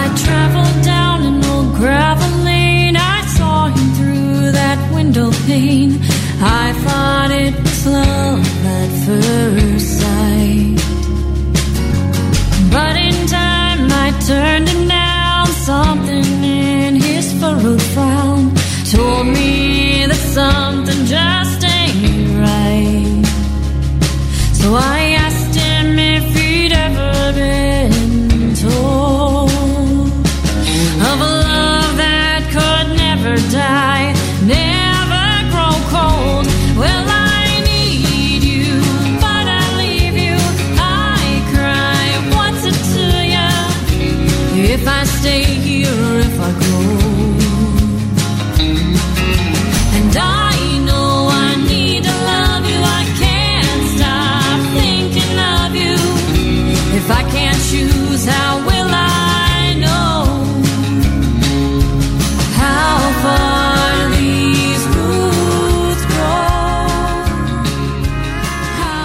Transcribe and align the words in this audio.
I 0.00 0.14
traveled 0.24 0.84
down 0.84 1.22
an 1.24 1.44
old 1.44 1.74
gravel 1.74 2.44
lane. 2.44 2.96
I 2.96 3.20
saw 3.36 3.66
him 3.66 3.88
through 3.98 4.52
that 4.52 4.78
window 4.94 5.30
pane. 5.46 5.98
I 6.40 6.72
thought 6.84 7.30
it 7.30 7.54
was 7.64 7.86
love 7.86 8.66
at 8.78 8.90
first 9.06 9.88
sight. 10.00 10.78
But 12.70 12.94
in 12.96 13.26
time 13.26 13.88
I 13.90 14.08
turned 14.26 14.68
him 14.68 14.88
down. 14.88 15.46
Something 15.72 16.44
in 16.44 16.94
his 16.96 17.32
furrowed 17.40 17.82
frown 17.94 18.54
told 18.92 19.26
me 19.26 20.06
that 20.06 20.22
something 20.34 20.67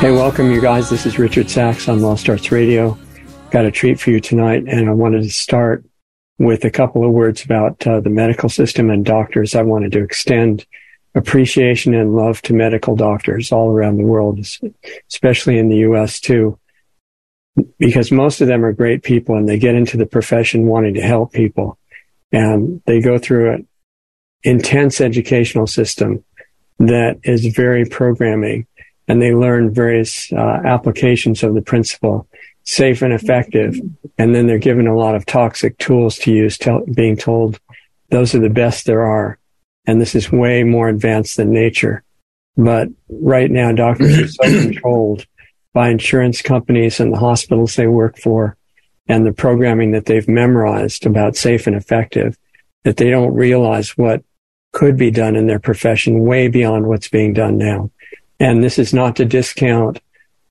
Hey, 0.04 0.12
welcome, 0.12 0.52
you 0.52 0.60
guys. 0.60 0.90
This 0.90 1.06
is 1.06 1.18
Richard 1.18 1.50
Sacks 1.50 1.88
on 1.88 2.02
Lost 2.02 2.28
Arts 2.28 2.52
Radio. 2.52 2.98
Got 3.52 3.64
a 3.64 3.72
treat 3.72 4.02
for 4.02 4.12
you 4.12 4.20
tonight, 4.20 4.66
and 4.68 4.90
I 4.90 4.92
wanted 4.92 5.24
to 5.24 5.30
start 5.30 5.86
with 6.38 6.66
a 6.66 6.70
couple 6.70 7.06
of 7.06 7.14
words 7.14 7.46
about 7.46 7.88
uh, 7.88 8.02
the 8.02 8.10
medical 8.10 8.50
system 8.50 8.90
and 8.90 9.06
doctors. 9.06 9.56
I 9.56 9.62
wanted 9.62 9.94
to 9.94 10.04
extend 10.04 10.66
appreciation 11.16 11.94
and 11.94 12.18
love 12.18 12.42
to 12.42 12.54
medical 12.54 12.98
doctors 12.98 13.54
all 13.54 13.70
around 13.70 13.96
the 13.96 14.04
world, 14.04 14.46
especially 15.10 15.58
in 15.58 15.70
the 15.70 15.78
U.S. 15.78 16.20
too, 16.20 16.60
because 17.80 18.12
most 18.12 18.42
of 18.42 18.50
them 18.50 18.66
are 18.66 18.74
great 18.74 19.04
people 19.04 19.38
and 19.38 19.48
they 19.48 19.58
get 19.58 19.74
into 19.74 19.96
the 19.96 20.06
profession 20.06 20.68
wanting 20.68 20.96
to 20.96 21.02
help 21.02 21.32
people, 21.32 21.78
and 22.34 22.82
they 22.88 23.00
go 23.00 23.18
through 23.18 23.54
an 23.54 23.68
intense 24.44 25.00
educational 25.00 25.66
system 25.66 26.26
that 26.80 27.22
is 27.24 27.46
very 27.46 27.86
programming 27.86 28.68
and 29.08 29.22
they 29.22 29.34
learn 29.34 29.74
various 29.74 30.32
uh, 30.32 30.62
applications 30.66 31.44
of 31.44 31.54
the 31.54 31.62
principle, 31.62 32.28
safe 32.64 33.02
and 33.02 33.14
effective. 33.14 33.80
And 34.18 34.34
then 34.34 34.48
they're 34.48 34.58
given 34.58 34.88
a 34.88 34.96
lot 34.96 35.16
of 35.16 35.26
toxic 35.26 35.78
tools 35.78 36.18
to 36.20 36.32
use, 36.32 36.58
tell, 36.58 36.86
being 36.86 37.18
told 37.18 37.60
those 38.10 38.34
are 38.34 38.40
the 38.40 38.50
best 38.50 38.86
there 38.86 39.04
are. 39.04 39.38
And 39.86 40.00
this 40.00 40.16
is 40.16 40.32
way 40.32 40.64
more 40.64 40.88
advanced 40.88 41.38
than 41.38 41.52
nature. 41.52 42.04
But 42.56 42.88
right 43.10 43.50
now, 43.50 43.72
doctors 43.72 44.20
are 44.20 44.28
so 44.28 44.62
controlled 44.62 45.26
by 45.74 45.90
insurance 45.90 46.42
companies 46.42 47.00
and 47.00 47.12
the 47.12 47.20
hospitals 47.20 47.76
they 47.76 47.88
work 47.88 48.18
for 48.18 48.56
and 49.08 49.26
the 49.26 49.34
programming 49.34 49.92
that 49.92 50.06
they've 50.06 50.28
memorized 50.28 51.06
about 51.06 51.36
safe 51.36 51.68
and 51.68 51.76
effective 51.76 52.38
that 52.84 52.98
they 52.98 53.10
don't 53.10 53.34
realize 53.34 53.98
what 53.98 54.24
could 54.72 54.98
be 54.98 55.12
done 55.12 55.36
in 55.36 55.48
their 55.48 55.60
profession 55.60 56.22
way 56.22 56.48
beyond 56.48 56.88
what's 56.88 57.08
being 57.08 57.34
done 57.34 57.58
now. 57.58 57.90
And 58.44 58.62
this 58.62 58.78
is 58.78 58.94
not 58.94 59.16
to 59.16 59.26
discount 59.26 60.02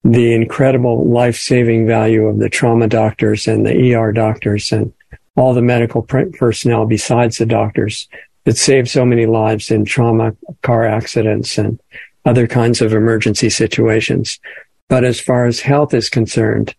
the 0.02 0.32
incredible 0.32 1.06
life 1.06 1.36
saving 1.36 1.86
value 1.86 2.24
of 2.26 2.38
the 2.38 2.48
trauma 2.48 2.88
doctors 2.88 3.46
and 3.46 3.66
the 3.66 3.94
ER 3.94 4.12
doctors 4.12 4.72
and 4.72 4.94
all 5.36 5.52
the 5.52 5.60
medical 5.60 6.00
personnel 6.00 6.86
besides 6.86 7.36
the 7.36 7.44
doctors 7.44 8.08
that 8.46 8.56
save 8.56 8.88
so 8.88 9.04
many 9.04 9.26
lives 9.26 9.70
in 9.70 9.84
trauma, 9.84 10.34
car 10.62 10.86
accidents, 10.86 11.58
and 11.58 11.78
other 12.24 12.46
kinds 12.46 12.80
of 12.80 12.94
emergency 12.94 13.50
situations. 13.50 14.40
But 14.88 15.04
as 15.04 15.20
far 15.20 15.44
as 15.44 15.60
health 15.60 15.92
is 15.92 16.08
concerned, 16.08 16.74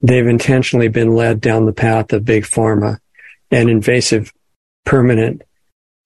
they've 0.00 0.26
intentionally 0.26 0.88
been 0.88 1.14
led 1.14 1.42
down 1.42 1.66
the 1.66 1.74
path 1.74 2.10
of 2.14 2.24
big 2.24 2.44
pharma 2.44 3.00
and 3.50 3.68
invasive, 3.68 4.32
permanent, 4.86 5.42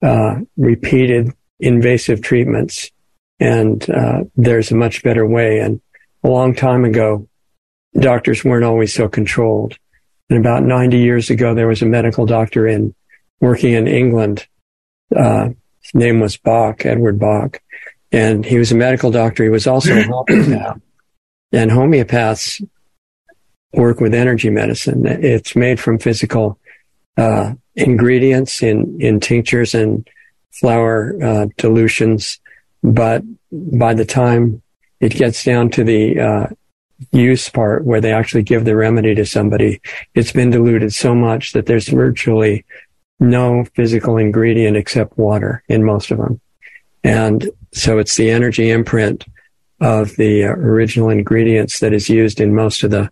uh, 0.02 0.40
repeated 0.56 1.32
invasive 1.60 2.22
treatments 2.22 2.90
and 3.40 3.88
uh, 3.90 4.24
there's 4.36 4.70
a 4.70 4.76
much 4.76 5.02
better 5.02 5.26
way. 5.26 5.60
And 5.60 5.80
a 6.24 6.28
long 6.28 6.54
time 6.54 6.84
ago, 6.84 7.28
doctors 7.98 8.44
weren't 8.44 8.64
always 8.64 8.92
so 8.92 9.08
controlled. 9.08 9.76
And 10.30 10.38
about 10.38 10.62
90 10.62 10.98
years 10.98 11.30
ago, 11.30 11.54
there 11.54 11.68
was 11.68 11.82
a 11.82 11.86
medical 11.86 12.26
doctor 12.26 12.66
in 12.66 12.94
working 13.40 13.72
in 13.72 13.86
England. 13.86 14.46
Uh, 15.14 15.50
his 15.80 15.94
name 15.94 16.20
was 16.20 16.36
Bach, 16.36 16.84
Edward 16.84 17.18
Bach, 17.18 17.62
and 18.12 18.44
he 18.44 18.58
was 18.58 18.72
a 18.72 18.76
medical 18.76 19.10
doctor. 19.10 19.44
He 19.44 19.48
was 19.48 19.66
also 19.66 19.96
a 19.96 20.02
homeopath. 20.02 20.80
And 21.50 21.70
homeopaths 21.70 22.62
work 23.72 24.00
with 24.00 24.12
energy 24.12 24.50
medicine. 24.50 25.06
It's 25.06 25.56
made 25.56 25.80
from 25.80 25.98
physical 25.98 26.58
uh, 27.16 27.54
ingredients 27.74 28.62
in 28.62 29.00
in 29.00 29.20
tinctures 29.20 29.74
and 29.74 30.06
flower 30.52 31.16
uh, 31.22 31.46
dilutions 31.56 32.38
but 32.82 33.22
by 33.52 33.94
the 33.94 34.04
time 34.04 34.62
it 35.00 35.12
gets 35.14 35.44
down 35.44 35.70
to 35.70 35.84
the 35.84 36.20
uh, 36.20 36.46
use 37.12 37.48
part 37.48 37.84
where 37.84 38.00
they 38.00 38.12
actually 38.12 38.42
give 38.42 38.64
the 38.64 38.76
remedy 38.76 39.14
to 39.14 39.24
somebody, 39.24 39.80
it's 40.14 40.32
been 40.32 40.50
diluted 40.50 40.92
so 40.92 41.14
much 41.14 41.52
that 41.52 41.66
there's 41.66 41.88
virtually 41.88 42.64
no 43.20 43.64
physical 43.74 44.16
ingredient 44.16 44.76
except 44.76 45.18
water 45.18 45.62
in 45.68 45.84
most 45.84 46.10
of 46.10 46.18
them. 46.18 46.40
And 47.04 47.48
so 47.72 47.98
it's 47.98 48.16
the 48.16 48.30
energy 48.30 48.70
imprint 48.70 49.24
of 49.80 50.16
the 50.16 50.44
uh, 50.44 50.50
original 50.50 51.08
ingredients 51.08 51.80
that 51.80 51.92
is 51.92 52.08
used 52.08 52.40
in 52.40 52.54
most 52.54 52.82
of 52.82 52.90
the 52.90 53.10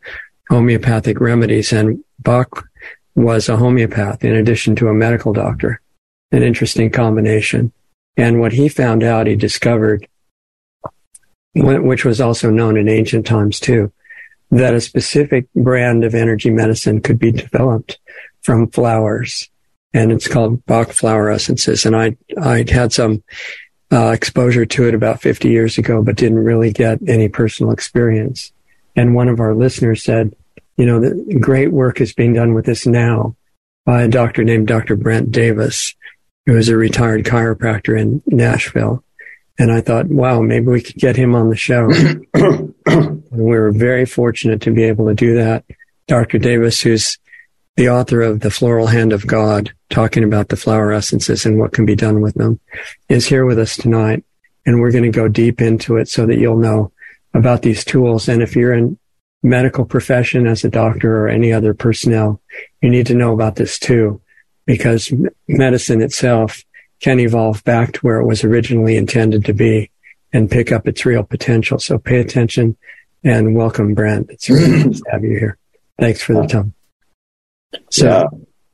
homeopathic 0.49 1.21
remedies. 1.21 1.73
And 1.73 2.03
Bach 2.21 2.69
was 3.15 3.49
a 3.49 3.57
homeopath 3.57 4.25
in 4.25 4.35
addition 4.35 4.75
to 4.77 4.89
a 4.89 4.95
medical 4.95 5.33
doctor. 5.33 5.81
An 6.33 6.43
interesting 6.43 6.91
combination. 6.91 7.73
And 8.17 8.41
what 8.41 8.53
he 8.53 8.69
found 8.69 9.03
out, 9.03 9.27
he 9.27 9.37
discovered, 9.37 10.09
which 11.55 12.05
was 12.05 12.21
also 12.21 12.51
known 12.51 12.77
in 12.77 12.89
ancient 12.89 13.27
times 13.27 13.61
too, 13.61 13.93
that 14.51 14.75
a 14.75 14.81
specific 14.81 15.47
brand 15.55 16.05
of 16.05 16.15
energy 16.15 16.51
medicine 16.51 17.01
could 17.01 17.19
be 17.19 17.33
developed 17.33 17.99
from 18.43 18.71
flowers. 18.71 19.51
And 19.93 20.13
it's 20.13 20.29
called 20.29 20.65
Bach 20.67 20.93
flower 20.93 21.31
essences. 21.31 21.85
And 21.85 21.97
I, 21.97 22.17
I 22.41 22.65
had 22.69 22.93
some 22.93 23.23
uh, 23.93 24.11
exposure 24.11 24.67
to 24.67 24.89
it 24.89 24.95
about 24.95 25.21
50 25.21 25.49
years 25.49 25.79
ago, 25.79 26.03
but 26.03 26.17
didn't 26.17 26.39
really 26.39 26.73
get 26.73 26.99
any 27.07 27.29
personal 27.29 27.73
experience. 27.73 28.53
And 28.95 29.15
one 29.15 29.29
of 29.29 29.41
our 29.41 29.55
listeners 29.55 30.03
said, 30.03 30.35
you 30.77 30.87
know, 30.87 31.39
great 31.41 31.73
work 31.73 32.01
is 32.01 32.13
being 32.13 32.35
done 32.35 32.55
with 32.55 32.67
this 32.67 32.87
now 32.87 33.37
by 33.85 34.03
a 34.03 34.09
doctor 34.09 34.45
named 34.45 34.69
Dr. 34.69 34.97
Brent 34.97 35.31
Davis 35.31 35.95
who 36.47 36.53
was 36.53 36.69
a 36.69 36.77
retired 36.77 37.25
chiropractor 37.25 37.99
in 38.01 38.23
Nashville. 38.27 39.03
And 39.59 39.73
I 39.73 39.81
thought, 39.81 40.07
wow, 40.07 40.41
maybe 40.41 40.67
we 40.67 40.81
could 40.81 40.97
get 40.97 41.17
him 41.17 41.35
on 41.35 41.51
the 41.51 41.57
show. 41.57 41.91
and 42.35 43.25
we 43.31 43.59
were 43.59 43.73
very 43.73 44.07
fortunate 44.07 44.61
to 44.63 44.71
be 44.71 44.85
able 44.85 45.09
to 45.09 45.15
do 45.15 45.35
that. 45.35 45.65
Dr. 46.07 46.39
Davis, 46.39 46.81
who's 46.81 47.19
the 47.77 47.89
author 47.89 48.23
of 48.23 48.41
The 48.41 48.51
Floral 48.51 48.87
Hand 48.87 49.13
of 49.13 49.27
God, 49.27 49.73
talking 49.91 50.25
about 50.25 50.49
the 50.49 50.57
flower 50.57 50.93
essences 50.93 51.45
and 51.45 51.59
what 51.59 51.73
can 51.73 51.85
be 51.85 51.97
done 51.97 52.21
with 52.21 52.35
them, 52.35 52.61
is 53.09 53.27
here 53.27 53.45
with 53.45 53.59
us 53.59 53.77
tonight. 53.77 54.25
And 54.65 54.81
we're 54.81 54.93
going 54.93 55.05
to 55.05 55.11
go 55.11 55.29
deep 55.29 55.61
into 55.61 55.97
it 55.97 56.09
so 56.09 56.27
that 56.27 56.39
you'll 56.39 56.59
know 56.59 56.93
about 57.35 57.63
these 57.63 57.85
tools. 57.85 58.29
And 58.29 58.43
if 58.43 58.55
you're 58.55 58.73
in 58.73 58.99
medical 59.43 59.85
profession 59.85 60.47
as 60.47 60.65
a 60.65 60.71
doctor 60.71 61.25
or 61.25 61.29
any 61.29 61.53
other 61.53 61.75
personnel, 61.75 62.41
you 62.83 62.91
need 62.91 63.07
to 63.07 63.15
know 63.15 63.33
about 63.33 63.57
this 63.57 63.79
too 63.79 64.21
because 64.67 65.13
medicine 65.49 66.03
itself 66.03 66.63
can 67.01 67.21
evolve 67.21 67.63
back 67.65 67.93
to 67.93 68.01
where 68.01 68.19
it 68.19 68.27
was 68.27 68.45
originally 68.45 68.97
intended 68.97 69.45
to 69.45 69.55
be 69.55 69.91
and 70.33 70.51
pick 70.51 70.73
up 70.73 70.89
its 70.89 71.07
real 71.07 71.23
potential. 71.23 71.79
So 71.79 71.99
pay 71.99 72.19
attention 72.19 72.77
and 73.23 73.55
welcome, 73.55 73.95
Brent. 73.95 74.31
It's 74.31 74.51
really 74.51 74.85
nice 74.85 75.01
to 75.01 75.11
have 75.11 75.25
you 75.25 75.39
here. 75.39 75.59
Thanks 75.99 76.23
for 76.23 76.35
the 76.35 76.47
time. 76.47 76.75
So, 77.91 78.07
yeah, 78.07 78.25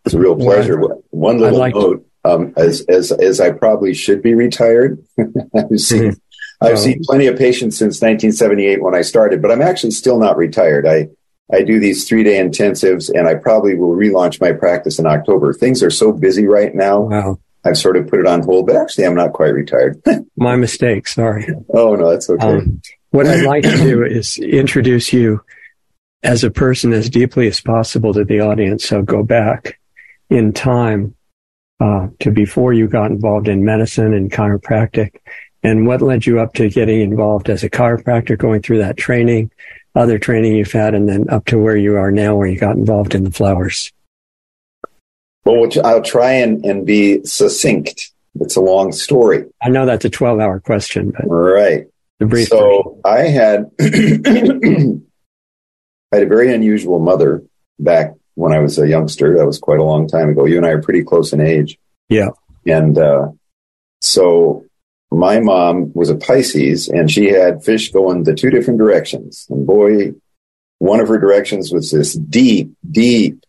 it's 0.04 0.14
a 0.14 0.18
real 0.18 0.36
pleasure. 0.36 0.80
One 1.10 1.38
little 1.38 1.58
like 1.58 1.74
note, 1.74 2.06
um, 2.24 2.52
as, 2.56 2.82
as, 2.82 3.12
as 3.12 3.40
I 3.40 3.50
probably 3.50 3.94
should 3.94 4.22
be 4.22 4.34
retired, 4.34 5.02
I've 5.18 5.78
seen, 5.78 6.02
mm-hmm. 6.02 6.64
I've 6.64 6.74
oh. 6.74 6.76
seen 6.76 7.00
plenty 7.04 7.26
of 7.26 7.36
patients 7.36 7.76
since 7.76 8.00
1978 8.00 8.82
when 8.82 8.94
I 8.94 9.02
started, 9.02 9.42
but 9.42 9.50
I'm 9.50 9.62
actually 9.62 9.92
still 9.92 10.18
not 10.18 10.36
retired. 10.36 10.86
I, 10.86 11.08
I 11.52 11.62
do 11.62 11.78
these 11.78 12.08
three 12.08 12.24
day 12.24 12.42
intensives, 12.42 13.10
and 13.12 13.28
I 13.28 13.34
probably 13.34 13.74
will 13.74 13.94
relaunch 13.94 14.40
my 14.40 14.52
practice 14.52 14.98
in 14.98 15.06
October. 15.06 15.52
Things 15.52 15.82
are 15.82 15.90
so 15.90 16.12
busy 16.12 16.46
right 16.46 16.74
now. 16.74 17.00
Wow. 17.00 17.38
I've 17.64 17.78
sort 17.78 17.96
of 17.96 18.08
put 18.08 18.18
it 18.18 18.26
on 18.26 18.42
hold, 18.42 18.66
but 18.66 18.76
actually, 18.76 19.04
I'm 19.04 19.14
not 19.14 19.32
quite 19.32 19.54
retired. 19.54 20.02
my 20.36 20.56
mistake. 20.56 21.06
Sorry. 21.06 21.46
Oh 21.72 21.94
no, 21.94 22.10
that's 22.10 22.28
okay. 22.28 22.46
Um, 22.46 22.82
what 23.10 23.26
I'd 23.26 23.44
like 23.44 23.62
to 23.64 23.76
do 23.76 24.02
is 24.02 24.38
introduce 24.38 25.12
you 25.12 25.40
as 26.22 26.42
a 26.42 26.50
person 26.50 26.92
as 26.92 27.10
deeply 27.10 27.46
as 27.46 27.60
possible 27.60 28.12
to 28.14 28.24
the 28.24 28.40
audience. 28.40 28.86
So 28.86 29.02
go 29.02 29.22
back 29.22 29.78
in 30.30 30.52
time 30.52 31.14
uh, 31.80 32.08
to 32.20 32.30
before 32.30 32.72
you 32.72 32.88
got 32.88 33.10
involved 33.10 33.48
in 33.48 33.64
medicine 33.64 34.14
and 34.14 34.30
chiropractic, 34.30 35.16
and 35.62 35.86
what 35.86 36.02
led 36.02 36.26
you 36.26 36.40
up 36.40 36.54
to 36.54 36.68
getting 36.68 37.00
involved 37.00 37.50
as 37.50 37.62
a 37.62 37.70
chiropractor, 37.70 38.36
going 38.36 38.62
through 38.62 38.78
that 38.78 38.96
training, 38.96 39.50
other 39.94 40.18
training 40.18 40.54
you've 40.54 40.72
had, 40.72 40.94
and 40.94 41.08
then 41.08 41.28
up 41.30 41.44
to 41.46 41.58
where 41.58 41.76
you 41.76 41.96
are 41.96 42.10
now, 42.10 42.36
where 42.36 42.46
you 42.46 42.58
got 42.58 42.76
involved 42.76 43.14
in 43.14 43.24
the 43.24 43.30
flowers. 43.30 43.92
Well, 45.44 45.68
I'll 45.84 46.02
try 46.02 46.32
and, 46.32 46.64
and 46.64 46.86
be 46.86 47.24
succinct. 47.24 48.12
It's 48.40 48.56
a 48.56 48.60
long 48.60 48.92
story. 48.92 49.44
I 49.60 49.68
know 49.68 49.84
that's 49.86 50.04
a 50.04 50.10
12 50.10 50.40
hour 50.40 50.60
question, 50.60 51.10
but. 51.10 51.24
Right. 51.26 51.86
The 52.18 52.26
brief 52.26 52.48
so. 52.48 53.00
I 53.04 53.22
had, 53.22 53.70
I 53.80 53.86
had 56.12 56.22
a 56.22 56.26
very 56.26 56.54
unusual 56.54 57.00
mother 57.00 57.42
back 57.78 58.14
when 58.34 58.52
I 58.52 58.60
was 58.60 58.78
a 58.78 58.88
youngster. 58.88 59.36
That 59.36 59.46
was 59.46 59.58
quite 59.58 59.80
a 59.80 59.84
long 59.84 60.06
time 60.06 60.30
ago. 60.30 60.46
You 60.46 60.56
and 60.56 60.66
I 60.66 60.70
are 60.70 60.82
pretty 60.82 61.02
close 61.02 61.32
in 61.32 61.40
age. 61.40 61.78
Yeah. 62.08 62.30
And, 62.66 62.96
uh, 62.96 63.28
so 64.00 64.64
my 65.12 65.40
mom 65.40 65.92
was 65.94 66.10
a 66.10 66.16
Pisces 66.16 66.88
and 66.88 67.10
she 67.10 67.26
had 67.26 67.64
fish 67.64 67.92
going 67.92 68.24
the 68.24 68.34
two 68.34 68.50
different 68.50 68.78
directions. 68.78 69.46
And 69.50 69.66
boy, 69.66 70.12
one 70.78 71.00
of 71.00 71.08
her 71.08 71.18
directions 71.18 71.72
was 71.72 71.90
this 71.90 72.14
deep, 72.14 72.72
deep 72.90 73.44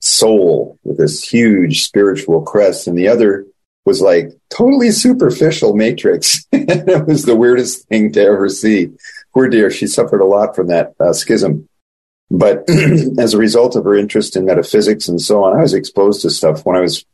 soul 0.00 0.78
with 0.84 0.98
this 0.98 1.22
huge 1.22 1.82
spiritual 1.82 2.42
crest. 2.42 2.86
And 2.86 2.96
the 2.96 3.08
other 3.08 3.46
was 3.84 4.00
like 4.00 4.30
totally 4.50 4.90
superficial 4.90 5.74
matrix. 5.74 6.46
it 6.52 7.06
was 7.06 7.24
the 7.24 7.36
weirdest 7.36 7.88
thing 7.88 8.12
to 8.12 8.22
ever 8.22 8.48
see. 8.48 8.90
Poor 9.34 9.48
dear, 9.48 9.70
she 9.70 9.86
suffered 9.86 10.20
a 10.20 10.26
lot 10.26 10.54
from 10.54 10.68
that 10.68 10.94
uh, 11.00 11.12
schism. 11.12 11.68
But 12.30 12.64
as 13.18 13.34
a 13.34 13.38
result 13.38 13.76
of 13.76 13.84
her 13.84 13.94
interest 13.94 14.36
in 14.36 14.44
metaphysics 14.44 15.08
and 15.08 15.20
so 15.20 15.44
on, 15.44 15.58
I 15.58 15.62
was 15.62 15.74
exposed 15.74 16.22
to 16.22 16.30
stuff 16.30 16.64
when 16.64 16.76
I 16.76 16.80
was, 16.80 17.04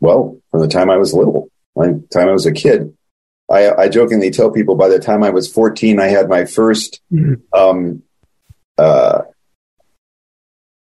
well, 0.00 0.38
from 0.50 0.60
the 0.60 0.68
time 0.68 0.90
I 0.90 0.96
was 0.96 1.14
little, 1.14 1.48
the 1.76 2.02
time 2.12 2.28
I 2.28 2.32
was 2.32 2.46
a 2.46 2.52
kid. 2.52 2.95
I, 3.48 3.70
I 3.72 3.88
jokingly 3.88 4.30
tell 4.30 4.50
people 4.50 4.74
by 4.74 4.88
the 4.88 4.98
time 4.98 5.22
I 5.22 5.30
was 5.30 5.50
14, 5.50 6.00
I 6.00 6.08
had 6.08 6.28
my 6.28 6.42
1st 6.42 7.00
mm-hmm. 7.12 7.58
um, 7.58 8.02
uh, 8.76 9.22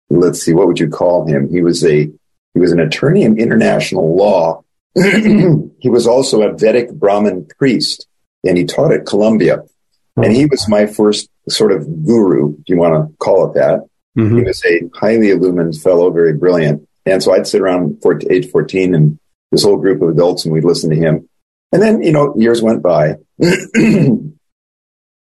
let's 0.10 0.42
see, 0.42 0.54
what 0.54 0.68
would 0.68 0.80
you 0.80 0.90
call 0.90 1.28
him? 1.28 1.50
He 1.50 1.62
was 1.62 1.84
a, 1.84 2.10
he 2.54 2.60
was 2.60 2.72
an 2.72 2.80
attorney 2.80 3.24
in 3.24 3.38
international 3.38 4.16
law 4.16 4.64
he 4.96 5.90
was 5.90 6.08
also 6.08 6.42
a 6.42 6.54
Vedic 6.54 6.90
Brahmin 6.94 7.48
priest, 7.60 8.08
and 8.46 8.58
he 8.58 8.64
taught 8.64 8.94
at 8.94 9.06
Columbia. 9.06 9.64
And 10.16 10.34
he 10.34 10.46
was 10.46 10.70
my 10.70 10.86
first 10.86 11.30
sort 11.50 11.74
of 11.74 12.06
guru, 12.06 12.54
if 12.62 12.70
you 12.70 12.78
want 12.78 12.94
to 12.94 13.18
call 13.18 13.50
it 13.50 13.56
that. 13.56 13.82
Mm-hmm. 14.18 14.38
He 14.38 14.44
was 14.44 14.64
a 14.66 14.82
highly 14.98 15.32
illumined 15.32 15.78
fellow, 15.82 16.10
very 16.10 16.32
brilliant. 16.32 16.88
And 17.06 17.22
so 17.22 17.34
I'd 17.34 17.46
sit 17.46 17.60
around 17.60 18.02
for 18.02 18.18
age 18.30 18.50
14 18.50 18.96
and 18.96 19.20
this 19.52 19.66
whole 19.66 19.76
group 19.76 20.02
of 20.02 20.08
adults 20.08 20.46
and 20.46 20.54
we'd 20.54 20.64
listen 20.64 20.90
to 20.92 20.96
him. 20.96 21.28
And 21.72 21.82
then, 21.82 22.04
you 22.04 22.12
know, 22.12 22.36
years 22.38 22.62
went 22.62 22.82
by 22.82 23.16
and 23.40 24.40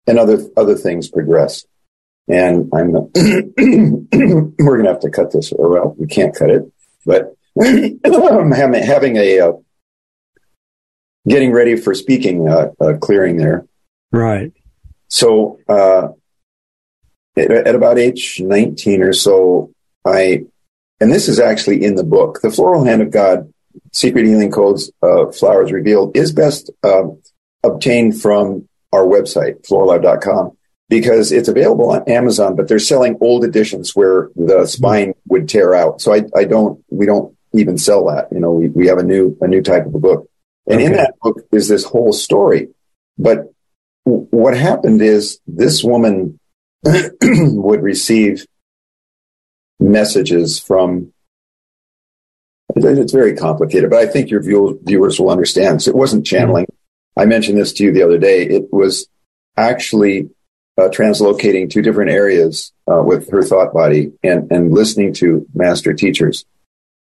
other, 0.07 0.39
other 0.57 0.77
things 0.77 1.09
progressed. 1.09 1.67
And 2.29 2.71
I'm, 2.73 2.93
we're 2.93 4.09
going 4.09 4.85
to 4.85 4.91
have 4.91 5.01
to 5.01 5.11
cut 5.11 5.33
this, 5.33 5.53
or 5.53 5.69
well, 5.69 5.95
we 5.99 6.07
can't 6.07 6.35
cut 6.35 6.51
it, 6.51 6.63
but 7.05 7.35
I'm 7.61 8.51
having 8.51 9.17
a, 9.17 9.41
uh, 9.41 9.53
getting 11.29 11.53
ready 11.53 11.77
for 11.77 11.95
speaking 11.95 12.49
uh, 12.49 12.69
uh, 12.81 12.95
clearing 12.99 13.37
there. 13.37 13.67
Right. 14.13 14.53
So 15.09 15.59
uh, 15.69 16.09
at, 17.37 17.51
at, 17.51 17.75
about 17.75 17.99
age 17.99 18.41
19 18.41 19.03
or 19.03 19.13
so, 19.13 19.73
I, 20.05 20.45
and 21.01 21.13
this 21.13 21.29
is 21.29 21.41
actually 21.41 21.85
in 21.85 21.95
the 21.95 22.05
book, 22.05 22.41
The 22.43 22.51
Floral 22.51 22.85
Hand 22.85 23.03
of 23.03 23.11
God, 23.11 23.53
Secret 23.95 24.27
Healing 24.27 24.51
Codes, 24.51 24.91
uh, 25.03 25.31
Flowers 25.31 25.71
Revealed, 25.71 26.17
is 26.17 26.33
best 26.33 26.71
um, 26.83 27.23
obtained 27.63 28.21
from 28.21 28.69
our 28.93 29.05
website, 29.05 29.67
floralive.com, 29.67 30.57
because 30.89 31.31
it's 31.31 31.49
available 31.49 31.91
on 31.91 32.09
Amazon, 32.09 32.57
but 32.57 32.67
they're 32.67 32.81
selling 32.81 33.17
old 33.21 33.45
editions 33.45 33.95
where 33.95 34.31
the 34.35 34.67
spine 34.67 35.15
would 35.29 35.49
tear 35.49 35.75
out. 35.75 36.01
So 36.01 36.13
I, 36.13 36.25
I 36.37 36.45
don't, 36.45 36.85
we 36.91 37.07
don't 37.07 37.37
even 37.55 37.79
sell 37.79 38.07
that. 38.07 38.29
You 38.33 38.41
know, 38.41 38.51
we, 38.51 38.69
we 38.69 38.89
have 38.89 38.99
a 38.99 39.05
new, 39.05 39.39
a 39.41 39.47
new 39.47 39.63
type 39.63 39.87
of 39.87 39.95
a 39.95 40.01
book. 40.01 40.29
And 40.67 40.77
okay. 40.77 40.87
in 40.87 40.93
that 40.93 41.15
book 41.23 41.47
is 41.53 41.69
this 41.69 41.85
whole 41.85 42.13
story. 42.13 42.71
But 43.17 43.53
w- 44.05 44.27
what 44.31 44.57
happened 44.57 45.03
is 45.03 45.39
this 45.47 45.85
woman 45.85 46.41
would 47.23 47.83
receive 47.83 48.45
messages 49.79 50.59
from 50.59 51.14
it's 52.77 53.13
very 53.13 53.35
complicated, 53.35 53.91
but 53.91 54.01
I 54.01 54.07
think 54.07 54.31
your 54.31 54.43
view, 54.43 54.81
viewers 54.83 55.19
will 55.21 55.31
understand. 55.31 55.83
So 55.83 55.91
it 55.91 55.97
wasn't 55.97 56.27
channeling. 56.27 56.65
Mm-hmm. 56.65 57.21
I 57.21 57.27
mentioned 57.27 57.59
this 57.59 57.73
to 57.75 57.85
you 57.85 57.93
the 57.93 58.03
other 58.03 58.19
day. 58.19 58.45
It 58.45 58.73
was 58.73 59.07
actually 59.57 60.31
uh, 60.77 60.89
translocating 60.89 61.71
two 61.71 61.83
different 61.83 62.11
areas 62.11 62.73
uh, 62.91 63.03
with 63.03 63.31
her 63.31 63.43
thought 63.43 63.73
body 63.73 64.13
and, 64.23 64.51
and 64.51 64.73
listening 64.73 65.13
to 65.15 65.47
master 65.55 65.95
teachers 65.95 66.45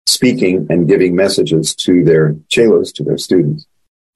speaking 0.06 0.66
and 0.68 0.86
giving 0.86 1.16
messages 1.16 1.74
to 1.74 2.04
their 2.04 2.34
chelas, 2.50 2.92
to 2.94 3.04
their 3.04 3.18
students. 3.18 3.66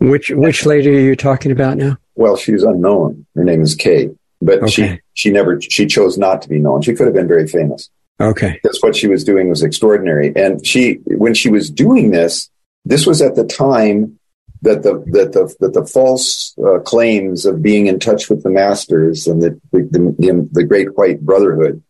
Which 0.01 0.31
which 0.31 0.65
lady 0.65 0.91
are 0.91 1.01
you 1.01 1.17
talking 1.17 1.51
about 1.51 1.77
now? 1.77 1.97
Well, 2.15 2.37
she's 2.37 2.63
unknown. 2.63 3.27
Her 3.35 3.43
name 3.43 3.63
is 3.63 3.75
Kay, 3.75 4.11
but 4.41 4.63
okay. 4.63 4.71
she 4.71 5.01
she 5.15 5.31
never 5.31 5.61
she 5.61 5.87
chose 5.87 6.17
not 6.17 6.43
to 6.43 6.49
be 6.49 6.61
known. 6.61 6.83
She 6.83 6.95
could 6.95 7.07
have 7.07 7.15
been 7.15 7.27
very 7.27 7.49
famous. 7.49 7.91
Okay, 8.21 8.59
because 8.63 8.79
what 8.81 8.97
she 8.97 9.07
was 9.07 9.25
doing 9.25 9.49
was 9.49 9.63
extraordinary. 9.63 10.33
And 10.35 10.65
she 10.67 10.99
when 11.07 11.35
she 11.35 11.51
was 11.51 11.71
doing 11.71 12.11
this, 12.11 12.51
this 12.85 13.07
was 13.07 13.23
at 13.23 13.37
the 13.37 13.45
time 13.45 14.19
that 14.63 14.83
the 14.83 14.95
that 15.13 15.33
the 15.33 15.55
that 15.61 15.75
the 15.75 15.87
false 15.87 16.55
uh, 16.59 16.81
claims 16.81 17.47
of 17.47 17.63
being 17.63 17.87
in 17.87 18.01
touch 18.01 18.29
with 18.29 18.43
the 18.43 18.51
masters 18.51 19.27
and 19.27 19.43
the 19.43 19.61
the, 19.73 19.81
the, 20.19 20.49
the 20.53 20.65
great 20.65 20.97
white 20.97 21.21
brotherhood. 21.21 21.83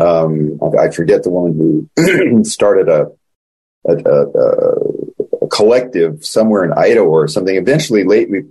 Um, 0.00 0.58
I, 0.78 0.88
forget 0.90 1.24
the 1.24 1.30
woman 1.30 1.88
who 1.96 2.44
started 2.44 2.88
a 2.88 3.08
a, 3.86 3.96
a, 3.96 4.26
a, 5.42 5.48
collective 5.48 6.24
somewhere 6.24 6.64
in 6.64 6.72
Idaho 6.72 7.04
or 7.06 7.28
something. 7.28 7.54
Eventually, 7.54 8.04
lately, 8.04 8.44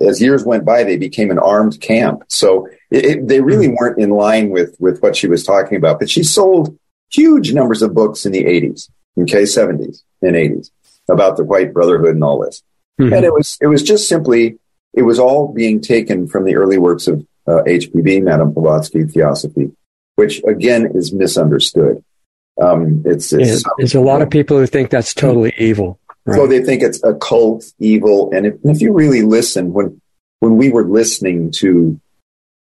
as 0.00 0.20
years 0.20 0.44
went 0.44 0.64
by, 0.64 0.84
they 0.84 0.96
became 0.96 1.30
an 1.30 1.38
armed 1.38 1.80
camp. 1.80 2.24
So 2.28 2.68
it, 2.90 3.04
it, 3.04 3.28
they 3.28 3.40
really 3.40 3.68
hmm. 3.68 3.74
weren't 3.78 4.00
in 4.00 4.10
line 4.10 4.50
with 4.50 4.76
with 4.78 5.00
what 5.00 5.16
she 5.16 5.28
was 5.28 5.44
talking 5.44 5.76
about. 5.76 5.98
But 5.98 6.10
she 6.10 6.22
sold 6.22 6.76
huge 7.10 7.52
numbers 7.52 7.82
of 7.82 7.94
books 7.94 8.26
in 8.26 8.32
the 8.32 8.44
80s, 8.44 8.90
okay, 9.18 9.42
70s 9.42 10.02
and 10.22 10.36
80s 10.36 10.70
about 11.08 11.36
the 11.36 11.44
White 11.44 11.72
Brotherhood 11.72 12.14
and 12.14 12.24
all 12.24 12.40
this. 12.40 12.62
Mm-hmm. 13.00 13.14
And 13.14 13.24
it 13.24 13.32
was 13.32 13.58
it 13.60 13.66
was 13.66 13.82
just 13.82 14.08
simply 14.08 14.58
it 14.94 15.02
was 15.02 15.18
all 15.18 15.52
being 15.52 15.80
taken 15.80 16.26
from 16.26 16.44
the 16.44 16.56
early 16.56 16.78
works 16.78 17.06
of 17.06 17.26
uh, 17.46 17.62
HPB, 17.66 18.22
Madame 18.22 18.52
Blavatsky 18.52 19.04
Theosophy, 19.04 19.72
which 20.16 20.42
again 20.44 20.90
is 20.94 21.12
misunderstood. 21.12 22.04
Um, 22.60 23.02
it's, 23.06 23.32
it's 23.32 23.64
yeah, 23.64 23.70
there's 23.78 23.94
a 23.94 24.00
lot 24.00 24.20
of 24.20 24.30
people 24.30 24.58
who 24.58 24.66
think 24.66 24.90
that's 24.90 25.14
totally 25.14 25.54
evil. 25.58 26.00
Right? 26.26 26.36
So 26.36 26.46
they 26.48 26.60
think 26.60 26.82
it's 26.82 27.02
occult, 27.04 27.64
evil, 27.78 28.30
and 28.32 28.46
if, 28.46 28.54
and 28.64 28.74
if 28.74 28.82
you 28.82 28.92
really 28.92 29.22
listen, 29.22 29.72
when 29.72 30.00
when 30.40 30.56
we 30.56 30.70
were 30.70 30.84
listening 30.84 31.52
to 31.52 32.00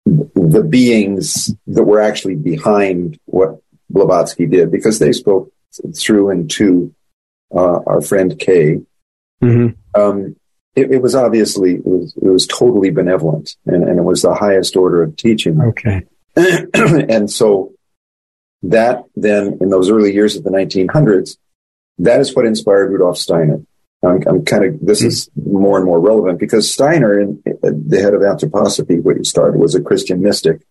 the 0.07 0.63
beings 0.63 1.53
that 1.67 1.83
were 1.83 1.99
actually 1.99 2.35
behind 2.35 3.19
what 3.25 3.61
Blavatsky 3.89 4.45
did, 4.45 4.71
because 4.71 4.99
they 4.99 5.11
spoke 5.11 5.51
through 5.95 6.29
and 6.29 6.49
to 6.51 6.93
uh, 7.53 7.79
our 7.85 8.01
friend 8.01 8.37
Kay, 8.37 8.81
mm-hmm. 9.41 9.99
um, 9.99 10.35
it, 10.75 10.91
it, 10.91 11.01
was 11.01 11.15
obviously 11.15 11.75
it 11.75 11.85
was, 11.85 12.15
it 12.15 12.27
was 12.27 12.47
totally 12.47 12.89
benevolent, 12.89 13.55
and, 13.65 13.83
and, 13.83 13.99
it 13.99 14.03
was 14.03 14.21
the 14.21 14.33
highest 14.33 14.75
order 14.75 15.03
of 15.03 15.15
teaching. 15.15 15.59
Okay, 15.61 16.03
and 16.35 17.31
so 17.31 17.73
that 18.63 19.03
then, 19.15 19.57
in 19.61 19.69
those 19.69 19.89
early 19.89 20.13
years 20.13 20.35
of 20.35 20.43
the 20.43 20.49
1900s, 20.49 21.37
that 21.99 22.19
is 22.19 22.35
what 22.35 22.45
inspired 22.45 22.91
Rudolf 22.91 23.17
Steiner. 23.17 23.61
I'm, 24.03 24.21
I'm 24.27 24.45
kind 24.45 24.65
of, 24.65 24.79
this 24.81 25.01
is 25.01 25.29
more 25.35 25.77
and 25.77 25.85
more 25.85 25.99
relevant 25.99 26.39
because 26.39 26.71
Steiner, 26.71 27.19
in, 27.19 27.41
the 27.43 27.99
head 27.99 28.13
of 28.13 28.21
anthroposophy, 28.21 29.01
what 29.01 29.17
he 29.17 29.23
started 29.23 29.59
was 29.59 29.75
a 29.75 29.81
Christian 29.81 30.21
mystic, 30.21 30.61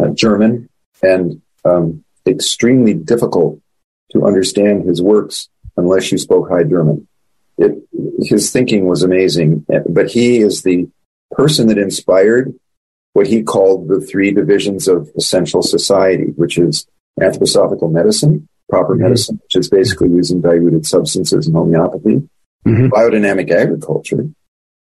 uh, 0.00 0.08
German, 0.10 0.68
and 1.02 1.42
um, 1.64 2.04
extremely 2.26 2.94
difficult 2.94 3.60
to 4.12 4.24
understand 4.24 4.84
his 4.84 5.02
works 5.02 5.48
unless 5.76 6.12
you 6.12 6.18
spoke 6.18 6.48
High 6.48 6.64
German. 6.64 7.08
It, 7.58 7.82
his 8.20 8.50
thinking 8.50 8.86
was 8.86 9.02
amazing, 9.02 9.66
but 9.88 10.10
he 10.10 10.38
is 10.38 10.62
the 10.62 10.88
person 11.32 11.68
that 11.68 11.78
inspired 11.78 12.54
what 13.12 13.26
he 13.26 13.42
called 13.42 13.88
the 13.88 14.00
three 14.00 14.30
divisions 14.30 14.88
of 14.88 15.10
essential 15.16 15.62
society, 15.62 16.26
which 16.36 16.58
is 16.58 16.86
anthroposophical 17.20 17.90
medicine, 17.90 18.48
proper 18.70 18.94
mm-hmm. 18.94 19.02
medicine, 19.04 19.40
which 19.42 19.56
is 19.56 19.68
basically 19.68 20.08
using 20.08 20.40
diluted 20.40 20.86
substances 20.86 21.46
and 21.46 21.56
homeopathy, 21.56 22.28
mm-hmm. 22.66 22.86
biodynamic 22.86 23.50
agriculture, 23.50 24.28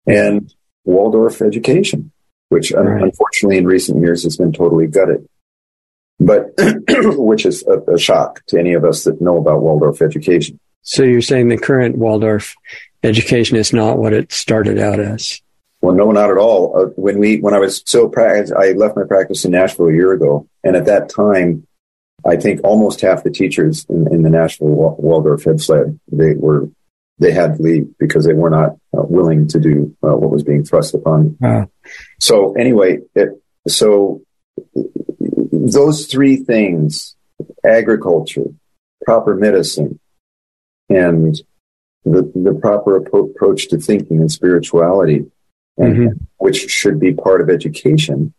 and 0.07 0.53
Waldorf 0.85 1.41
education, 1.43 2.13
which 2.49 2.73
right. 2.73 3.03
unfortunately 3.03 3.59
in 3.59 3.67
recent 3.67 4.01
years 4.01 4.25
has 4.25 4.37
been 4.37 4.53
totally 4.53 4.87
gutted. 4.87 5.27
But 6.19 6.53
which 7.17 7.47
is 7.47 7.65
a, 7.67 7.93
a 7.93 7.99
shock 7.99 8.45
to 8.49 8.59
any 8.59 8.75
of 8.75 8.85
us 8.85 9.05
that 9.05 9.21
know 9.23 9.39
about 9.39 9.63
Waldorf 9.63 10.03
education. 10.03 10.61
So 10.83 11.03
you're 11.03 11.23
saying 11.23 11.49
the 11.49 11.57
current 11.57 11.97
Waldorf 11.97 12.55
education 13.03 13.57
is 13.57 13.73
not 13.73 13.99
what 13.99 14.13
it 14.13 14.33
started 14.33 14.79
out 14.79 15.01
as? 15.01 15.41
Well, 15.81 15.95
no, 15.95 16.11
not 16.11 16.31
at 16.31 16.37
all. 16.37 16.77
Uh, 16.77 16.87
when 16.97 17.19
we, 17.19 17.41
when 17.41 17.55
I 17.55 17.59
was 17.59 17.83
so 17.87 18.09
practice, 18.09 18.53
I 18.53 18.73
left 18.73 18.97
my 18.97 19.05
practice 19.05 19.45
in 19.45 19.53
Nashville 19.53 19.89
a 19.89 19.95
year 19.95 20.13
ago, 20.13 20.47
and 20.63 20.77
at 20.77 20.85
that 20.87 21.09
time, 21.09 21.67
I 22.27 22.37
think 22.37 22.61
almost 22.65 23.01
half 23.01 23.23
the 23.23 23.31
teachers 23.31 23.87
in, 23.89 24.13
in 24.13 24.23
the 24.23 24.31
Nashville 24.31 24.69
Waldorf 24.69 25.45
had 25.45 25.61
fled. 25.61 25.99
They 26.11 26.35
were, 26.35 26.69
they 27.19 27.33
had 27.33 27.57
to 27.57 27.63
leave 27.63 27.97
because 27.99 28.25
they 28.25 28.35
were 28.35 28.51
not 28.51 28.73
uh, 28.97 29.03
willing 29.03 29.49
to 29.49 29.61
do 29.61 29.97
uh, 30.03 30.17
what 30.17 30.31
was 30.31 30.43
being 30.43 30.65
thrust 30.65 30.95
upon. 30.95 31.37
Wow. 31.41 31.71
So 32.19 32.55
anyway, 32.55 32.99
it, 33.15 33.31
so 33.69 34.23
those 35.53 36.07
three 36.07 36.37
things: 36.37 37.17
agriculture, 37.65 38.47
proper 39.05 39.35
medicine, 39.35 39.99
and 40.89 41.35
the, 42.05 42.31
the 42.35 42.59
proper 42.61 42.97
approach 42.97 43.69
to 43.69 43.79
thinking 43.79 44.21
and 44.21 44.33
spirituality 44.33 45.27
and, 45.77 45.97
mm-hmm. 45.97 46.25
which 46.39 46.71
should 46.71 47.01
be 47.01 47.13
part 47.13 47.41
of 47.41 47.51
education. 47.51 48.35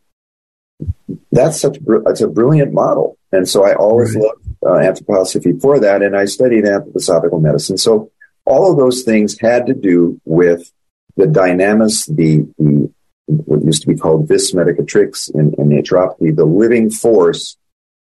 That's 1.31 1.59
such 1.59 1.77
that's 2.03 2.21
a 2.21 2.27
brilliant 2.27 2.73
model, 2.73 3.17
and 3.31 3.47
so 3.47 3.63
I 3.63 3.73
always 3.75 4.15
right. 4.15 4.23
loved 4.23 4.41
uh, 4.65 4.91
anthroposophy 4.91 5.59
for 5.61 5.79
that, 5.79 6.01
and 6.01 6.15
I 6.15 6.25
studied 6.25 6.65
anthroposophical 6.65 7.41
medicine. 7.41 7.77
So 7.77 8.11
all 8.45 8.71
of 8.71 8.77
those 8.77 9.03
things 9.03 9.39
had 9.39 9.67
to 9.67 9.73
do 9.73 10.19
with 10.25 10.71
the 11.15 11.25
dynamis, 11.25 12.07
the, 12.13 12.47
the 12.57 12.91
what 13.27 13.63
used 13.63 13.81
to 13.83 13.87
be 13.87 13.95
called 13.95 14.27
vis 14.27 14.53
medicatrix 14.53 15.33
in, 15.33 15.53
in 15.57 15.69
naturopathy, 15.69 16.35
the 16.35 16.45
living 16.45 16.89
force 16.89 17.57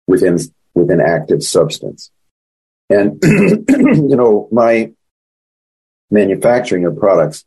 within 0.07 0.37
within 0.73 0.99
active 0.99 1.43
substance. 1.43 2.11
And 2.89 3.19
you 3.23 4.15
know, 4.15 4.47
my 4.51 4.91
manufacturing 6.09 6.85
of 6.85 6.97
products 6.97 7.45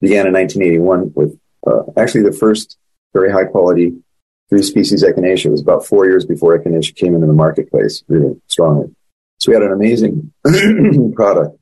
began 0.00 0.26
in 0.26 0.32
1981 0.32 1.12
with 1.14 1.38
uh, 1.66 1.82
actually 1.96 2.22
the 2.22 2.32
first 2.32 2.76
very 3.12 3.30
high 3.30 3.44
quality 3.44 3.94
three 4.48 4.62
species 4.62 5.04
echinacea. 5.04 5.46
It 5.46 5.50
was 5.50 5.62
about 5.62 5.86
four 5.86 6.06
years 6.06 6.24
before 6.24 6.58
echinacea 6.58 6.94
came 6.94 7.14
into 7.14 7.26
the 7.26 7.32
marketplace 7.32 8.02
really 8.08 8.40
strongly. 8.46 8.94
So 9.38 9.50
we 9.50 9.54
had 9.54 9.62
an 9.62 9.72
amazing 9.72 10.32
product 11.14 11.58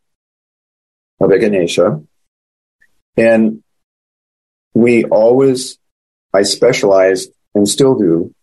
of 1.21 1.31
echinacea. 1.31 2.07
And 3.17 3.63
we 4.75 5.05
always, 5.05 5.79
I 6.33 6.43
specialized 6.43 7.31
and 7.55 7.69
still 7.69 7.95
do 7.95 8.35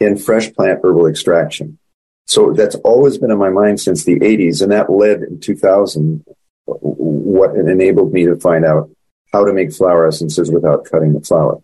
in 0.00 0.16
fresh 0.16 0.52
plant 0.52 0.80
herbal 0.82 1.06
extraction. 1.06 1.78
So 2.26 2.52
that's 2.52 2.76
always 2.76 3.18
been 3.18 3.30
in 3.30 3.38
my 3.38 3.50
mind 3.50 3.80
since 3.80 4.04
the 4.04 4.18
80s. 4.18 4.62
And 4.62 4.72
that 4.72 4.90
led 4.90 5.22
in 5.22 5.40
2000, 5.40 6.24
what 6.64 7.54
enabled 7.56 8.12
me 8.12 8.26
to 8.26 8.36
find 8.36 8.64
out 8.64 8.90
how 9.32 9.44
to 9.44 9.52
make 9.52 9.72
flower 9.72 10.06
essences 10.06 10.50
without 10.50 10.84
cutting 10.84 11.14
the 11.14 11.20
flower. 11.20 11.62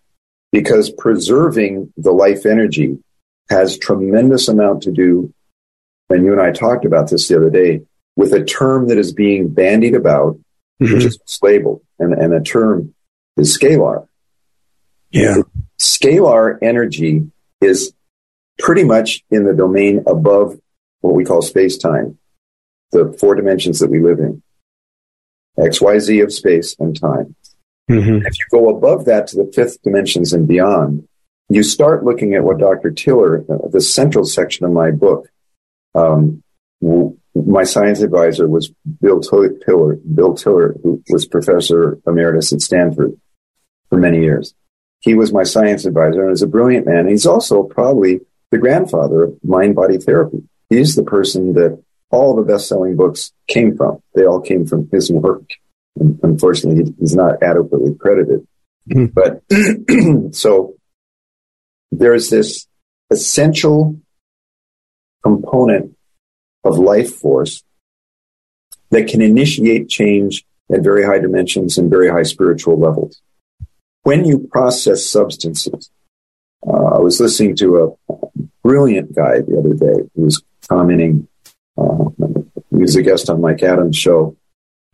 Because 0.52 0.90
preserving 0.90 1.92
the 1.96 2.12
life 2.12 2.46
energy 2.46 2.98
has 3.50 3.78
tremendous 3.78 4.48
amount 4.48 4.82
to 4.84 4.92
do, 4.92 5.32
and 6.08 6.24
you 6.24 6.32
and 6.32 6.40
I 6.40 6.52
talked 6.52 6.84
about 6.84 7.10
this 7.10 7.28
the 7.28 7.36
other 7.36 7.50
day, 7.50 7.82
with 8.16 8.32
a 8.32 8.44
term 8.44 8.88
that 8.88 8.98
is 8.98 9.12
being 9.12 9.48
bandied 9.48 9.94
about, 9.94 10.38
mm-hmm. 10.80 10.92
which 10.92 11.04
is 11.04 11.18
labeled, 11.42 11.82
and, 11.98 12.12
and 12.14 12.32
a 12.32 12.40
term 12.40 12.94
is 13.36 13.56
scalar. 13.56 14.06
Yeah. 15.10 15.42
Scalar 15.78 16.58
energy 16.62 17.30
is 17.60 17.92
pretty 18.58 18.84
much 18.84 19.24
in 19.30 19.44
the 19.44 19.54
domain 19.54 20.02
above 20.06 20.58
what 21.00 21.14
we 21.14 21.24
call 21.24 21.42
space 21.42 21.78
time, 21.78 22.18
the 22.92 23.16
four 23.20 23.34
dimensions 23.34 23.78
that 23.80 23.90
we 23.90 24.00
live 24.00 24.18
in. 24.18 24.42
XYZ 25.58 26.22
of 26.22 26.32
space 26.32 26.76
and 26.78 26.98
time. 26.98 27.34
Mm-hmm. 27.88 28.26
If 28.26 28.38
you 28.38 28.44
go 28.50 28.68
above 28.68 29.06
that 29.06 29.28
to 29.28 29.36
the 29.36 29.50
fifth 29.54 29.82
dimensions 29.82 30.32
and 30.32 30.46
beyond, 30.46 31.08
you 31.48 31.62
start 31.62 32.04
looking 32.04 32.34
at 32.34 32.44
what 32.44 32.58
Dr. 32.58 32.90
Tiller, 32.90 33.44
uh, 33.48 33.68
the 33.68 33.80
central 33.80 34.24
section 34.24 34.66
of 34.66 34.72
my 34.72 34.90
book, 34.90 35.28
um, 35.94 36.42
my 37.34 37.64
science 37.64 38.00
advisor 38.00 38.46
was 38.46 38.70
Bill 39.00 39.20
Tiller, 39.20 39.96
Bill 40.14 40.34
Tiller, 40.34 40.76
who 40.82 41.02
was 41.08 41.26
professor 41.26 41.98
emeritus 42.06 42.52
at 42.52 42.60
Stanford 42.60 43.18
for 43.88 43.98
many 43.98 44.20
years. 44.20 44.54
He 45.00 45.14
was 45.14 45.32
my 45.32 45.44
science 45.44 45.84
advisor 45.84 46.24
and 46.24 46.32
is 46.32 46.42
a 46.42 46.46
brilliant 46.46 46.86
man. 46.86 47.08
He's 47.08 47.26
also 47.26 47.62
probably 47.62 48.20
the 48.50 48.58
grandfather 48.58 49.24
of 49.24 49.38
mind 49.44 49.76
body 49.76 49.98
therapy. 49.98 50.42
He's 50.68 50.96
the 50.96 51.04
person 51.04 51.54
that 51.54 51.82
all 52.10 52.34
the 52.34 52.42
best 52.42 52.68
selling 52.68 52.96
books 52.96 53.32
came 53.46 53.76
from. 53.76 54.02
They 54.14 54.24
all 54.24 54.40
came 54.40 54.66
from 54.66 54.88
his 54.90 55.10
work. 55.10 55.50
Unfortunately, 56.22 56.94
he's 56.98 57.14
not 57.14 57.42
adequately 57.42 57.94
credited. 57.94 58.46
Mm-hmm. 58.88 59.06
But 59.06 60.34
so 60.34 60.74
there's 61.90 62.30
this 62.30 62.66
essential 63.10 63.98
component 65.22 65.96
of 66.64 66.78
life 66.78 67.14
force 67.14 67.62
that 68.90 69.08
can 69.08 69.20
initiate 69.20 69.88
change 69.88 70.44
at 70.72 70.82
very 70.82 71.04
high 71.04 71.18
dimensions 71.18 71.78
and 71.78 71.90
very 71.90 72.10
high 72.10 72.22
spiritual 72.22 72.78
levels. 72.78 73.20
When 74.02 74.24
you 74.24 74.48
process 74.50 75.04
substances, 75.04 75.90
uh, 76.66 76.96
I 76.96 76.98
was 76.98 77.20
listening 77.20 77.56
to 77.56 77.98
a 78.12 78.38
brilliant 78.62 79.14
guy 79.14 79.40
the 79.40 79.58
other 79.58 79.74
day 79.74 80.08
who 80.14 80.22
was 80.22 80.42
commenting 80.68 81.28
uh, 81.76 82.08
he 82.70 82.82
was 82.82 82.96
a 82.96 83.02
guest 83.02 83.28
on 83.28 83.40
Mike 83.40 83.62
Adams' 83.62 83.96
show. 83.96 84.36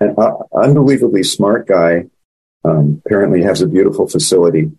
An 0.00 0.14
uh, 0.18 0.32
unbelievably 0.54 1.22
smart 1.22 1.66
guy. 1.66 2.04
Um, 2.66 3.02
apparently 3.04 3.42
has 3.42 3.60
a 3.60 3.66
beautiful 3.66 4.08
facility. 4.08 4.70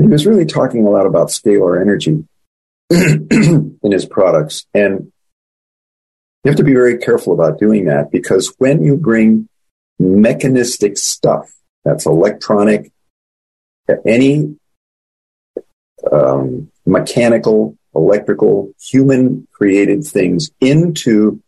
He 0.00 0.06
was 0.06 0.26
really 0.26 0.46
talking 0.46 0.86
a 0.86 0.90
lot 0.90 1.06
about 1.06 1.28
scalar 1.28 1.80
energy 1.80 2.24
in 2.90 3.78
his 3.82 4.06
products. 4.06 4.64
And 4.72 5.12
you 6.44 6.50
have 6.50 6.56
to 6.56 6.64
be 6.64 6.72
very 6.72 6.98
careful 6.98 7.34
about 7.34 7.58
doing 7.58 7.86
that 7.86 8.12
because 8.12 8.54
when 8.58 8.82
you 8.82 8.96
bring 8.96 9.48
mechanistic 9.98 10.98
stuff, 10.98 11.52
that's 11.84 12.06
electronic, 12.06 12.92
any 14.06 14.56
um, 16.10 16.70
mechanical, 16.86 17.76
electrical, 17.94 18.72
human 18.80 19.46
created 19.52 20.04
things 20.04 20.50
into 20.60 21.42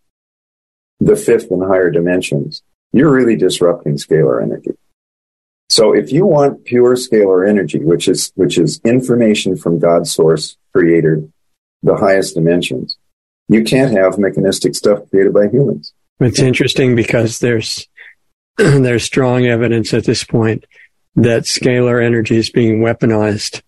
the 1.00 1.16
fifth 1.16 1.50
and 1.50 1.62
higher 1.62 1.90
dimensions, 1.90 2.62
you're 2.94 3.12
really 3.12 3.34
disrupting 3.34 3.96
scalar 3.96 4.40
energy. 4.40 4.70
So 5.68 5.92
if 5.92 6.12
you 6.12 6.26
want 6.26 6.64
pure 6.64 6.94
scalar 6.94 7.48
energy, 7.48 7.80
which 7.80 8.06
is, 8.06 8.30
which 8.36 8.56
is 8.56 8.80
information 8.84 9.56
from 9.56 9.80
God's 9.80 10.12
source 10.12 10.56
creator, 10.72 11.24
the 11.82 11.96
highest 11.96 12.36
dimensions, 12.36 12.96
you 13.48 13.64
can't 13.64 13.90
have 13.90 14.16
mechanistic 14.16 14.76
stuff 14.76 15.00
created 15.10 15.34
by 15.34 15.48
humans. 15.48 15.92
It's 16.20 16.38
interesting 16.38 16.94
because 16.94 17.40
there's, 17.40 17.88
there's 18.56 19.02
strong 19.02 19.46
evidence 19.46 19.92
at 19.92 20.04
this 20.04 20.22
point 20.22 20.64
that 21.16 21.42
scalar 21.42 22.00
energy 22.00 22.36
is 22.36 22.50
being 22.50 22.78
weaponized 22.78 23.60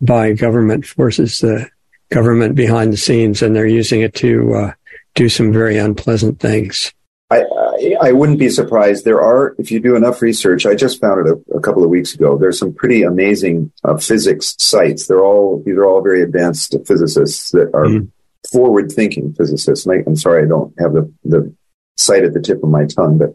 by 0.00 0.32
government 0.32 0.86
forces, 0.86 1.38
the 1.38 1.68
government 2.10 2.56
behind 2.56 2.92
the 2.92 2.96
scenes, 2.96 3.42
and 3.42 3.54
they're 3.54 3.64
using 3.64 4.00
it 4.00 4.14
to 4.16 4.54
uh, 4.54 4.72
do 5.14 5.28
some 5.28 5.52
very 5.52 5.78
unpleasant 5.78 6.40
things. 6.40 6.92
I, 7.30 7.44
I, 7.82 8.08
I, 8.08 8.12
wouldn't 8.12 8.38
be 8.38 8.48
surprised. 8.48 9.04
There 9.04 9.20
are, 9.20 9.54
if 9.58 9.70
you 9.70 9.80
do 9.80 9.96
enough 9.96 10.22
research, 10.22 10.66
I 10.66 10.74
just 10.74 11.00
found 11.00 11.26
it 11.26 11.32
a, 11.32 11.56
a 11.56 11.60
couple 11.60 11.84
of 11.84 11.90
weeks 11.90 12.14
ago. 12.14 12.38
There's 12.38 12.58
some 12.58 12.72
pretty 12.72 13.02
amazing 13.02 13.72
uh, 13.84 13.96
physics 13.96 14.54
sites. 14.58 15.06
They're 15.06 15.24
all, 15.24 15.62
these 15.64 15.76
are 15.76 15.84
all 15.84 16.02
very 16.02 16.22
advanced 16.22 16.76
physicists 16.86 17.50
that 17.52 17.70
are 17.74 17.86
mm. 17.86 18.10
forward 18.50 18.92
thinking 18.92 19.34
physicists. 19.34 19.86
And 19.86 20.04
I, 20.06 20.08
am 20.08 20.16
sorry, 20.16 20.44
I 20.44 20.48
don't 20.48 20.74
have 20.78 20.92
the, 20.92 21.12
the 21.24 21.54
site 21.96 22.24
at 22.24 22.34
the 22.34 22.40
tip 22.40 22.62
of 22.62 22.70
my 22.70 22.86
tongue, 22.86 23.18
but 23.18 23.34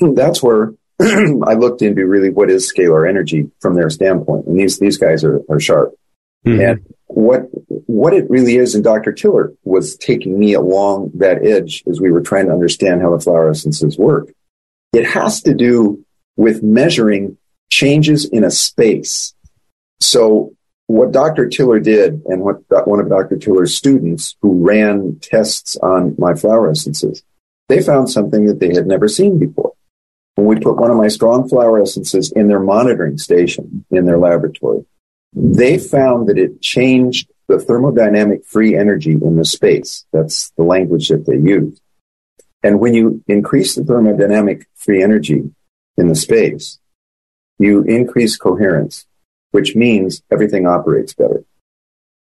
that's 0.14 0.42
where 0.42 0.74
I 1.00 1.54
looked 1.54 1.82
into 1.82 2.06
really 2.06 2.30
what 2.30 2.50
is 2.50 2.72
scalar 2.72 3.08
energy 3.08 3.50
from 3.60 3.74
their 3.74 3.90
standpoint. 3.90 4.46
And 4.46 4.58
these, 4.58 4.78
these 4.78 4.98
guys 4.98 5.24
are, 5.24 5.40
are 5.48 5.60
sharp. 5.60 5.94
Mm-hmm. 6.46 6.60
And 6.60 6.94
what 7.06 7.42
what 7.68 8.14
it 8.14 8.28
really 8.30 8.56
is, 8.56 8.74
and 8.74 8.82
Dr. 8.82 9.12
Tiller 9.12 9.52
was 9.64 9.96
taking 9.96 10.38
me 10.38 10.54
along 10.54 11.12
that 11.14 11.44
edge 11.44 11.84
as 11.88 12.00
we 12.00 12.10
were 12.10 12.22
trying 12.22 12.46
to 12.46 12.52
understand 12.52 13.02
how 13.02 13.14
the 13.14 13.22
flower 13.22 13.50
essences 13.50 13.98
work. 13.98 14.32
It 14.92 15.06
has 15.06 15.42
to 15.42 15.54
do 15.54 16.04
with 16.36 16.62
measuring 16.62 17.36
changes 17.70 18.24
in 18.24 18.44
a 18.44 18.50
space. 18.50 19.34
So 20.00 20.54
what 20.86 21.12
Dr. 21.12 21.48
Tiller 21.48 21.80
did 21.80 22.22
and 22.26 22.42
what 22.42 22.56
one 22.86 23.00
of 23.00 23.08
Dr. 23.08 23.36
Tiller's 23.36 23.74
students 23.74 24.36
who 24.42 24.64
ran 24.66 25.18
tests 25.20 25.76
on 25.76 26.14
my 26.18 26.34
flower 26.34 26.70
essences, 26.70 27.22
they 27.68 27.82
found 27.82 28.10
something 28.10 28.46
that 28.46 28.60
they 28.60 28.74
had 28.74 28.86
never 28.86 29.08
seen 29.08 29.38
before. 29.38 29.72
When 30.34 30.46
we 30.46 30.58
put 30.58 30.76
one 30.76 30.90
of 30.90 30.96
my 30.96 31.08
strong 31.08 31.48
flower 31.48 31.80
essences 31.80 32.32
in 32.32 32.48
their 32.48 32.60
monitoring 32.60 33.18
station 33.18 33.84
in 33.90 34.06
their 34.06 34.18
laboratory, 34.18 34.84
they 35.32 35.78
found 35.78 36.28
that 36.28 36.38
it 36.38 36.60
changed 36.60 37.30
the 37.48 37.56
thermodynamic 37.56 38.44
free 38.44 38.76
energy 38.76 39.12
in 39.12 39.36
the 39.36 39.44
space. 39.44 40.04
That's 40.12 40.50
the 40.56 40.62
language 40.62 41.08
that 41.08 41.26
they 41.26 41.36
use. 41.36 41.80
And 42.62 42.78
when 42.78 42.94
you 42.94 43.22
increase 43.26 43.74
the 43.74 43.82
thermodynamic 43.82 44.64
free 44.74 45.02
energy 45.02 45.50
in 45.96 46.08
the 46.08 46.14
space, 46.14 46.78
you 47.58 47.82
increase 47.82 48.36
coherence, 48.36 49.06
which 49.50 49.74
means 49.74 50.22
everything 50.30 50.66
operates 50.66 51.14
better. 51.14 51.44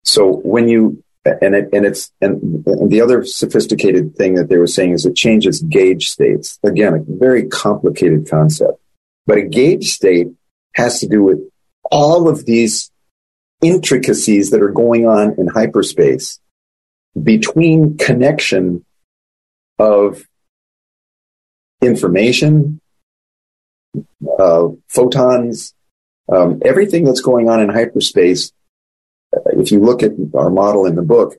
So 0.05 0.33
when 0.33 0.69
you 0.69 1.03
and 1.25 1.55
it, 1.55 1.69
and 1.73 1.85
it's 1.85 2.11
and, 2.21 2.65
and 2.67 2.91
the 2.91 3.01
other 3.01 3.25
sophisticated 3.25 4.17
thing 4.17 4.35
that 4.35 4.49
they 4.49 4.57
were 4.57 4.67
saying 4.67 4.93
is 4.93 5.05
it 5.05 5.17
changes 5.17 5.61
gauge 5.63 6.09
states. 6.09 6.59
Again, 6.63 6.95
a 6.95 7.05
very 7.07 7.47
complicated 7.47 8.29
concept, 8.31 8.81
but 9.27 9.39
a 9.39 9.43
gauge 9.43 9.91
state 9.93 10.29
has 10.75 11.01
to 11.01 11.09
do 11.09 11.23
with 11.23 11.41
all 11.91 12.29
of 12.29 12.47
these 12.47 12.91
intricacies 13.63 14.51
that 14.51 14.63
are 14.63 14.71
going 14.71 15.07
on 15.07 15.35
in 15.39 15.49
hyperspace 15.49 16.41
between 17.21 17.97
connection 17.97 18.85
of 19.79 20.25
information, 21.83 22.81
uh, 24.39 24.69
photons, 24.89 25.75
um, 26.31 26.61
everything 26.65 27.05
that's 27.05 27.21
going 27.21 27.49
on 27.49 27.61
in 27.61 27.69
hyperspace. 27.69 28.53
Uh, 29.35 29.41
if 29.55 29.73
you 29.73 29.81
look 29.81 30.03
at 30.03 30.13
our 30.35 30.51
model 30.51 30.87
in 30.87 30.95
the 30.95 31.03
book, 31.03 31.37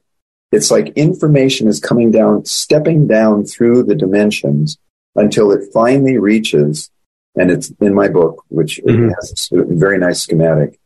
it's 0.51 0.71
like 0.71 0.87
information 0.95 1.67
is 1.67 1.79
coming 1.79 2.11
down, 2.11 2.45
stepping 2.45 3.07
down 3.07 3.45
through 3.45 3.83
the 3.83 3.95
dimensions 3.95 4.77
until 5.15 5.51
it 5.51 5.71
finally 5.73 6.17
reaches, 6.17 6.89
and 7.35 7.51
it's 7.51 7.71
in 7.81 7.93
my 7.93 8.07
book, 8.07 8.43
which 8.47 8.79
mm-hmm. 8.85 9.09
has 9.09 9.49
a 9.51 9.63
very 9.75 9.99
nice 9.99 10.21
schematic. 10.21 10.78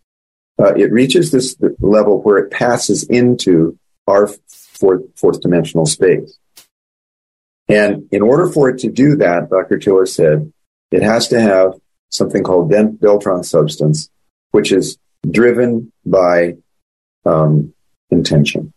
Uh, 0.61 0.73
it 0.75 0.91
reaches 0.91 1.31
this 1.31 1.55
level 1.79 2.21
where 2.21 2.37
it 2.37 2.51
passes 2.51 3.03
into 3.03 3.77
our 4.07 4.27
fourth, 4.47 5.01
fourth 5.15 5.41
dimensional 5.41 5.85
space. 5.85 6.37
And 7.67 8.07
in 8.11 8.21
order 8.21 8.47
for 8.47 8.69
it 8.69 8.79
to 8.79 8.91
do 8.91 9.15
that, 9.17 9.49
Dr. 9.49 9.77
Tiller 9.77 10.05
said, 10.05 10.51
it 10.91 11.01
has 11.01 11.29
to 11.29 11.39
have 11.39 11.73
something 12.09 12.43
called 12.43 12.71
deltron 12.71 13.43
substance, 13.43 14.09
which 14.51 14.71
is 14.71 14.97
driven 15.29 15.91
by 16.05 16.57
um, 17.25 17.73
intention. 18.11 18.73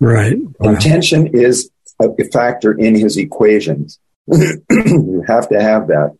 Right. 0.00 0.36
Wow. 0.58 0.70
Intention 0.70 1.28
is 1.28 1.70
a 2.00 2.08
factor 2.32 2.72
in 2.72 2.94
his 2.96 3.16
equations. 3.16 3.98
you 4.26 5.24
have 5.26 5.48
to 5.48 5.60
have 5.60 5.86
that. 5.88 6.16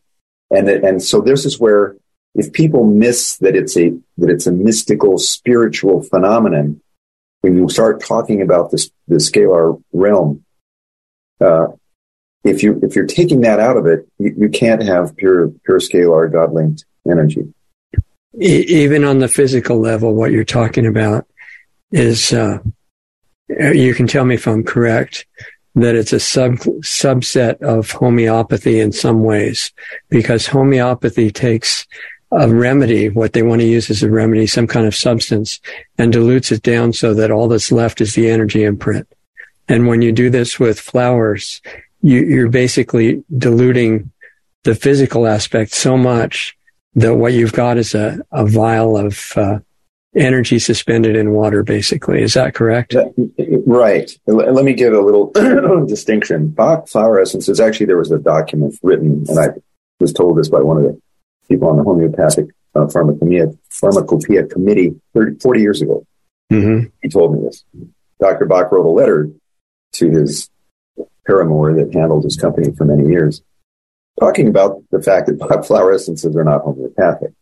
And, 0.50 0.68
and 0.68 1.02
so 1.02 1.20
this 1.20 1.44
is 1.44 1.58
where 1.58 1.96
if 2.34 2.52
people 2.52 2.84
miss 2.84 3.36
that 3.38 3.54
it's 3.54 3.76
a, 3.76 3.90
that 4.18 4.30
it's 4.30 4.46
a 4.46 4.52
mystical 4.52 5.18
spiritual 5.18 6.02
phenomenon, 6.02 6.80
when 7.42 7.56
you 7.56 7.68
start 7.68 8.02
talking 8.02 8.40
about 8.40 8.70
this, 8.70 8.90
the 9.08 9.16
scalar 9.16 9.82
realm, 9.92 10.44
uh, 11.40 11.66
if 12.44 12.62
you 12.62 12.80
if 12.82 12.96
you're 12.96 13.06
taking 13.06 13.42
that 13.42 13.60
out 13.60 13.76
of 13.76 13.86
it, 13.86 14.08
you, 14.18 14.34
you 14.36 14.48
can't 14.48 14.82
have 14.82 15.16
pure 15.16 15.48
pure 15.64 15.78
scalar 15.78 16.30
God 16.30 16.52
linked 16.52 16.84
energy. 17.08 17.52
Even 18.38 19.04
on 19.04 19.18
the 19.18 19.28
physical 19.28 19.78
level, 19.78 20.14
what 20.14 20.32
you're 20.32 20.44
talking 20.44 20.86
about 20.86 21.26
is 21.90 22.32
uh, 22.32 22.58
you 23.48 23.94
can 23.94 24.06
tell 24.06 24.24
me 24.24 24.36
if 24.36 24.48
I'm 24.48 24.64
correct 24.64 25.26
that 25.74 25.94
it's 25.94 26.12
a 26.12 26.20
sub 26.20 26.54
subset 26.82 27.60
of 27.62 27.90
homeopathy 27.90 28.80
in 28.80 28.92
some 28.92 29.22
ways 29.22 29.72
because 30.08 30.46
homeopathy 30.46 31.30
takes 31.30 31.86
a 32.32 32.48
remedy, 32.48 33.08
what 33.08 33.34
they 33.34 33.42
want 33.42 33.60
to 33.60 33.66
use 33.66 33.90
as 33.90 34.02
a 34.02 34.10
remedy, 34.10 34.46
some 34.46 34.66
kind 34.66 34.86
of 34.86 34.94
substance, 34.94 35.60
and 35.98 36.12
dilutes 36.12 36.50
it 36.50 36.62
down 36.62 36.92
so 36.92 37.14
that 37.14 37.30
all 37.30 37.48
that's 37.48 37.70
left 37.70 38.00
is 38.00 38.14
the 38.14 38.30
energy 38.30 38.64
imprint. 38.64 39.06
And 39.68 39.86
when 39.86 40.02
you 40.02 40.12
do 40.12 40.30
this 40.30 40.58
with 40.58 40.80
flowers, 40.80 41.60
you, 42.00 42.44
are 42.44 42.48
basically 42.48 43.22
diluting 43.36 44.10
the 44.64 44.74
physical 44.74 45.26
aspect 45.26 45.72
so 45.72 45.96
much 45.96 46.56
that 46.94 47.14
what 47.14 47.32
you've 47.32 47.52
got 47.52 47.78
is 47.78 47.94
a, 47.94 48.20
a 48.32 48.46
vial 48.46 48.96
of 48.96 49.32
uh, 49.36 49.58
energy 50.14 50.58
suspended 50.58 51.16
in 51.16 51.32
water, 51.32 51.62
basically. 51.62 52.22
Is 52.22 52.34
that 52.34 52.54
correct? 52.54 52.94
Right. 53.66 54.10
Let 54.26 54.64
me 54.64 54.74
give 54.74 54.92
a 54.92 55.00
little 55.00 55.30
distinction. 55.86 56.48
Bach 56.48 56.88
flower 56.88 57.20
essences, 57.20 57.60
actually, 57.60 57.86
there 57.86 57.98
was 57.98 58.10
a 58.10 58.18
document 58.18 58.78
written, 58.82 59.24
and 59.28 59.38
I 59.38 59.48
was 60.00 60.12
told 60.12 60.38
this 60.38 60.48
by 60.48 60.60
one 60.60 60.78
of 60.78 60.82
the 60.84 61.00
people 61.48 61.68
on 61.68 61.76
the 61.76 61.82
homeopathic 61.82 62.46
uh, 62.74 62.88
pharmacopoeia, 62.88 63.48
pharmacopoeia 63.70 64.46
committee 64.46 64.94
30, 65.14 65.38
40 65.40 65.60
years 65.60 65.82
ago. 65.82 66.06
Mm-hmm. 66.52 66.88
He 67.02 67.08
told 67.08 67.34
me 67.34 67.44
this. 67.44 67.64
Dr. 68.20 68.46
Bach 68.46 68.70
wrote 68.70 68.86
a 68.86 68.90
letter 68.90 69.30
to 69.94 70.10
his 70.10 70.50
paramour 71.26 71.74
that 71.74 71.94
handled 71.94 72.24
his 72.24 72.36
company 72.36 72.74
for 72.76 72.84
many 72.84 73.08
years, 73.08 73.42
talking 74.18 74.48
about 74.48 74.82
the 74.90 75.02
fact 75.02 75.26
that 75.26 75.64
flower 75.66 75.92
essences 75.92 76.36
are 76.36 76.44
not 76.44 76.62
homeopathic. 76.62 77.32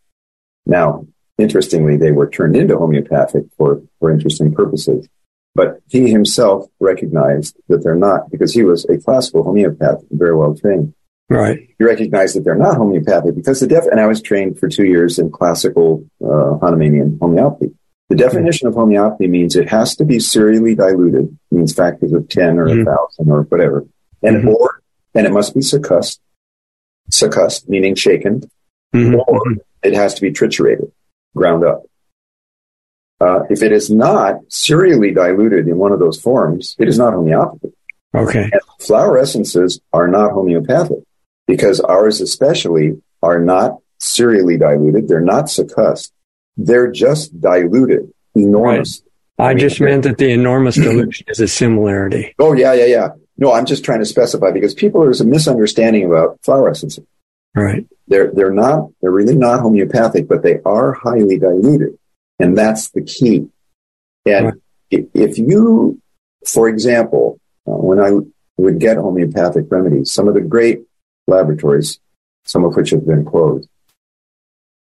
Now, 0.65 1.05
interestingly, 1.37 1.97
they 1.97 2.11
were 2.11 2.29
turned 2.29 2.55
into 2.55 2.77
homeopathic 2.77 3.45
for, 3.57 3.81
for 3.99 4.11
interesting 4.11 4.53
purposes. 4.53 5.07
But 5.53 5.81
he 5.87 6.09
himself 6.09 6.67
recognized 6.79 7.57
that 7.67 7.83
they're 7.83 7.95
not 7.95 8.31
because 8.31 8.53
he 8.53 8.63
was 8.63 8.85
a 8.85 8.97
classical 8.97 9.43
homeopath, 9.43 10.01
very 10.09 10.35
well 10.35 10.55
trained. 10.55 10.93
Right. 11.31 11.69
You 11.79 11.87
recognize 11.87 12.33
that 12.33 12.43
they're 12.43 12.55
not 12.55 12.75
homeopathic 12.75 13.35
because 13.35 13.61
the 13.61 13.67
def, 13.67 13.85
and 13.85 14.01
I 14.01 14.05
was 14.05 14.21
trained 14.21 14.59
for 14.59 14.67
two 14.67 14.83
years 14.83 15.17
in 15.17 15.31
classical, 15.31 16.05
uh, 16.21 16.59
Hahnemannian 16.59 17.19
homeopathy. 17.21 17.73
The 18.09 18.17
definition 18.17 18.67
of 18.67 18.73
homeopathy 18.73 19.29
means 19.29 19.55
it 19.55 19.69
has 19.69 19.95
to 19.95 20.03
be 20.03 20.19
serially 20.19 20.75
diluted, 20.75 21.37
means 21.49 21.73
factors 21.73 22.11
of 22.11 22.27
10 22.27 22.59
or 22.59 22.67
mm-hmm. 22.67 22.81
a 22.81 22.83
thousand 22.85 23.31
or 23.31 23.43
whatever. 23.43 23.85
And 24.21 24.39
mm-hmm. 24.39 24.49
or, 24.49 24.81
and 25.15 25.25
it 25.25 25.31
must 25.31 25.53
be 25.53 25.61
succussed, 25.61 26.19
succussed, 27.09 27.69
meaning 27.69 27.95
shaken, 27.95 28.41
mm-hmm. 28.93 29.15
or 29.15 29.39
mm-hmm. 29.39 29.59
it 29.83 29.93
has 29.93 30.13
to 30.15 30.21
be 30.21 30.33
triturated, 30.33 30.91
ground 31.33 31.63
up. 31.63 31.83
Uh, 33.21 33.43
if 33.49 33.63
it 33.63 33.71
is 33.71 33.89
not 33.89 34.39
serially 34.49 35.13
diluted 35.13 35.69
in 35.69 35.77
one 35.77 35.93
of 35.93 35.99
those 35.99 36.19
forms, 36.19 36.75
it 36.77 36.89
is 36.89 36.97
not 36.97 37.13
homeopathy. 37.13 37.71
Okay. 38.13 38.49
And 38.51 38.61
flower 38.81 39.17
essences 39.17 39.79
are 39.93 40.09
not 40.09 40.31
homeopathic 40.31 41.05
because 41.51 41.81
ours 41.81 42.21
especially 42.21 43.01
are 43.21 43.39
not 43.39 43.77
serially 43.99 44.57
diluted. 44.57 45.09
They're 45.09 45.19
not 45.19 45.45
succussed. 45.45 46.11
They're 46.55 46.89
just 46.89 47.39
diluted 47.41 48.09
enormously. 48.33 49.05
Right. 49.37 49.49
I, 49.49 49.53
just 49.55 49.81
meant 49.81 50.03
that 50.03 50.17
the 50.17 50.29
enormous 50.31 50.75
dilution 50.87 51.25
is 51.27 51.41
a 51.41 51.49
similarity. 51.49 52.33
Oh, 52.39 52.53
yeah, 52.53 52.71
yeah, 52.73 52.85
yeah. 52.85 53.09
No, 53.37 53.51
I'm 53.51 53.65
just 53.65 53.83
trying 53.83 53.99
to 53.99 54.05
specify 54.05 54.51
because 54.51 54.73
people, 54.73 55.01
there's 55.01 55.19
a 55.19 55.25
misunderstanding 55.25 56.05
about 56.05 56.39
flower 56.41 56.69
essences. 56.69 57.03
Right. 57.53 57.85
They're, 58.07 58.31
they're 58.31 58.53
not, 58.53 58.89
they're 59.01 59.11
really 59.11 59.35
not 59.35 59.59
homeopathic, 59.59 60.29
but 60.29 60.43
they 60.43 60.59
are 60.63 60.93
highly 60.93 61.37
diluted. 61.37 61.97
And 62.39 62.57
that's 62.57 62.91
the 62.91 63.01
key. 63.01 63.49
And 64.25 64.45
right. 64.45 64.53
if, 64.89 65.05
if 65.13 65.37
you, 65.37 65.99
for 66.47 66.69
example, 66.69 67.41
uh, 67.67 67.71
when 67.71 67.99
I 67.99 68.11
would 68.55 68.79
get 68.79 68.95
homeopathic 68.95 69.65
remedies, 69.69 70.13
some 70.13 70.29
of 70.29 70.33
the 70.33 70.41
great 70.41 70.83
laboratories, 71.27 71.99
some 72.45 72.65
of 72.65 72.75
which 72.75 72.89
have 72.91 73.05
been 73.05 73.25
closed, 73.25 73.67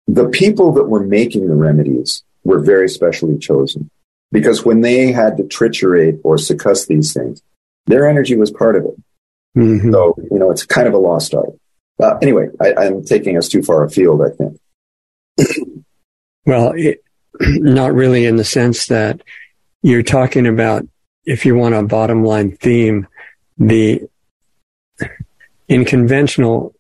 the 0.08 0.30
people 0.30 0.73
that 0.73 0.86
were 0.86 1.04
making 1.04 1.47
the 1.47 1.56
remedies 1.56 2.23
were 2.43 2.60
very 2.60 2.88
specially 2.88 3.38
chosen 3.38 3.89
because 4.32 4.63
when 4.63 4.82
they 4.82 5.12
had 5.12 5.38
to 5.38 5.43
triturate 5.43 6.19
or 6.23 6.38
succuss 6.38 6.88
these 6.88 7.13
things, 7.13 7.41
their 7.86 8.08
energy 8.08 8.36
was 8.36 8.52
part 8.52 8.76
of 8.76 8.86
it. 8.86 8.95
Mm-hmm. 9.58 9.91
So, 9.91 10.15
you 10.32 10.39
know, 10.39 10.52
it's 10.52 10.65
kind 10.65 10.88
of 10.88 10.93
a 10.93 10.97
lost 10.97 11.34
art. 11.34 11.50
Uh, 12.00 12.17
anyway, 12.21 12.47
I, 12.62 12.86
am 12.86 13.04
taking 13.04 13.38
us 13.38 13.50
too 13.50 13.63
far 13.63 13.84
afield, 13.84 14.21
I 14.21 14.30
think. 14.30 14.60
well, 16.45 16.73
it, 16.76 17.04
not 17.39 17.93
really 17.93 18.26
in 18.26 18.36
the 18.36 18.43
sense 18.43 18.88
that 18.88 19.21
you're 19.82 20.04
talking 20.04 20.45
about, 20.45 20.88
if 21.26 21.45
you 21.45 21.56
want 21.56 21.76
a 21.76 21.84
bottom 21.84 22.23
line 22.23 22.56
theme, 22.56 23.08
the 23.58 24.04
in 25.67 25.86
conventional 25.86 26.73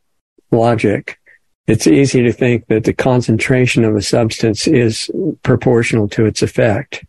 logic, 0.51 1.19
it's 1.67 1.87
easy 1.87 2.23
to 2.23 2.31
think 2.31 2.67
that 2.67 2.85
the 2.85 2.93
concentration 2.93 3.83
of 3.83 3.95
a 3.95 4.01
substance 4.01 4.67
is 4.67 5.11
proportional 5.43 6.07
to 6.09 6.25
its 6.25 6.41
effect. 6.41 7.03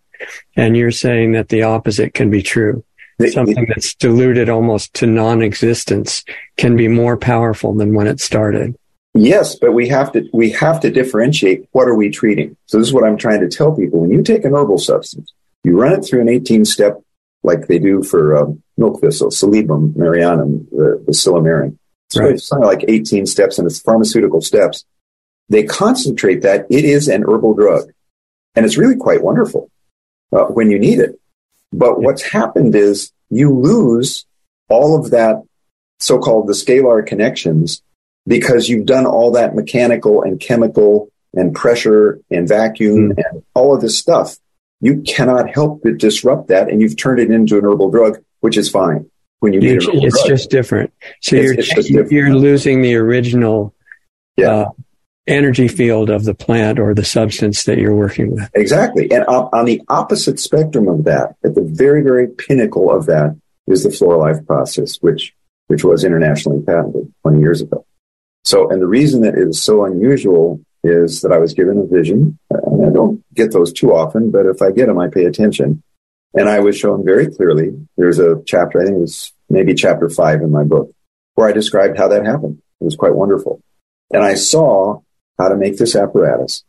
And 0.56 0.76
you're 0.76 0.90
saying 0.90 1.32
that 1.32 1.48
the 1.48 1.62
opposite 1.62 2.14
can 2.14 2.28
be 2.28 2.42
true. 2.42 2.84
Something 3.30 3.66
that's 3.68 3.94
diluted 3.94 4.48
almost 4.48 4.94
to 4.94 5.06
non-existence 5.06 6.24
can 6.56 6.76
be 6.76 6.86
more 6.86 7.16
powerful 7.16 7.74
than 7.74 7.94
when 7.94 8.06
it 8.06 8.20
started. 8.20 8.76
Yes, 9.14 9.56
but 9.56 9.72
we 9.72 9.88
have 9.88 10.12
to 10.12 10.28
we 10.32 10.50
have 10.50 10.78
to 10.80 10.90
differentiate 10.90 11.68
what 11.72 11.88
are 11.88 11.94
we 11.96 12.10
treating. 12.10 12.56
So 12.66 12.78
this 12.78 12.86
is 12.86 12.92
what 12.92 13.02
I'm 13.02 13.16
trying 13.16 13.40
to 13.40 13.48
tell 13.48 13.74
people. 13.74 14.00
When 14.00 14.10
you 14.10 14.22
take 14.22 14.44
an 14.44 14.54
herbal 14.54 14.78
substance, 14.78 15.32
you 15.64 15.76
run 15.76 15.94
it 15.94 16.04
through 16.04 16.20
an 16.20 16.28
18 16.28 16.64
step 16.64 17.02
like 17.42 17.66
they 17.66 17.78
do 17.78 18.02
for 18.02 18.36
um, 18.36 18.62
milk 18.76 19.00
thistle, 19.00 19.30
Silybum 19.30 19.94
marianum, 19.94 20.68
the, 20.70 21.02
the 21.06 21.12
silymarin. 21.12 21.78
So 22.10 22.22
right. 22.22 22.34
it's 22.34 22.46
something 22.46 22.66
like 22.66 22.84
18 22.88 23.26
steps 23.26 23.58
and 23.58 23.66
it's 23.66 23.80
pharmaceutical 23.80 24.40
steps. 24.40 24.84
They 25.48 25.64
concentrate 25.64 26.42
that 26.42 26.66
it 26.70 26.84
is 26.84 27.08
an 27.08 27.22
herbal 27.22 27.54
drug. 27.54 27.90
And 28.54 28.66
it's 28.66 28.78
really 28.78 28.96
quite 28.96 29.22
wonderful 29.22 29.70
uh, 30.32 30.44
when 30.46 30.70
you 30.70 30.78
need 30.78 30.98
it. 30.98 31.20
But 31.72 32.00
what's 32.00 32.22
happened 32.22 32.74
is 32.74 33.12
you 33.30 33.54
lose 33.54 34.26
all 34.68 34.98
of 34.98 35.10
that 35.10 35.42
so-called 36.00 36.46
the 36.46 36.52
scalar 36.52 37.06
connections 37.06 37.82
because 38.26 38.68
you've 38.68 38.86
done 38.86 39.06
all 39.06 39.32
that 39.32 39.54
mechanical 39.54 40.22
and 40.22 40.40
chemical 40.40 41.10
and 41.34 41.54
pressure 41.54 42.20
and 42.30 42.48
vacuum 42.48 43.10
mm. 43.10 43.24
and 43.30 43.42
all 43.54 43.74
of 43.74 43.80
this 43.80 43.98
stuff. 43.98 44.36
You 44.80 45.02
cannot 45.02 45.50
help 45.52 45.82
but 45.82 45.98
disrupt 45.98 46.48
that, 46.48 46.68
and 46.68 46.80
you've 46.80 46.96
turned 46.96 47.20
it 47.20 47.30
into 47.30 47.58
an 47.58 47.64
herbal 47.64 47.90
drug, 47.90 48.18
which 48.40 48.56
is 48.56 48.70
fine 48.70 49.10
when 49.40 49.52
you 49.52 49.60
need 49.60 49.82
it. 49.82 49.88
It's 49.88 50.20
drug. 50.20 50.28
just 50.28 50.50
different. 50.50 50.92
So 51.20 51.36
it's, 51.36 51.44
you're 51.44 51.52
it's 51.54 51.88
different. 51.88 52.12
you're 52.12 52.34
losing 52.34 52.82
the 52.82 52.94
original 52.96 53.74
yeah. 54.36 54.50
Uh, 54.50 54.70
energy 55.26 55.68
field 55.68 56.10
of 56.10 56.24
the 56.24 56.34
plant 56.34 56.78
or 56.78 56.94
the 56.94 57.04
substance 57.04 57.64
that 57.64 57.78
you're 57.78 57.94
working 57.94 58.34
with. 58.34 58.48
Exactly. 58.54 59.10
And 59.10 59.24
on 59.26 59.66
the 59.66 59.82
opposite 59.88 60.40
spectrum 60.40 60.88
of 60.88 61.04
that, 61.04 61.34
at 61.44 61.54
the 61.54 61.60
very, 61.60 62.02
very 62.02 62.28
pinnacle 62.28 62.90
of 62.90 63.06
that, 63.06 63.36
is 63.66 63.82
the 63.82 63.90
Floralive 63.90 64.46
process, 64.46 64.96
which 65.02 65.34
which 65.66 65.84
was 65.84 66.02
internationally 66.02 66.62
patented 66.62 67.12
20 67.22 67.40
years 67.40 67.60
ago. 67.60 67.84
So, 68.42 68.70
and 68.70 68.80
the 68.80 68.86
reason 68.86 69.20
that 69.20 69.34
it 69.34 69.48
is 69.48 69.62
so 69.62 69.84
unusual 69.84 70.60
is 70.84 71.20
that 71.22 71.32
I 71.32 71.38
was 71.38 71.54
given 71.54 71.78
a 71.78 71.84
vision, 71.84 72.38
and 72.50 72.86
I 72.86 72.90
don't 72.90 73.24
get 73.34 73.52
those 73.52 73.72
too 73.72 73.94
often, 73.94 74.30
but 74.30 74.46
if 74.46 74.62
I 74.62 74.70
get 74.70 74.86
them, 74.86 74.98
I 74.98 75.08
pay 75.08 75.24
attention. 75.24 75.82
And 76.34 76.48
I 76.48 76.60
was 76.60 76.78
shown 76.78 77.04
very 77.04 77.26
clearly, 77.28 77.70
there's 77.96 78.18
a 78.18 78.42
chapter, 78.46 78.80
I 78.80 78.84
think 78.84 78.96
it 78.96 79.00
was 79.00 79.32
maybe 79.48 79.74
chapter 79.74 80.08
five 80.08 80.42
in 80.42 80.50
my 80.50 80.62
book, 80.64 80.92
where 81.34 81.48
I 81.48 81.52
described 81.52 81.98
how 81.98 82.08
that 82.08 82.26
happened. 82.26 82.62
It 82.80 82.84
was 82.84 82.96
quite 82.96 83.14
wonderful. 83.14 83.62
And 84.12 84.22
I 84.22 84.34
saw 84.34 85.00
how 85.38 85.48
to 85.48 85.56
make 85.56 85.78
this 85.78 85.96
apparatus, 85.96 86.64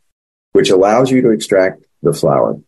which 0.53 0.69
allows 0.69 1.11
you 1.11 1.21
to 1.21 1.31
extract 1.31 1.83
the 2.01 2.13
flower 2.13 2.59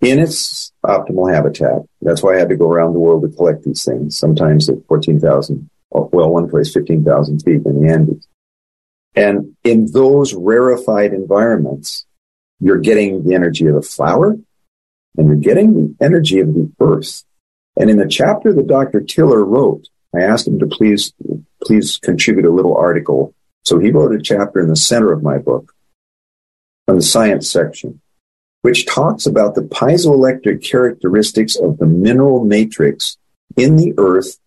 in 0.00 0.18
its 0.18 0.72
optimal 0.84 1.32
habitat. 1.32 1.82
That's 2.00 2.22
why 2.22 2.34
I 2.34 2.38
had 2.38 2.48
to 2.48 2.56
go 2.56 2.70
around 2.70 2.92
the 2.92 2.98
world 2.98 3.22
to 3.22 3.36
collect 3.36 3.62
these 3.62 3.84
things, 3.84 4.18
sometimes 4.18 4.68
at 4.68 4.84
14,000, 4.88 5.70
well, 5.90 6.30
one 6.30 6.50
place 6.50 6.72
15,000 6.72 7.40
feet 7.40 7.64
in 7.64 7.80
the 7.80 7.92
Andes. 7.92 8.26
And 9.14 9.56
in 9.62 9.90
those 9.92 10.34
rarefied 10.34 11.12
environments, 11.12 12.06
you're 12.60 12.78
getting 12.78 13.24
the 13.24 13.34
energy 13.34 13.66
of 13.66 13.74
the 13.74 13.82
flower 13.82 14.36
and 15.16 15.26
you're 15.26 15.36
getting 15.36 15.74
the 15.74 16.04
energy 16.04 16.40
of 16.40 16.54
the 16.54 16.70
earth. 16.80 17.24
And 17.76 17.90
in 17.90 17.96
the 17.96 18.08
chapter 18.08 18.52
that 18.52 18.66
Dr. 18.66 19.00
Tiller 19.00 19.44
wrote, 19.44 19.88
I 20.14 20.20
asked 20.20 20.46
him 20.46 20.58
to 20.60 20.66
please, 20.66 21.12
please 21.62 21.98
contribute 21.98 22.46
a 22.46 22.52
little 22.52 22.76
article. 22.76 23.34
So 23.64 23.78
he 23.78 23.90
wrote 23.90 24.14
a 24.14 24.22
chapter 24.22 24.60
in 24.60 24.68
the 24.68 24.76
center 24.76 25.12
of 25.12 25.22
my 25.22 25.38
book 25.38 25.74
on 26.88 26.96
the 26.96 27.02
science 27.02 27.50
section 27.50 28.00
which 28.62 28.86
talks 28.86 29.26
about 29.26 29.54
the 29.54 29.62
piezoelectric 29.62 30.64
characteristics 30.64 31.56
of 31.56 31.78
the 31.78 31.86
mineral 31.86 32.44
matrix 32.44 33.18
in 33.56 33.76
the 33.76 33.92
earth 33.98 34.38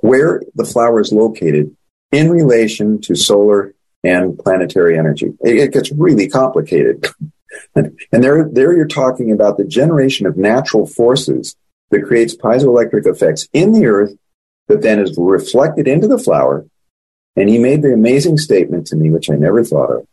where 0.00 0.42
the 0.54 0.64
flower 0.64 1.00
is 1.00 1.12
located 1.12 1.74
in 2.12 2.30
relation 2.30 3.00
to 3.00 3.14
solar 3.14 3.74
and 4.04 4.38
planetary 4.38 4.98
energy. 4.98 5.32
It, 5.40 5.72
gets 5.72 5.90
really 5.92 6.28
complicated. 6.28 7.06
and 7.74 7.96
there, 8.12 8.48
there 8.48 8.76
you're 8.76 8.86
talking 8.86 9.32
about 9.32 9.56
the 9.56 9.64
generation 9.64 10.26
of 10.26 10.36
natural 10.36 10.86
forces 10.86 11.56
that 11.90 12.04
creates 12.04 12.36
piezoelectric 12.36 13.06
effects 13.06 13.48
in 13.52 13.72
the 13.72 13.86
earth 13.86 14.14
that 14.68 14.82
then 14.82 15.00
is 15.00 15.16
reflected 15.16 15.88
into 15.88 16.06
the 16.06 16.18
flower. 16.18 16.66
And 17.36 17.48
he 17.48 17.58
made 17.58 17.82
the 17.82 17.92
amazing 17.92 18.38
statement 18.38 18.86
to 18.88 18.96
me, 18.96 19.10
which 19.10 19.30
I 19.30 19.34
never 19.34 19.64
thought 19.64 19.90
of. 19.90 20.06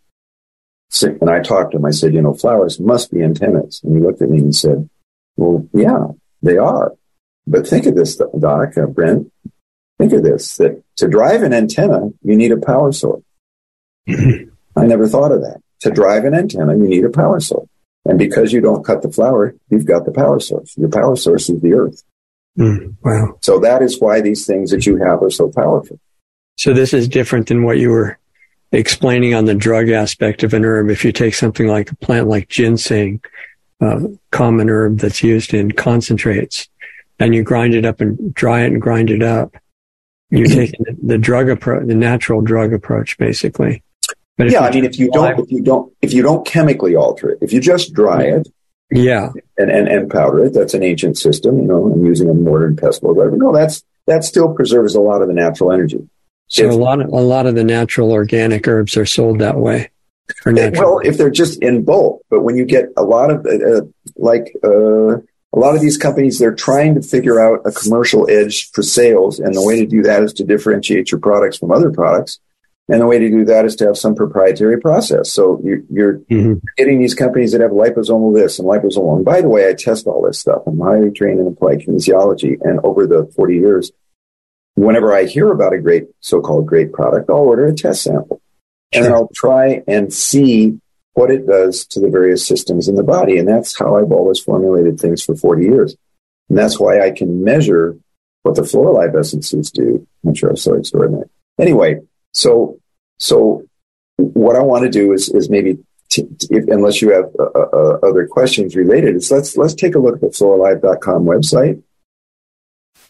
And 1.02 1.30
I 1.30 1.42
talked 1.42 1.72
to 1.72 1.78
him. 1.78 1.86
I 1.86 1.92
said, 1.92 2.14
you 2.14 2.22
know, 2.22 2.34
flowers 2.34 2.80
must 2.80 3.12
be 3.12 3.22
antennas. 3.22 3.82
And 3.84 3.96
he 3.96 4.02
looked 4.02 4.22
at 4.22 4.30
me 4.30 4.40
and 4.40 4.56
said, 4.56 4.90
well, 5.36 5.68
yeah, 5.74 6.08
they 6.42 6.58
are. 6.58 6.94
But 7.48 7.68
think 7.68 7.86
of 7.86 7.96
this, 7.96 8.16
Doc, 8.16 8.78
uh, 8.78 8.86
Brent. 8.86 9.32
Think 9.98 10.14
of 10.14 10.24
this, 10.24 10.58
that 10.58 10.84
to 10.98 11.08
drive 11.08 11.42
an 11.44 11.54
antenna, 11.54 12.10
you 12.22 12.36
need 12.36 12.52
a 12.52 12.58
power 12.58 12.92
source. 12.92 13.24
I 14.08 14.86
never 14.86 15.08
thought 15.08 15.32
of 15.32 15.42
that. 15.42 15.62
To 15.82 15.92
drive 15.92 16.26
an 16.26 16.34
antenna, 16.34 16.76
you 16.76 16.88
need 16.88 17.06
a 17.06 17.10
power 17.10 17.40
source. 17.40 17.68
And 18.06 18.20
because 18.20 18.54
you 18.54 18.62
don't 18.62 18.86
cut 18.86 19.02
the 19.02 19.12
flower, 19.12 19.56
you've 19.70 19.86
got 19.86 20.06
the 20.06 20.12
power 20.12 20.40
source. 20.40 20.78
Your 20.78 20.90
power 20.90 21.16
source 21.16 21.50
is 21.50 21.62
the 21.62 21.74
earth. 21.74 22.04
Mm, 22.58 22.96
wow. 23.04 23.38
So 23.42 23.60
that 23.60 23.82
is 23.82 24.00
why 24.00 24.22
these 24.22 24.46
things 24.46 24.72
that 24.72 24.86
you 24.86 24.98
have 24.98 25.22
are 25.22 25.32
so 25.32 25.52
powerful. 25.52 26.00
So 26.58 26.74
this 26.74 26.94
is 26.94 27.08
different 27.08 27.48
than 27.48 27.64
what 27.64 27.80
you 27.80 27.90
were 27.90 28.18
explaining 28.72 29.34
on 29.34 29.46
the 29.46 29.56
drug 29.56 29.90
aspect 29.90 30.44
of 30.44 30.54
an 30.54 30.66
herb, 30.66 30.90
if 30.90 31.04
you 31.04 31.12
take 31.12 31.34
something 31.34 31.68
like 31.68 31.92
a 31.92 31.96
plant 31.96 32.28
like 32.28 32.50
ginseng, 32.50 33.22
uh, 33.82 34.02
common 34.32 34.70
herb 34.70 35.00
that's 35.00 35.24
used 35.24 35.54
in 35.54 35.72
concentrates, 35.72 36.68
and 37.20 37.34
you 37.34 37.44
grind 37.44 37.74
it 37.74 37.86
up 37.86 38.02
and 38.02 38.34
dry 38.34 38.62
it 38.62 38.72
and 38.72 38.82
grind 38.82 39.10
it 39.10 39.24
up, 39.24 39.56
you're 40.30 40.48
taking 40.48 40.86
the 41.02 41.18
drug 41.18 41.50
approach, 41.50 41.88
the 41.88 41.96
natural 41.96 42.42
drug 42.42 42.74
approach, 42.74 43.18
basically. 43.18 43.84
But 44.38 44.52
yeah, 44.52 44.62
I 44.62 44.72
mean, 44.72 44.84
if 44.84 45.00
you 45.00 45.10
don't, 45.12 45.40
if 45.40 45.52
you 45.52 45.62
don't, 45.62 45.94
if 46.02 46.14
you 46.14 46.22
don't 46.22 46.46
chemically 46.46 46.96
alter 46.96 47.30
it, 47.30 47.40
if 47.42 47.54
you 47.54 47.62
just 47.62 47.94
dry 47.94 48.24
it, 48.24 48.48
yeah, 48.92 49.30
and 49.58 49.72
and, 49.72 49.88
and 49.88 50.12
powder 50.12 50.46
it, 50.46 50.54
that's 50.54 50.74
an 50.74 50.84
ancient 50.84 51.18
system. 51.18 51.58
You 51.60 51.66
know, 51.66 51.92
I'm 51.92 52.06
using 52.06 52.30
a 52.30 52.34
mortar 52.34 52.68
and 52.68 52.78
pestle 52.78 53.10
or 53.10 53.14
whatever. 53.14 53.38
No, 53.38 53.54
that's 53.54 53.84
that 54.08 54.24
still 54.24 54.54
preserves 54.54 54.94
a 54.94 55.00
lot 55.00 55.22
of 55.22 55.30
the 55.30 55.34
natural 55.34 55.72
energy. 55.72 56.08
So 56.48 56.66
if, 56.66 56.72
a 56.72 56.76
lot 56.76 57.00
of 57.00 57.08
a 57.08 57.22
lot 57.22 57.46
of 57.46 57.56
the 57.56 57.64
natural 57.64 58.12
organic 58.12 58.68
herbs 58.68 58.98
are 58.98 59.06
sold 59.06 59.40
that 59.40 59.58
way. 59.58 59.90
Well, 60.46 61.00
if 61.00 61.18
they're 61.18 61.30
just 61.30 61.62
in 61.62 61.84
bulk, 61.84 62.24
but 62.30 62.42
when 62.42 62.56
you 62.56 62.66
get 62.66 62.86
a 62.98 63.04
lot 63.04 63.32
of 63.32 63.46
uh, 63.46 63.82
like 64.18 64.54
uh, 64.64 65.18
a 65.18 65.60
lot 65.60 65.76
of 65.76 65.82
these 65.82 65.98
companies, 65.98 66.40
they're 66.40 66.54
trying 66.54 66.96
to 66.96 67.02
figure 67.02 67.40
out 67.40 67.62
a 67.66 67.72
commercial 67.72 68.30
edge 68.30 68.70
for 68.72 68.84
sales, 68.84 69.40
and 69.40 69.56
the 69.56 69.64
way 69.64 69.80
to 69.80 69.86
do 69.86 70.02
that 70.04 70.24
is 70.24 70.34
to 70.34 70.44
differentiate 70.44 71.12
your 71.12 71.20
products 71.20 71.58
from 71.58 71.72
other 71.72 71.92
products. 71.92 72.40
And 72.88 73.02
the 73.02 73.08
way 73.08 73.18
to 73.18 73.30
do 73.30 73.46
that 73.46 73.66
is 73.66 73.76
to 73.78 73.86
have 73.86 73.98
some 73.98 74.14
proprietary 74.14 74.80
process. 74.80 75.32
So 75.32 75.60
you're, 75.64 75.82
you're 75.90 76.20
mm-hmm. 76.20 76.54
getting 76.78 77.00
these 77.00 77.16
companies 77.16 77.52
that 77.52 77.62
have 77.62 77.72
liposomal 77.72 78.36
this 78.36 78.60
and 78.60 78.68
liposomal. 78.68 79.16
And 79.16 79.26
by 79.26 79.42
the 79.42 79.50
way, 79.50 79.68
I 79.68 79.74
test 79.74 80.06
all 80.06 80.22
this 80.22 80.40
stuff. 80.40 80.62
I'm 80.68 80.80
highly 80.80 81.10
trained 81.10 81.40
in 81.40 81.48
applied 81.48 81.80
kinesiology. 81.80 82.58
And 82.62 82.80
over 82.84 83.08
the 83.08 83.26
40 83.36 83.56
years, 83.56 83.92
whenever 84.76 85.14
I 85.16 85.26
hear 85.26 85.52
about 85.52 85.74
a 85.74 85.80
great 85.80 86.06
so-called 86.20 86.68
great 86.68 86.94
product, 86.94 87.30
I'll 87.30 87.38
order 87.38 87.66
a 87.66 87.74
test 87.74 88.04
sample 88.04 88.40
sure. 88.94 89.04
and 89.04 89.14
I'll 89.14 89.32
try 89.34 89.82
and 89.88 90.14
see 90.14 90.80
what 91.14 91.32
it 91.32 91.48
does 91.48 91.88
to 91.88 92.00
the 92.00 92.10
various 92.10 92.46
systems 92.46 92.88
in 92.88 92.96
the 92.96 93.04
body. 93.04 93.40
And 93.40 93.48
that's 93.48 93.78
how 93.78 93.98
I've 93.98 94.12
always 94.12 94.40
formulated 94.40 95.00
things 95.00 95.24
for 95.24 95.36
40 95.36 95.64
years. 95.64 95.96
And 96.50 96.58
that's 96.58 96.80
why 96.80 97.02
I 97.02 97.10
can 97.10 97.44
measure 97.44 97.98
what 98.44 98.56
the 98.56 98.64
Floralive 98.64 99.16
essences 99.16 99.72
do, 99.72 100.08
which 100.22 100.44
are 100.44 100.56
so 100.56 100.76
extraordinary. 100.76 101.28
Anyway, 101.60 102.02
so, 102.36 102.80
so 103.18 103.64
what 104.18 104.56
I 104.56 104.62
want 104.62 104.84
to 104.84 104.90
do 104.90 105.14
is, 105.14 105.30
is 105.30 105.50
maybe 105.50 105.80
T- 106.12 106.28
if, 106.52 106.68
unless 106.68 107.02
you 107.02 107.12
have 107.12 107.26
uh, 107.40 107.60
uh, 107.60 108.00
other 108.04 108.28
questions 108.28 108.76
related, 108.76 109.16
is 109.16 109.32
let's 109.32 109.58
let's 109.58 109.74
take 109.74 109.96
a 109.96 110.00
look 110.00 110.16
at 110.16 110.22
the 110.22 110.28
floralive.com 110.28 111.26
website 111.26 111.82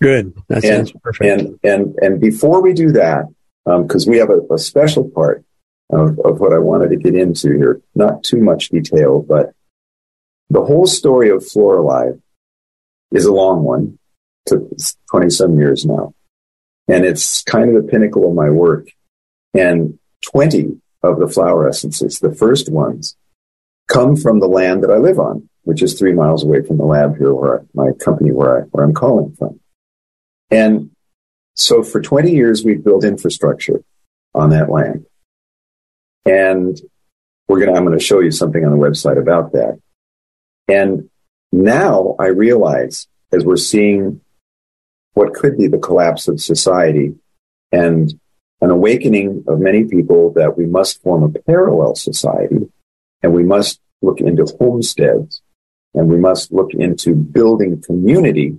Good. 0.02 0.34
That 0.48 0.64
and, 0.64 0.88
sounds 0.88 0.92
perfect. 1.04 1.42
And 1.42 1.60
and 1.64 1.96
and 2.02 2.20
before 2.20 2.62
we 2.62 2.74
do 2.74 2.92
that, 2.94 3.26
because 3.66 4.08
um, 4.08 4.12
we 4.12 4.18
have 4.18 4.30
a, 4.30 4.42
a, 4.54 4.58
special 4.58 5.10
part 5.10 5.44
of, 5.90 6.20
of 6.20 6.40
what 6.40 6.54
I 6.54 6.60
wanted 6.60 6.90
to 6.90 6.98
get 6.98 7.16
into 7.16 7.54
here, 7.54 7.82
not 7.96 8.24
too 8.24 8.42
much 8.42 8.70
detail, 8.70 9.22
but 9.22 9.54
the 10.50 10.64
whole 10.64 10.86
story 10.86 11.30
of 11.30 11.46
Floralive 11.46 12.20
is 13.12 13.26
a 13.26 13.34
long 13.34 13.64
one. 13.64 13.98
Took 14.46 14.70
twenty 15.10 15.30
some 15.30 15.58
years 15.58 15.86
now, 15.86 16.14
and 16.88 17.06
it's 17.06 17.42
kind 17.44 17.76
of 17.76 17.84
the 17.84 17.90
pinnacle 17.90 18.28
of 18.28 18.36
my 18.36 18.50
work. 18.50 18.90
And 19.56 20.00
twenty 20.22 20.80
of 21.04 21.20
the 21.20 21.28
flower 21.28 21.68
essences, 21.68 22.20
the 22.20 22.34
first 22.34 22.72
ones, 22.72 23.16
come 23.88 24.16
from 24.16 24.40
the 24.40 24.48
land 24.48 24.84
that 24.84 24.92
I 24.92 24.98
live 24.98 25.20
on, 25.20 25.50
which 25.64 25.82
is 25.82 25.94
three 25.94 26.14
miles 26.14 26.44
away 26.44 26.62
from 26.64 26.78
the 26.78 26.86
lab 26.86 27.18
here, 27.18 27.34
where 27.34 27.62
I, 27.62 27.64
my 27.74 27.92
company 27.94 28.32
where 28.32 28.60
I 28.60 28.62
where 28.72 28.86
I'm 28.86 28.94
calling 28.94 29.36
from. 29.38 29.60
And 30.52 30.92
so 31.56 31.84
for 31.84 32.02
20 32.02 32.32
years, 32.32 32.64
we've 32.64 32.84
built 32.84 33.04
infrastructure 33.04 33.82
on 34.34 34.50
that 34.50 34.70
land. 34.70 35.06
And 36.26 36.80
we're 37.48 37.66
to, 37.66 37.74
I'm 37.74 37.86
going 37.86 37.98
to 37.98 38.04
show 38.04 38.20
you 38.20 38.32
something 38.32 38.64
on 38.66 38.72
the 38.72 38.78
website 38.78 39.18
about 39.18 39.54
that. 39.54 39.80
And 40.68 41.10
now 41.52 42.16
I 42.20 42.28
realize 42.28 43.08
as 43.32 43.46
we're 43.46 43.58
seeing 43.58 44.22
what 45.14 45.34
could 45.34 45.58
be 45.58 45.68
the 45.68 45.78
collapse 45.78 46.28
of 46.28 46.42
society 46.42 47.16
and 47.72 48.20
an 48.62 48.70
awakening 48.70 49.44
of 49.48 49.60
many 49.60 49.84
people 49.84 50.32
that 50.34 50.58
we 50.58 50.66
must 50.66 51.02
form 51.02 51.24
a 51.24 51.30
parallel 51.30 51.96
society 51.96 52.70
and 53.22 53.34
we 53.34 53.44
must 53.44 53.80
look 54.02 54.22
into 54.22 54.46
homesteads 54.60 55.42
and 55.94 56.10
we 56.10 56.18
must 56.18 56.52
look 56.52 56.74
into 56.74 57.16
building 57.16 57.82
community. 57.82 58.58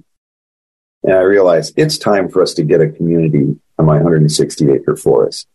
And 1.03 1.15
I 1.15 1.21
realized 1.21 1.75
it's 1.77 1.99
time 1.99 2.29
for 2.29 2.43
us 2.43 2.55
to 2.55 2.65
get 2.65 2.81
a 2.81 2.89
community 2.89 3.57
on 3.79 3.87
my 3.87 3.97
160 3.97 4.73
acre 4.73 4.97
forest, 4.97 5.47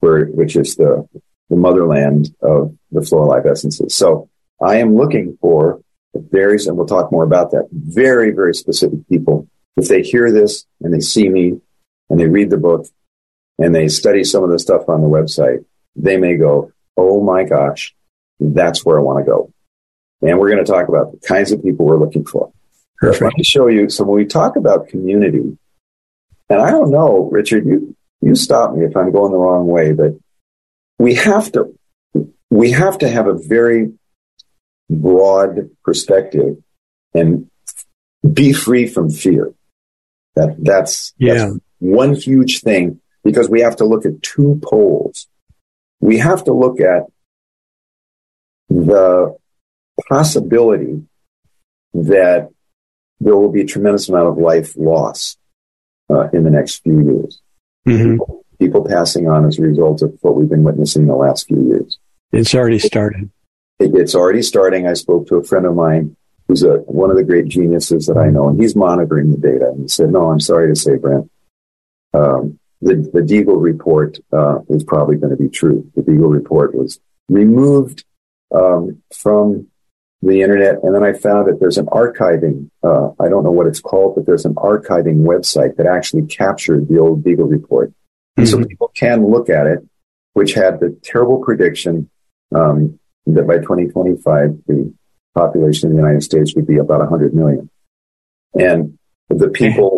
where, 0.00 0.26
which 0.26 0.56
is 0.56 0.76
the, 0.76 1.06
the 1.50 1.56
motherland 1.56 2.34
of 2.40 2.76
the 2.90 3.02
Floralive 3.02 3.46
Essences. 3.46 3.94
So 3.94 4.28
I 4.62 4.76
am 4.76 4.94
looking 4.96 5.36
for 5.40 5.80
various, 6.14 6.66
and 6.66 6.76
we'll 6.76 6.86
talk 6.86 7.12
more 7.12 7.24
about 7.24 7.50
that, 7.50 7.68
very, 7.72 8.30
very 8.30 8.54
specific 8.54 9.06
people. 9.08 9.48
If 9.76 9.88
they 9.88 10.02
hear 10.02 10.32
this 10.32 10.64
and 10.80 10.94
they 10.94 11.00
see 11.00 11.28
me 11.28 11.60
and 12.08 12.18
they 12.18 12.26
read 12.26 12.50
the 12.50 12.56
book 12.56 12.86
and 13.58 13.74
they 13.74 13.88
study 13.88 14.24
some 14.24 14.44
of 14.44 14.50
the 14.50 14.58
stuff 14.58 14.88
on 14.88 15.00
the 15.00 15.08
website, 15.08 15.64
they 15.94 16.16
may 16.16 16.36
go, 16.36 16.72
Oh 16.96 17.22
my 17.22 17.44
gosh, 17.44 17.94
that's 18.40 18.84
where 18.84 18.98
I 18.98 19.02
want 19.02 19.24
to 19.24 19.30
go. 19.30 19.52
And 20.22 20.38
we're 20.38 20.50
going 20.50 20.64
to 20.64 20.70
talk 20.70 20.88
about 20.88 21.12
the 21.12 21.18
kinds 21.26 21.52
of 21.52 21.62
people 21.62 21.84
we're 21.86 21.98
looking 21.98 22.24
for. 22.24 22.52
Perfect. 22.98 23.22
Let 23.22 23.36
me 23.36 23.44
show 23.44 23.66
you. 23.66 23.90
So 23.90 24.04
when 24.04 24.16
we 24.16 24.24
talk 24.24 24.56
about 24.56 24.88
community, 24.88 25.58
and 26.48 26.60
I 26.62 26.70
don't 26.70 26.90
know, 26.90 27.28
Richard, 27.30 27.66
you, 27.66 27.94
you 28.22 28.34
stop 28.34 28.72
me 28.74 28.86
if 28.86 28.96
I'm 28.96 29.12
going 29.12 29.32
the 29.32 29.38
wrong 29.38 29.66
way, 29.66 29.92
but 29.92 30.12
we 30.98 31.14
have 31.16 31.52
to, 31.52 31.78
we 32.50 32.70
have 32.70 32.98
to 32.98 33.08
have 33.08 33.26
a 33.26 33.34
very 33.34 33.92
broad 34.88 35.70
perspective 35.84 36.56
and 37.12 37.50
be 38.32 38.52
free 38.54 38.86
from 38.86 39.10
fear. 39.10 39.52
That 40.34 40.56
that's, 40.58 41.12
Yeah. 41.18 41.34
that's 41.34 41.58
one 41.78 42.14
huge 42.14 42.60
thing 42.60 43.00
because 43.26 43.50
we 43.50 43.60
have 43.60 43.74
to 43.74 43.84
look 43.84 44.06
at 44.06 44.22
two 44.22 44.60
poles. 44.62 45.26
We 46.00 46.18
have 46.18 46.44
to 46.44 46.52
look 46.52 46.78
at 46.80 47.06
the 48.68 49.36
possibility 50.08 51.02
that 51.92 52.48
there 53.18 53.34
will 53.34 53.50
be 53.50 53.62
a 53.62 53.66
tremendous 53.66 54.08
amount 54.08 54.28
of 54.28 54.38
life 54.38 54.76
lost 54.76 55.38
uh, 56.08 56.28
in 56.32 56.44
the 56.44 56.50
next 56.50 56.82
few 56.84 57.02
years. 57.02 57.40
hmm 57.84 58.16
People 58.58 58.86
passing 58.88 59.28
on 59.28 59.44
as 59.44 59.58
a 59.58 59.62
result 59.62 60.00
of 60.00 60.16
what 60.22 60.34
we've 60.34 60.48
been 60.48 60.62
witnessing 60.62 61.06
the 61.06 61.14
last 61.14 61.46
few 61.46 61.62
years. 61.68 61.98
It's 62.32 62.54
already 62.54 62.78
started. 62.78 63.30
It, 63.78 63.94
it's 63.94 64.14
already 64.14 64.40
starting. 64.40 64.86
I 64.86 64.94
spoke 64.94 65.26
to 65.28 65.36
a 65.36 65.44
friend 65.44 65.66
of 65.66 65.74
mine 65.74 66.16
who's 66.48 66.62
a, 66.62 66.76
one 66.76 67.10
of 67.10 67.16
the 67.16 67.24
great 67.24 67.48
geniuses 67.48 68.06
that 68.06 68.16
I 68.16 68.30
know, 68.30 68.48
and 68.48 68.58
he's 68.58 68.74
monitoring 68.74 69.30
the 69.30 69.36
data. 69.36 69.68
And 69.72 69.82
he 69.82 69.88
said, 69.88 70.10
"No, 70.10 70.30
I'm 70.30 70.40
sorry 70.40 70.68
to 70.68 70.74
say, 70.74 70.96
Brent, 70.96 71.30
um, 72.14 72.58
the 72.80 72.96
the 73.12 73.20
Deagle 73.20 73.60
report 73.60 74.18
uh, 74.32 74.58
is 74.68 74.84
probably 74.84 75.16
going 75.16 75.36
to 75.36 75.42
be 75.42 75.48
true. 75.48 75.90
The 75.94 76.02
Deagle 76.02 76.32
report 76.32 76.74
was 76.74 77.00
removed 77.28 78.04
um, 78.54 79.02
from 79.14 79.68
the 80.22 80.42
internet, 80.42 80.82
and 80.82 80.94
then 80.94 81.02
I 81.02 81.12
found 81.12 81.48
that 81.48 81.60
there's 81.60 81.78
an 81.78 81.86
archiving. 81.86 82.70
Uh, 82.82 83.10
I 83.20 83.28
don't 83.28 83.44
know 83.44 83.50
what 83.50 83.66
it's 83.66 83.80
called, 83.80 84.16
but 84.16 84.26
there's 84.26 84.44
an 84.44 84.54
archiving 84.54 85.22
website 85.22 85.76
that 85.76 85.86
actually 85.86 86.26
captured 86.26 86.88
the 86.88 86.98
old 86.98 87.24
Deagle 87.24 87.50
report, 87.50 87.92
and 88.36 88.48
so 88.48 88.62
people 88.64 88.90
can 88.94 89.26
look 89.30 89.48
at 89.48 89.66
it, 89.66 89.80
which 90.34 90.54
had 90.54 90.80
the 90.80 90.98
terrible 91.02 91.42
prediction 91.42 92.10
um, 92.54 92.98
that 93.26 93.46
by 93.46 93.58
2025 93.58 94.58
the 94.66 94.92
population 95.34 95.90
in 95.90 95.96
the 95.96 96.02
United 96.02 96.22
States 96.22 96.54
would 96.54 96.66
be 96.66 96.76
about 96.76 97.00
100 97.00 97.34
million, 97.34 97.70
and 98.58 98.98
the 99.28 99.48
people. 99.48 99.95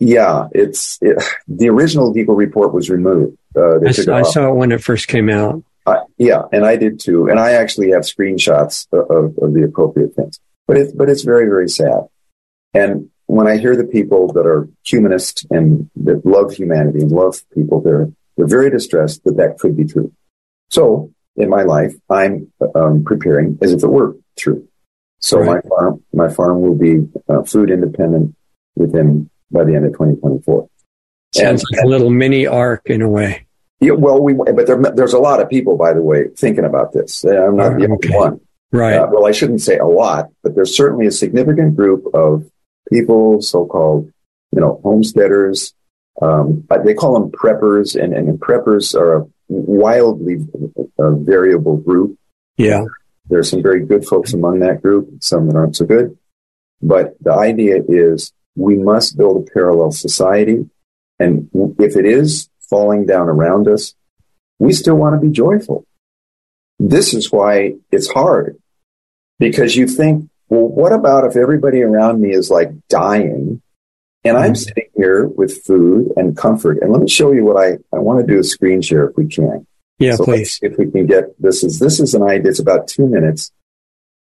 Yeah, 0.00 0.48
it's 0.52 0.98
it, 1.02 1.22
the 1.48 1.68
original 1.68 2.12
Deagle 2.14 2.36
report 2.36 2.72
was 2.72 2.90
removed. 2.90 3.36
Uh, 3.56 3.76
I, 3.76 3.78
took 3.78 3.88
s- 3.88 3.98
it 3.98 4.08
I 4.08 4.22
saw 4.22 4.48
it 4.48 4.54
when 4.56 4.72
it 4.72 4.82
first 4.82 5.08
came 5.08 5.28
out. 5.30 5.62
I, 5.86 5.98
yeah, 6.18 6.42
and 6.52 6.64
I 6.64 6.76
did 6.76 7.00
too. 7.00 7.28
And 7.28 7.38
I 7.38 7.52
actually 7.52 7.90
have 7.90 8.02
screenshots 8.02 8.86
of, 8.92 9.10
of, 9.10 9.38
of 9.38 9.54
the 9.54 9.64
appropriate 9.64 10.14
things. 10.14 10.40
But 10.66 10.78
it's 10.78 10.92
but 10.92 11.08
it's 11.10 11.22
very 11.22 11.46
very 11.46 11.68
sad. 11.68 12.02
And 12.72 13.10
when 13.26 13.46
I 13.46 13.56
hear 13.58 13.76
the 13.76 13.84
people 13.84 14.32
that 14.32 14.46
are 14.46 14.68
humanist 14.84 15.46
and 15.50 15.90
that 15.96 16.24
love 16.24 16.52
humanity 16.52 17.00
and 17.00 17.10
love 17.12 17.42
people, 17.54 17.80
they're 17.80 18.10
they're 18.36 18.46
very 18.46 18.70
distressed 18.70 19.24
that 19.24 19.36
that 19.36 19.58
could 19.58 19.76
be 19.76 19.84
true. 19.84 20.12
So 20.70 21.12
in 21.36 21.48
my 21.48 21.62
life, 21.64 21.94
I'm 22.08 22.52
um, 22.74 23.04
preparing 23.04 23.58
as 23.62 23.72
if 23.72 23.82
it 23.82 23.88
were 23.88 24.16
true. 24.38 24.66
So 25.20 25.38
Right. 25.38 25.62
my 25.64 25.68
farm 25.68 26.04
my 26.12 26.28
farm 26.28 26.60
will 26.62 26.74
be 26.76 27.06
uh, 27.28 27.42
food 27.44 27.70
independent 27.70 28.34
within 28.76 29.30
by 29.54 29.64
the 29.64 29.74
end 29.74 29.86
of 29.86 29.92
2024. 29.92 30.68
Sounds 31.32 31.64
like 31.70 31.84
a 31.84 31.88
little 31.88 32.10
mini 32.10 32.46
arc 32.46 32.82
in 32.90 33.00
a 33.00 33.08
way. 33.08 33.46
Yeah, 33.80 33.92
well, 33.92 34.20
we 34.20 34.34
but 34.34 34.66
there, 34.66 34.80
there's 34.94 35.14
a 35.14 35.18
lot 35.18 35.40
of 35.40 35.48
people, 35.48 35.76
by 35.76 35.92
the 35.92 36.02
way, 36.02 36.28
thinking 36.36 36.64
about 36.64 36.92
this. 36.92 37.24
I'm 37.24 37.56
not 37.56 37.78
the 37.78 37.86
only 37.86 38.16
one. 38.16 38.40
Right. 38.72 38.96
Uh, 38.96 39.06
well, 39.10 39.26
I 39.26 39.32
shouldn't 39.32 39.62
say 39.62 39.78
a 39.78 39.86
lot, 39.86 40.30
but 40.42 40.54
there's 40.54 40.76
certainly 40.76 41.06
a 41.06 41.12
significant 41.12 41.76
group 41.76 42.04
of 42.12 42.44
people, 42.92 43.40
so-called, 43.40 44.10
you 44.52 44.60
know, 44.60 44.80
homesteaders. 44.82 45.74
Um, 46.20 46.64
uh, 46.70 46.78
they 46.82 46.94
call 46.94 47.14
them 47.14 47.30
preppers, 47.30 48.00
and, 48.00 48.12
and 48.12 48.38
preppers 48.40 48.94
are 48.94 49.16
a 49.18 49.26
wildly 49.48 50.38
uh, 50.98 51.10
variable 51.10 51.76
group. 51.76 52.18
yeah. 52.56 52.84
There 53.26 53.38
are 53.38 53.44
some 53.44 53.62
very 53.62 53.86
good 53.86 54.04
folks 54.04 54.34
among 54.34 54.58
that 54.58 54.82
group, 54.82 55.08
some 55.20 55.46
that 55.46 55.56
aren't 55.56 55.76
so 55.76 55.86
good. 55.86 56.18
But 56.82 57.16
the 57.22 57.32
idea 57.32 57.76
is 57.88 58.33
we 58.56 58.76
must 58.76 59.16
build 59.16 59.36
a 59.48 59.50
parallel 59.52 59.90
society. 59.92 60.68
And 61.18 61.48
if 61.78 61.96
it 61.96 62.06
is 62.06 62.48
falling 62.70 63.06
down 63.06 63.28
around 63.28 63.68
us, 63.68 63.94
we 64.58 64.72
still 64.72 64.96
want 64.96 65.14
to 65.20 65.26
be 65.26 65.32
joyful. 65.32 65.84
This 66.78 67.14
is 67.14 67.30
why 67.30 67.74
it's 67.90 68.08
hard 68.10 68.56
because 69.38 69.76
you 69.76 69.86
think, 69.86 70.28
well, 70.48 70.68
what 70.68 70.92
about 70.92 71.24
if 71.24 71.36
everybody 71.36 71.82
around 71.82 72.20
me 72.20 72.30
is 72.32 72.50
like 72.50 72.70
dying 72.88 73.62
and 74.24 74.36
I'm 74.36 74.52
Mhm. 74.52 74.56
sitting 74.64 74.88
here 74.96 75.26
with 75.26 75.62
food 75.62 76.12
and 76.16 76.36
comfort? 76.36 76.78
And 76.82 76.92
let 76.92 77.00
me 77.02 77.08
show 77.08 77.32
you 77.32 77.44
what 77.44 77.56
I, 77.56 77.78
I 77.92 77.98
want 78.00 78.20
to 78.20 78.26
do 78.32 78.38
a 78.40 78.44
screen 78.44 78.80
share 78.82 79.08
if 79.08 79.16
we 79.16 79.26
can. 79.26 79.66
Yeah, 79.98 80.16
So 80.16 80.24
please. 80.24 80.58
if 80.62 80.76
we 80.78 80.90
can 80.90 81.06
get 81.06 81.40
this 81.40 81.62
is 81.62 81.78
this 81.78 82.00
is 82.00 82.14
an 82.14 82.22
idea. 82.22 82.50
It's 82.50 82.58
about 82.58 82.88
two 82.88 83.06
minutes, 83.06 83.52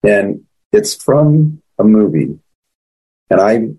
and 0.02 0.46
it's 0.72 0.96
from 0.96 1.62
a 1.78 1.84
movie. 1.84 2.40
And 3.30 3.42
I 3.42 3.72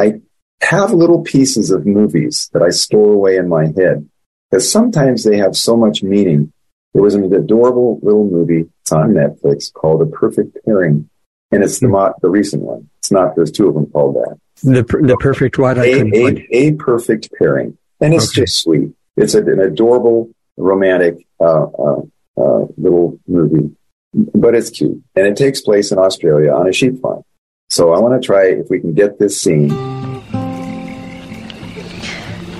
I 0.00 0.20
have 0.62 0.92
little 0.92 1.22
pieces 1.22 1.70
of 1.70 1.86
movies 1.86 2.48
that 2.52 2.62
I 2.62 2.70
store 2.70 3.12
away 3.12 3.36
in 3.36 3.48
my 3.48 3.66
head 3.66 4.08
because 4.50 4.70
sometimes 4.70 5.24
they 5.24 5.36
have 5.38 5.56
so 5.56 5.76
much 5.76 6.02
meaning. 6.02 6.52
There 6.92 7.02
was 7.02 7.14
an 7.14 7.32
adorable 7.32 8.00
little 8.02 8.28
movie. 8.28 8.66
It's 8.82 8.92
on 8.92 9.12
Netflix 9.12 9.72
called 9.72 10.02
A 10.02 10.06
Perfect 10.06 10.58
Pairing, 10.64 11.08
and 11.52 11.62
it's 11.62 11.78
the 11.80 11.88
mo- 11.88 12.14
the 12.22 12.30
recent 12.30 12.62
one. 12.62 12.88
It's 12.98 13.12
not. 13.12 13.36
There's 13.36 13.52
two 13.52 13.68
of 13.68 13.74
them 13.74 13.86
called 13.86 14.16
that 14.16 14.38
The 14.62 14.82
per- 14.84 15.02
the 15.02 15.16
perfect 15.16 15.58
what 15.58 15.78
I 15.78 15.84
a, 15.86 16.04
a, 16.14 16.46
a 16.50 16.72
perfect 16.74 17.30
pairing. 17.38 17.76
And 18.00 18.12
it's 18.14 18.30
Okay. 18.30 18.42
just 18.42 18.62
sweet. 18.62 18.90
It's 19.16 19.34
a, 19.34 19.42
an 19.42 19.60
adorable, 19.60 20.30
romantic 20.56 21.26
uh, 21.38 21.64
uh, 21.64 22.00
uh, 22.36 22.66
little 22.76 23.18
movie, 23.28 23.70
but 24.14 24.54
it's 24.54 24.70
cute. 24.70 25.02
And 25.14 25.26
it 25.26 25.36
takes 25.36 25.60
place 25.60 25.92
in 25.92 25.98
Australia 25.98 26.50
on 26.52 26.66
a 26.68 26.72
sheep 26.72 27.00
farm. 27.00 27.22
So 27.70 27.92
I 27.92 28.00
want 28.00 28.20
to 28.20 28.26
try 28.26 28.46
if 28.46 28.68
we 28.68 28.80
can 28.80 28.94
get 28.94 29.20
this 29.20 29.40
scene. 29.40 29.68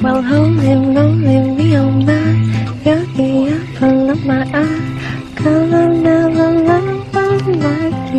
Well, 0.00 0.22
lonely, 0.22 0.72
lonely, 0.76 1.50
me 1.50 1.74
on 1.74 2.06
that. 2.06 2.36
Yucky, 2.84 3.50
apple 3.50 4.10
of 4.10 4.24
my 4.24 4.42
eye. 4.42 5.34
Cause 5.34 5.72
I 5.72 5.88
never 5.88 6.50
loved 6.62 7.12
one 7.12 7.60
like 7.60 8.14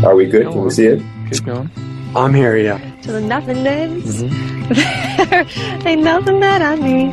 you. 0.00 0.08
Are 0.08 0.14
we 0.16 0.24
good? 0.28 0.46
Can 0.46 0.64
we 0.64 0.70
see 0.70 0.86
it? 0.86 1.02
Keep 1.30 1.44
going. 1.44 1.70
I'm 2.16 2.32
here, 2.32 2.56
yeah. 2.56 2.78
To 3.02 3.12
the 3.12 3.20
nothingness. 3.20 4.22
Mm-hmm. 4.22 4.72
there 5.84 5.92
ain't 5.92 6.02
nothing 6.02 6.40
that 6.40 6.62
I 6.62 6.76
need. 6.76 7.12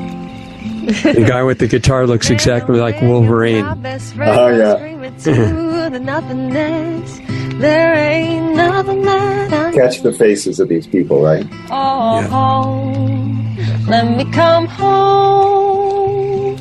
The 1.04 1.26
guy 1.28 1.44
with 1.44 1.60
the 1.60 1.68
guitar 1.68 2.08
looks 2.08 2.30
exactly 2.36 2.80
like 2.80 3.02
Wolverine. 3.02 3.66
Oh, 3.66 4.48
yeah. 4.48 5.71
Screaming 5.92 5.92
to 5.92 5.92
the 5.92 6.00
nothingness. 6.00 7.20
There 7.60 7.94
ain't 7.94 8.56
nothing 8.56 9.02
that 9.04 9.54
I 9.54 9.72
Catch 9.74 10.02
the 10.02 10.14
faces 10.14 10.60
of 10.60 10.68
these 10.70 10.88
people, 10.88 11.22
right? 11.22 11.46
Oh, 11.70 12.22
Yeah. 12.22 12.28
home. 12.28 13.58
Let 13.88 14.08
me 14.18 14.26
come 14.32 14.66
home. 14.68 16.58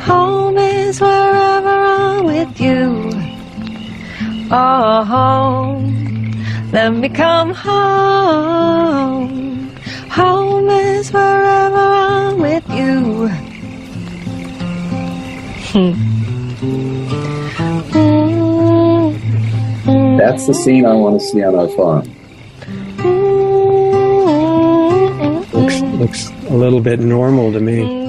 Home 0.00 0.58
is 0.58 1.00
wherever 1.00 1.68
I'm 1.68 2.24
with 2.24 2.60
you. 2.60 3.10
Oh, 4.50 5.04
home. 5.04 6.32
Let 6.72 6.92
me 6.92 7.08
come 7.08 7.54
home. 7.54 9.70
Home 10.10 10.68
is 10.68 11.12
wherever 11.12 11.76
I'm 11.76 12.38
with 12.38 12.68
you. 12.70 13.30
Mm. 15.74 17.02
That's 20.16 20.46
the 20.46 20.54
scene 20.54 20.86
I 20.86 20.94
want 20.94 21.20
to 21.20 21.26
see 21.26 21.42
on 21.44 21.54
our 21.54 21.66
uh, 21.66 21.76
farm. 21.76 22.04
Looks 25.52 25.80
looks 25.80 26.30
a 26.50 26.54
little 26.54 26.80
bit 26.80 27.00
normal 27.00 27.52
to 27.52 27.60
me. 27.60 28.06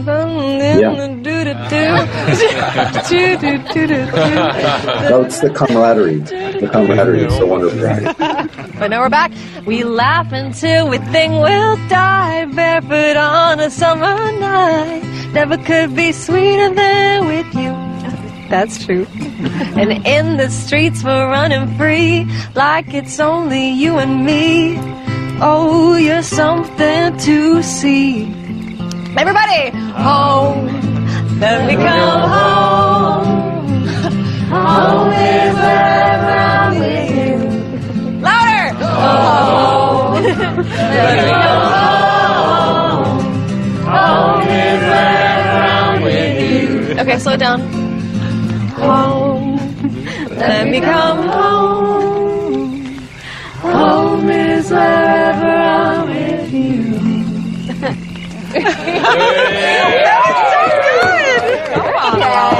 No, 5.09 5.23
it's 5.23 5.39
the 5.39 5.49
camaraderie. 5.49 6.19
The 6.19 6.69
camaraderie 6.71 7.23
is 7.25 7.35
so 7.35 7.45
wonderful. 7.45 7.77
But 8.77 8.89
now 8.89 9.01
we're 9.01 9.09
back. 9.09 9.31
We 9.65 9.83
laugh 9.83 10.31
until 10.31 10.87
we 10.87 10.99
think 10.99 11.33
we'll 11.33 11.77
die. 11.87 12.45
Barefoot 12.45 13.17
on 13.17 13.59
a 13.59 13.71
summer 13.71 14.15
night. 14.39 15.01
Never 15.33 15.57
could 15.57 15.95
be 15.95 16.11
sweeter 16.11 16.73
than 16.73 17.25
with 17.25 17.55
you. 17.55 17.86
That's 18.49 18.85
true. 18.85 19.05
And 19.75 20.05
in 20.07 20.37
the 20.37 20.49
streets 20.49 21.03
we're 21.03 21.29
running 21.29 21.77
free. 21.77 22.25
Like 22.55 22.93
it's 22.93 23.19
only 23.19 23.71
you 23.71 23.97
and 23.97 24.25
me. 24.25 24.77
Oh, 25.41 25.95
you're 25.95 26.23
something 26.23 27.17
to 27.17 27.61
see. 27.61 28.23
Everybody, 29.17 29.71
home. 29.99 30.65
Let 31.39 31.67
me 31.67 31.75
come 31.75 32.29
home. 32.29 33.47
Home 34.47 35.11
is 35.11 35.55
wherever 35.55 36.31
I'm 36.31 36.79
with 36.79 37.11
you. 37.17 37.35
Louder! 38.21 38.73
Home. 38.85 40.23
Let 40.23 41.15
me 41.17 41.31
come 41.31 41.63
home. 42.63 43.19
Home 43.83 44.41
is 44.41 44.81
wherever 44.81 45.59
I'm 45.75 46.01
with 46.01 46.51
you. 46.51 46.99
Okay, 47.01 47.19
slow 47.19 47.35
down. 47.35 47.86
Home. 48.77 49.57
Let 50.29 50.67
me 50.67 50.79
come 50.79 51.27
home. 51.27 52.97
Home 53.57 54.29
is 54.29 54.69
wherever 54.69 55.47
I'm 55.47 56.07
with 56.07 56.53
you. 56.53 56.83
that 60.03 60.19
was 60.25 60.37
so 60.53 60.61
good! 60.85 61.73
Come 61.73 62.21
on. 62.21 62.55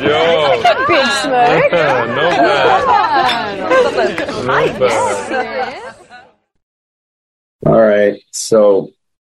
Good 0.00 0.08
job. 0.08 0.76
Big 0.88 1.06
smirk. 1.22 1.72
no 1.72 2.26
bad. 2.30 3.68
No 4.46 4.58
bad. 4.78 5.84
All 7.66 7.80
right. 7.80 8.20
So, 8.32 8.90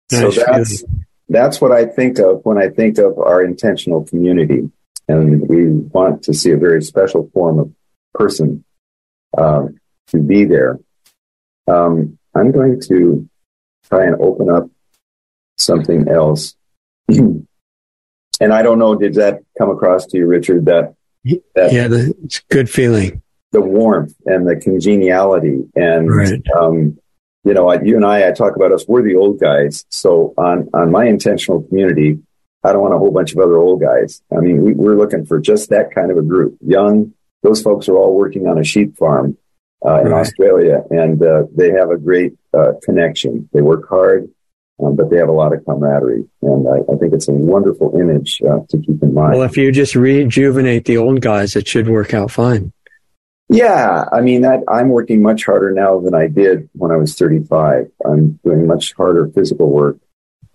so 0.10 0.32
that's 0.32 0.84
that's 1.30 1.60
what 1.62 1.72
I 1.72 1.86
think 1.86 2.20
of 2.20 2.46
when 2.46 2.58
I 2.58 2.70
think 2.70 2.98
of 2.98 3.18
our 3.18 3.44
intentional 3.44 4.04
community, 4.06 4.70
and 5.08 5.48
we 5.48 5.68
want 5.70 6.24
to 6.24 6.34
see 6.34 6.52
a 6.52 6.58
very 6.58 6.82
special 6.82 7.30
form 7.34 7.60
of 7.60 7.72
person 8.14 8.64
um, 9.38 9.78
to 10.08 10.20
be 10.22 10.46
there. 10.46 10.80
Um, 11.68 12.18
I'm 12.36 12.52
going 12.52 12.80
to 12.88 13.28
try 13.90 14.06
and 14.06 14.16
open 14.22 14.50
up 14.50 14.70
something 15.58 16.08
else, 16.08 16.56
and 17.08 17.48
I 18.42 18.62
don't 18.62 18.80
know. 18.80 18.96
Did 18.96 19.16
that 19.16 19.40
come 19.58 19.70
across 19.70 20.06
to 20.08 20.18
you, 20.18 20.28
Richard? 20.28 20.66
That 20.66 20.96
that 21.56 21.72
Yeah, 21.72 21.88
the, 21.88 22.16
it's 22.24 22.40
a 22.40 22.54
good 22.54 22.70
feeling. 22.70 23.22
the 23.52 23.62
warmth 23.62 24.16
and 24.26 24.48
the 24.48 24.56
congeniality 24.56 25.64
and 25.76 26.10
Right. 26.10 26.42
um, 26.58 26.98
you 27.44 27.54
know 27.54 27.70
I- 27.70 27.82
you 27.82 27.96
and 27.96 28.06
I 28.06 28.28
I 28.28 28.32
talk 28.32 28.56
about 28.56 28.72
us 28.72 28.86
we're 28.88 29.04
the 29.04 29.16
old 29.16 29.40
guys 29.40 29.86
so 29.90 30.34
on 30.38 30.70
on 30.74 30.90
my 30.92 31.06
intentional 31.06 31.62
community 31.64 32.20
I 32.64 32.72
don't 32.74 32.82
want 32.82 32.94
a 32.94 32.98
whole 32.98 33.12
bunch 33.12 33.34
of 33.34 33.40
other 33.40 33.58
old 33.58 33.82
guys 33.82 34.22
I 34.32 34.40
mean 34.40 34.62
we, 34.64 34.74
we're 34.74 34.98
looking 34.98 35.26
for 35.26 35.40
just 35.40 35.70
that 35.70 35.94
kind 35.94 36.12
of 36.12 36.18
a 36.18 36.22
group 36.22 36.58
young 36.66 37.14
those 37.44 37.62
folks 37.62 37.90
are 37.90 37.96
all 37.98 38.16
working 38.16 38.48
on 38.48 38.58
a 38.60 38.64
sheep 38.64 38.98
farm 38.98 39.38
uh, 39.86 40.02
in 40.02 40.08
Right. 40.12 40.20
Australia 40.22 40.84
and 40.90 41.22
uh, 41.24 41.44
they 41.56 41.72
have 41.72 41.90
a 41.90 41.98
great 41.98 42.34
uh, 42.54 42.74
connection 42.84 43.50
they 43.54 43.62
work 43.62 43.88
hard 43.90 44.30
um, 44.84 44.96
but 44.96 45.10
they 45.10 45.18
have 45.18 45.30
a 45.30 45.34
lot 45.34 45.54
of 45.54 45.64
camaraderie 45.66 46.26
and 46.42 46.68
I, 46.68 46.92
I 46.92 46.98
think 46.98 47.14
it's 47.14 47.28
a 47.28 47.34
wonderful 47.34 47.96
image 48.00 48.42
uh, 48.48 48.60
to 48.70 48.78
keep 48.78 49.02
in 49.02 49.14
mind 49.14 49.34
Well, 49.34 49.44
if 49.44 49.58
you 49.58 49.72
just 49.72 49.96
rejuvenate 49.96 50.86
the 50.86 50.98
old 50.98 51.22
guys, 51.22 51.56
it 51.56 51.68
should 51.68 51.88
work 51.88 52.14
out 52.14 52.32
fine. 52.32 52.74
Yeah, 53.54 54.06
I 54.14 54.22
mean, 54.22 54.46
I, 54.46 54.60
I'm 54.70 54.88
working 54.90 55.22
much 55.22 55.46
harder 55.46 55.72
now 55.72 56.00
than 56.00 56.16
I 56.16 56.28
did 56.28 56.70
when 56.74 56.90
I 56.90 56.96
was 56.96 57.16
35. 57.16 57.92
I'm 58.06 58.40
doing 58.46 58.66
much 58.66 58.94
harder 58.94 59.28
physical 59.28 59.70
work 59.70 59.98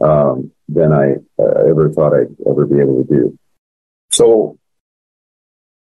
um, 0.00 0.52
than 0.68 0.92
I 0.92 1.14
uh, 1.40 1.68
ever 1.68 1.90
thought 1.92 2.14
I'd 2.14 2.34
ever 2.48 2.66
be 2.66 2.80
able 2.80 3.02
to 3.02 3.08
do. 3.08 3.38
So, 4.10 4.58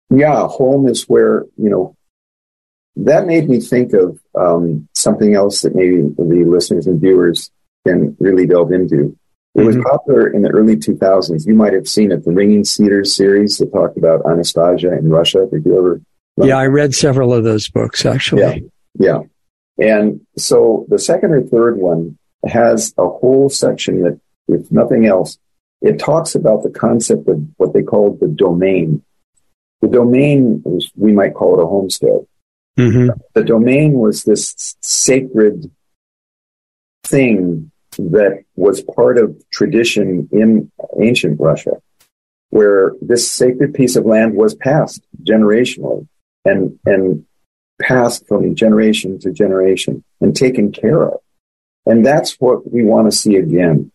yeah, 0.10 0.48
home 0.48 0.88
is 0.88 1.04
where 1.04 1.46
you 1.58 1.70
know 1.70 1.96
that 2.98 3.28
made 3.28 3.50
me 3.50 3.60
think 3.60 3.94
of 3.94 4.20
um, 4.40 4.88
something 4.94 5.36
else 5.36 5.62
that 5.62 5.76
maybe 5.76 6.02
the 6.02 6.46
listeners 6.48 6.88
and 6.88 7.00
viewers 7.02 7.52
can 7.86 8.16
really 8.20 8.46
delve 8.46 8.72
into. 8.72 9.18
It 9.54 9.64
was 9.66 9.76
Mhm. 9.78 9.84
popular 9.84 10.28
in 10.28 10.42
the 10.42 10.50
early 10.50 10.76
2000s. 10.76 11.46
You 11.46 11.56
might 11.56 11.74
have 11.74 11.88
seen 11.88 12.12
it, 12.12 12.26
the 12.26 12.32
Ringing 12.32 12.64
Cedars 12.66 13.16
series 13.16 13.58
that 13.58 13.72
talked 13.72 13.98
about 13.98 14.26
Anastasia 14.26 14.98
in 14.98 15.10
Russia. 15.10 15.48
Did 15.52 15.66
you 15.66 15.78
ever? 15.78 16.02
Yeah, 16.38 16.58
I 16.58 16.68
read 16.68 16.94
several 16.94 17.34
of 17.34 17.44
those 17.46 17.70
books 17.70 18.06
actually. 18.06 18.70
Yeah. 18.98 19.20
Yeah. 19.78 19.86
And 19.86 20.22
so 20.38 20.86
the 20.90 21.00
second 21.00 21.32
or 21.34 21.42
third 21.44 21.78
one 21.78 22.18
has 22.48 22.94
a 22.98 23.08
whole 23.08 23.50
section 23.50 24.02
that, 24.02 24.20
if 24.48 24.72
nothing 24.72 25.06
else, 25.06 25.38
it 25.82 26.00
talks 26.00 26.36
about 26.36 26.64
the 26.64 26.70
concept 26.70 27.28
of 27.28 27.46
what 27.58 27.74
they 27.74 27.84
call 27.84 28.18
the 28.20 28.28
domain. 28.28 29.04
The 29.82 29.88
domain, 29.88 30.64
is, 30.66 30.92
we 30.96 31.12
might 31.12 31.34
call 31.34 31.60
it 31.60 31.64
a 31.64 31.68
homestead. 31.68 32.26
hmm 32.78 33.10
The 33.34 33.44
domain 33.44 33.94
was 33.94 34.24
this 34.24 34.76
sacred 34.82 35.72
thing 37.04 37.72
that 37.98 38.44
was 38.56 38.82
part 38.82 39.18
of 39.18 39.42
tradition 39.52 40.28
in 40.32 40.72
ancient 41.00 41.40
Russia, 41.40 41.82
where 42.50 42.94
this 43.02 43.30
sacred 43.30 43.74
piece 43.74 43.96
of 43.96 44.06
land 44.06 44.36
was 44.36 44.56
passed 44.56 45.02
generationally 45.24 46.08
and, 46.44 46.80
and 46.86 47.26
passed 47.82 48.28
from 48.28 48.56
generation 48.56 49.20
to 49.20 49.32
generation 49.32 50.04
and 50.22 50.36
taken 50.36 50.72
care 50.72 51.04
of. 51.04 51.20
And 51.86 52.06
that's 52.06 52.34
what 52.36 52.72
we 52.72 52.84
want 52.84 53.12
to 53.12 53.18
see 53.18 53.36
again. 53.36 53.92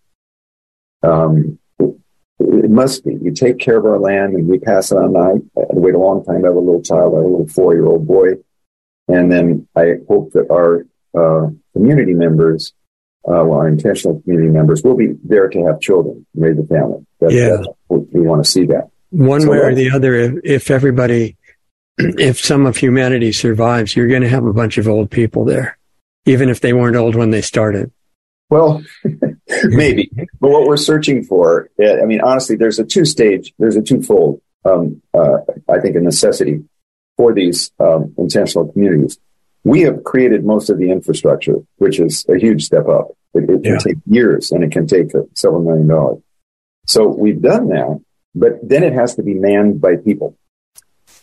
Um, 1.02 1.58
it, 1.78 2.70
must 2.70 3.04
be. 3.04 3.16
We 3.16 3.32
take 3.32 3.58
care 3.58 3.78
of 3.78 3.84
our 3.84 3.98
land 3.98 4.34
and 4.34 4.48
we 4.48 4.58
pass 4.58 4.92
it 4.92 4.96
on. 4.96 5.16
I, 5.16 5.60
I 5.60 5.66
wait 5.72 5.94
a 5.94 5.98
long 5.98 6.24
time 6.24 6.44
I 6.44 6.48
have 6.48 6.56
a 6.56 6.60
little 6.60 6.82
child, 6.82 7.14
I 7.14 7.18
have 7.18 7.26
a 7.26 7.28
little 7.28 7.48
four 7.48 7.74
year 7.74 7.86
old 7.86 8.06
boy. 8.06 8.34
And 9.08 9.30
then 9.30 9.66
I 9.74 9.94
hope 10.08 10.32
that 10.32 10.50
our 10.50 10.86
uh, 11.18 11.50
community 11.72 12.14
members, 12.14 12.72
uh, 13.26 13.42
well, 13.44 13.54
our 13.54 13.68
intentional 13.68 14.20
community 14.22 14.50
members, 14.50 14.82
will 14.82 14.96
be 14.96 15.14
there 15.24 15.48
to 15.48 15.66
have 15.66 15.80
children, 15.80 16.26
raise 16.34 16.58
a 16.58 16.64
family. 16.64 17.04
That, 17.20 17.32
Yeah. 17.32 17.56
that's 17.56 17.68
we 18.12 18.20
want 18.20 18.44
to 18.44 18.50
see 18.50 18.66
that. 18.66 18.90
One 19.10 19.40
So 19.40 19.50
way 19.50 19.58
or 19.58 19.74
the 19.74 19.90
other, 19.90 20.14
if, 20.14 20.34
if 20.44 20.70
everybody, 20.70 21.36
if 21.98 22.38
some 22.38 22.66
of 22.66 22.76
humanity 22.76 23.32
survives, 23.32 23.96
you're 23.96 24.06
going 24.06 24.22
to 24.22 24.28
have 24.28 24.44
a 24.44 24.52
bunch 24.52 24.78
of 24.78 24.86
old 24.86 25.10
people 25.10 25.44
there, 25.44 25.76
even 26.26 26.48
if 26.48 26.60
they 26.60 26.72
weren't 26.72 26.96
old 26.96 27.14
when 27.14 27.30
they 27.30 27.40
started. 27.42 27.90
Well, 28.48 28.82
maybe. 29.64 30.10
But 30.40 30.50
what 30.50 30.66
we're 30.66 30.76
searching 30.76 31.24
for, 31.24 31.70
I 31.80 32.04
mean, 32.04 32.20
honestly, 32.20 32.56
there's 32.56 32.78
a 32.78 32.84
two 32.84 33.04
stage, 33.04 33.52
there's 33.58 33.76
a 33.76 33.82
twofold, 33.82 34.40
um, 34.64 35.02
uh, 35.14 35.38
I 35.68 35.78
think, 35.80 35.96
a 35.96 36.00
necessity 36.00 36.64
for 37.16 37.32
these 37.32 37.70
um, 37.78 38.14
intentional 38.18 38.72
communities. 38.72 39.18
We 39.62 39.82
have 39.82 40.04
created 40.04 40.44
most 40.44 40.70
of 40.70 40.78
the 40.78 40.90
infrastructure, 40.90 41.56
which 41.76 42.00
is 42.00 42.24
a 42.28 42.38
huge 42.38 42.64
step 42.64 42.88
up. 42.88 43.08
It, 43.34 43.44
it 43.44 43.62
can 43.62 43.64
Yeah. 43.64 43.78
take 43.78 43.96
years 44.06 44.50
and 44.52 44.64
it 44.64 44.72
can 44.72 44.86
take 44.86 45.14
uh, 45.14 45.20
several 45.34 45.62
million 45.62 45.86
dollars. 45.86 46.22
So 46.86 47.06
we've 47.06 47.40
done 47.40 47.68
that, 47.68 48.00
but 48.34 48.52
then 48.68 48.82
it 48.82 48.94
has 48.94 49.14
to 49.16 49.22
be 49.22 49.34
manned 49.34 49.80
by 49.80 49.96
people. 49.96 50.36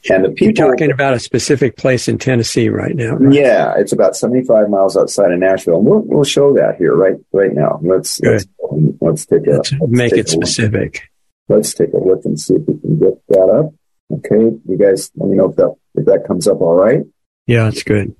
And 0.09 0.25
the 0.25 0.33
You're 0.39 0.53
talking 0.53 0.91
about 0.91 1.13
a 1.13 1.19
specific 1.19 1.75
place 1.77 2.07
in 2.07 2.17
Tennessee 2.17 2.69
right 2.69 2.95
now. 2.95 3.15
right? 3.15 3.33
Yeah, 3.33 3.73
it's 3.77 3.91
about 3.91 4.15
75 4.15 4.69
miles 4.69 4.95
outside 4.95 5.31
of 5.31 5.39
Nashville. 5.39 5.77
And 5.77 5.85
we'll, 5.85 6.01
we'll 6.01 6.23
show 6.23 6.53
that 6.53 6.77
here 6.77 6.95
right 6.95 7.15
right 7.33 7.53
now. 7.53 7.79
Let's 7.81 8.19
let's, 8.21 8.45
let's 9.01 9.25
take 9.25 9.47
a 9.47 9.51
Let's 9.51 9.71
let's 9.73 9.83
make 9.91 10.13
it 10.13 10.33
a 10.33 10.37
look. 10.37 10.47
specific. 10.47 11.09
Let's 11.49 11.73
take 11.73 11.93
a 11.93 11.97
look 11.97 12.25
and 12.25 12.39
see 12.39 12.55
if 12.55 12.61
we 12.67 12.79
can 12.79 12.99
get 12.99 13.27
that 13.29 13.49
up. 13.49 13.73
Okay, 14.11 14.57
you 14.67 14.77
guys, 14.77 15.11
let 15.15 15.29
me 15.29 15.37
know 15.37 15.49
if 15.49 15.55
that 15.57 15.75
if 15.95 16.05
that 16.05 16.25
comes 16.27 16.47
up 16.47 16.61
all 16.61 16.75
right. 16.75 17.01
Yeah, 17.45 17.67
it's 17.67 17.83
good. 17.83 18.15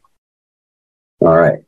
All 1.22 1.36
right. 1.38 1.60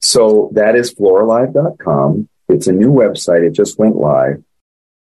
So 0.00 0.50
that 0.54 0.76
is 0.76 0.94
floralive.com. 0.94 2.28
It's 2.48 2.66
a 2.66 2.72
new 2.72 2.90
website. 2.90 3.46
It 3.46 3.52
just 3.52 3.78
went 3.78 3.96
live. 3.96 4.42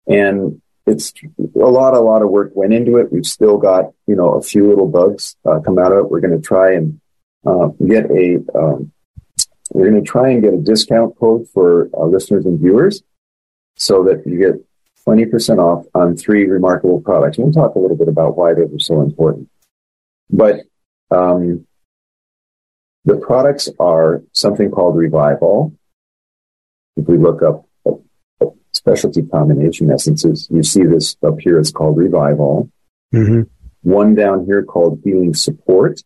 And 0.06 0.61
it's 0.86 1.12
a 1.38 1.58
lot, 1.58 1.94
a 1.94 2.00
lot 2.00 2.22
of 2.22 2.30
work 2.30 2.52
went 2.54 2.72
into 2.72 2.96
it. 2.96 3.12
We've 3.12 3.26
still 3.26 3.56
got, 3.56 3.92
you 4.06 4.16
know, 4.16 4.34
a 4.34 4.42
few 4.42 4.68
little 4.68 4.88
bugs 4.88 5.36
uh, 5.44 5.60
come 5.60 5.78
out 5.78 5.92
of 5.92 5.98
it. 5.98 6.10
We're 6.10 6.20
going 6.20 6.40
to 6.40 6.46
try 6.46 6.74
and 6.74 7.00
uh, 7.46 7.68
get 7.86 8.10
a, 8.10 8.38
um, 8.54 8.92
we're 9.72 9.90
going 9.90 10.02
to 10.02 10.08
try 10.08 10.30
and 10.30 10.42
get 10.42 10.54
a 10.54 10.58
discount 10.58 11.16
code 11.18 11.48
for 11.54 11.88
uh, 11.96 12.04
listeners 12.04 12.46
and 12.46 12.58
viewers 12.58 13.02
so 13.76 14.04
that 14.04 14.26
you 14.26 14.38
get 14.38 14.66
20% 15.06 15.58
off 15.58 15.86
on 15.94 16.16
three 16.16 16.46
remarkable 16.46 17.00
products. 17.00 17.38
We'll 17.38 17.52
talk 17.52 17.74
a 17.74 17.78
little 17.78 17.96
bit 17.96 18.08
about 18.08 18.36
why 18.36 18.54
those 18.54 18.72
are 18.72 18.78
so 18.78 19.02
important. 19.02 19.48
But, 20.30 20.62
um, 21.10 21.66
the 23.04 23.16
products 23.16 23.68
are 23.80 24.22
something 24.32 24.70
called 24.70 24.96
Revival. 24.96 25.74
If 26.96 27.08
we 27.08 27.18
look 27.18 27.42
up 27.42 27.66
specialty 28.82 29.22
combination 29.22 29.90
essences. 29.90 30.48
You 30.50 30.62
see 30.64 30.82
this 30.82 31.16
up 31.24 31.38
here. 31.40 31.58
It's 31.58 31.70
called 31.70 31.96
Revival. 31.96 32.68
hmm 33.12 33.42
One 33.82 34.14
down 34.14 34.44
here 34.44 34.62
called 34.64 35.00
Healing 35.04 35.34
Support. 35.34 36.02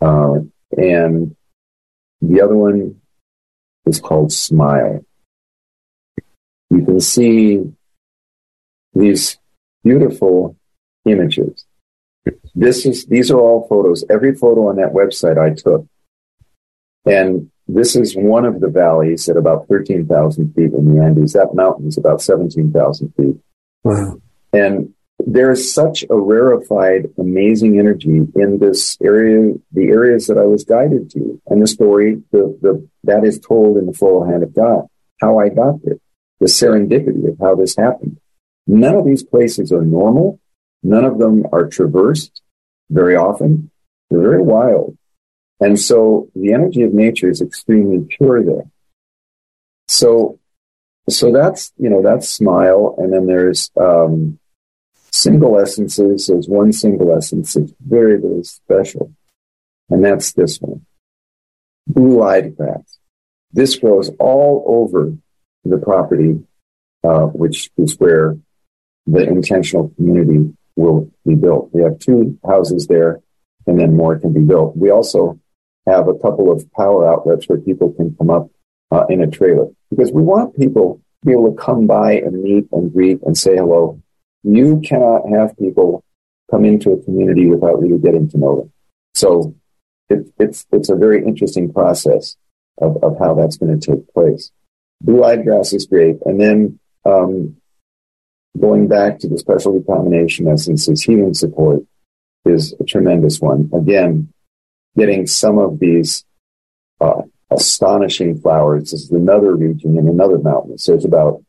Uh, 0.00 0.40
and 0.76 1.36
the 2.20 2.40
other 2.42 2.56
one 2.56 2.96
is 3.86 4.00
called 4.00 4.32
Smile. 4.32 5.04
You 6.70 6.84
can 6.84 7.00
see 7.00 7.62
these 8.94 9.38
beautiful 9.84 10.56
images. 11.06 11.66
This 12.54 12.84
is, 12.84 13.06
these 13.06 13.30
are 13.30 13.38
all 13.38 13.66
photos. 13.68 14.04
Every 14.10 14.34
photo 14.34 14.68
on 14.68 14.76
that 14.76 14.92
website 14.92 15.38
I 15.38 15.54
took. 15.54 15.86
And 17.06 17.50
this 17.74 17.96
is 17.96 18.14
one 18.16 18.44
of 18.44 18.60
the 18.60 18.68
valleys 18.68 19.28
at 19.28 19.36
about 19.36 19.68
13,000 19.68 20.54
feet 20.54 20.72
in 20.72 20.94
the 20.94 21.02
Andes. 21.02 21.32
That 21.32 21.54
mountain 21.54 21.88
is 21.88 21.98
about 21.98 22.22
17,000 22.22 23.14
feet. 23.16 23.36
Wow. 23.84 24.20
And 24.52 24.94
there's 25.26 25.72
such 25.72 26.04
a 26.08 26.16
rarefied, 26.16 27.10
amazing 27.18 27.78
energy 27.78 28.26
in 28.34 28.58
this 28.58 28.96
area, 29.02 29.54
the 29.72 29.88
areas 29.88 30.26
that 30.26 30.38
I 30.38 30.44
was 30.46 30.64
guided 30.64 31.10
to. 31.10 31.40
And 31.46 31.62
the 31.62 31.66
story, 31.66 32.22
the, 32.32 32.58
the, 32.60 32.88
that 33.04 33.24
is 33.24 33.38
told 33.38 33.76
in 33.76 33.86
the 33.86 33.92
Floral 33.92 34.30
Hand 34.30 34.42
of 34.42 34.54
God, 34.54 34.86
how 35.20 35.38
I 35.38 35.48
got 35.48 35.82
there, 35.82 35.98
the 36.40 36.46
serendipity 36.46 37.28
of 37.28 37.38
how 37.40 37.54
this 37.54 37.76
happened. 37.76 38.18
None 38.66 38.94
of 38.94 39.04
these 39.04 39.22
places 39.22 39.72
are 39.72 39.84
normal. 39.84 40.40
None 40.82 41.04
of 41.04 41.18
them 41.18 41.44
are 41.52 41.68
traversed 41.68 42.42
very 42.88 43.16
often. 43.16 43.70
They're 44.10 44.20
very 44.20 44.42
wild. 44.42 44.96
And 45.60 45.78
so 45.78 46.28
the 46.34 46.52
energy 46.54 46.82
of 46.82 46.94
nature 46.94 47.28
is 47.28 47.42
extremely 47.42 48.06
pure 48.16 48.42
there. 48.42 48.70
So, 49.88 50.38
so 51.08 51.32
that's, 51.32 51.72
you 51.76 51.90
know, 51.90 52.02
that's 52.02 52.28
smile. 52.28 52.94
And 52.98 53.12
then 53.12 53.26
there's, 53.26 53.70
um, 53.78 54.38
single 55.12 55.58
essences. 55.58 56.26
There's 56.26 56.48
one 56.48 56.72
single 56.72 57.14
essence 57.14 57.54
that's 57.54 57.72
very, 57.80 58.18
very 58.18 58.44
special. 58.44 59.12
And 59.88 60.04
that's 60.04 60.32
this 60.32 60.58
one. 60.58 60.86
Blue-eyed 61.86 62.56
grass. 62.56 62.98
This 63.52 63.76
grows 63.76 64.10
all 64.18 64.64
over 64.66 65.12
the 65.64 65.78
property, 65.78 66.40
uh, 67.02 67.26
which 67.26 67.70
is 67.76 67.98
where 67.98 68.38
the 69.06 69.26
intentional 69.26 69.88
community 69.96 70.54
will 70.76 71.10
be 71.26 71.34
built. 71.34 71.70
We 71.72 71.82
have 71.82 71.98
two 71.98 72.38
houses 72.46 72.86
there 72.86 73.20
and 73.66 73.78
then 73.78 73.96
more 73.96 74.18
can 74.18 74.32
be 74.32 74.40
built. 74.40 74.76
We 74.76 74.90
also 74.90 75.38
have 75.86 76.08
a 76.08 76.14
couple 76.14 76.52
of 76.52 76.70
power 76.72 77.10
outlets 77.10 77.48
where 77.48 77.58
people 77.58 77.92
can 77.92 78.14
come 78.16 78.30
up 78.30 78.50
uh, 78.90 79.06
in 79.08 79.22
a 79.22 79.26
trailer 79.26 79.66
because 79.90 80.12
we 80.12 80.22
want 80.22 80.56
people 80.56 81.00
to 81.22 81.26
be 81.26 81.32
able 81.32 81.50
to 81.50 81.62
come 81.62 81.86
by 81.86 82.12
and 82.12 82.42
meet 82.42 82.66
and 82.72 82.92
greet 82.92 83.20
and 83.22 83.36
say 83.36 83.56
hello. 83.56 84.00
You 84.42 84.80
cannot 84.84 85.28
have 85.30 85.56
people 85.58 86.04
come 86.50 86.64
into 86.64 86.92
a 86.92 87.02
community 87.02 87.46
without 87.46 87.80
really 87.80 87.98
getting 87.98 88.28
to 88.30 88.38
know 88.38 88.56
them. 88.60 88.72
So 89.14 89.54
it, 90.08 90.32
it's 90.38 90.66
it's 90.72 90.88
a 90.88 90.96
very 90.96 91.24
interesting 91.24 91.72
process 91.72 92.36
of, 92.78 93.02
of 93.02 93.18
how 93.18 93.34
that's 93.34 93.56
going 93.56 93.78
to 93.78 93.92
take 93.92 94.12
place. 94.12 94.50
Blue-eyed 95.02 95.44
grass 95.44 95.72
is 95.72 95.86
great, 95.86 96.16
and 96.26 96.40
then 96.40 96.78
um, 97.04 97.56
going 98.58 98.88
back 98.88 99.18
to 99.20 99.28
the 99.28 99.38
specialty 99.38 99.84
combination 99.84 100.48
essences, 100.48 101.02
healing 101.02 101.34
support 101.34 101.82
is 102.44 102.74
a 102.80 102.84
tremendous 102.84 103.40
one. 103.40 103.70
Again, 103.72 104.32
getting 104.96 105.26
some 105.26 105.58
of 105.58 105.78
these 105.78 106.24
uh, 107.00 107.22
astonishing 107.50 108.40
flowers. 108.40 108.90
This 108.90 109.04
is 109.04 109.10
another 109.10 109.54
region 109.54 109.98
in 109.98 110.08
another 110.08 110.38
mountain. 110.38 110.78
So 110.78 110.94
it's 110.94 111.04
about 111.04 111.42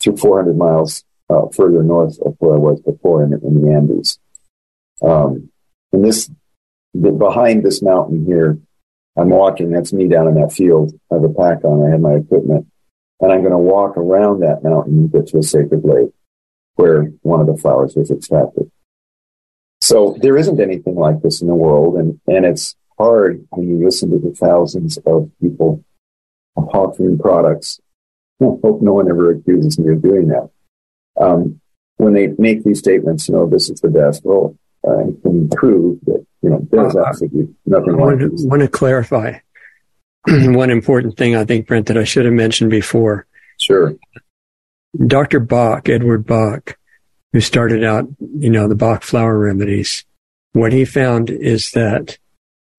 through 0.00 0.16
400 0.16 0.56
miles 0.56 1.04
uh, 1.28 1.46
further 1.54 1.82
north 1.82 2.18
of 2.20 2.34
where 2.38 2.54
I 2.54 2.58
was 2.58 2.80
before 2.80 3.22
in, 3.22 3.32
in 3.32 3.62
the 3.62 3.72
Andes. 3.72 4.18
Um, 5.02 5.50
and 5.92 6.04
this, 6.04 6.30
the, 6.94 7.12
behind 7.12 7.64
this 7.64 7.82
mountain 7.82 8.24
here, 8.26 8.58
I'm 9.16 9.30
walking. 9.30 9.70
That's 9.70 9.92
me 9.92 10.08
down 10.08 10.28
in 10.28 10.34
that 10.34 10.52
field. 10.52 10.92
I 11.10 11.16
have 11.16 11.24
a 11.24 11.28
pack 11.28 11.64
on. 11.64 11.86
I 11.86 11.90
have 11.90 12.00
my 12.00 12.14
equipment, 12.14 12.66
and 13.20 13.32
I'm 13.32 13.40
going 13.40 13.52
to 13.52 13.58
walk 13.58 13.96
around 13.96 14.40
that 14.40 14.62
mountain 14.62 14.98
and 14.98 15.12
get 15.12 15.26
to 15.28 15.38
a 15.38 15.42
sacred 15.42 15.84
lake 15.84 16.10
where 16.76 17.12
one 17.22 17.40
of 17.40 17.46
the 17.46 17.56
flowers 17.56 17.94
was 17.96 18.10
extracted. 18.10 18.70
So 19.90 20.16
there 20.22 20.36
isn't 20.36 20.60
anything 20.60 20.94
like 20.94 21.20
this 21.20 21.40
in 21.40 21.48
the 21.48 21.54
world, 21.54 21.96
and 21.96 22.20
and 22.28 22.46
it's 22.46 22.76
hard 22.96 23.44
when 23.50 23.68
you 23.68 23.84
listen 23.84 24.10
to 24.10 24.18
the 24.18 24.32
thousands 24.32 24.98
of 24.98 25.28
people 25.40 25.84
hawking 26.56 27.18
products. 27.18 27.80
I 28.40 28.44
hope 28.44 28.82
no 28.82 28.92
one 28.92 29.10
ever 29.10 29.32
accuses 29.32 29.80
me 29.80 29.92
of 29.92 30.00
doing 30.00 30.28
that. 30.28 30.48
Um, 31.20 31.60
when 31.96 32.12
they 32.12 32.28
make 32.38 32.62
these 32.62 32.78
statements, 32.78 33.28
you 33.28 33.34
know, 33.34 33.48
this 33.48 33.68
is 33.68 33.80
the 33.80 33.88
best. 33.88 34.24
Well, 34.24 34.56
I 34.86 35.10
can 35.22 35.48
prove 35.48 35.98
that 36.06 36.24
you 36.40 36.50
know 36.50 36.64
there's 36.70 36.94
Uh, 36.94 37.06
absolutely 37.06 37.48
nothing 37.66 37.94
I 37.94 37.96
like 37.96 38.00
want 38.00 38.20
to, 38.20 38.46
want 38.46 38.62
to 38.62 38.68
clarify 38.68 39.38
one 40.28 40.70
important 40.70 41.16
thing 41.16 41.34
I 41.34 41.44
think, 41.44 41.66
Brent, 41.66 41.86
that 41.86 41.98
I 41.98 42.04
should 42.04 42.26
have 42.26 42.34
mentioned 42.34 42.70
before. 42.70 43.26
Sure. 43.58 43.96
Dr. 45.04 45.40
Bach, 45.40 45.88
Edward 45.88 46.26
Bach, 46.26 46.78
who 47.32 47.40
started 47.40 47.84
out, 47.84 48.08
you 48.38 48.50
know, 48.50 48.68
the 48.68 48.74
Bach 48.74 49.02
flower 49.02 49.38
remedies, 49.38 50.04
what 50.52 50.72
he 50.72 50.84
found 50.84 51.30
is 51.30 51.70
that 51.72 52.18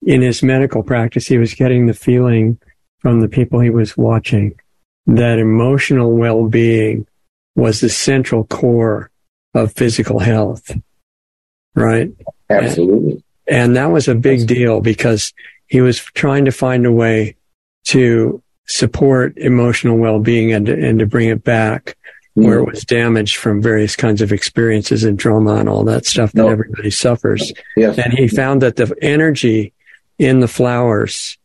in 0.02 0.22
his 0.22 0.44
medical 0.44 0.84
practice, 0.84 1.28
he 1.28 1.38
was 1.38 1.54
getting 1.54 1.86
the 1.86 1.94
feeling 1.94 2.60
from 3.00 3.22
the 3.22 3.30
people 3.30 3.60
he 3.60 3.70
was 3.70 3.98
watching 3.98 4.56
that 5.08 5.40
emotional 5.40 6.12
well-being 6.12 7.08
was 7.56 7.82
the 7.82 7.90
central 7.90 8.46
core 8.46 9.10
of 9.54 9.74
physical 9.74 10.20
health. 10.20 10.72
Right. 11.76 12.12
Absolutely. 12.50 13.24
And 13.48 13.76
that 13.76 13.92
was 13.92 14.08
a 14.08 14.16
big 14.16 14.48
deal 14.48 14.82
because 14.82 15.34
he 15.68 15.82
was 15.82 16.00
trying 16.00 16.46
to 16.46 16.52
find 16.52 16.86
a 16.86 16.92
way 16.92 17.36
to 17.86 18.42
support 18.68 19.38
emotional 19.38 19.98
well-being 19.98 20.54
and 20.54 20.70
and 20.70 21.00
to 21.00 21.06
bring 21.06 21.30
it 21.30 21.44
back 21.44 21.98
where 22.34 22.60
it 22.60 22.66
was 22.66 22.86
damaged 22.86 23.36
from 23.38 23.62
various 23.62 23.96
kinds 23.96 24.22
of 24.22 24.32
experiences 24.32 25.04
and 25.04 25.20
trauma 25.20 25.56
and 25.56 25.68
all 25.68 25.84
that 25.84 26.06
stuff 26.06 26.32
that 26.32 26.44
No. 26.44 26.50
everybody 26.50 26.90
suffers. 26.90 27.52
Yes. 27.76 27.98
And 27.98 28.14
he 28.14 28.28
found 28.28 28.62
that 28.62 28.78
the 28.78 28.96
energy 29.02 29.74
in 30.18 30.40
the 30.40 30.48
flowers 30.48 31.38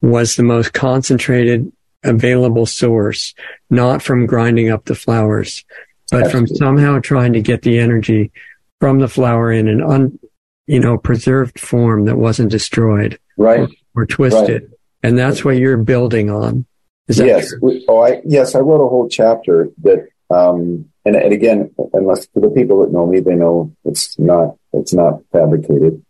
was 0.00 0.36
the 0.36 0.42
most 0.42 0.72
concentrated 0.72 1.70
available 2.04 2.66
source, 2.66 3.34
not 3.70 4.02
from 4.02 4.26
grinding 4.26 4.70
up 4.70 4.84
the 4.86 4.94
flowers, 4.94 5.64
but 6.10 6.30
from 6.30 6.46
somehow 6.46 6.98
trying 7.00 7.32
to 7.34 7.40
get 7.40 7.62
the 7.62 7.78
energy 7.78 8.30
from 8.80 8.98
the 9.00 9.08
flower 9.08 9.50
in 9.52 9.68
an 9.68 9.82
un, 9.82 10.18
you 10.66 10.80
know, 10.80 10.96
preserved 10.98 11.58
form 11.58 12.04
that 12.06 12.16
wasn't 12.16 12.50
destroyed 12.50 13.18
Right. 13.36 13.68
or 13.94 14.06
twisted. 14.06 14.70
And 15.02 15.18
that's 15.18 15.44
what 15.44 15.56
you're 15.58 15.76
building 15.78 16.30
on. 16.30 16.64
Is 17.08 17.18
that 17.18 17.26
yes. 17.26 17.52
We- 17.60 17.84
Oh, 17.88 18.00
I 18.00 18.22
yes, 18.24 18.54
I 18.54 18.60
wrote 18.60 18.84
a 18.84 18.88
whole 18.88 19.08
chapter 19.08 19.68
that, 19.82 20.06
um, 20.30 20.86
and, 21.04 21.16
and 21.16 21.32
again, 21.32 21.74
unless 21.92 22.26
for 22.28 22.40
the 22.40 22.50
people 22.50 22.80
that 22.80 22.92
know 22.92 23.06
me, 23.06 23.20
they 23.20 23.34
know 23.34 23.74
it's 23.84 24.18
not 24.18 24.56
it's 24.72 24.94
not 24.94 25.20
fabricated. 25.32 26.02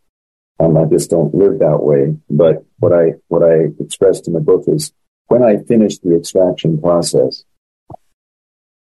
Um, 0.61 0.77
I 0.77 0.85
just 0.85 1.11
don't 1.11 1.35
live 1.35 1.59
that 1.59 1.83
way. 1.83 2.17
But 2.31 2.65
what 2.79 2.93
I 2.93 3.15
what 3.29 3.43
I 3.43 3.69
expressed 3.81 4.29
in 4.29 4.35
the 4.35 4.41
book 4.41 4.65
is 4.69 4.93
when 5.27 5.43
I 5.43 5.59
finished 5.65 6.03
the 6.03 6.17
extraction 6.17 6.81
process, 6.81 7.45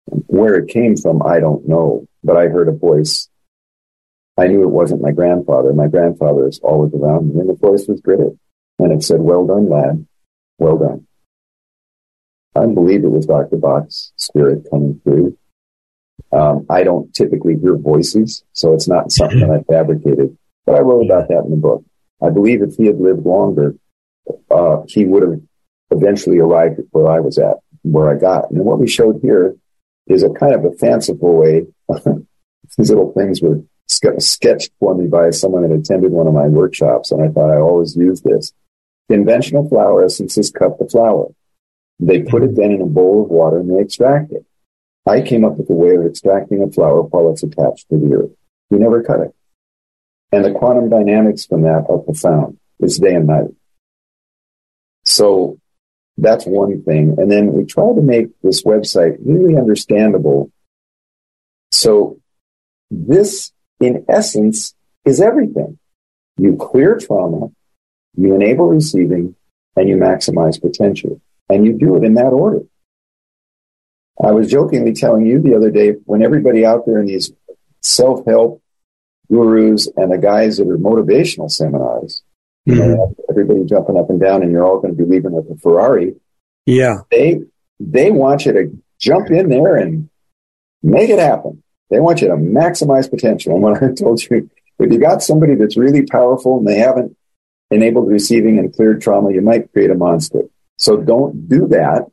where 0.07 0.57
it 0.57 0.69
came 0.69 0.97
from, 0.97 1.23
I 1.23 1.41
don't 1.41 1.67
know. 1.67 2.07
But 2.23 2.37
I 2.37 2.49
heard 2.49 2.69
a 2.69 2.73
voice. 2.73 3.29
I 4.37 4.49
knew 4.49 4.63
it 4.63 4.71
wasn't 4.71 5.01
my 5.01 5.13
grandfather. 5.13 5.73
My 5.73 5.87
grandfather 5.87 6.49
is 6.49 6.59
always 6.63 6.93
around 6.93 7.33
me, 7.33 7.41
and 7.41 7.49
the 7.49 7.55
voice 7.55 7.87
was 7.89 8.01
British, 8.01 8.37
and 8.79 8.93
it 8.93 9.03
said, 9.03 9.21
"Well 9.21 9.47
done, 9.47 9.71
lad. 9.71 10.07
Well 10.59 10.77
done." 10.77 11.07
I 12.57 12.67
believe 12.67 13.05
it 13.05 13.11
was 13.11 13.27
Dr. 13.27 13.57
Bach's 13.57 14.13
spirit 14.17 14.67
coming 14.71 15.01
through. 15.03 15.37
Um, 16.33 16.67
I 16.71 16.83
don't 16.83 17.13
typically 17.13 17.57
hear 17.57 17.77
voices, 17.77 18.45
so 18.53 18.75
it's 18.75 18.89
not 18.89 19.13
something 19.13 19.51
I 19.51 19.63
fabricated. 19.63 20.37
But 20.67 20.77
I 20.77 20.81
wrote 20.81 21.05
about 21.05 21.29
that 21.29 21.45
in 21.45 21.51
the 21.51 21.57
book. 21.57 21.85
I 22.23 22.31
believe 22.31 22.63
if 22.63 22.77
he 22.77 22.87
had 22.87 22.99
lived 22.99 23.27
longer, 23.27 23.75
uh, 24.51 24.83
he 24.87 25.05
would 25.05 25.23
have 25.23 25.41
eventually 25.91 26.39
arrived 26.39 26.79
at 26.79 26.87
where 26.91 27.09
I 27.09 27.21
was 27.21 27.39
at, 27.39 27.57
where 27.83 28.11
I 28.11 28.19
got. 28.19 28.51
And 28.51 28.65
what 28.65 28.79
we 28.79 28.89
showed 28.89 29.21
here 29.23 29.57
is 30.07 30.23
a 30.23 30.31
kind 30.31 30.55
of 30.55 30.65
a 30.65 30.73
fanciful 30.73 31.37
way. 31.37 31.67
These 32.77 32.91
little 32.91 33.13
things 33.13 33.43
were 33.43 33.63
ske- 33.87 34.21
sketched 34.21 34.71
for 34.81 34.95
me 34.95 35.07
by 35.07 35.31
someone 35.31 35.63
that 35.63 35.75
attended 35.75 36.13
one 36.13 36.27
of 36.27 36.35
my 36.35 36.47
workshops, 36.47 37.11
and 37.11 37.23
I 37.23 37.29
thought 37.29 37.51
I 37.51 37.59
always 37.61 37.97
use 37.97 38.23
this. 38.23 38.53
Conventional 39.11 39.69
flower 39.69 40.05
essences 40.05 40.51
cut 40.51 40.79
the 40.79 40.89
flower. 40.89 41.27
They 42.01 42.23
put 42.23 42.43
it 42.43 42.57
then 42.57 42.73
in 42.73 42.81
a 42.81 42.87
bowl 42.87 43.23
of 43.23 43.31
water 43.31 43.59
and 43.59 43.71
they 43.71 43.81
extract 43.81 44.33
it. 44.33 44.45
I 45.07 45.21
came 45.21 45.45
up 45.45 45.59
with 45.59 45.71
a 45.71 45.75
way 45.75 45.95
of 45.95 46.07
extracting 46.07 46.63
a 46.63 46.71
flower 46.71 47.03
while 47.03 47.31
it's 47.31 47.43
attached 47.43 47.89
to 47.91 47.99
the 47.99 48.15
earth. 48.15 48.31
We 48.71 48.79
never 48.79 49.03
cut 49.03 49.21
it. 49.21 49.35
And 50.33 50.45
the 50.45 50.53
quantum 50.53 50.89
dynamics 50.89 51.45
from 51.45 51.63
that 51.63 51.87
are 51.89 51.99
profound. 51.99 52.59
It's 52.81 52.99
day 52.99 53.15
and 53.15 53.27
night. 53.27 53.51
So 55.05 55.61
that's 56.17 56.47
one 56.47 56.83
thing. 56.83 57.17
And 57.19 57.31
then 57.31 57.53
we 57.53 57.65
try 57.65 57.95
to 57.95 58.01
make 58.01 58.29
this 58.43 58.63
website 58.63 59.17
really 59.25 59.57
understandable. 59.57 60.51
So 61.71 62.19
this, 62.91 63.53
in 63.81 64.05
essence, 64.09 64.75
is 65.05 65.21
everything. 65.21 65.79
You 66.37 66.57
clear 66.57 66.97
trauma, 66.97 67.49
you 68.17 68.35
enable 68.35 68.69
receiving, 68.69 69.37
and 69.77 69.89
you 69.89 69.97
maximize 69.97 70.61
potential. 70.61 71.21
And 71.49 71.67
you 71.67 71.79
do 71.79 71.97
it 71.97 72.05
in 72.05 72.15
that 72.15 72.33
order. 72.33 72.61
I 74.23 74.31
was 74.33 74.51
jokingly 74.51 74.93
telling 74.93 75.27
you 75.27 75.41
the 75.41 75.55
other 75.55 75.71
day 75.71 75.93
when 76.05 76.23
everybody 76.23 76.65
out 76.65 76.87
there 76.87 76.99
in 76.99 77.07
these 77.07 77.33
self 77.81 78.25
help 78.27 78.63
gurus 79.31 79.89
and 79.97 80.13
the 80.13 80.19
guys 80.19 80.59
that 80.59 80.69
are 80.69 80.79
motivational 80.79 81.51
seminars, 81.51 82.23
mm-hmm. 82.69 82.81
you 82.81 82.87
know, 82.87 83.15
everybody 83.29 83.65
jumping 83.65 83.99
up 83.99 84.11
and 84.11 84.21
down, 84.21 84.43
and 84.43 84.53
you're 84.53 84.65
all 84.65 84.81
going 84.81 84.97
to 84.97 85.03
be 85.03 85.09
leaving 85.09 85.33
with 85.33 85.51
a 85.51 85.57
Ferrari. 85.61 86.15
Yeah, 86.67 86.99
they 87.11 87.43
they 87.81 88.11
want 88.11 88.47
you 88.47 88.53
to 88.53 88.83
jump 89.01 89.31
in 89.31 89.49
there 89.49 89.77
and 89.77 90.09
make 90.83 91.11
it 91.11 91.19
happen. 91.19 91.63
They 91.91 92.01
want 92.01 92.23
you 92.23 92.29
to 92.29 92.35
maximize 92.35 93.11
potential. 93.11 93.55
And 93.55 93.63
when 93.63 93.77
I 93.77 93.93
told 93.99 94.23
you, 94.23 94.49
if 94.79 94.93
you 94.93 94.99
got 94.99 95.23
somebody 95.23 95.55
that's 95.55 95.77
really 95.77 96.07
powerful 96.07 96.59
and 96.59 96.67
they 96.67 96.79
haven't 96.79 97.17
enabled 97.71 98.09
receiving 98.09 98.59
and 98.59 98.75
cleared 98.75 99.01
trauma, 99.01 99.33
you 99.33 99.43
might 99.43 99.73
create 99.73 99.91
a 99.91 99.95
monster. 99.95 100.43
So 100.85 100.99
don't 100.99 101.49
do 101.49 101.67
that. 101.69 102.11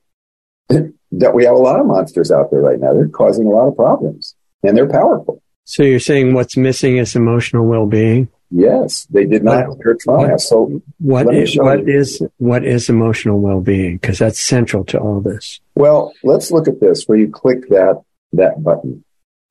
that 1.12 1.36
we 1.36 1.44
have 1.44 1.56
a 1.56 1.60
lot 1.60 1.82
of 1.82 1.86
monsters 1.86 2.32
out 2.32 2.52
there 2.52 2.62
right 2.62 2.80
now. 2.80 2.94
They're 2.94 3.10
causing 3.10 3.46
a 3.46 3.50
lot 3.50 3.68
of 3.68 3.76
problems 3.76 4.34
and 4.64 4.78
they're 4.78 4.88
powerful. 4.88 5.42
So 5.66 5.84
you're 5.84 6.00
saying 6.00 6.34
what's 6.34 6.56
missing 6.56 6.96
is 6.96 7.14
emotional 7.14 7.66
well-being? 7.66 8.30
Yes, 8.50 9.08
they 9.10 9.26
did 9.26 9.44
not 9.44 9.68
what, 9.68 10.00
trauma. 10.00 10.30
What, 10.30 10.42
so 10.42 10.82
what 11.00 11.34
is, 11.34 11.58
what 11.58 11.90
is, 11.90 12.22
what 12.38 12.66
is 12.66 12.90
emotional 12.90 13.40
well-being? 13.40 13.98
Because 13.98 14.20
that's 14.20 14.40
central 14.40 14.86
to 14.86 15.00
all 15.00 15.20
this. 15.20 15.60
Well, 15.76 16.14
let's 16.24 16.50
look 16.50 16.70
at 16.70 16.80
this 16.80 17.04
where 17.06 17.18
you 17.18 17.30
click 17.30 17.68
that 17.70 18.02
that 18.34 18.64
button. 18.64 19.04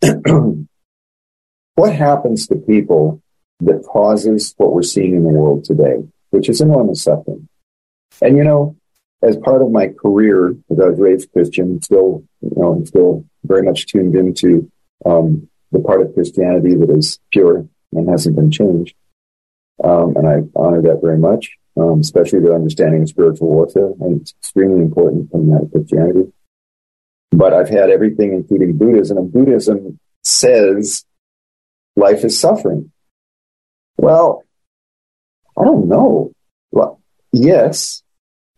what 1.75 1.95
happens 1.95 2.47
to 2.47 2.57
people 2.57 3.23
that 3.61 3.85
causes 3.85 4.55
what 4.57 4.73
we're 4.73 4.83
seeing 4.83 5.15
in 5.15 5.25
the 5.25 5.31
world 5.31 5.65
today, 5.65 5.97
which 6.31 6.49
is 6.49 6.63
enormous 6.63 7.03
suffering? 7.03 7.49
And 8.23 8.37
you 8.37 8.45
know, 8.45 8.77
as 9.23 9.37
part 9.37 9.63
of 9.63 9.71
my 9.71 9.89
career, 9.89 10.51
as 10.71 10.81
I 10.81 10.89
was 10.89 10.99
raised 10.99 11.33
Christian, 11.33 11.83
still, 11.83 12.25
you 12.41 12.53
know, 12.57 12.73
I'm 12.73 12.87
still 12.87 13.25
very 13.45 13.63
much 13.63 13.87
tuned 13.87 14.15
into 14.17 14.71
um, 15.05 15.49
the 15.73 15.81
part 15.81 16.01
of 16.01 16.15
Christianity 16.15 16.75
that 16.75 16.91
is 16.91 17.19
pure 17.31 17.67
and 17.93 18.09
hasn't 18.09 18.37
been 18.37 18.51
changed. 18.51 18.95
Um, 19.83 20.17
and 20.17 20.27
I 20.27 20.59
honor 20.59 20.83
that 20.83 21.01
very 21.03 21.19
much, 21.19 21.57
um, 21.77 22.01
especially 22.01 22.41
the 22.41 22.55
understanding 22.55 23.03
of 23.03 23.09
spiritual 23.09 23.49
warfare, 23.49 23.93
and 24.01 24.21
it's 24.21 24.35
extremely 24.41 24.83
important 24.83 25.31
from 25.31 25.49
that 25.51 25.71
Christianity. 25.73 26.33
But 27.31 27.55
I've 27.55 27.69
had 27.69 27.91
everything, 27.91 28.33
including 28.33 28.77
Buddhism, 28.77 29.17
and 29.17 29.33
Buddhism 29.33 29.99
says 30.23 31.05
life 31.97 32.25
is 32.25 32.39
suffering. 32.39 32.91
Well, 33.97 34.45
I 35.57 35.65
don't 35.65 35.89
know. 35.89 36.33
Well, 36.73 37.01
yes, 37.33 38.03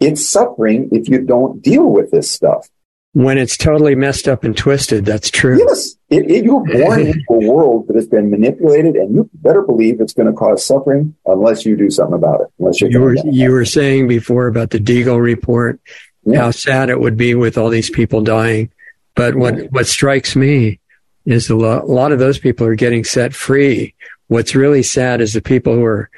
it's 0.02 0.28
suffering 0.28 0.88
if 0.92 1.08
you 1.08 1.22
don't 1.22 1.62
deal 1.62 1.86
with 1.86 2.10
this 2.10 2.30
stuff. 2.30 2.68
When 3.14 3.36
it's 3.36 3.58
totally 3.58 3.94
messed 3.94 4.26
up 4.26 4.42
and 4.42 4.56
twisted, 4.56 5.04
that's 5.04 5.30
true. 5.30 5.58
Yes. 5.58 5.96
It, 6.08 6.30
it, 6.30 6.44
you're 6.44 6.64
born 6.64 7.00
into 7.06 7.24
a 7.28 7.50
world 7.50 7.88
that 7.88 7.96
has 7.96 8.06
been 8.06 8.30
manipulated, 8.30 8.96
and 8.96 9.14
you 9.14 9.28
better 9.34 9.62
believe 9.62 10.00
it's 10.00 10.14
going 10.14 10.28
to 10.28 10.32
cause 10.32 10.64
suffering 10.64 11.14
unless 11.26 11.66
you 11.66 11.76
do 11.76 11.90
something 11.90 12.14
about 12.14 12.40
it. 12.40 12.46
Unless 12.58 12.80
you 12.80 13.00
were, 13.00 13.16
you 13.24 13.50
were 13.50 13.66
saying 13.66 14.08
before 14.08 14.46
about 14.46 14.70
the 14.70 14.78
Deagel 14.78 15.22
report, 15.22 15.78
yeah. 16.24 16.40
how 16.40 16.50
sad 16.52 16.88
it 16.88 17.00
would 17.00 17.18
be 17.18 17.34
with 17.34 17.58
all 17.58 17.68
these 17.68 17.90
people 17.90 18.22
dying. 18.22 18.72
But 19.14 19.34
what, 19.34 19.70
what 19.72 19.86
strikes 19.86 20.34
me 20.34 20.80
is 21.26 21.50
a 21.50 21.54
lot, 21.54 21.82
a 21.82 21.86
lot 21.86 22.12
of 22.12 22.18
those 22.18 22.38
people 22.38 22.66
are 22.66 22.74
getting 22.74 23.04
set 23.04 23.34
free. 23.34 23.94
What's 24.28 24.54
really 24.54 24.82
sad 24.82 25.20
is 25.20 25.34
the 25.34 25.42
people 25.42 25.74
who 25.74 25.84
are, 25.84 26.10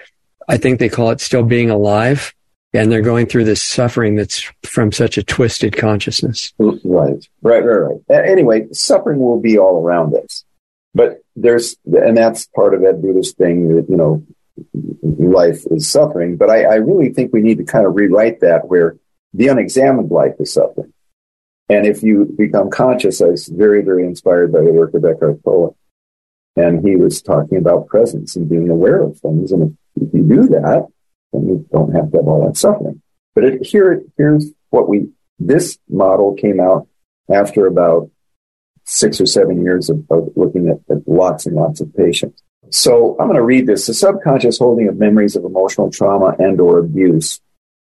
I 0.48 0.58
think 0.58 0.78
they 0.78 0.88
call 0.88 1.10
it 1.10 1.20
still 1.20 1.42
being 1.42 1.70
alive 1.70 2.32
and 2.74 2.90
they're 2.90 3.02
going 3.02 3.26
through 3.26 3.44
this 3.44 3.62
suffering 3.62 4.16
that's 4.16 4.50
from 4.64 4.90
such 4.92 5.16
a 5.16 5.22
twisted 5.22 5.76
consciousness. 5.76 6.52
Right, 6.58 7.26
right, 7.42 7.64
right, 7.64 8.00
right. 8.08 8.26
Anyway, 8.26 8.66
suffering 8.72 9.20
will 9.20 9.40
be 9.40 9.58
all 9.58 9.82
around 9.82 10.14
us, 10.14 10.44
but 10.94 11.22
there's, 11.36 11.76
and 11.86 12.16
that's 12.16 12.46
part 12.48 12.74
of 12.74 12.82
that 12.82 13.00
Buddhist 13.00 13.36
thing 13.36 13.76
that 13.76 13.88
you 13.88 13.96
know, 13.96 14.26
life 15.02 15.64
is 15.70 15.88
suffering. 15.88 16.36
But 16.36 16.50
I, 16.50 16.64
I 16.64 16.74
really 16.74 17.12
think 17.12 17.32
we 17.32 17.42
need 17.42 17.58
to 17.58 17.64
kind 17.64 17.86
of 17.86 17.94
rewrite 17.94 18.40
that 18.40 18.68
where 18.68 18.96
the 19.32 19.48
unexamined 19.48 20.10
life 20.10 20.34
is 20.40 20.52
suffering. 20.52 20.92
And 21.68 21.86
if 21.86 22.02
you 22.02 22.26
become 22.36 22.70
conscious, 22.70 23.22
I 23.22 23.26
was 23.26 23.48
very, 23.48 23.82
very 23.82 24.04
inspired 24.04 24.52
by 24.52 24.60
the 24.60 24.72
work 24.72 24.94
of 24.94 25.04
Eckhart 25.04 25.42
Tolle. 25.44 25.76
And 26.56 26.86
he 26.86 26.94
was 26.94 27.22
talking 27.22 27.58
about 27.58 27.88
presence 27.88 28.36
and 28.36 28.48
being 28.48 28.68
aware 28.68 29.02
of 29.02 29.18
things. 29.18 29.50
And 29.50 29.76
if, 29.96 30.08
if 30.08 30.14
you 30.14 30.22
do 30.22 30.46
that, 30.48 30.88
and 31.34 31.48
you 31.48 31.66
don't 31.72 31.92
have 31.94 32.10
to 32.12 32.18
have 32.18 32.28
all 32.28 32.46
that 32.46 32.56
suffering. 32.56 33.02
But 33.34 33.44
it, 33.44 33.66
here, 33.66 34.02
here's 34.16 34.46
what 34.70 34.88
we, 34.88 35.08
this 35.38 35.78
model 35.88 36.34
came 36.34 36.60
out 36.60 36.88
after 37.32 37.66
about 37.66 38.10
six 38.84 39.20
or 39.20 39.26
seven 39.26 39.62
years 39.62 39.90
of, 39.90 40.04
of 40.10 40.30
looking 40.36 40.68
at, 40.68 40.78
at 40.94 41.08
lots 41.08 41.46
and 41.46 41.56
lots 41.56 41.80
of 41.80 41.94
patients. 41.94 42.42
So 42.70 43.16
I'm 43.18 43.26
going 43.26 43.36
to 43.36 43.42
read 43.42 43.66
this. 43.66 43.86
The 43.86 43.94
subconscious 43.94 44.58
holding 44.58 44.88
of 44.88 44.96
memories 44.96 45.36
of 45.36 45.44
emotional 45.44 45.90
trauma 45.90 46.34
and 46.38 46.60
or 46.60 46.78
abuse 46.78 47.40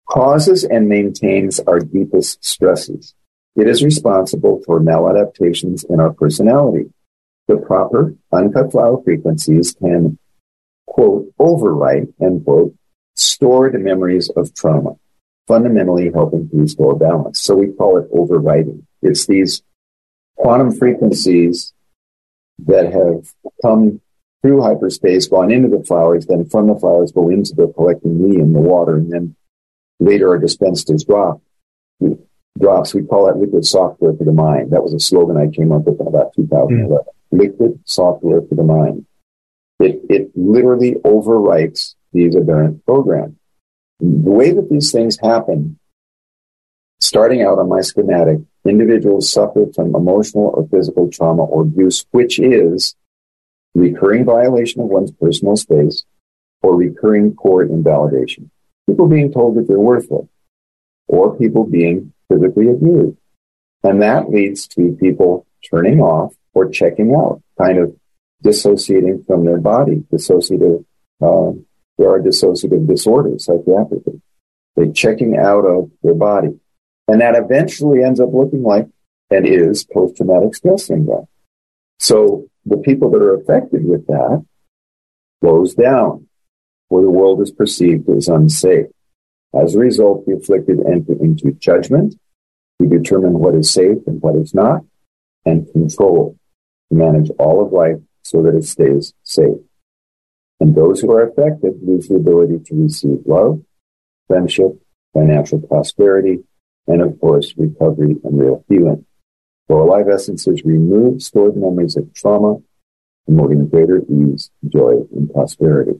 causes 0.07 0.63
and 0.63 0.87
maintains 0.87 1.59
our 1.61 1.79
deepest 1.79 2.43
stresses. 2.43 3.13
It 3.55 3.67
is 3.67 3.83
responsible 3.83 4.61
for 4.65 4.79
maladaptations 4.79 5.85
in 5.89 5.99
our 5.99 6.13
personality. 6.13 6.91
The 7.47 7.57
proper 7.57 8.15
uncut 8.31 8.71
flower 8.71 9.01
frequencies 9.03 9.73
can, 9.73 10.17
quote, 10.85 11.33
overwrite, 11.39 12.13
end 12.21 12.43
quote, 12.43 12.75
store 13.16 13.70
the 13.70 13.80
memories 13.80 14.30
of 14.30 14.53
trauma, 14.53 14.95
fundamentally 15.47 16.11
helping 16.13 16.49
to 16.49 16.57
restore 16.57 16.97
balance. 16.97 17.39
So 17.39 17.55
we 17.55 17.68
call 17.68 17.97
it 17.97 18.11
overwriting. 18.11 18.84
It's 19.01 19.26
these 19.26 19.61
quantum 20.36 20.72
frequencies 20.72 21.74
that 22.59 22.91
have 22.93 23.34
come 23.61 24.01
through 24.41 24.61
hyperspace, 24.61 25.28
gone 25.28 25.51
into 25.51 25.76
the 25.76 25.84
flowers, 25.84 26.28
then 26.28 26.47
from 26.47 26.68
the 26.68 26.76
flowers 26.76 27.11
go 27.11 27.30
into 27.30 27.53
the 27.55 27.68
collecting 27.76 28.22
medium, 28.22 28.53
the 28.53 28.59
water, 28.59 28.95
and 28.97 29.11
then 29.11 29.36
later 29.99 30.32
are 30.32 30.39
dispensed 30.39 30.89
as 30.89 31.03
drop, 31.03 31.41
drops. 32.59 32.93
We 32.93 33.03
call 33.03 33.26
that 33.26 33.38
liquid 33.38 33.66
software 33.66 34.13
for 34.13 34.24
the 34.24 34.32
mind. 34.32 34.72
That 34.72 34.84
was 34.84 34.93
a 34.93 34.99
slogan 34.99 35.38
I 35.38 35.47
came 35.47 35.72
up 35.72 35.86
with 35.86 35.99
in 35.99 36.07
about 36.07 36.34
2011. 36.36 36.89
Mm. 36.89 37.05
Liquid 37.32 37.80
software 37.86 38.41
for 38.41 38.55
the 38.55 38.63
mind. 38.63 39.05
It, 39.80 40.01
it 40.09 40.32
literally 40.36 40.93
overwrites 41.03 41.95
these 42.16 42.36
aberrant 42.36 42.84
programs. 42.86 43.36
The 43.99 44.32
way 44.32 44.51
that 44.51 44.70
these 44.70 44.91
things 44.91 45.18
happen, 45.22 45.80
starting 46.99 47.43
out 47.43 47.59
on 47.59 47.70
my 47.70 47.82
schematic, 47.82 48.39
individuals 48.66 49.30
suffer 49.30 49.66
from 49.74 49.95
emotional 49.95 50.51
or 50.55 50.68
physical 50.68 51.09
trauma 51.09 51.43
or 51.43 51.61
abuse, 51.61 52.05
which 52.11 52.39
is 52.39 52.95
recurring 53.76 54.26
violation 54.26 54.82
of 54.82 54.88
one's 54.88 55.11
personal 55.11 55.55
space 55.55 56.05
or 56.63 56.76
recurring 56.76 57.36
core 57.36 57.63
invalidation. 57.63 58.49
People 58.88 59.07
being 59.07 59.32
told 59.32 59.55
that 59.55 59.68
they're 59.68 59.80
worthless 59.80 60.28
or 61.07 61.38
people 61.38 61.66
being 61.66 62.13
physically 62.30 62.70
abused. 62.70 63.18
And 63.84 64.01
that 64.01 64.30
leads 64.32 64.68
to 64.70 64.97
people 64.99 65.45
turning 65.70 65.99
off 65.99 66.34
or 66.53 66.70
checking 66.70 67.13
out, 67.13 67.41
kind 67.61 67.78
of 67.78 67.95
dissociating 68.41 69.24
from 69.28 69.45
their 69.45 69.59
body, 69.59 70.03
dissociative 70.11 70.86
um, 71.22 71.66
there 71.97 72.09
are 72.09 72.19
dissociative 72.19 72.87
disorders, 72.87 73.45
psychiatrically. 73.45 74.21
They're 74.75 74.91
checking 74.91 75.37
out 75.37 75.65
of 75.65 75.91
their 76.03 76.13
body. 76.13 76.59
And 77.07 77.21
that 77.21 77.35
eventually 77.35 78.03
ends 78.03 78.19
up 78.19 78.33
looking 78.33 78.63
like 78.63 78.87
and 79.29 79.47
is 79.47 79.85
post-traumatic 79.85 80.55
stress 80.55 80.85
syndrome. 80.85 81.27
So 81.99 82.47
the 82.65 82.77
people 82.77 83.09
that 83.11 83.21
are 83.21 83.35
affected 83.35 83.85
with 83.85 84.07
that 84.07 84.45
close 85.41 85.75
down 85.75 86.27
where 86.89 87.03
the 87.03 87.09
world 87.09 87.41
is 87.41 87.51
perceived 87.51 88.09
as 88.09 88.27
unsafe. 88.27 88.87
As 89.53 89.75
a 89.75 89.79
result, 89.79 90.25
the 90.25 90.33
afflicted 90.33 90.79
enter 90.85 91.13
into 91.13 91.51
judgment 91.53 92.15
to 92.81 92.87
determine 92.87 93.39
what 93.39 93.55
is 93.55 93.71
safe 93.71 93.99
and 94.05 94.21
what 94.21 94.35
is 94.35 94.53
not, 94.53 94.81
and 95.45 95.71
control 95.71 96.37
to 96.89 96.95
manage 96.97 97.29
all 97.39 97.65
of 97.65 97.71
life 97.71 97.97
so 98.23 98.41
that 98.41 98.55
it 98.55 98.65
stays 98.65 99.13
safe. 99.23 99.57
And 100.60 100.74
those 100.74 101.01
who 101.01 101.12
are 101.12 101.28
affected 101.28 101.80
lose 101.84 102.08
the 102.08 102.16
ability 102.16 102.60
to 102.66 102.76
receive 102.76 103.20
love, 103.26 103.62
friendship, 104.28 104.82
financial 105.14 105.60
prosperity, 105.60 106.39
and 106.88 107.01
of 107.01 107.20
course, 107.20 107.53
recovery 107.58 108.16
and 108.24 108.39
real 108.39 108.64
healing. 108.70 109.06
Floralive 109.68 110.08
Essences 110.10 110.64
remove 110.64 111.22
stored 111.22 111.58
memories 111.58 111.97
of 111.97 112.14
trauma, 112.14 112.58
promoting 113.26 113.68
greater 113.68 114.01
ease, 114.08 114.51
joy, 114.68 114.93
and 115.14 115.32
prosperity. 115.34 115.99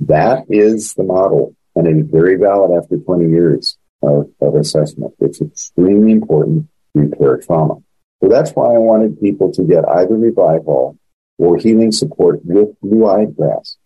That 0.00 0.44
is 0.48 0.94
the 0.94 1.02
model, 1.02 1.54
and 1.74 1.86
it 1.86 1.96
is 1.96 2.10
very 2.10 2.36
valid 2.36 2.70
after 2.76 2.96
20 2.96 3.28
years. 3.28 3.76
of, 4.04 4.30
of 4.40 4.54
assessment. 4.54 5.14
It's 5.20 5.40
extremely 5.40 6.12
important 6.12 6.68
to 6.94 7.02
repair 7.02 7.38
trauma. 7.38 7.76
So 8.22 8.28
that's 8.28 8.52
why 8.52 8.74
I 8.74 8.78
wanted 8.78 9.20
people 9.20 9.52
to 9.52 9.62
get 9.62 9.88
either 9.88 10.16
Revival 10.16 10.98
or 11.38 11.56
healing 11.56 11.92
support 11.92 12.40
with 12.44 12.78
blue-eyed 12.80 13.36
grass. 13.36 13.76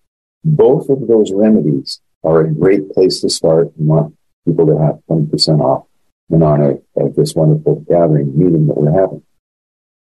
Both 0.45 0.89
of 0.89 1.07
those 1.09 1.33
remedies 1.33 2.01
are 2.23 2.43
a 2.43 2.53
great 2.53 2.93
place 2.93 3.21
to 3.21 3.31
start. 3.31 3.73
and 3.79 3.89
want 3.89 4.15
people 4.47 4.67
to 4.67 4.79
have 4.79 5.01
20% 5.11 5.61
off 5.61 5.87
in 6.31 6.43
honor 6.43 6.79
of 6.97 7.15
this 7.15 7.35
wonderful 7.35 7.85
gathering 7.89 8.39
meeting 8.39 8.67
that 8.67 8.77
we're 8.77 8.99
having. 8.99 9.23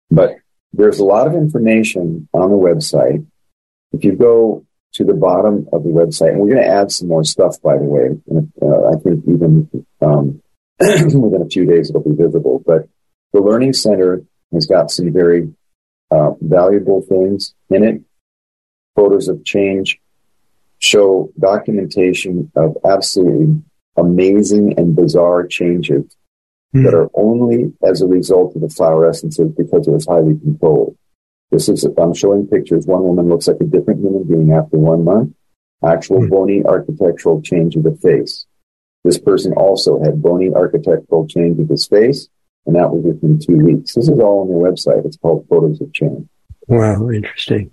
But 0.09 0.35
there's 0.73 0.99
a 0.99 1.05
lot 1.05 1.27
of 1.27 1.33
information 1.33 2.27
on 2.33 2.49
the 2.49 2.57
website. 2.57 3.25
If 3.91 4.03
you 4.03 4.15
go 4.15 4.65
to 4.93 5.03
the 5.03 5.13
bottom 5.13 5.67
of 5.73 5.83
the 5.83 5.89
website, 5.89 6.29
and 6.29 6.39
we're 6.39 6.53
going 6.53 6.63
to 6.63 6.67
add 6.67 6.91
some 6.91 7.07
more 7.07 7.23
stuff, 7.23 7.61
by 7.61 7.77
the 7.77 7.83
way. 7.83 8.09
And, 8.27 8.51
uh, 8.61 8.89
I 8.89 8.99
think 9.01 9.23
even 9.27 9.85
um, 10.01 10.41
within 10.79 11.41
a 11.41 11.49
few 11.49 11.65
days 11.65 11.89
it'll 11.89 12.03
be 12.03 12.15
visible. 12.15 12.61
But 12.65 12.87
the 13.33 13.41
Learning 13.41 13.73
Center 13.73 14.23
has 14.53 14.67
got 14.67 14.91
some 14.91 15.11
very 15.11 15.53
uh, 16.11 16.31
valuable 16.41 17.01
things 17.01 17.53
in 17.69 17.83
it. 17.83 18.01
Photos 18.95 19.27
of 19.27 19.43
change 19.43 19.99
show 20.79 21.31
documentation 21.39 22.51
of 22.55 22.77
absolutely 22.83 23.61
amazing 23.95 24.77
and 24.77 24.95
bizarre 24.95 25.47
changes 25.47 26.15
mm. 26.75 26.83
that 26.83 26.93
are 26.93 27.09
only 27.13 27.71
as 27.83 28.01
a 28.01 28.07
result 28.07 28.55
of 28.55 28.61
the 28.61 28.69
flower 28.69 29.07
essences 29.07 29.49
because 29.55 29.87
it 29.87 29.91
was 29.91 30.05
highly 30.05 30.37
controlled. 30.37 30.97
This 31.51 31.69
is, 31.69 31.85
I'm 31.97 32.13
showing 32.13 32.47
pictures. 32.47 32.85
One 32.85 33.03
woman 33.03 33.29
looks 33.29 33.47
like 33.47 33.61
a 33.61 33.65
different 33.65 34.01
human 34.01 34.23
being 34.23 34.51
after 34.51 34.77
one 34.77 35.03
month. 35.03 35.33
Actual 35.85 36.21
mm. 36.21 36.29
bony 36.29 36.63
architectural 36.65 37.41
change 37.41 37.75
of 37.75 37.83
the 37.83 37.95
face. 37.95 38.45
This 39.03 39.19
person 39.19 39.53
also 39.53 40.01
had 40.03 40.21
bony 40.21 40.51
architectural 40.53 41.27
change 41.27 41.59
of 41.59 41.69
his 41.69 41.85
face, 41.85 42.29
and 42.65 42.75
that 42.75 42.89
was 42.91 43.03
within 43.03 43.39
two 43.39 43.57
weeks. 43.57 43.95
This 43.95 44.09
is 44.09 44.19
all 44.19 44.41
on 44.41 44.49
their 44.49 44.71
website. 44.71 45.05
It's 45.05 45.17
called 45.17 45.45
Photos 45.49 45.81
of 45.81 45.93
Change. 45.93 46.27
Wow, 46.67 47.09
interesting. 47.09 47.71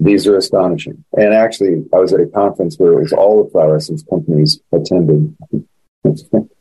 These 0.00 0.26
are 0.26 0.36
astonishing. 0.36 1.04
And 1.16 1.32
actually, 1.32 1.84
I 1.92 1.98
was 1.98 2.12
at 2.12 2.20
a 2.20 2.26
conference 2.26 2.76
where 2.76 2.92
it 2.92 3.02
was 3.02 3.12
all 3.12 3.44
the 3.44 3.50
flower 3.50 3.76
essence 3.76 4.02
companies 4.08 4.60
attended. 4.72 5.36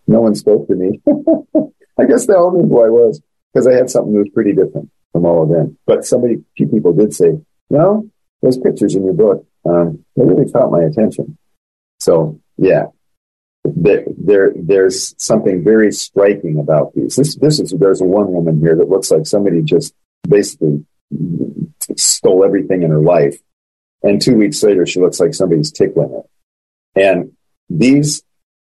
no 0.07 0.21
one 0.21 0.35
spoke 0.35 0.67
to 0.67 0.75
me. 0.75 1.01
I 1.99 2.05
guess 2.05 2.27
they 2.27 2.33
all 2.33 2.51
knew 2.51 2.67
who 2.67 2.83
I 2.83 2.89
was 2.89 3.21
because 3.51 3.67
I 3.67 3.73
had 3.73 3.89
something 3.89 4.13
that 4.13 4.19
was 4.19 4.29
pretty 4.29 4.53
different 4.53 4.91
from 5.11 5.25
all 5.25 5.43
of 5.43 5.49
them. 5.49 5.77
But 5.85 6.05
somebody, 6.05 6.43
few 6.55 6.67
people 6.67 6.93
did 6.93 7.13
say, 7.13 7.39
no, 7.69 8.09
those 8.41 8.57
pictures 8.57 8.95
in 8.95 9.05
your 9.05 9.13
book, 9.13 9.45
um, 9.65 10.05
they 10.15 10.25
really 10.25 10.51
caught 10.51 10.71
my 10.71 10.83
attention. 10.83 11.37
So 11.99 12.39
yeah, 12.57 12.85
there, 13.63 14.03
there, 14.17 14.51
there's 14.55 15.15
something 15.17 15.63
very 15.63 15.91
striking 15.91 16.59
about 16.59 16.93
these. 16.93 17.15
This, 17.15 17.35
this 17.35 17.59
is, 17.59 17.71
there's 17.77 18.01
one 18.01 18.31
woman 18.31 18.59
here 18.59 18.75
that 18.75 18.89
looks 18.89 19.11
like 19.11 19.25
somebody 19.25 19.61
just 19.61 19.93
basically 20.27 20.85
stole 21.95 22.43
everything 22.43 22.83
in 22.83 22.91
her 22.91 23.01
life. 23.01 23.37
And 24.03 24.21
two 24.21 24.35
weeks 24.35 24.63
later, 24.63 24.85
she 24.85 24.99
looks 24.99 25.19
like 25.19 25.33
somebody's 25.33 25.71
tickling 25.71 26.09
her. 26.09 26.23
And 26.95 27.33
these 27.69 28.23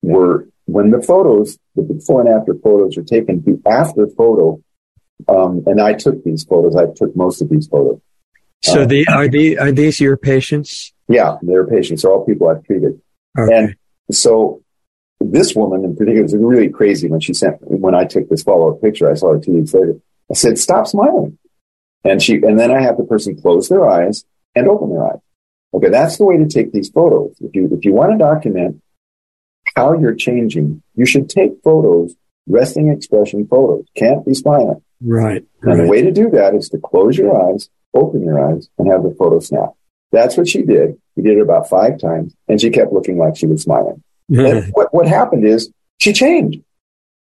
were 0.01 0.47
when 0.65 0.91
the 0.91 1.01
photos, 1.01 1.57
the 1.75 1.81
before 1.81 2.21
and 2.21 2.29
after 2.29 2.53
photos 2.55 2.97
are 2.97 3.03
taken, 3.03 3.43
the 3.43 3.61
after 3.69 4.07
photo, 4.07 4.61
um, 5.27 5.63
and 5.65 5.81
I 5.81 5.93
took 5.93 6.23
these 6.23 6.43
photos. 6.43 6.75
I 6.75 6.85
took 6.95 7.15
most 7.15 7.41
of 7.41 7.49
these 7.49 7.67
photos. 7.67 7.99
So 8.63 8.81
uh, 8.81 8.85
the 8.85 9.07
are 9.07 9.27
the 9.27 9.57
are 9.59 9.71
these 9.71 9.99
your 9.99 10.17
patients? 10.17 10.93
Yeah, 11.07 11.37
they're 11.41 11.67
patients. 11.67 12.01
They're 12.01 12.11
all 12.11 12.25
people 12.25 12.49
I've 12.49 12.63
treated. 12.63 13.01
Okay. 13.37 13.55
And 13.55 13.75
so 14.11 14.61
this 15.31 15.55
woman 15.55 15.83
in 15.83 15.95
particular 15.95 16.23
was 16.23 16.35
really 16.35 16.69
crazy 16.69 17.07
when 17.07 17.19
she 17.19 17.33
sent 17.33 17.57
when 17.61 17.95
I 17.95 18.05
took 18.05 18.29
this 18.29 18.43
follow 18.43 18.73
up 18.73 18.81
picture. 18.81 19.09
I 19.09 19.15
saw 19.15 19.33
her 19.33 19.39
two 19.39 19.53
weeks 19.53 19.73
later. 19.73 19.99
I 20.29 20.33
said, 20.33 20.57
"Stop 20.57 20.87
smiling," 20.87 21.37
and 22.03 22.21
she 22.21 22.35
and 22.35 22.59
then 22.59 22.71
I 22.71 22.81
have 22.81 22.97
the 22.97 23.03
person 23.03 23.39
close 23.39 23.69
their 23.69 23.85
eyes 23.85 24.25
and 24.55 24.67
open 24.67 24.89
their 24.89 25.05
eyes. 25.05 25.19
Okay, 25.73 25.89
that's 25.89 26.17
the 26.17 26.25
way 26.25 26.37
to 26.37 26.47
take 26.47 26.71
these 26.71 26.89
photos. 26.89 27.35
If 27.39 27.55
you 27.55 27.69
if 27.71 27.85
you 27.85 27.93
want 27.93 28.11
to 28.11 28.17
document 28.17 28.81
how 29.75 29.97
you're 29.97 30.15
changing, 30.15 30.83
you 30.95 31.05
should 31.05 31.29
take 31.29 31.61
photos, 31.63 32.15
resting 32.47 32.89
expression 32.89 33.47
photos. 33.47 33.85
Can't 33.95 34.25
be 34.25 34.33
smiling. 34.33 34.81
Right. 35.01 35.43
And 35.61 35.71
right. 35.71 35.83
the 35.83 35.89
way 35.89 36.01
to 36.03 36.11
do 36.11 36.29
that 36.31 36.53
is 36.53 36.69
to 36.69 36.77
close 36.77 37.17
your 37.17 37.35
eyes, 37.49 37.69
open 37.93 38.23
your 38.23 38.39
eyes, 38.39 38.69
and 38.77 38.91
have 38.91 39.03
the 39.03 39.15
photo 39.17 39.39
snap. 39.39 39.71
That's 40.11 40.37
what 40.37 40.47
she 40.47 40.61
did. 40.61 40.99
We 41.15 41.23
did 41.23 41.37
it 41.37 41.41
about 41.41 41.69
five 41.69 41.99
times, 41.99 42.35
and 42.47 42.61
she 42.61 42.69
kept 42.69 42.93
looking 42.93 43.17
like 43.17 43.35
she 43.35 43.47
was 43.47 43.63
smiling. 43.63 44.03
What, 44.71 44.93
what 44.93 45.07
happened 45.07 45.45
is 45.45 45.71
she 45.97 46.13
changed. 46.13 46.59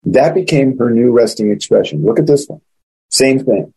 That 0.05 0.35
became 0.35 0.79
her 0.79 0.91
new 0.91 1.11
resting 1.11 1.51
expression. 1.51 2.05
Look 2.05 2.19
at 2.19 2.27
this 2.27 2.47
one. 2.47 2.61
Same 3.11 3.45
thing. 3.45 3.73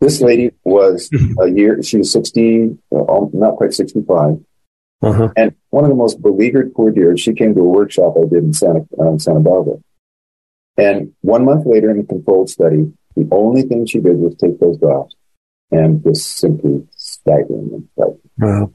This 0.00 0.20
lady 0.20 0.50
was 0.64 1.10
a 1.40 1.48
year, 1.48 1.82
she 1.82 1.98
was 1.98 2.12
60, 2.12 2.78
not 2.90 3.56
quite 3.56 3.72
65. 3.72 4.44
Uh-huh. 5.02 5.28
And 5.36 5.54
one 5.70 5.84
of 5.84 5.90
the 5.90 5.96
most 5.96 6.20
beleaguered 6.20 6.74
poor 6.74 6.90
dears, 6.90 7.20
she 7.20 7.32
came 7.32 7.54
to 7.54 7.60
a 7.60 7.64
workshop 7.64 8.14
I 8.16 8.28
did 8.28 8.44
in 8.44 8.52
Santa, 8.52 8.86
uh, 8.98 9.18
Santa 9.18 9.40
Barbara. 9.40 9.76
And 10.76 11.12
one 11.22 11.44
month 11.44 11.64
later 11.66 11.90
in 11.90 11.98
the 11.98 12.04
controlled 12.04 12.50
study, 12.50 12.92
the 13.14 13.28
only 13.30 13.62
thing 13.62 13.86
she 13.86 14.00
did 14.00 14.16
was 14.16 14.36
take 14.36 14.60
those 14.60 14.78
drops 14.78 15.14
and 15.70 16.02
just 16.02 16.36
simply 16.36 16.86
staggering 16.96 17.70
them. 17.70 17.88
Wow. 18.38 18.72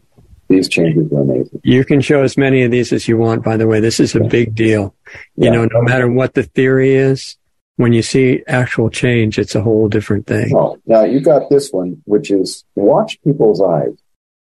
These 0.52 0.68
changes 0.68 1.10
were 1.10 1.22
amazing. 1.22 1.62
You 1.64 1.86
can 1.86 2.02
show 2.02 2.24
as 2.24 2.36
many 2.36 2.64
of 2.64 2.72
these 2.72 2.91
as 2.91 3.08
you 3.08 3.18
want, 3.18 3.41
by 3.41 3.56
the 3.56 3.68
way. 3.68 3.80
This 3.80 4.02
is 4.02 4.16
a 4.16 4.20
big 4.20 4.54
deal. 4.54 4.93
You 5.38 5.45
yeah. 5.45 5.52
know, 5.52 5.66
no 5.72 5.82
matter 5.82 6.12
what 6.12 6.34
the 6.34 6.43
theory 6.43 6.93
is, 6.93 7.38
when 7.78 7.93
you 7.93 8.02
see 8.02 8.43
actual 8.47 8.89
change, 8.89 9.39
it's 9.39 9.56
a 9.56 9.62
whole 9.62 9.88
different 9.88 10.28
thing. 10.28 10.54
Oh, 10.54 10.78
now 10.86 11.06
you 11.06 11.22
got 11.22 11.49
this 11.49 11.72
one, 11.72 12.02
which 12.04 12.32
is 12.32 12.66
watch 12.76 13.18
people's 13.24 13.62
eyes. 13.62 13.97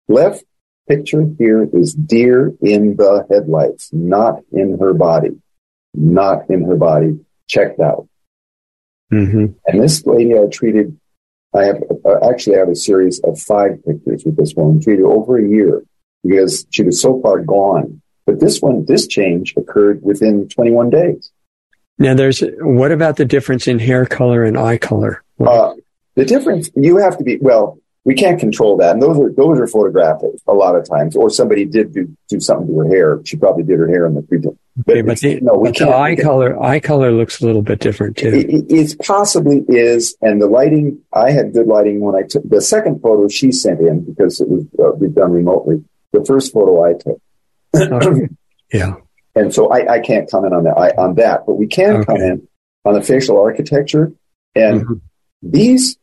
Left 0.06 0.44
picture 0.88 1.26
here 1.38 1.68
is 1.72 1.92
deer 1.92 2.54
in 2.62 2.94
the 2.94 3.26
headlights, 3.28 3.90
not 3.92 4.42
in 4.52 4.78
her 4.78 4.94
body, 4.94 5.40
not 5.92 6.48
in 6.48 6.62
her 6.66 6.76
body, 6.76 7.18
checked 7.48 7.80
out. 7.80 8.06
Mm-hmm. 9.12 9.46
And 9.66 9.82
this 9.82 10.06
lady 10.06 10.38
I 10.38 10.46
treated, 10.46 10.96
I 11.52 11.64
have 11.64 11.82
uh, 12.04 12.30
actually 12.30 12.56
I 12.56 12.60
have 12.60 12.68
a 12.68 12.76
series 12.76 13.18
of 13.24 13.40
five 13.40 13.84
pictures 13.84 14.24
with 14.24 14.36
this 14.36 14.54
woman, 14.54 14.80
treated 14.80 15.04
over 15.04 15.36
a 15.36 15.48
year 15.48 15.82
because 16.26 16.66
she 16.70 16.82
was 16.82 17.00
so 17.00 17.20
far 17.20 17.40
gone. 17.40 18.00
But 18.24 18.40
this 18.40 18.60
one, 18.60 18.84
this 18.86 19.06
change 19.06 19.54
occurred 19.56 20.02
within 20.02 20.48
21 20.48 20.90
days. 20.90 21.30
Now, 21.98 22.14
there's 22.14 22.42
what 22.58 22.92
about 22.92 23.16
the 23.16 23.24
difference 23.24 23.66
in 23.66 23.78
hair 23.78 24.04
color 24.04 24.44
and 24.44 24.58
eye 24.58 24.78
color? 24.78 25.22
Uh, 25.40 25.74
the 26.14 26.24
difference, 26.24 26.70
you 26.74 26.96
have 26.98 27.16
to 27.18 27.24
be 27.24 27.38
well 27.40 27.78
we 28.06 28.14
can't 28.14 28.38
control 28.38 28.76
that. 28.76 28.92
And 28.92 29.02
those 29.02 29.18
are 29.18 29.32
those 29.32 29.58
are 29.58 29.66
photographic 29.66 30.30
a 30.46 30.54
lot 30.54 30.76
of 30.76 30.88
times. 30.88 31.16
Or 31.16 31.28
somebody 31.28 31.64
did 31.64 31.92
do, 31.92 32.16
do 32.28 32.38
something 32.38 32.68
to 32.68 32.78
her 32.78 32.88
hair. 32.88 33.20
She 33.24 33.36
probably 33.36 33.64
did 33.64 33.80
her 33.80 33.88
hair 33.88 34.06
in 34.06 34.14
the 34.14 34.22
previous. 34.22 34.54
But, 34.76 34.92
okay, 34.92 35.02
but 35.02 35.18
the, 35.18 35.40
no, 35.40 35.54
we 35.54 35.72
can't. 35.72 35.90
eye 35.90 36.14
color 36.14 36.62
eye 36.62 36.78
color 36.78 37.10
looks 37.10 37.40
a 37.40 37.46
little 37.46 37.62
bit 37.62 37.80
different 37.80 38.16
too. 38.16 38.28
It, 38.28 38.70
it, 38.70 38.98
possibly 39.00 39.64
is, 39.68 40.16
and 40.22 40.40
the 40.40 40.46
lighting. 40.46 41.00
I 41.12 41.32
had 41.32 41.52
good 41.52 41.66
lighting 41.66 42.00
when 42.00 42.14
I 42.14 42.22
took 42.22 42.48
the 42.48 42.60
second 42.60 43.02
photo 43.02 43.26
she 43.26 43.50
sent 43.50 43.80
in 43.80 44.04
because 44.04 44.40
it 44.40 44.48
was 44.48 44.64
uh, 44.78 44.92
done 45.08 45.32
remotely. 45.32 45.82
The 46.12 46.24
first 46.24 46.52
photo 46.52 46.84
I 46.84 46.94
took. 46.94 47.20
okay. 47.74 48.28
Yeah. 48.72 48.96
And 49.36 49.54
so 49.54 49.70
I, 49.70 49.94
I 49.94 50.00
can't 50.00 50.28
comment 50.28 50.52
on 50.52 50.64
that 50.64 50.76
I, 50.76 50.90
on 51.00 51.14
that, 51.16 51.46
but 51.46 51.54
we 51.54 51.68
can 51.68 51.98
okay. 51.98 52.04
comment 52.04 52.48
on 52.84 52.94
the 52.94 53.02
facial 53.02 53.40
architecture 53.40 54.12
and 54.56 54.80
mm-hmm. 54.80 54.94
these 55.42 55.96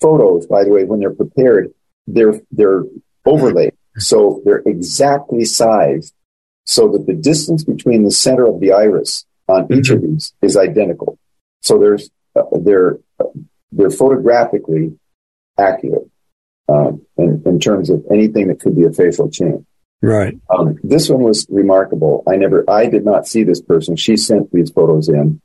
photos, 0.00 0.46
by 0.46 0.64
the 0.64 0.70
way, 0.70 0.84
when 0.84 1.00
they're 1.00 1.14
prepared, 1.14 1.72
they're, 2.06 2.34
they're 2.50 2.82
overlaid. 3.24 3.72
So 3.96 4.42
they're 4.44 4.62
exactly 4.66 5.44
sized 5.44 6.12
so 6.64 6.88
that 6.88 7.06
the 7.06 7.14
distance 7.14 7.64
between 7.64 8.04
the 8.04 8.10
center 8.10 8.46
of 8.46 8.60
the 8.60 8.72
iris 8.72 9.24
on 9.48 9.72
each 9.72 9.86
mm-hmm. 9.86 9.94
of 9.94 10.02
these 10.02 10.34
is 10.42 10.56
identical. 10.56 11.18
So 11.62 11.78
there's, 11.78 12.10
uh, 12.36 12.42
they're, 12.60 12.98
uh, 13.18 13.24
they're 13.72 13.90
photographically 13.90 14.98
accurate 15.58 16.10
um, 16.70 17.02
in, 17.16 17.42
in 17.46 17.58
terms 17.58 17.90
of 17.90 18.04
anything 18.12 18.48
that 18.48 18.60
could 18.60 18.76
be 18.76 18.84
a 18.84 18.92
facial 18.92 19.30
change. 19.30 19.64
Right. 20.02 20.38
Um, 20.48 20.78
this 20.82 21.10
one 21.10 21.22
was 21.22 21.46
remarkable. 21.50 22.22
I 22.26 22.36
never, 22.36 22.64
I 22.68 22.86
did 22.86 23.04
not 23.04 23.26
see 23.26 23.42
this 23.44 23.60
person. 23.60 23.96
She 23.96 24.16
sent 24.16 24.50
these 24.52 24.70
photos 24.70 25.08
in, 25.08 25.40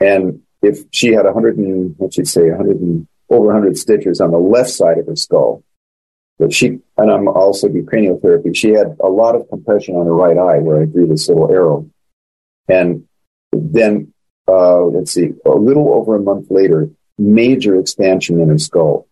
and 0.00 0.40
if 0.62 0.78
she 0.92 1.12
had 1.12 1.26
a 1.26 1.32
hundred 1.32 1.58
and 1.58 1.94
what 1.98 2.14
she'd 2.14 2.28
say, 2.28 2.48
a 2.48 2.56
hundred 2.56 2.80
and 2.80 3.06
over 3.28 3.46
100 3.46 3.76
stitches 3.76 4.20
on 4.20 4.30
the 4.30 4.38
left 4.38 4.70
side 4.70 4.98
of 4.98 5.06
her 5.06 5.16
skull. 5.16 5.62
But 6.38 6.52
she, 6.52 6.78
and 6.96 7.10
I'm 7.10 7.28
also 7.28 7.68
do 7.68 7.84
cranial 7.84 8.18
therapy. 8.18 8.52
She 8.52 8.70
had 8.70 8.96
a 9.00 9.08
lot 9.08 9.34
of 9.34 9.48
compression 9.48 9.96
on 9.96 10.06
her 10.06 10.14
right 10.14 10.36
eye 10.36 10.58
where 10.58 10.82
I 10.82 10.86
drew 10.86 11.06
this 11.06 11.28
little 11.28 11.50
arrow. 11.50 11.88
And 12.68 13.06
then, 13.52 14.12
uh, 14.48 14.82
let's 14.82 15.12
see, 15.12 15.30
a 15.46 15.50
little 15.50 15.92
over 15.92 16.16
a 16.16 16.20
month 16.20 16.50
later, 16.50 16.90
major 17.18 17.78
expansion 17.78 18.40
in 18.40 18.48
her 18.48 18.58
skull 18.58 19.06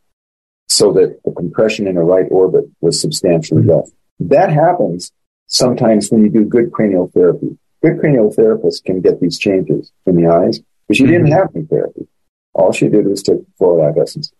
so 0.70 0.92
that 0.92 1.20
the 1.24 1.32
compression 1.32 1.88
in 1.88 1.96
her 1.96 2.04
right 2.04 2.26
orbit 2.30 2.64
was 2.80 3.00
substantially 3.00 3.62
mm-hmm. 3.62 3.70
less. 3.70 3.90
That 4.20 4.50
happens 4.50 5.12
sometimes 5.48 6.10
when 6.10 6.22
you 6.22 6.30
do 6.30 6.44
good 6.44 6.70
cranial 6.72 7.10
therapy. 7.12 7.58
good 7.82 7.98
cranial 7.98 8.32
therapists 8.32 8.82
can 8.82 9.00
get 9.00 9.20
these 9.20 9.38
changes 9.38 9.92
in 10.06 10.14
the 10.16 10.30
eyes, 10.30 10.60
but 10.86 10.96
she 10.96 11.06
didn't 11.06 11.24
mm-hmm. 11.24 11.32
have 11.32 11.50
any 11.54 11.64
therapy. 11.64 12.06
All 12.54 12.72
she 12.72 12.88
did 12.88 13.06
was 13.06 13.22
take 13.22 13.40
Floralive 13.58 13.98
essence. 14.00 14.32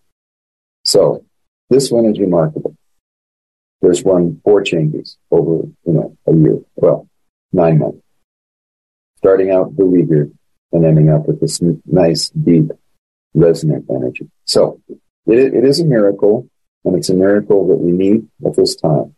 So 0.83 1.25
this 1.69 1.91
one 1.91 2.05
is 2.05 2.19
remarkable. 2.19 2.75
There's 3.81 4.03
one 4.03 4.39
four 4.43 4.63
changes 4.63 5.17
over, 5.31 5.63
you 5.85 5.93
know, 5.93 6.17
a 6.27 6.33
year. 6.35 6.59
Well, 6.75 7.09
nine 7.51 7.79
months. 7.79 8.01
Starting 9.17 9.51
out 9.51 9.75
beleaguered 9.75 10.31
and 10.71 10.85
ending 10.85 11.09
up 11.09 11.27
with 11.27 11.41
this 11.41 11.59
nice, 11.85 12.29
deep, 12.29 12.71
resonant 13.33 13.85
energy. 13.89 14.29
So 14.45 14.79
it, 15.27 15.53
it 15.53 15.63
is 15.65 15.79
a 15.79 15.85
miracle, 15.85 16.47
and 16.85 16.95
it's 16.95 17.09
a 17.09 17.13
miracle 17.13 17.67
that 17.67 17.77
we 17.77 17.91
need 17.91 18.27
at 18.45 18.55
this 18.55 18.75
time. 18.75 19.15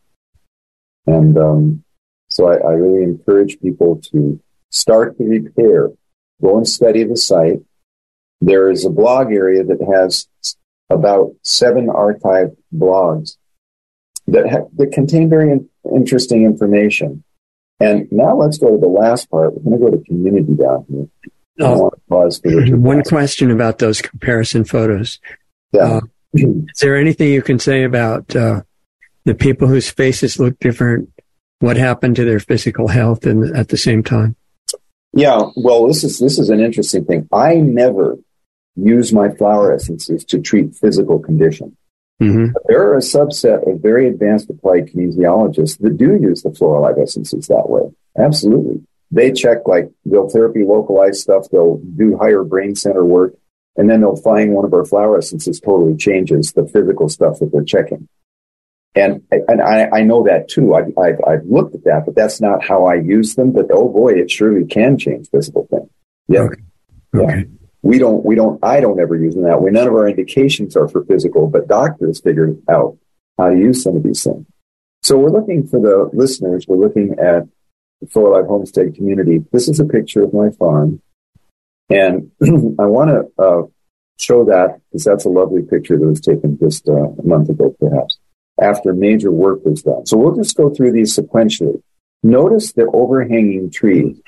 And 1.05 1.37
um, 1.37 1.83
so 2.27 2.47
I, 2.47 2.55
I 2.57 2.71
really 2.73 3.03
encourage 3.03 3.59
people 3.59 3.99
to 4.11 4.39
start 4.69 5.17
the 5.17 5.25
repair. 5.25 5.89
Go 6.41 6.57
and 6.57 6.67
study 6.67 7.03
the 7.03 7.17
site. 7.17 7.61
There 8.41 8.69
is 8.69 8.85
a 8.85 8.89
blog 8.89 9.31
area 9.31 9.63
that 9.63 9.81
has 9.95 10.27
about 10.89 11.33
seven 11.43 11.87
archived 11.87 12.55
blogs 12.75 13.37
that, 14.27 14.49
ha- 14.49 14.67
that 14.75 14.91
contain 14.91 15.29
very 15.29 15.51
in- 15.51 15.69
interesting 15.95 16.43
information. 16.43 17.23
And 17.79 18.07
now 18.11 18.35
let's 18.35 18.57
go 18.57 18.71
to 18.71 18.77
the 18.77 18.87
last 18.87 19.29
part. 19.29 19.53
We're 19.55 19.77
going 19.77 19.93
to 19.93 19.97
go 19.97 19.97
to 19.97 20.03
community 20.05 20.53
down 20.53 20.85
here. 20.89 21.07
I 21.59 21.71
Oh. 21.71 21.77
want 21.79 21.93
to 21.95 22.01
pause 22.09 22.39
for 22.39 22.49
Richard. 22.55 22.79
One 22.79 23.03
question 23.03 23.51
about 23.51 23.77
those 23.79 24.01
comparison 24.01 24.63
photos. 24.63 25.19
Yeah. 25.73 25.81
Uh, 25.81 26.01
is 26.33 26.79
there 26.81 26.95
anything 26.95 27.29
you 27.29 27.41
can 27.41 27.59
say 27.59 27.83
about 27.83 28.35
uh, 28.35 28.61
the 29.25 29.35
people 29.35 29.67
whose 29.67 29.89
faces 29.89 30.39
look 30.39 30.59
different? 30.59 31.09
What 31.59 31.77
happened 31.77 32.15
to 32.17 32.25
their 32.25 32.39
physical 32.39 32.87
health 32.87 33.25
in, 33.25 33.55
at 33.55 33.69
the 33.69 33.77
same 33.77 34.03
time? 34.03 34.35
Yeah, 35.13 35.41
well, 35.55 35.87
this 35.87 36.03
is 36.03 36.19
this 36.19 36.39
is 36.39 36.49
an 36.49 36.59
interesting 36.59 37.05
thing. 37.05 37.29
I 37.31 37.55
never 37.55 38.17
use 38.75 39.13
my 39.13 39.29
flower 39.29 39.71
essences 39.73 40.25
to 40.25 40.41
treat 40.41 40.75
physical 40.75 41.19
condition. 41.19 41.77
hmm 42.19 42.47
there 42.67 42.81
are 42.81 42.95
a 42.95 43.01
subset 43.01 43.71
of 43.71 43.81
very 43.81 44.07
advanced 44.07 44.49
applied 44.49 44.87
kinesiologists 44.87 45.77
that 45.79 45.97
do 45.97 46.17
use 46.19 46.41
the 46.41 46.51
floral 46.51 46.87
essences 46.99 47.47
that 47.47 47.69
way. 47.69 47.91
Absolutely. 48.17 48.81
They 49.11 49.31
check 49.31 49.67
like 49.67 49.91
they'll 50.05 50.29
therapy 50.29 50.63
localized 50.63 51.21
stuff, 51.21 51.47
they'll 51.51 51.77
do 51.77 52.17
higher 52.17 52.43
brain 52.43 52.75
center 52.75 53.05
work, 53.05 53.35
and 53.75 53.89
then 53.89 54.01
they'll 54.01 54.15
find 54.15 54.53
one 54.53 54.65
of 54.65 54.73
our 54.73 54.85
flower 54.85 55.17
essences 55.17 55.59
totally 55.59 55.95
changes 55.97 56.53
the 56.53 56.65
physical 56.67 57.09
stuff 57.09 57.39
that 57.39 57.51
they're 57.51 57.63
checking. 57.63 58.07
And, 58.95 59.23
and 59.31 59.61
I, 59.61 59.89
I 59.91 60.01
know 60.03 60.23
that 60.25 60.47
too. 60.49 60.75
I've, 60.75 60.95
I've, 60.97 61.19
I've 61.27 61.45
looked 61.45 61.73
at 61.73 61.83
that, 61.85 62.03
but 62.05 62.15
that's 62.15 62.39
not 62.39 62.63
how 62.63 62.85
I 62.85 62.95
use 62.95 63.33
them. 63.33 63.51
But 63.51 63.65
oh 63.71 63.89
boy, 63.89 64.13
it 64.13 64.29
surely 64.29 64.67
can 64.67 64.97
change 64.99 65.29
physical 65.29 65.67
things. 65.69 65.89
Yeah. 66.27 66.41
Okay. 66.41 66.61
Yeah. 67.13 67.21
Okay. 67.21 67.45
We 67.81 67.97
don't, 67.97 68.23
we 68.23 68.35
don't, 68.35 68.63
I 68.63 68.79
don't 68.79 68.99
ever 68.99 69.15
use 69.15 69.33
them 69.33 69.43
that 69.43 69.61
way. 69.61 69.71
None 69.71 69.87
of 69.87 69.93
our 69.93 70.07
indications 70.07 70.77
are 70.77 70.87
for 70.87 71.03
physical, 71.05 71.47
but 71.47 71.67
doctors 71.67 72.21
figured 72.21 72.61
out 72.69 72.97
how 73.37 73.49
to 73.49 73.57
use 73.57 73.83
some 73.83 73.97
of 73.97 74.03
these 74.03 74.23
things. 74.23 74.45
So 75.01 75.17
we're 75.17 75.31
looking 75.31 75.67
for 75.67 75.81
the 75.81 76.09
listeners. 76.13 76.65
We're 76.67 76.77
looking 76.77 77.17
at 77.19 77.43
the 77.99 78.07
Floralive 78.07 78.45
Homestead 78.45 78.95
community. 78.95 79.43
This 79.51 79.67
is 79.67 79.79
a 79.79 79.85
picture 79.85 80.23
of 80.23 80.33
my 80.33 80.51
farm. 80.51 81.01
And 81.89 82.31
I 82.79 82.85
want 82.85 83.09
to 83.09 83.43
uh, 83.43 83.61
show 84.17 84.45
that 84.45 84.79
because 84.91 85.03
that's 85.03 85.25
a 85.25 85.29
lovely 85.29 85.61
picture 85.63 85.97
that 85.97 86.05
was 86.05 86.21
taken 86.21 86.57
just 86.59 86.87
uh, 86.87 87.09
a 87.11 87.23
month 87.23 87.49
ago, 87.49 87.75
perhaps, 87.79 88.17
after 88.61 88.93
major 88.93 89.31
work 89.31 89.63
was 89.65 89.83
done. 89.83 90.05
So 90.05 90.17
we'll 90.17 90.35
just 90.35 90.55
go 90.55 90.69
through 90.69 90.93
these 90.93 91.15
sequentially. 91.15 91.81
Notice 92.23 92.71
the 92.73 92.85
overhanging 92.93 93.71
trees. 93.71 94.19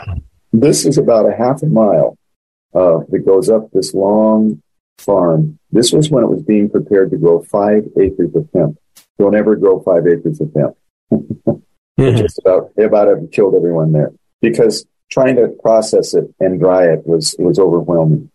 This 0.51 0.85
is 0.85 0.97
about 0.97 1.31
a 1.31 1.35
half 1.35 1.63
a 1.63 1.67
mile 1.67 2.17
uh, 2.73 2.99
that 3.09 3.25
goes 3.25 3.49
up 3.49 3.71
this 3.71 3.93
long 3.93 4.61
farm. 4.97 5.59
This 5.71 5.91
was 5.93 6.09
when 6.09 6.23
it 6.23 6.29
was 6.29 6.43
being 6.43 6.69
prepared 6.69 7.11
to 7.11 7.17
grow 7.17 7.41
five 7.41 7.85
acres 7.99 8.35
of 8.35 8.49
hemp. 8.53 8.77
Don't 9.17 9.35
ever 9.35 9.55
grow 9.55 9.81
five 9.81 10.07
acres 10.07 10.41
of 10.41 10.51
hemp. 10.53 10.75
Mhm. 11.97 12.17
Just 12.17 12.39
about, 12.39 12.71
about 12.77 13.07
have 13.07 13.31
killed 13.31 13.55
everyone 13.55 13.93
there 13.93 14.11
because 14.41 14.85
trying 15.15 15.35
to 15.37 15.47
process 15.63 16.13
it 16.13 16.25
and 16.39 16.59
dry 16.59 16.83
it 16.93 17.07
was, 17.07 17.35
was 17.39 17.57
overwhelming. 17.57 18.29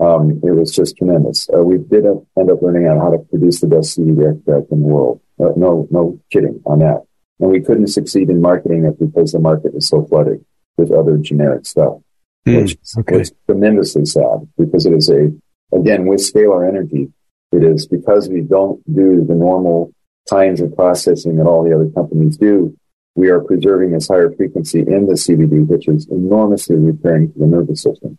Um, 0.00 0.40
it 0.42 0.50
was 0.50 0.74
just 0.74 0.96
tremendous. 0.98 1.48
Uh, 1.48 1.62
we 1.62 1.78
did 1.78 2.04
end 2.04 2.50
up 2.50 2.60
learning 2.60 2.88
out 2.88 2.98
how 2.98 3.10
to 3.10 3.18
produce 3.18 3.60
the 3.60 3.68
best 3.68 3.96
CBD 3.96 4.36
extract 4.36 4.70
in 4.70 4.80
the 4.80 4.86
world. 4.86 5.20
Uh, 5.40 5.52
no, 5.56 5.88
no 5.90 6.20
kidding 6.30 6.60
on 6.66 6.80
that. 6.80 7.02
And 7.40 7.50
we 7.50 7.60
couldn't 7.60 7.86
succeed 7.86 8.28
in 8.28 8.40
marketing 8.40 8.84
it 8.84 8.98
because 8.98 9.32
the 9.32 9.38
market 9.38 9.72
was 9.72 9.88
so 9.88 10.04
flooded 10.04 10.44
with 10.76 10.90
other 10.90 11.16
generic 11.16 11.64
stuff 11.64 12.00
Mm, 12.46 12.62
which 12.62 12.76
okay. 12.98 13.18
was 13.18 13.32
tremendously 13.46 14.04
sad 14.04 14.46
because 14.58 14.84
it 14.84 14.92
is 14.92 15.08
a, 15.08 15.32
again, 15.72 16.06
with 16.06 16.20
scalar 16.20 16.68
energy, 16.68 17.10
it 17.52 17.62
is 17.62 17.86
because 17.86 18.28
we 18.28 18.42
don't 18.42 18.82
do 18.94 19.24
the 19.24 19.34
normal 19.34 19.92
kinds 20.28 20.60
of 20.60 20.74
processing 20.76 21.36
that 21.36 21.46
all 21.46 21.64
the 21.64 21.74
other 21.74 21.88
companies 21.90 22.36
do. 22.36 22.76
We 23.16 23.28
are 23.30 23.40
preserving 23.40 23.92
this 23.92 24.08
higher 24.08 24.30
frequency 24.32 24.80
in 24.80 25.06
the 25.06 25.14
CBD, 25.14 25.66
which 25.66 25.86
is 25.88 26.08
enormously 26.08 26.76
repairing 26.76 27.32
to 27.32 27.38
the 27.38 27.46
nervous 27.46 27.82
system. 27.82 28.18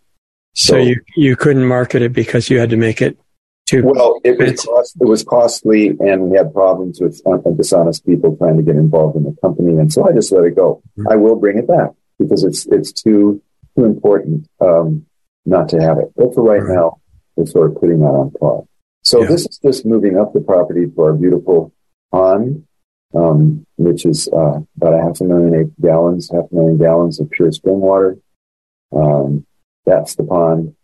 So 0.54 0.74
So- 0.74 0.78
you 0.78 1.02
you 1.18 1.36
couldn't 1.36 1.66
market 1.66 2.02
it 2.02 2.14
because 2.14 2.50
you 2.50 2.60
had 2.60 2.70
to 2.70 2.78
make 2.78 3.02
it 3.02 3.18
too. 3.66 3.84
Well, 3.84 4.20
it 4.24 4.38
was 4.40 4.64
cost, 4.64 4.96
it 5.02 5.06
was 5.06 5.24
costly, 5.24 5.88
and 6.00 6.30
we 6.30 6.38
had 6.38 6.54
problems 6.54 7.02
with 7.02 7.20
uh, 7.26 7.38
dishonest 7.52 8.06
people 8.06 8.38
trying 8.38 8.58
to 8.58 8.64
get 8.64 8.76
involved 8.76 9.18
in 9.18 9.24
the 9.24 9.36
company, 9.42 9.74
and 9.78 9.92
so 9.92 10.08
I 10.08 10.14
just 10.14 10.32
let 10.32 10.46
it 10.46 10.56
go. 10.56 10.82
Mhm. 10.98 11.12
I 11.12 11.16
will 11.18 11.36
bring 11.36 11.58
it 11.58 11.68
back 11.68 11.92
because 12.20 12.44
it's 12.44 12.66
it's 12.68 12.92
too 12.94 13.42
too 13.78 13.84
important 13.84 14.48
um, 14.62 15.06
not 15.46 15.68
to 15.70 15.78
have 15.82 15.98
it. 15.98 16.10
But 16.16 16.34
for 16.34 16.42
right 16.44 16.62
Right. 16.64 16.76
now, 16.76 16.98
we're 17.36 17.46
sort 17.48 17.72
of 17.72 17.78
putting 17.82 18.00
that 18.00 18.06
on 18.22 18.32
pause. 18.32 18.66
So 19.04 19.22
Yeah. 19.22 19.28
this 19.28 19.46
is 19.46 19.58
just 19.60 19.86
moving 19.86 20.18
up 20.18 20.32
the 20.34 20.40
property 20.42 20.88
to 20.88 21.02
our 21.02 21.14
beautiful 21.14 21.74
pond, 22.14 22.64
um, 23.16 23.66
which 23.78 24.06
is 24.06 24.28
uh, 24.30 24.60
about 24.78 24.94
a 24.94 25.02
half 25.02 25.22
a 25.22 25.24
million 25.24 25.74
gallons, 25.82 26.30
half 26.32 26.46
a 26.52 26.56
million 26.56 26.78
gallons 26.78 27.20
of 27.20 27.30
pure 27.30 27.52
spring 27.52 27.80
water. 27.80 28.18
Um, 28.96 29.46
that's 29.86 30.16
the 30.16 30.24
pond. 30.24 30.76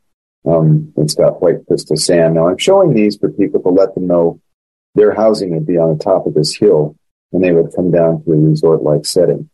Um, 0.46 0.94
it's 0.98 1.16
got 1.16 1.42
white 1.42 1.66
crystal 1.68 1.98
sand. 1.98 2.36
Now 2.36 2.48
I'm 2.48 2.58
showing 2.58 2.94
these 2.94 3.18
for 3.18 3.30
people 3.30 3.62
to 3.62 3.70
let 3.70 3.94
them 3.94 4.08
know 4.08 4.40
their 4.96 5.14
housing 5.14 5.54
would 5.54 5.68
be 5.68 5.78
on 5.78 5.96
the 5.98 6.04
top 6.04 6.26
of 6.26 6.34
this 6.34 6.56
hill 6.56 6.96
and 7.32 7.44
they 7.44 7.52
would 7.52 7.74
come 7.76 7.92
down 7.92 8.24
to 8.24 8.32
a 8.32 8.36
resort-like 8.36 9.06
setting. 9.06 9.50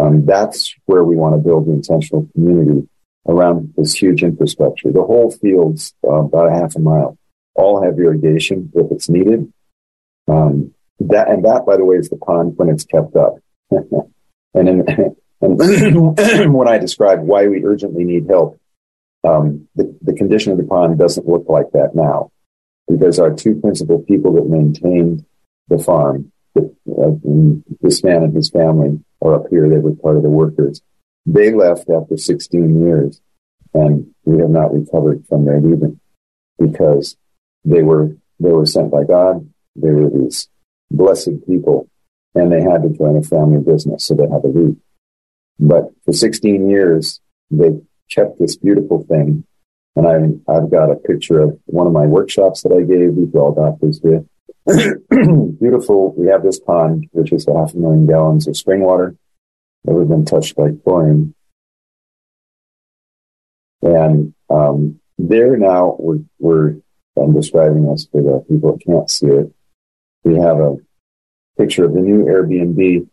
Um, 0.00 0.26
that's 0.26 0.74
where 0.86 1.04
we 1.04 1.16
want 1.16 1.34
to 1.34 1.38
build 1.38 1.66
the 1.66 1.72
intentional 1.72 2.28
community 2.34 2.88
around 3.26 3.74
this 3.76 3.94
huge 3.94 4.22
infrastructure. 4.22 4.92
The 4.92 5.02
whole 5.02 5.30
field's 5.30 5.94
uh, 6.04 6.24
about 6.24 6.48
a 6.48 6.54
half 6.54 6.76
a 6.76 6.80
mile. 6.80 7.18
All 7.54 7.82
have 7.82 7.98
irrigation 7.98 8.70
if 8.74 8.92
it's 8.92 9.08
needed. 9.08 9.52
Um, 10.28 10.74
that 11.00 11.28
and 11.28 11.44
that, 11.44 11.64
by 11.66 11.76
the 11.76 11.84
way, 11.84 11.96
is 11.96 12.08
the 12.08 12.16
pond 12.16 12.54
when 12.56 12.68
it's 12.68 12.84
kept 12.84 13.16
up. 13.16 13.36
and 13.70 14.68
in, 14.68 15.16
and 15.40 15.58
when 16.54 16.68
I 16.68 16.78
describe 16.78 17.20
why 17.20 17.46
we 17.46 17.64
urgently 17.64 18.04
need 18.04 18.26
help, 18.28 18.60
um, 19.24 19.68
the, 19.74 19.96
the 20.02 20.14
condition 20.14 20.52
of 20.52 20.58
the 20.58 20.64
pond 20.64 20.98
doesn't 20.98 21.28
look 21.28 21.46
like 21.48 21.70
that 21.72 21.94
now 21.94 22.30
because 22.88 23.18
our 23.18 23.32
two 23.34 23.60
principal 23.60 24.00
people 24.00 24.34
that 24.34 24.48
maintained 24.48 25.24
the 25.68 25.78
farm, 25.78 26.32
the, 26.54 26.74
uh, 26.90 27.76
this 27.80 28.02
man 28.02 28.22
and 28.22 28.34
his 28.34 28.50
family 28.50 29.00
are 29.20 29.34
up 29.34 29.46
here. 29.50 29.68
They 29.68 29.78
were 29.78 29.94
part 29.94 30.16
of 30.16 30.22
the 30.22 30.30
workers. 30.30 30.80
They 31.26 31.52
left 31.52 31.90
after 31.90 32.16
16 32.16 32.82
years 32.82 33.20
and 33.74 34.14
we 34.24 34.40
have 34.40 34.50
not 34.50 34.72
recovered 34.72 35.26
from 35.28 35.44
their 35.44 35.60
leaving 35.60 36.00
because 36.58 37.16
they 37.64 37.82
were, 37.82 38.16
they 38.40 38.50
were 38.50 38.66
sent 38.66 38.90
by 38.90 39.04
God. 39.04 39.48
They 39.76 39.90
were 39.90 40.08
these 40.08 40.48
blessed 40.90 41.46
people 41.46 41.88
and 42.34 42.52
they 42.52 42.62
had 42.62 42.82
to 42.82 42.90
join 42.90 43.16
a 43.16 43.22
family 43.22 43.60
business. 43.60 44.04
So 44.04 44.14
they 44.14 44.28
had 44.28 44.42
to 44.42 44.48
leave. 44.48 44.76
But 45.58 45.90
for 46.04 46.12
16 46.12 46.68
years, 46.70 47.20
they 47.50 47.80
kept 48.10 48.38
this 48.38 48.56
beautiful 48.56 49.04
thing. 49.04 49.44
And 49.96 50.06
I'm, 50.06 50.42
I've 50.48 50.70
got 50.70 50.90
a 50.90 50.96
picture 50.96 51.40
of 51.40 51.58
one 51.66 51.86
of 51.86 51.92
my 51.92 52.06
workshops 52.06 52.62
that 52.62 52.72
I 52.72 52.82
gave. 52.82 53.16
These 53.16 53.34
all 53.34 53.52
doctors 53.52 53.98
did. 54.00 55.58
beautiful. 55.58 56.14
We 56.16 56.28
have 56.28 56.44
this 56.44 56.60
pond, 56.60 57.08
which 57.12 57.32
is 57.32 57.48
a 57.48 57.54
half 57.54 57.74
a 57.74 57.76
million 57.76 58.06
gallons 58.06 58.46
of 58.46 58.56
spring 58.56 58.80
water. 58.80 59.16
Never 59.84 60.04
been 60.04 60.24
touched 60.24 60.54
by 60.54 60.70
chlorine. 60.84 61.34
And 63.82 64.34
um, 64.50 65.00
there 65.18 65.56
now, 65.56 65.96
we're, 65.98 66.20
we're, 66.38 66.76
I'm 67.16 67.34
describing 67.34 67.90
this 67.90 68.06
for 68.10 68.22
the 68.22 68.44
people 68.48 68.72
who 68.72 68.92
can't 68.92 69.10
see 69.10 69.26
it. 69.26 69.52
We 70.24 70.36
have 70.36 70.58
a 70.58 70.76
picture 71.56 71.84
of 71.84 71.94
the 71.94 72.00
new 72.00 72.24
Airbnb, 72.24 73.08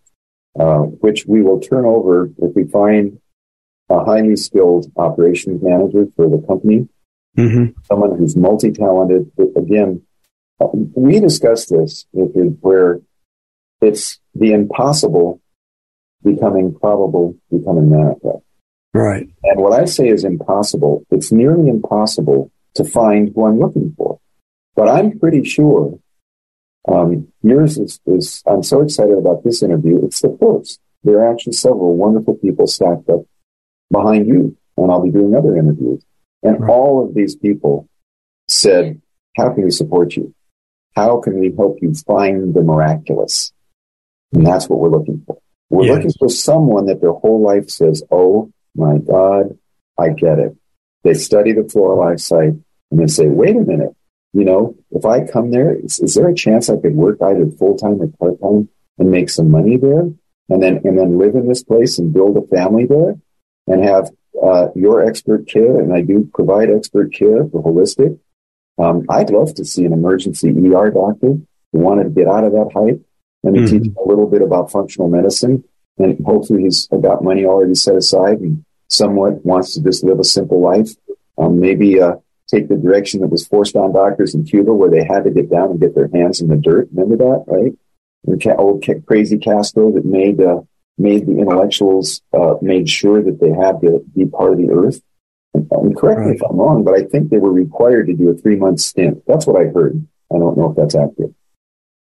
uh, 0.59 0.83
which 1.01 1.25
we 1.25 1.41
will 1.41 1.59
turn 1.59 1.85
over 1.85 2.29
if 2.37 2.55
we 2.55 2.65
find 2.65 3.19
a 3.89 4.03
highly 4.03 4.35
skilled 4.35 4.91
operations 4.97 5.61
manager 5.61 6.07
for 6.15 6.29
the 6.29 6.43
company, 6.47 6.87
hmm 7.35 7.65
someone 7.83 8.17
who's 8.17 8.35
multi-talented. 8.35 9.31
Again, 9.55 10.01
uh, 10.59 10.67
we 10.95 11.19
discussed 11.19 11.69
this 11.69 12.05
where 12.11 13.01
it's 13.81 14.19
the 14.33 14.53
impossible 14.53 15.41
becoming 16.23 16.73
probable, 16.73 17.35
becoming 17.51 17.89
manifest. 17.89 18.43
Right. 18.93 19.27
And 19.43 19.59
what 19.59 19.79
I 19.79 19.85
say 19.85 20.07
is 20.07 20.23
impossible. 20.23 21.05
It's 21.11 21.31
nearly 21.31 21.67
impossible 21.67 22.51
to 22.75 22.83
find 22.83 23.31
who 23.35 23.45
I'm 23.45 23.59
looking 23.59 23.93
for. 23.97 24.19
But 24.75 24.87
I'm 24.87 25.19
pretty 25.19 25.43
sure 25.43 25.99
um, 26.87 27.27
yours 27.41 27.77
is, 27.77 27.99
is, 28.05 28.43
I'm 28.45 28.63
so 28.63 28.81
excited 28.81 29.17
about 29.17 29.43
this 29.43 29.63
interview. 29.63 30.05
It's 30.05 30.21
the 30.21 30.37
first. 30.39 30.79
There 31.03 31.19
are 31.19 31.31
actually 31.31 31.53
several 31.53 31.95
wonderful 31.95 32.35
people 32.35 32.67
stacked 32.67 33.09
up 33.09 33.21
behind 33.91 34.27
you, 34.27 34.57
and 34.77 34.91
I'll 34.91 35.01
be 35.03 35.11
doing 35.11 35.35
other 35.35 35.57
interviews. 35.57 36.03
And 36.43 36.59
Right. 36.59 36.69
all 36.69 37.03
of 37.05 37.13
these 37.15 37.35
people 37.35 37.87
said, 38.47 39.01
how 39.37 39.53
can 39.53 39.63
we 39.63 39.71
support 39.71 40.15
you? 40.15 40.33
How 40.95 41.19
can 41.19 41.39
we 41.39 41.51
help 41.55 41.79
you 41.81 41.93
find 41.93 42.53
the 42.53 42.61
miraculous? 42.61 43.51
And 44.33 44.45
that's 44.45 44.69
what 44.69 44.79
we're 44.79 44.89
looking 44.89 45.23
for. 45.25 45.37
We're 45.69 45.85
Yes. 45.85 45.95
looking 45.95 46.11
for 46.19 46.29
someone 46.29 46.85
that 46.85 47.01
their 47.01 47.11
whole 47.11 47.41
life 47.41 47.69
says, 47.69 48.03
Oh 48.11 48.51
my 48.75 48.97
God, 48.99 49.57
I 49.97 50.09
get 50.09 50.39
it. 50.39 50.55
They 51.03 51.13
study 51.13 51.53
the 51.53 51.63
Floralive 51.63 52.21
site 52.21 52.53
and 52.91 52.99
they 52.99 53.07
say, 53.07 53.27
wait 53.27 53.55
a 53.55 53.61
minute, 53.61 53.95
you 54.35 54.43
know, 54.43 54.75
if 54.91 55.05
I 55.05 55.25
come 55.25 55.51
there, 55.51 55.73
is, 55.75 55.97
is 55.99 56.13
there 56.15 56.27
a 56.27 56.35
chance 56.35 56.69
I 56.69 56.75
could 56.75 56.93
work 56.93 57.21
either 57.21 57.49
full 57.51 57.77
time 57.77 58.01
or 58.01 58.07
part 58.19 58.41
time 58.41 58.67
and 58.99 59.09
make 59.09 59.29
some 59.29 59.49
money 59.49 59.77
there? 59.77 60.11
And 60.49 60.61
then, 60.61 60.81
and 60.83 60.99
then 60.99 61.17
live 61.17 61.35
in 61.35 61.47
this 61.47 61.63
place 61.63 61.97
and 61.97 62.13
build 62.13 62.35
a 62.37 62.41
family 62.55 62.85
there 62.85 63.15
and 63.67 63.83
have, 63.83 64.11
uh, 64.43 64.67
your 64.75 65.07
expert 65.07 65.47
care. 65.47 65.79
And 65.79 65.93
I 65.93 66.01
do 66.01 66.29
provide 66.33 66.69
expert 66.69 67.13
care 67.13 67.47
for 67.47 67.63
holistic. 67.63 68.19
Um, 68.77 69.05
I'd 69.09 69.29
love 69.29 69.53
to 69.55 69.63
see 69.63 69.85
an 69.85 69.93
emergency 69.93 70.49
ER 70.49 70.91
doctor 70.91 71.37
who 71.71 71.79
wanted 71.79 72.03
to 72.03 72.09
get 72.09 72.27
out 72.27 72.43
of 72.43 72.51
that 72.51 72.71
hype 72.75 73.01
and 73.43 73.55
Mhm. 73.55 73.69
teach 73.69 73.87
him 73.87 73.95
a 74.03 74.07
little 74.07 74.27
bit 74.27 74.41
about 74.41 74.69
functional 74.69 75.07
medicine. 75.07 75.63
And 75.97 76.19
hopefully 76.25 76.63
he's 76.63 76.87
got 76.87 77.23
money 77.23 77.45
already 77.45 77.75
set 77.75 77.95
aside 77.95 78.41
and 78.41 78.65
somewhat 78.89 79.45
wants 79.45 79.73
to 79.75 79.81
just 79.81 80.03
live 80.03 80.19
a 80.19 80.25
simple 80.25 80.59
life. 80.59 80.91
Um, 81.37 81.59
maybe, 81.59 82.01
uh, 82.01 82.17
take 82.47 82.67
the 82.67 82.75
direction 82.75 83.21
that 83.21 83.27
was 83.27 83.47
forced 83.47 83.75
on 83.75 83.93
doctors 83.93 84.35
in 84.35 84.43
Cuba 84.45 84.73
where 84.73 84.89
they 84.89 85.03
had 85.03 85.23
to 85.23 85.31
get 85.31 85.49
down 85.49 85.71
and 85.71 85.79
get 85.79 85.95
their 85.95 86.09
hands 86.13 86.41
in 86.41 86.47
the 86.47 86.55
dirt. 86.55 86.89
Remember 86.93 87.17
that, 87.17 87.43
right? 87.47 87.73
And 88.25 88.41
ca- 88.41 88.55
old 88.55 88.83
ca- 88.85 89.01
crazy 89.05 89.37
Castro 89.37 89.91
that 89.91 90.05
made, 90.05 90.41
uh, 90.41 90.61
made 90.97 91.25
the 91.25 91.37
intellectuals, 91.37 92.21
uh, 92.33 92.55
made 92.61 92.89
sure 92.89 93.21
that 93.23 93.39
they 93.39 93.49
had 93.49 93.81
to 93.81 94.03
be 94.15 94.25
part 94.25 94.53
of 94.53 94.57
the 94.57 94.69
earth. 94.71 95.01
And, 95.53 95.67
and 95.71 95.97
correct 95.97 96.21
me 96.21 96.35
if 96.35 96.41
I'm 96.41 96.57
wrong, 96.57 96.83
but 96.83 96.95
I 96.95 97.03
think 97.03 97.29
they 97.29 97.37
were 97.37 97.51
required 97.51 98.07
to 98.07 98.13
do 98.13 98.29
a 98.29 98.35
three 98.35 98.57
month 98.57 98.79
stint. 98.79 99.23
That's 99.27 99.47
what 99.47 99.59
I 99.59 99.69
heard. 99.69 100.05
I 100.33 100.37
don't 100.37 100.57
know 100.57 100.71
if 100.71 100.75
that's 100.75 100.95
accurate, 100.95 101.33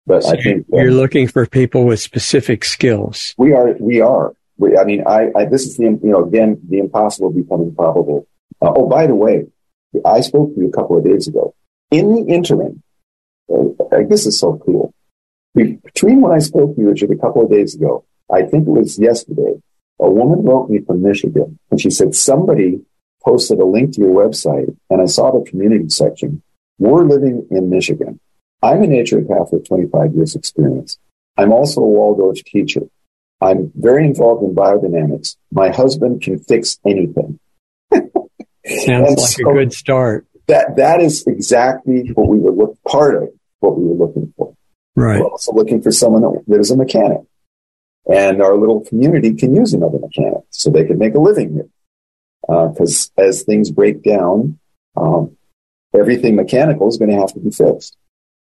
but 0.07 0.25
I 0.25 0.41
think 0.41 0.67
uh, 0.73 0.79
You're 0.79 0.93
looking 0.93 1.27
for 1.29 1.47
people 1.47 1.85
with 1.85 2.01
specific 2.01 2.65
skills. 2.65 3.35
we 3.37 3.53
are, 3.53 3.75
we 3.81 4.01
are. 4.01 4.33
We, 4.57 4.79
I 4.79 4.85
mean, 4.85 5.03
I, 5.07 5.31
I, 5.37 5.45
this 5.47 5.67
is 5.67 5.77
the, 5.77 5.85
you 5.85 5.99
know, 6.03 6.25
again, 6.25 6.61
the 6.69 6.79
impossible 6.79 7.31
becoming 7.31 7.75
probable. 7.75 8.27
Uh, 8.63 8.73
oh, 8.77 8.89
by 8.89 9.07
the 9.07 9.15
way, 9.15 9.47
I 10.05 10.21
spoke 10.21 10.55
to 10.55 10.61
you 10.61 10.69
a 10.69 10.73
couple 10.73 10.99
of 10.99 11.05
days 11.05 11.29
ago. 11.29 11.55
In 11.91 12.15
the 12.15 12.33
interim, 12.33 12.83
this 14.09 14.27
is 14.27 14.39
so 14.39 14.61
cool. 14.65 14.95
Between 15.55 16.21
when 16.21 16.33
I 16.33 16.39
spoke 16.39 16.75
to 16.75 16.81
you, 16.81 16.89
Richard, 16.89 17.11
a 17.11 17.17
couple 17.17 17.43
of 17.43 17.51
days 17.51 17.75
ago, 17.75 18.05
I 18.33 18.43
think 18.43 18.67
it 18.67 18.71
was 18.71 18.99
yesterday, 18.99 19.61
a 20.01 20.11
woman 20.11 20.45
wrote 20.45 20.69
me 20.69 20.81
from 20.81 21.03
Michigan 21.03 21.59
and 21.71 21.81
she 21.81 21.91
said, 21.91 22.15
somebody 22.15 22.81
posted 23.25 23.59
a 23.61 23.65
link 23.65 23.95
to 23.95 24.01
your 24.01 24.11
website 24.11 24.77
and 24.91 25.01
I 25.01 25.07
saw 25.07 25.31
the 25.31 25.49
community 25.49 25.89
section. 25.89 26.43
We're 26.79 27.05
living 27.05 27.47
in 27.51 27.71
Michigan. 27.71 28.19
I'm 28.63 28.83
a 28.83 28.87
naturopath 28.87 29.53
with 29.53 29.69
25 29.69 30.15
years 30.15 30.35
experience. 30.35 30.99
I'm 31.37 31.53
also 31.53 31.81
a 31.81 31.87
Waldorf 31.87 32.43
teacher. 32.45 32.83
I'm 33.41 33.73
very 33.75 34.07
involved 34.07 34.43
in 34.43 34.55
biodynamics. 34.55 35.37
My 35.53 35.71
husband 35.71 36.23
can 36.23 36.39
fix 36.39 36.79
anything. 36.85 37.39
Sounds 38.67 38.89
And 38.89 39.19
like 39.19 39.19
so- 39.19 39.51
a 39.51 39.55
good 39.55 39.73
start. 39.73 40.27
That 40.47 40.77
that 40.77 41.01
is 41.01 41.27
exactly 41.27 42.11
what 42.15 42.29
we 42.29 42.39
were 42.39 42.51
look 42.51 42.77
part 42.87 43.23
of 43.23 43.31
what 43.61 43.79
we 43.79 43.87
were 43.87 44.07
looking 44.07 44.33
for. 44.37 44.55
Right. 44.95 45.21
We're 45.21 45.29
also 45.31 45.53
looking 45.53 45.81
for 45.81 45.91
someone 45.91 46.21
that, 46.23 46.45
that 46.49 46.61
is 46.61 46.71
a 46.71 46.77
mechanic, 46.77 47.23
and 48.07 48.43
our 48.43 48.55
little 48.57 48.85
community 48.85 49.33
can 49.35 49.55
use 49.55 49.73
another 49.73 49.99
mechanic 49.99 50.43
so 50.51 50.69
they 50.71 50.85
can 50.85 50.99
make 50.99 51.15
a 51.15 51.19
living 51.19 51.55
here. 51.55 51.69
Because 52.47 53.11
as 53.17 53.43
things 53.43 53.71
break 53.71 54.03
down, 54.03 54.59
um, 54.99 55.35
everything 55.99 56.37
mechanical 56.37 56.89
is 56.89 56.99
going 56.99 57.11
to 57.11 57.17
have 57.17 57.33
to 57.33 57.41
be 57.41 57.51
fixed. 57.51 57.97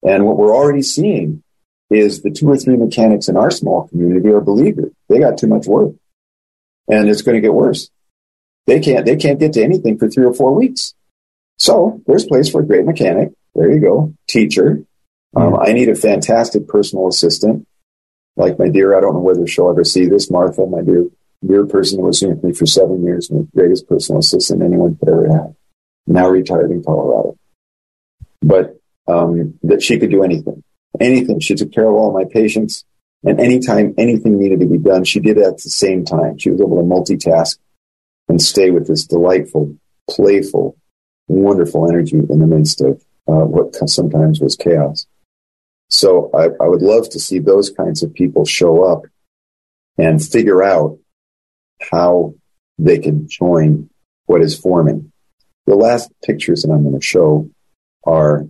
And 0.06 0.26
what 0.26 0.36
we're 0.36 0.54
already 0.54 0.82
seeing 0.82 1.42
is 1.88 2.20
the 2.20 2.30
two 2.30 2.50
or 2.50 2.58
three 2.58 2.76
mechanics 2.76 3.28
in 3.28 3.38
our 3.38 3.50
small 3.50 3.88
community 3.88 4.28
are 4.28 4.42
beleaguered. 4.42 4.94
They 5.08 5.18
got 5.18 5.38
too 5.38 5.46
much 5.46 5.66
work, 5.66 5.94
and 6.88 7.08
it's 7.08 7.22
going 7.22 7.36
to 7.36 7.40
get 7.40 7.54
worse. 7.54 7.90
They 8.66 8.80
can't 8.80 9.06
they 9.06 9.16
can't 9.16 9.38
get 9.38 9.52
to 9.54 9.62
anything 9.62 9.98
for 9.98 10.08
three 10.08 10.24
or 10.24 10.34
four 10.34 10.54
weeks. 10.54 10.94
So 11.58 12.02
there's 12.06 12.26
place 12.26 12.50
for 12.50 12.60
a 12.60 12.66
great 12.66 12.84
mechanic. 12.84 13.30
There 13.54 13.70
you 13.70 13.80
go, 13.80 14.14
teacher. 14.28 14.84
Um, 15.34 15.58
I 15.58 15.72
need 15.72 15.88
a 15.88 15.94
fantastic 15.94 16.66
personal 16.66 17.08
assistant, 17.08 17.66
like 18.36 18.58
my 18.58 18.68
dear. 18.68 18.96
I 18.96 19.00
don't 19.00 19.14
know 19.14 19.20
whether 19.20 19.46
she'll 19.46 19.70
ever 19.70 19.84
see 19.84 20.06
this, 20.06 20.30
Martha, 20.30 20.66
my 20.66 20.82
dear 20.82 21.06
dear 21.46 21.66
person 21.66 21.98
who 21.98 22.06
was 22.06 22.22
with 22.22 22.42
me 22.42 22.52
for 22.52 22.66
seven 22.66 23.04
years, 23.04 23.30
my 23.30 23.42
greatest 23.54 23.86
personal 23.86 24.20
assistant 24.20 24.62
anyone 24.62 24.96
could 24.96 25.08
ever 25.08 25.28
have. 25.28 25.54
Now 26.06 26.28
retired 26.28 26.70
in 26.70 26.82
Colorado, 26.82 27.36
but 28.40 28.78
um, 29.06 29.58
that 29.62 29.82
she 29.82 29.98
could 29.98 30.10
do 30.10 30.22
anything, 30.22 30.62
anything. 31.00 31.40
She 31.40 31.54
took 31.54 31.72
care 31.72 31.86
of 31.86 31.94
all 31.94 32.12
my 32.12 32.24
patients, 32.24 32.84
and 33.24 33.40
anytime 33.40 33.94
anything 33.98 34.38
needed 34.38 34.60
to 34.60 34.66
be 34.66 34.78
done, 34.78 35.04
she 35.04 35.20
did 35.20 35.38
it 35.38 35.44
at 35.44 35.58
the 35.58 35.70
same 35.70 36.04
time. 36.04 36.38
She 36.38 36.50
was 36.50 36.60
able 36.60 36.76
to 36.76 36.82
multitask 36.82 37.58
and 38.28 38.40
stay 38.40 38.70
with 38.70 38.86
this 38.86 39.06
delightful, 39.06 39.76
playful, 40.10 40.76
wonderful 41.28 41.88
energy 41.88 42.18
in 42.18 42.38
the 42.38 42.46
midst 42.46 42.80
of 42.80 43.02
uh, 43.28 43.44
what 43.44 43.74
sometimes 43.88 44.40
was 44.40 44.56
chaos. 44.56 45.06
So 45.88 46.30
I, 46.34 46.46
I 46.62 46.68
would 46.68 46.82
love 46.82 47.08
to 47.10 47.20
see 47.20 47.38
those 47.38 47.70
kinds 47.70 48.02
of 48.02 48.14
people 48.14 48.44
show 48.44 48.84
up 48.84 49.02
and 49.98 50.24
figure 50.24 50.62
out 50.62 50.98
how 51.90 52.34
they 52.78 52.98
can 52.98 53.28
join 53.28 53.88
what 54.26 54.42
is 54.42 54.58
forming. 54.58 55.12
The 55.66 55.76
last 55.76 56.12
pictures 56.24 56.62
that 56.62 56.72
I'm 56.72 56.82
going 56.82 56.98
to 56.98 57.04
show 57.04 57.50
are 58.04 58.46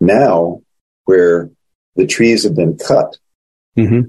now 0.00 0.62
where 1.04 1.50
the 1.96 2.06
trees 2.06 2.44
have 2.44 2.54
been 2.54 2.76
cut. 2.76 3.18
hmm 3.76 4.00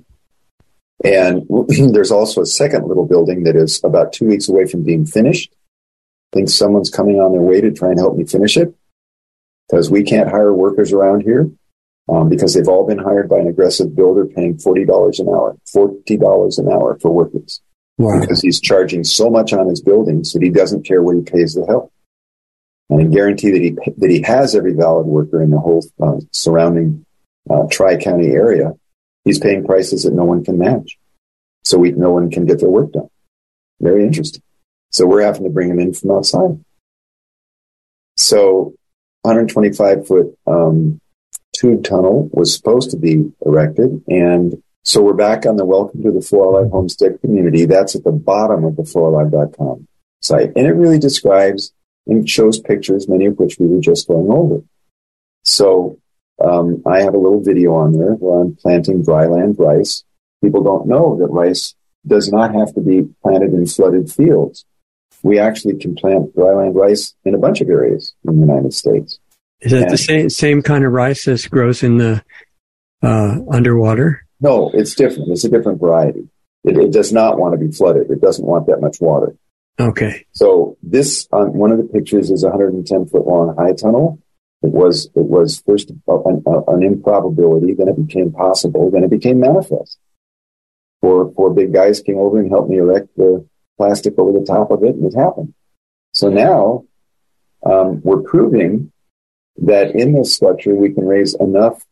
And 1.03 1.47
there's 1.93 2.11
also 2.11 2.41
a 2.41 2.45
second 2.45 2.87
little 2.87 3.05
building 3.05 3.43
that 3.43 3.55
is 3.55 3.81
about 3.83 4.13
two 4.13 4.25
weeks 4.27 4.49
away 4.49 4.65
from 4.65 4.83
being 4.83 5.05
finished. 5.05 5.51
I 6.33 6.37
think 6.37 6.49
someone's 6.49 6.89
coming 6.89 7.19
on 7.19 7.31
their 7.31 7.41
way 7.41 7.61
to 7.61 7.71
try 7.71 7.89
and 7.89 7.99
help 7.99 8.15
me 8.15 8.25
finish 8.25 8.57
it 8.57 8.75
because 9.67 9.89
we 9.89 10.03
can't 10.03 10.29
hire 10.29 10.53
workers 10.53 10.93
around 10.93 11.21
here 11.21 11.49
um, 12.07 12.29
because 12.29 12.53
they've 12.53 12.67
all 12.67 12.85
been 12.85 12.99
hired 12.99 13.29
by 13.29 13.39
an 13.39 13.47
aggressive 13.47 13.95
builder 13.95 14.25
paying 14.25 14.57
$40 14.57 15.19
an 15.19 15.27
hour, 15.29 15.57
$40 15.75 16.59
an 16.59 16.69
hour 16.71 16.97
for 17.01 17.11
workers 17.11 17.61
Wow. 17.97 18.21
because 18.21 18.41
he's 18.41 18.61
charging 18.61 19.03
so 19.03 19.29
much 19.29 19.51
on 19.51 19.67
his 19.67 19.81
buildings 19.81 20.31
that 20.31 20.41
he 20.41 20.49
doesn't 20.49 20.85
care 20.85 21.03
what 21.03 21.17
he 21.17 21.21
pays 21.21 21.53
the 21.53 21.65
help. 21.65 21.91
And 22.89 23.01
I 23.01 23.03
guarantee 23.05 23.51
that 23.51 23.61
he 23.61 23.71
that 23.97 24.09
he 24.09 24.21
has 24.21 24.55
every 24.55 24.73
valid 24.73 25.05
worker 25.05 25.43
in 25.43 25.51
the 25.51 25.59
whole 25.59 25.85
uh, 26.01 26.19
surrounding 26.31 27.05
uh, 27.49 27.67
tri 27.69 27.97
county 27.97 28.29
area. 28.29 28.73
He's 29.29 29.37
paying 29.37 29.63
prices 29.63 30.05
that 30.05 30.13
no 30.13 30.23
one 30.23 30.43
can 30.43 30.57
match, 30.57 30.97
so 31.63 31.77
we 31.77 31.91
no 31.91 32.09
one 32.09 32.31
can 32.31 32.47
get 32.47 32.59
their 32.59 32.69
work 32.69 32.91
done. 32.93 33.09
Very 33.79 34.03
interesting. 34.03 34.41
So 34.89 35.05
we're 35.05 35.21
having 35.21 35.43
to 35.43 35.51
bring 35.51 35.69
him 35.69 35.79
in 35.79 35.93
from 35.93 36.09
outside. 36.09 36.65
So, 38.17 38.73
125 39.21 40.07
foot 40.07 40.35
um, 40.47 40.99
tube 41.55 41.83
tunnel 41.83 42.27
was 42.33 42.55
supposed 42.55 42.89
to 42.89 42.97
be 42.97 43.31
erected, 43.45 44.03
and 44.07 44.63
so 44.81 45.03
we're 45.03 45.13
back 45.13 45.45
on 45.45 45.57
the 45.57 45.65
Welcome 45.65 46.01
to 46.01 46.11
the 46.11 46.21
Floralive 46.21 46.71
Homestead 46.71 47.21
community. 47.21 47.65
That's 47.65 47.95
at 47.95 48.03
the 48.03 48.11
bottom 48.11 48.63
of 48.63 48.77
the 48.77 48.81
floralive.com 48.81 49.87
site. 50.21 50.53
And 50.55 50.65
it 50.65 50.73
really 50.73 50.97
describes 50.97 51.71
and 52.07 52.27
shows 52.27 52.59
pictures, 52.59 53.07
many 53.07 53.27
of 53.27 53.37
which 53.37 53.59
we 53.59 53.67
were 53.67 53.79
just 53.79 54.07
going 54.07 54.31
over. 54.31 54.63
So 55.43 55.99
um, 56.41 56.81
I 56.85 57.01
have 57.01 57.13
a 57.13 57.17
little 57.17 57.41
video 57.43 57.73
on 57.75 57.93
there 57.93 58.13
where 58.13 58.41
I'm 58.41 58.55
planting 58.55 59.03
dryland 59.03 59.57
rice. 59.59 60.03
People 60.43 60.63
don't 60.63 60.87
know 60.87 61.17
that 61.19 61.27
rice 61.27 61.75
does 62.07 62.31
not 62.31 62.53
have 62.55 62.73
to 62.75 62.81
be 62.81 63.03
planted 63.23 63.53
in 63.53 63.65
flooded 63.65 64.11
fields. 64.11 64.65
We 65.21 65.37
actually 65.37 65.75
can 65.77 65.95
plant 65.95 66.33
dryland 66.35 66.75
rice 66.75 67.13
in 67.25 67.35
a 67.35 67.37
bunch 67.37 67.59
of 67.61 67.69
areas 67.69 68.13
in 68.27 68.35
the 68.35 68.45
United 68.45 68.73
States. 68.73 69.19
Is 69.61 69.71
that 69.71 69.81
Yeah. 69.81 69.89
the 69.89 69.97
same 69.97 70.29
same 70.29 70.61
kind 70.61 70.85
of 70.85 70.93
rice 70.93 71.25
that 71.25 71.45
grows 71.51 71.83
in 71.83 71.97
the 71.97 72.23
uh, 73.03 73.39
underwater? 73.51 74.25
No, 74.39 74.71
it's 74.73 74.95
different. 74.95 75.29
It's 75.31 75.43
a 75.43 75.49
different 75.49 75.79
variety. 75.81 76.29
It, 76.63 76.77
it 76.77 76.91
does 76.91 77.11
not 77.11 77.37
want 77.37 77.53
to 77.53 77.65
be 77.65 77.71
flooded. 77.71 78.09
It 78.09 78.21
doesn't 78.21 78.45
want 78.45 78.67
that 78.67 78.79
much 78.79 79.01
water. 79.01 79.35
Okay. 79.79 80.25
So 80.31 80.77
this 80.83 81.27
on 81.31 81.53
one 81.53 81.71
of 81.71 81.77
the 81.77 81.83
pictures 81.85 82.31
is 82.31 82.43
a 82.43 82.47
110 82.49 83.05
foot 83.07 83.25
long 83.27 83.55
high 83.57 83.73
tunnel. 83.73 84.19
It 84.61 84.71
was 84.71 85.05
it 85.15 85.25
was 85.25 85.61
first 85.65 85.91
an, 85.91 86.43
an 86.67 86.83
improbability, 86.83 87.73
then 87.73 87.87
it 87.87 88.07
became 88.07 88.31
possible, 88.31 88.91
then 88.91 89.03
it 89.03 89.09
became 89.09 89.39
manifest. 89.39 89.97
Four 91.01 91.31
four 91.33 91.53
big 91.53 91.73
guys 91.73 92.01
came 92.01 92.17
over 92.17 92.39
and 92.39 92.49
helped 92.49 92.69
me 92.69 92.77
erect 92.77 93.15
the 93.15 93.47
plastic 93.77 94.19
over 94.19 94.37
the 94.37 94.45
top 94.45 94.71
of 94.71 94.83
it, 94.83 94.95
and 94.95 95.05
it 95.05 95.17
happened. 95.17 95.53
So 96.11 96.29
now 96.29 96.83
um, 97.65 98.01
we're 98.03 98.21
proving 98.21 98.91
that 99.57 99.95
in 99.95 100.13
this 100.13 100.35
structure 100.35 100.75
we 100.75 100.93
can 100.93 101.05
raise 101.05 101.35
enough 101.35 101.85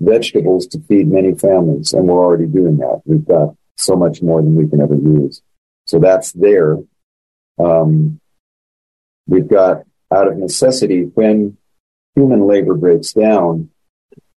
vegetables 0.00 0.66
to 0.68 0.80
feed 0.80 1.08
many 1.08 1.34
families, 1.34 1.92
and 1.92 2.08
we're 2.08 2.18
already 2.18 2.46
doing 2.46 2.78
that. 2.78 3.02
We've 3.04 3.24
got 3.24 3.54
so 3.76 3.94
much 3.94 4.20
more 4.20 4.42
than 4.42 4.56
we 4.56 4.68
can 4.68 4.80
ever 4.80 4.94
use. 4.94 5.42
So 5.86 6.00
that's 6.00 6.32
there. 6.32 6.78
Um, 7.58 8.20
we've 9.26 9.48
got 9.48 9.82
out 10.10 10.28
of 10.28 10.36
necessity 10.36 11.02
when 11.14 11.56
human 12.14 12.46
labor 12.46 12.74
breaks 12.74 13.12
down. 13.12 13.70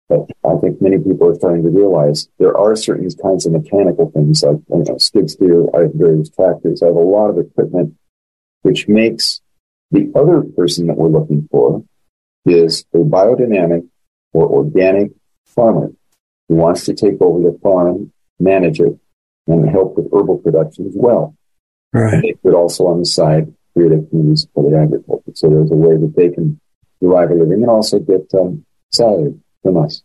But 0.09 0.29
I 0.45 0.57
think 0.57 0.83
many 0.83 0.99
people 0.99 1.29
are 1.29 1.35
starting 1.37 1.63
to 1.63 1.71
realize 1.71 2.29
there 2.39 2.57
are 2.57 2.75
certain 2.75 3.09
kinds 3.23 3.47
of 3.47 3.53
mechanical 3.53 4.11
things 4.11 4.43
like 4.43 4.57
you 4.69 4.85
know, 4.85 4.99
skid 4.99 5.31
steer. 5.31 5.67
I 5.75 5.83
have 5.83 5.95
various 5.95 6.31
tractors. 6.31 6.83
I 6.83 6.87
have 6.87 6.97
a 6.97 6.99
lot 6.99 7.31
of 7.31 7.39
equipment 7.39 7.95
which 8.63 8.89
makes 8.89 9.41
the 9.91 10.11
other 10.15 10.43
person 10.43 10.87
that 10.87 10.97
we're 10.97 11.09
looking 11.09 11.49
for 11.51 11.85
is 12.45 12.85
a 12.95 12.99
biodynamic 12.99 13.89
or 14.33 14.47
organic 14.47 15.13
farmer 15.47 15.93
who 16.49 16.57
wants 16.57 16.85
to 16.85 16.95
take 16.95 17.21
over 17.21 17.41
the 17.41 17.59
farm, 17.63 18.13
manage 18.39 18.81
it, 18.81 18.99
and 19.47 19.69
help 19.69 19.97
with 19.97 20.07
herbal 20.13 20.39
production 20.39 20.87
as 20.87 20.95
well. 20.95 21.35
Right. 21.93 22.23
They 22.23 22.35
could 22.43 22.55
also 22.55 22.87
on 22.87 23.01
the 23.01 23.05
side 23.05 23.53
create 23.75 23.93
a 23.93 24.03
community 24.03 24.37
supported 24.37 24.77
agriculture. 24.77 25.33
So 25.35 25.49
there's 25.49 25.71
a 25.71 25.75
way 25.75 25.97
that 25.97 26.15
they 26.17 26.31
can 26.31 26.61
derive 27.01 27.31
a 27.31 27.35
living 27.35 27.63
and 27.63 27.71
also 27.71 27.99
get 27.99 28.33
um, 28.35 28.65
salary 28.93 29.35
from 29.63 29.77
us. 29.77 30.03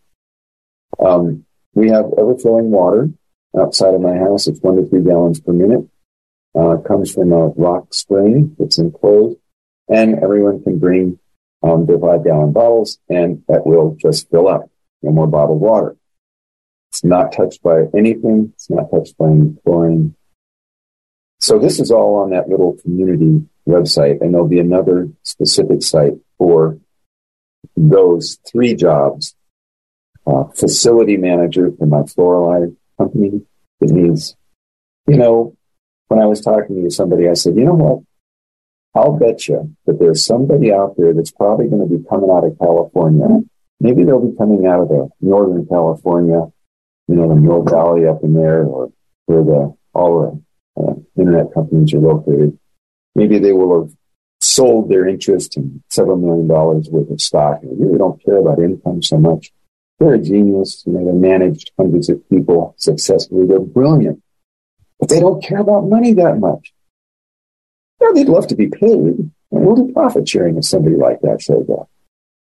Um, 1.00 1.46
we 1.74 1.89
have 1.89 2.06
ever-flowing 2.18 2.72
water 2.72 3.10
outside 3.60 3.93
of 3.93 4.02
my 4.02 4.16
house. 4.16 4.48
It's 4.48 4.62
one 4.62 4.78
to 4.78 4.86
three 4.86 5.04
gallons 5.04 5.39
per 5.39 5.52
minute. 5.52 5.88
Uh, 6.58 6.78
comes 6.78 7.12
from 7.12 7.34
a 7.34 7.48
rock 7.48 7.93
spring 7.93 8.56
that's 8.58 8.78
enclosed, 8.78 9.38
and 9.89 10.24
everyone 10.24 10.64
can 10.64 10.80
bring 10.80 11.20
um, 11.64 11.86
their 11.86 12.00
five 12.00 12.24
gallon 12.24 12.54
bottles, 12.54 12.98
and 13.10 13.43
that 13.50 13.66
will 13.66 13.98
just 14.00 14.30
fill 14.30 14.48
up. 14.48 14.70
No 15.02 15.12
more 15.12 15.28
bottled 15.28 15.60
water. 15.60 15.98
It's 16.91 17.04
not 17.04 17.34
touched 17.34 17.62
by 17.62 17.88
anything. 17.93 18.54
It's 18.54 18.70
not 18.70 18.89
touched 18.89 19.18
by 19.18 19.32
any 19.32 19.58
chlorine. 19.64 20.16
So 21.41 21.60
this 21.60 21.82
is 21.82 21.91
all 21.91 22.16
on 22.24 22.30
that 22.30 22.48
little 22.48 22.78
community 22.82 23.46
website, 23.68 24.22
and 24.22 24.34
there'll 24.34 24.48
be 24.48 24.60
another 24.60 25.10
specific 25.24 25.84
site 25.84 26.14
for 26.38 26.80
those 27.76 28.39
three 28.49 28.76
jobs. 28.76 29.36
Uh, 30.28 30.45
facility 30.55 31.18
manager 31.18 31.72
for 31.78 31.86
my 31.86 32.01
Floralive 32.03 32.76
company. 32.97 33.41
It 33.80 33.91
means, 33.91 34.36
you 35.07 35.18
know, 35.18 35.55
when 36.07 36.20
I 36.20 36.26
was 36.26 36.41
talking 36.41 36.84
to 36.84 36.89
somebody, 36.89 37.30
I 37.30 37.34
said, 37.34 37.55
you 37.55 37.63
know 37.63 37.74
what? 37.74 38.03
I'll 38.95 39.18
bet 39.18 39.47
you 39.47 39.76
that 39.86 39.99
there's 39.99 40.26
somebody 40.26 40.74
out 40.74 40.95
there 40.97 41.13
that's 41.13 41.32
probably 41.32 41.68
going 41.68 41.88
to 41.88 41.97
be 41.97 42.03
coming 42.09 42.32
out 42.32 42.45
of 42.45 42.57
California. 42.57 43.41
Maybe 43.80 44.03
they'll 44.03 44.26
be 44.26 44.36
coming 44.38 44.66
out 44.66 44.82
of 44.82 44.88
the 44.88 45.09
Northern 45.22 45.68
California, 45.68 46.41
you 47.07 47.16
know, 47.16 47.28
the 47.28 47.36
Mill 47.36 47.63
Valley 47.63 48.07
up 48.07 48.24
in 48.24 48.34
there 48.34 48.63
or 48.63 48.91
where 49.26 49.43
the, 49.43 49.76
all 49.93 50.41
the 50.76 50.82
uh, 50.82 50.93
internet 51.20 51.53
companies 51.53 51.93
are 51.93 51.99
located. 51.99 52.57
Maybe 53.16 53.38
they 53.38 53.53
will 53.53 53.84
have 53.84 53.93
sold 54.46 54.89
their 54.89 55.08
interest 55.08 55.58
in 55.58 55.84
several 55.89 56.18
million 56.18 56.48
dollars 56.48 56.89
worth 56.89 57.10
of 57.10 57.20
stock 57.20 57.62
They 57.62 57.70
really 57.72 57.98
don't 57.98 58.24
care 58.24 58.38
about 58.38 58.60
income 58.60 59.02
so 59.02 59.18
much. 59.18 59.52
They're 60.00 60.16
a 60.16 60.20
genius. 60.20 60.84
You 60.86 60.93
know, 60.93 61.06
they 61.06 61.12
managed 61.12 61.72
hundreds 61.78 62.10
of 62.10 62.28
people 62.30 62.76
successfully. 62.78 63.46
They're 63.46 63.60
brilliant, 63.60 64.22
but 65.00 65.10
they 65.10 65.20
don't 65.20 65.43
care 65.43 65.60
about 65.60 65.89
money 65.89 66.14
that 66.14 66.39
much. 66.39 66.74
Yeah, 68.02 68.10
they'd 68.14 68.30
love 68.30 68.48
to 68.48 68.56
be 68.56 68.68
paid. 68.68 68.91
And 68.91 69.32
we'll 69.52 69.76
do 69.76 69.93
profit 69.93 70.28
sharing 70.28 70.58
if 70.58 70.66
somebody 70.66 70.96
like 70.96 71.22
that 71.22 71.41
shows 71.41 71.70
up. 71.70 71.89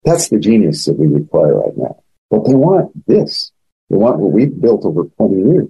That's 0.03 0.29
the 0.29 0.39
genius 0.39 0.85
that 0.85 0.97
we 0.97 1.07
require 1.07 1.59
right 1.59 1.77
now. 1.77 2.01
But 2.29 2.45
they 2.45 2.55
want 2.55 3.05
this. 3.07 3.51
They 3.89 3.97
want 3.97 4.19
what 4.19 4.31
we've 4.31 4.59
built 4.59 4.85
over 4.85 5.03
20 5.03 5.35
years. 5.35 5.67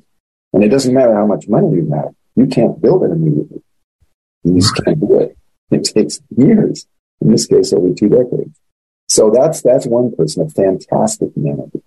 And 0.53 0.63
it 0.63 0.69
doesn't 0.69 0.93
matter 0.93 1.15
how 1.15 1.25
much 1.25 1.47
money 1.47 1.75
you 1.75 1.91
have. 1.93 2.13
You 2.35 2.47
can't 2.47 2.79
build 2.81 3.03
it 3.03 3.11
immediately. 3.11 3.63
You 4.43 4.55
just 4.55 4.75
can't 4.75 4.99
do 4.99 5.19
it. 5.19 5.37
It 5.73 5.85
takes 5.85 6.21
years. 6.35 6.85
In 7.21 7.31
this 7.31 7.47
case, 7.47 7.71
over 7.71 7.93
two 7.93 8.09
decades. 8.09 8.59
So 9.07 9.29
that's 9.29 9.61
that's 9.61 9.85
one 9.85 10.15
person, 10.15 10.43
a 10.43 10.49
fantastic 10.49 11.29
manager, 11.35 11.79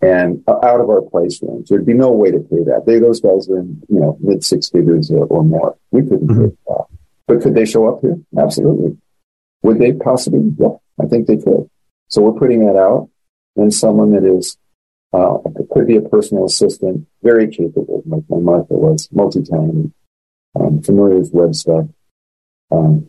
and 0.00 0.42
out 0.48 0.80
of 0.80 0.88
our 0.88 1.02
price 1.02 1.40
range. 1.42 1.68
There'd 1.68 1.84
be 1.84 1.94
no 1.94 2.10
way 2.10 2.30
to 2.30 2.38
pay 2.38 2.62
that. 2.64 2.84
They 2.86 2.98
those 2.98 3.20
guys 3.20 3.48
are 3.48 3.58
in 3.58 3.82
you 3.88 4.00
know 4.00 4.16
mid 4.20 4.44
six 4.44 4.70
figures 4.70 5.10
or, 5.10 5.24
or, 5.26 5.44
more. 5.44 5.76
We 5.90 6.02
couldn't 6.02 6.28
mm-hmm. 6.28 6.48
pay 6.48 6.56
that. 6.68 6.84
But 7.26 7.42
could 7.42 7.54
they 7.54 7.64
show 7.64 7.88
up 7.88 8.00
here? 8.00 8.18
Absolutely. 8.38 8.96
Would 9.62 9.78
they 9.78 9.92
possibly? 9.92 10.54
Yeah, 10.58 10.76
I 11.02 11.06
think 11.06 11.26
they 11.26 11.36
could. 11.36 11.68
So 12.08 12.22
we're 12.22 12.38
putting 12.38 12.64
that 12.66 12.76
out, 12.76 13.10
and 13.56 13.72
someone 13.72 14.12
that 14.12 14.24
is 14.24 14.56
uh, 15.12 15.38
could 15.72 15.86
be 15.86 15.96
a 15.96 16.02
personal 16.02 16.44
assistant, 16.44 17.06
very 17.22 17.48
capable, 17.48 18.02
like 18.06 18.22
my 18.28 18.38
Martha 18.38 18.74
was, 18.74 19.08
multi-talented, 19.10 19.92
um, 20.58 20.82
familiar 20.82 21.18
with 21.18 21.32
web 21.32 21.54
stuff, 21.54 21.86
um, 22.70 23.08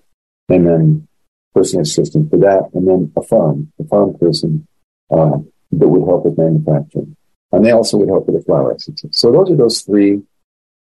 and 0.49 0.68
then 0.68 1.07
personal 1.53 1.82
assistant 1.82 2.30
for 2.30 2.38
that, 2.38 2.70
and 2.74 2.88
then 2.88 3.12
a 3.18 3.22
farm, 3.22 3.72
a 3.80 3.84
farm 3.86 4.18
person 4.18 4.68
uh, 5.12 5.38
that 5.72 5.88
would 5.88 6.07
help 6.07 6.26
with 6.26 6.38
manufacturing, 6.38 7.16
and 7.51 7.66
they 7.66 7.72
also 7.72 7.97
would 7.97 8.09
help 8.09 8.28
with 8.28 8.38
the 8.38 8.45
flower 8.45 8.74
essence. 8.74 9.03
So 9.12 9.32
those 9.32 9.51
are 9.51 9.55
those 9.55 9.82
three 9.82 10.22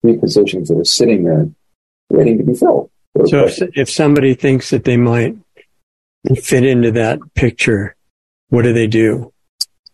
three 0.03 0.19
positions 0.19 0.69
that 0.69 0.79
are 0.79 0.85
sitting 0.85 1.25
there 1.25 1.49
waiting 2.11 2.39
to 2.39 2.45
be 2.45 2.55
filled. 2.55 2.91
So 3.27 3.47
if, 3.47 3.63
if 3.75 3.91
somebody 3.91 4.35
thinks 4.35 4.71
that 4.71 4.85
they 4.85 4.97
might 4.97 5.37
fit 6.37 6.65
into 6.65 6.93
that 6.93 7.19
picture, 7.35 7.97
what 8.49 8.63
do 8.63 8.73
they 8.73 8.87
do? 8.87 9.33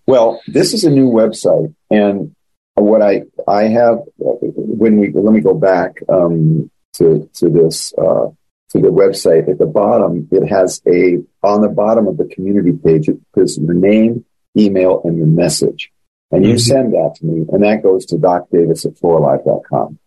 Well, 0.07 0.43
this 0.49 0.75
is 0.75 0.85
a 0.85 0.91
new 0.91 1.09
website, 1.09 1.73
and 1.91 2.35
what 2.75 3.03
I 3.03 3.23
I 3.47 3.65
have 3.65 4.01
when 4.19 4.99
we 4.99 5.13
let 5.13 5.33
me 5.33 5.41
go 5.41 5.55
back 5.55 6.03
um, 6.09 6.71
to 6.95 7.29
to 7.35 7.49
this. 7.49 7.93
Uh, 7.95 8.29
to 8.73 8.81
the 8.81 8.89
website, 8.89 9.49
at 9.51 9.59
the 9.59 9.67
bottom, 9.67 10.29
it 10.31 10.47
has 10.49 10.83
a, 10.87 11.19
on 11.43 11.61
the 11.61 11.69
bottom 11.69 12.07
of 12.07 12.17
the 12.17 12.25
community 12.27 12.73
page, 12.73 13.09
it 13.09 13.19
puts 13.33 13.59
your 13.59 13.75
name, 13.75 14.25
email, 14.59 15.03
and 15.05 15.17
your 15.17 15.27
message. 15.27 15.93
And 16.31 16.45
you 16.45 16.55
mm-hmm. 16.55 16.59
send 16.59 16.93
that 16.95 17.17
to 17.17 17.27
me, 17.27 17.47
and 17.53 17.63
that 17.63 17.83
goes 17.83 18.07
to 18.07 18.17
docdavis 18.17 18.87
at 18.87 18.95
floralive.com. 18.95 19.99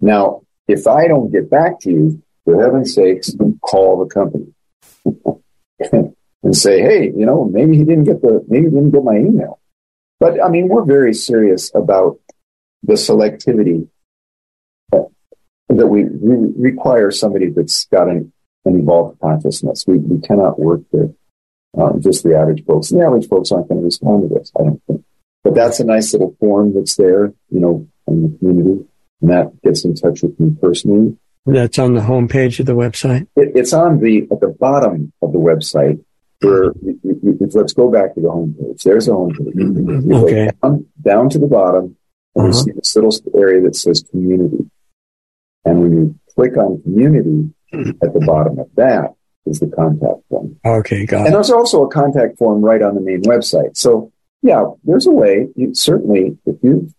Now, 0.00 0.40
if 0.66 0.86
I 0.86 1.06
don't 1.06 1.30
get 1.30 1.50
back 1.50 1.80
to 1.80 1.90
you, 1.90 2.22
for 2.44 2.62
heaven's 2.62 2.94
sakes, 2.94 3.34
call 3.60 4.04
the 4.04 4.14
company 4.14 4.54
and 6.42 6.56
say, 6.56 6.80
hey, 6.80 7.04
you 7.06 7.26
know, 7.26 7.44
maybe 7.44 7.76
he 7.76 7.84
didn't 7.84 8.04
get 8.04 8.20
the, 8.20 8.44
maybe 8.48 8.66
he 8.66 8.70
didn't 8.70 8.90
get 8.90 9.04
my 9.04 9.16
email. 9.16 9.60
But 10.20 10.42
I 10.42 10.48
mean, 10.48 10.68
we're 10.68 10.84
very 10.84 11.14
serious 11.14 11.70
about 11.74 12.18
the 12.82 12.94
selectivity 12.94 13.88
that 15.78 15.86
we, 15.86 16.04
we 16.04 16.52
require 16.56 17.10
somebody 17.10 17.50
that's 17.50 17.86
got 17.86 18.08
an, 18.08 18.32
an 18.64 18.80
evolved 18.80 19.20
consciousness. 19.20 19.84
We, 19.86 19.98
we 19.98 20.20
cannot 20.20 20.58
work 20.58 20.82
with 20.92 21.14
um, 21.76 22.00
just 22.00 22.22
the 22.22 22.36
average 22.36 22.64
folks. 22.64 22.90
And 22.90 23.00
the 23.00 23.06
average 23.06 23.28
folks 23.28 23.52
aren't 23.52 23.68
going 23.68 23.80
to 23.80 23.84
respond 23.84 24.28
to 24.28 24.34
this, 24.34 24.52
I 24.58 24.64
don't 24.64 24.82
think. 24.86 25.04
But 25.42 25.54
that's 25.54 25.80
a 25.80 25.84
nice 25.84 26.12
little 26.12 26.34
form 26.40 26.74
that's 26.74 26.96
there, 26.96 27.32
you 27.50 27.60
know, 27.60 27.86
in 28.06 28.22
the 28.22 28.38
community. 28.38 28.86
And 29.20 29.30
that 29.30 29.62
gets 29.62 29.84
in 29.84 29.94
touch 29.94 30.22
with 30.22 30.38
me 30.38 30.56
personally. 30.60 31.16
That's 31.46 31.78
on 31.78 31.94
the 31.94 32.00
homepage 32.00 32.60
of 32.60 32.66
the 32.66 32.74
website? 32.74 33.26
It, 33.36 33.52
it's 33.54 33.72
on 33.72 34.00
the, 34.00 34.26
at 34.30 34.40
the 34.40 34.48
bottom 34.48 35.12
of 35.20 35.32
the 35.32 35.38
website 35.38 36.02
where, 36.40 36.72
let's 37.54 37.72
go 37.72 37.90
back 37.90 38.14
to 38.14 38.20
the 38.20 38.28
homepage. 38.28 38.82
There's 38.82 39.08
a 39.08 39.12
homepage. 39.12 40.12
okay. 40.12 40.50
Down, 40.62 40.86
down, 41.02 41.30
to 41.30 41.38
the 41.38 41.46
bottom, 41.46 41.96
and 42.34 42.44
uh-huh. 42.44 42.46
you 42.46 42.52
see 42.52 42.70
this 42.72 42.96
little 42.96 43.12
area 43.34 43.62
that 43.62 43.76
says 43.76 44.04
community. 44.10 44.70
And 45.64 45.80
when 45.80 45.92
you 45.92 46.18
click 46.34 46.56
on 46.56 46.82
community 46.82 47.50
at 47.72 48.12
the 48.12 48.22
bottom 48.26 48.58
of 48.58 48.68
that 48.76 49.14
is 49.46 49.60
the 49.60 49.66
contact 49.66 50.20
form. 50.28 50.58
Okay, 50.64 51.06
got 51.06 51.18
and 51.18 51.26
it. 51.26 51.28
And 51.28 51.34
there's 51.34 51.50
also 51.50 51.84
a 51.84 51.90
contact 51.90 52.38
form 52.38 52.62
right 52.62 52.82
on 52.82 52.94
the 52.94 53.00
main 53.00 53.22
website. 53.22 53.76
So 53.76 54.12
yeah, 54.42 54.64
there's 54.84 55.06
a 55.06 55.10
way. 55.10 55.48
You, 55.56 55.74
certainly, 55.74 56.38
if 56.46 56.56
you 56.62 56.92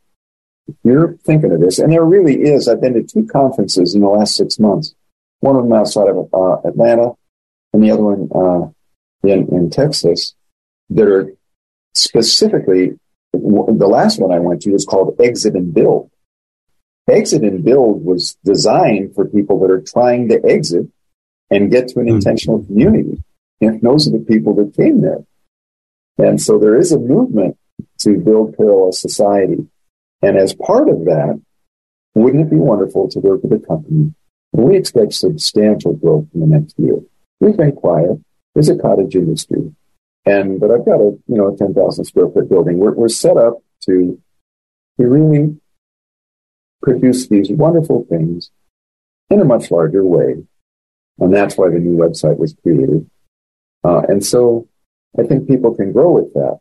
if 0.68 0.76
you're 0.84 1.16
thinking 1.26 1.51
of 1.51 1.61
this, 1.61 1.80
and 1.80 1.91
there 1.91 2.03
really 2.03 2.41
is. 2.41 2.68
I've 2.68 2.82
been 2.82 2.95
to 2.95 3.03
two 3.03 3.28
conferences 3.28 3.93
in 3.93 4.01
the 4.01 4.07
last 4.07 4.36
six 4.36 4.59
months. 4.59 4.95
One 5.41 5.55
of 5.55 5.63
them 5.63 5.74
outside 5.74 6.07
of 6.07 6.28
uh, 6.34 6.68
Atlanta, 6.68 7.11
and 7.72 7.84
the 7.84 7.91
other 7.91 8.03
one 8.03 8.30
uh, 8.34 9.28
in 9.28 9.47
in 9.55 9.70
Texas. 9.70 10.34
That 10.91 11.07
are 11.07 11.34
specifically 11.93 12.99
the 13.34 13.88
last 13.88 14.20
one 14.20 14.32
I 14.32 14.39
went 14.39 14.61
to 14.63 14.72
was 14.72 14.86
called 14.86 15.16
Exit 15.20 15.55
and 15.55 15.74
Build. 15.74 16.11
Exit 17.08 17.43
and 17.43 17.64
build 17.64 18.03
was 18.03 18.36
designed 18.43 19.14
for 19.14 19.26
people 19.26 19.60
that 19.60 19.72
are 19.72 19.82
trying 19.82 20.28
to 20.30 20.43
exit 20.43 20.88
and 21.51 21.72
get 21.72 21.89
to 21.89 21.99
an 21.99 22.08
mm-hmm. 22.08 22.16
intentional 22.16 22.64
community. 22.66 23.24
And 23.62 23.82
those 23.82 24.08
are 24.08 24.12
the 24.12 24.26
people 24.28 24.56
that 24.56 24.76
came 24.76 25.01
there. 25.01 25.24
And 26.18 26.41
so 26.41 26.58
there 26.58 26.78
is 26.78 26.91
a 26.91 26.99
movement 26.99 27.58
to 27.99 28.18
build 28.18 28.58
parallel 28.58 28.91
society. 28.91 29.68
And 30.22 30.38
as 30.38 30.56
part 30.56 30.89
of 30.89 31.06
that, 31.06 31.39
wouldn't 32.16 32.47
it 32.47 32.49
be 32.49 32.58
wonderful 32.58 33.10
to 33.10 33.20
work 33.20 33.43
with 33.43 33.51
a 33.64 33.66
company 33.66 34.14
We 34.53 34.78
expect 34.78 35.14
substantial 35.14 35.93
growth 35.93 36.28
in 36.34 36.39
the 36.39 36.47
next 36.47 36.80
year. 36.80 36.99
We've 37.39 37.58
been 37.58 37.74
quiet. 37.74 38.20
There's 38.53 38.70
a 38.70 38.78
cottage 38.78 39.16
industry. 39.16 39.76
And, 40.26 40.60
but 40.60 40.72
I've 40.72 40.86
got 40.86 41.01
a, 41.01 41.18
you 41.28 41.38
know, 41.38 41.53
a 41.53 41.58
10,000 41.58 42.06
square 42.06 42.30
foot 42.30 42.49
building. 42.49 42.78
We're, 42.78 42.93
we're 42.93 43.10
set 43.10 43.38
up 43.38 43.62
to, 43.84 44.20
to 44.97 45.08
really 45.08 45.60
produce 46.86 47.28
these 47.28 47.50
wonderful 47.50 48.06
things 48.08 48.52
in 49.30 49.42
a 49.42 49.46
much 49.46 49.72
larger 49.72 50.04
way. 50.04 50.46
And 51.20 51.34
that's 51.34 51.58
why 51.58 51.70
the 51.70 51.80
new 51.80 51.98
website 51.98 52.38
was 52.38 52.56
created. 52.62 53.10
Uh, 53.84 54.02
and 54.08 54.24
so 54.24 54.68
I 55.20 55.24
think 55.24 55.48
people 55.48 55.74
can 55.74 55.92
grow 55.92 56.12
with 56.12 56.34
that. 56.34 56.60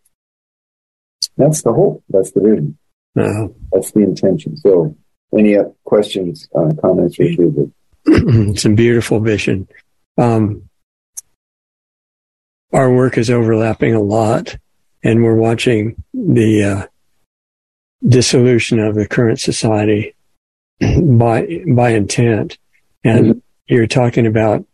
That's 1.36 1.62
the 1.62 1.72
hope. 1.72 2.02
That's 2.08 2.32
the 2.32 2.40
vision. 2.40 2.78
Uh, 3.16 3.48
That's 3.72 3.92
the 3.92 4.00
intention. 4.00 4.56
So 4.56 4.96
any 5.36 5.56
questions, 5.84 6.48
uh, 6.54 6.70
comments, 6.80 7.18
or 7.20 7.26
feedback? 7.26 7.68
it's 8.06 8.64
a 8.64 8.70
beautiful 8.70 9.20
vision. 9.20 9.68
Um, 10.18 10.68
our 12.72 12.92
work 12.92 13.18
is 13.18 13.30
overlapping 13.30 13.94
a 13.94 14.00
lot, 14.00 14.56
and 15.02 15.22
we're 15.22 15.36
watching 15.36 16.02
the 16.12 16.64
uh, 16.64 16.86
dissolution 18.06 18.80
of 18.80 18.94
the 18.96 19.06
current 19.06 19.40
society 19.40 20.13
by 21.02 21.62
by 21.74 21.90
intent. 21.90 22.58
And 23.02 23.26
Mhm. 23.26 23.42
you're 23.66 23.86
talking 23.86 24.26
about 24.26 24.64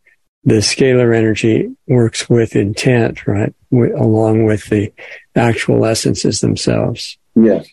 the 0.44 0.56
scalar 0.56 1.14
energy 1.14 1.68
works 1.88 2.28
with 2.30 2.56
intent, 2.56 3.26
right? 3.26 3.52
Wi 3.70 3.90
along 3.98 4.44
with 4.44 4.68
the 4.70 4.92
actual 5.36 5.84
essences 5.84 6.40
themselves. 6.40 7.18
Yes. 7.34 7.68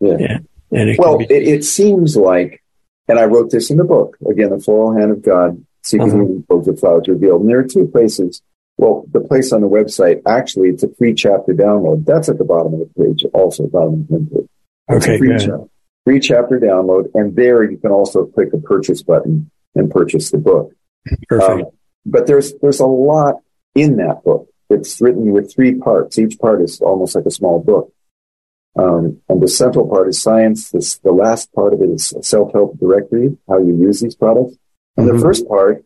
Yes. 0.00 0.20
Yeah. 0.20 0.38
And 0.72 0.90
it 0.90 0.98
Well, 0.98 1.18
be, 1.18 1.24
it, 1.24 1.48
it 1.48 1.64
seems 1.64 2.16
like, 2.16 2.62
and 3.08 3.18
I 3.18 3.24
wrote 3.24 3.50
this 3.50 3.70
in 3.70 3.76
the 3.76 3.84
book, 3.84 4.16
again, 4.28 4.50
the 4.50 4.60
floral 4.60 4.96
hand 4.96 5.10
of 5.10 5.22
God, 5.22 5.62
seeking 5.82 6.10
Uh-huh. 6.12 6.22
uh 6.22 6.26
both 6.48 6.64
the 6.66 6.76
flowers 6.76 7.08
revealed. 7.08 7.40
And 7.42 7.50
there 7.50 7.58
are 7.58 7.64
two 7.64 7.86
places. 7.88 8.40
Well, 8.78 9.04
the 9.12 9.20
place 9.20 9.52
on 9.52 9.60
the 9.62 9.68
website, 9.68 10.22
actually, 10.26 10.68
it's 10.70 10.82
a 10.84 10.88
free 10.94 11.12
chapter 11.12 11.52
download. 11.52 12.06
That's 12.06 12.28
at 12.28 12.38
the 12.38 12.44
bottom 12.44 12.74
of 12.74 12.80
the 12.80 13.04
page, 13.04 13.26
also 13.34 13.66
bottom 13.66 13.94
of 13.94 14.08
the 14.08 14.18
page. 14.38 14.48
It's 14.90 15.04
okay, 15.06 15.18
free, 15.18 15.28
good. 15.28 15.40
cha- 15.40 15.64
free 16.04 16.20
chapter 16.20 16.58
download. 16.58 17.10
And 17.14 17.34
there 17.36 17.62
you 17.62 17.76
can 17.78 17.90
also 17.90 18.26
click 18.26 18.50
the 18.50 18.58
purchase 18.58 19.02
button 19.02 19.50
and 19.74 19.90
purchase 19.90 20.30
the 20.30 20.38
book. 20.38 20.72
Perfect. 21.28 21.66
Um, 21.66 21.72
but 22.06 22.26
there's 22.26 22.54
there's 22.60 22.80
a 22.80 22.86
lot 22.86 23.36
in 23.74 23.96
that 23.96 24.24
book. 24.24 24.48
It's 24.68 25.00
written 25.00 25.32
with 25.32 25.52
three 25.52 25.74
parts. 25.74 26.18
Each 26.18 26.38
part 26.38 26.62
is 26.62 26.80
almost 26.80 27.14
like 27.14 27.26
a 27.26 27.30
small 27.30 27.62
book. 27.62 27.92
Um, 28.78 29.20
and 29.28 29.42
the 29.42 29.48
central 29.48 29.88
part 29.88 30.08
is 30.08 30.22
science. 30.22 30.70
This, 30.70 30.98
the 30.98 31.10
last 31.10 31.52
part 31.52 31.74
of 31.74 31.82
it 31.82 31.90
is 31.90 32.14
self-help 32.22 32.78
directory, 32.78 33.36
how 33.48 33.58
you 33.58 33.76
use 33.76 34.00
these 34.00 34.14
products. 34.14 34.56
And 34.96 35.08
Mhm. 35.08 35.14
the 35.14 35.18
first 35.18 35.48
part 35.48 35.84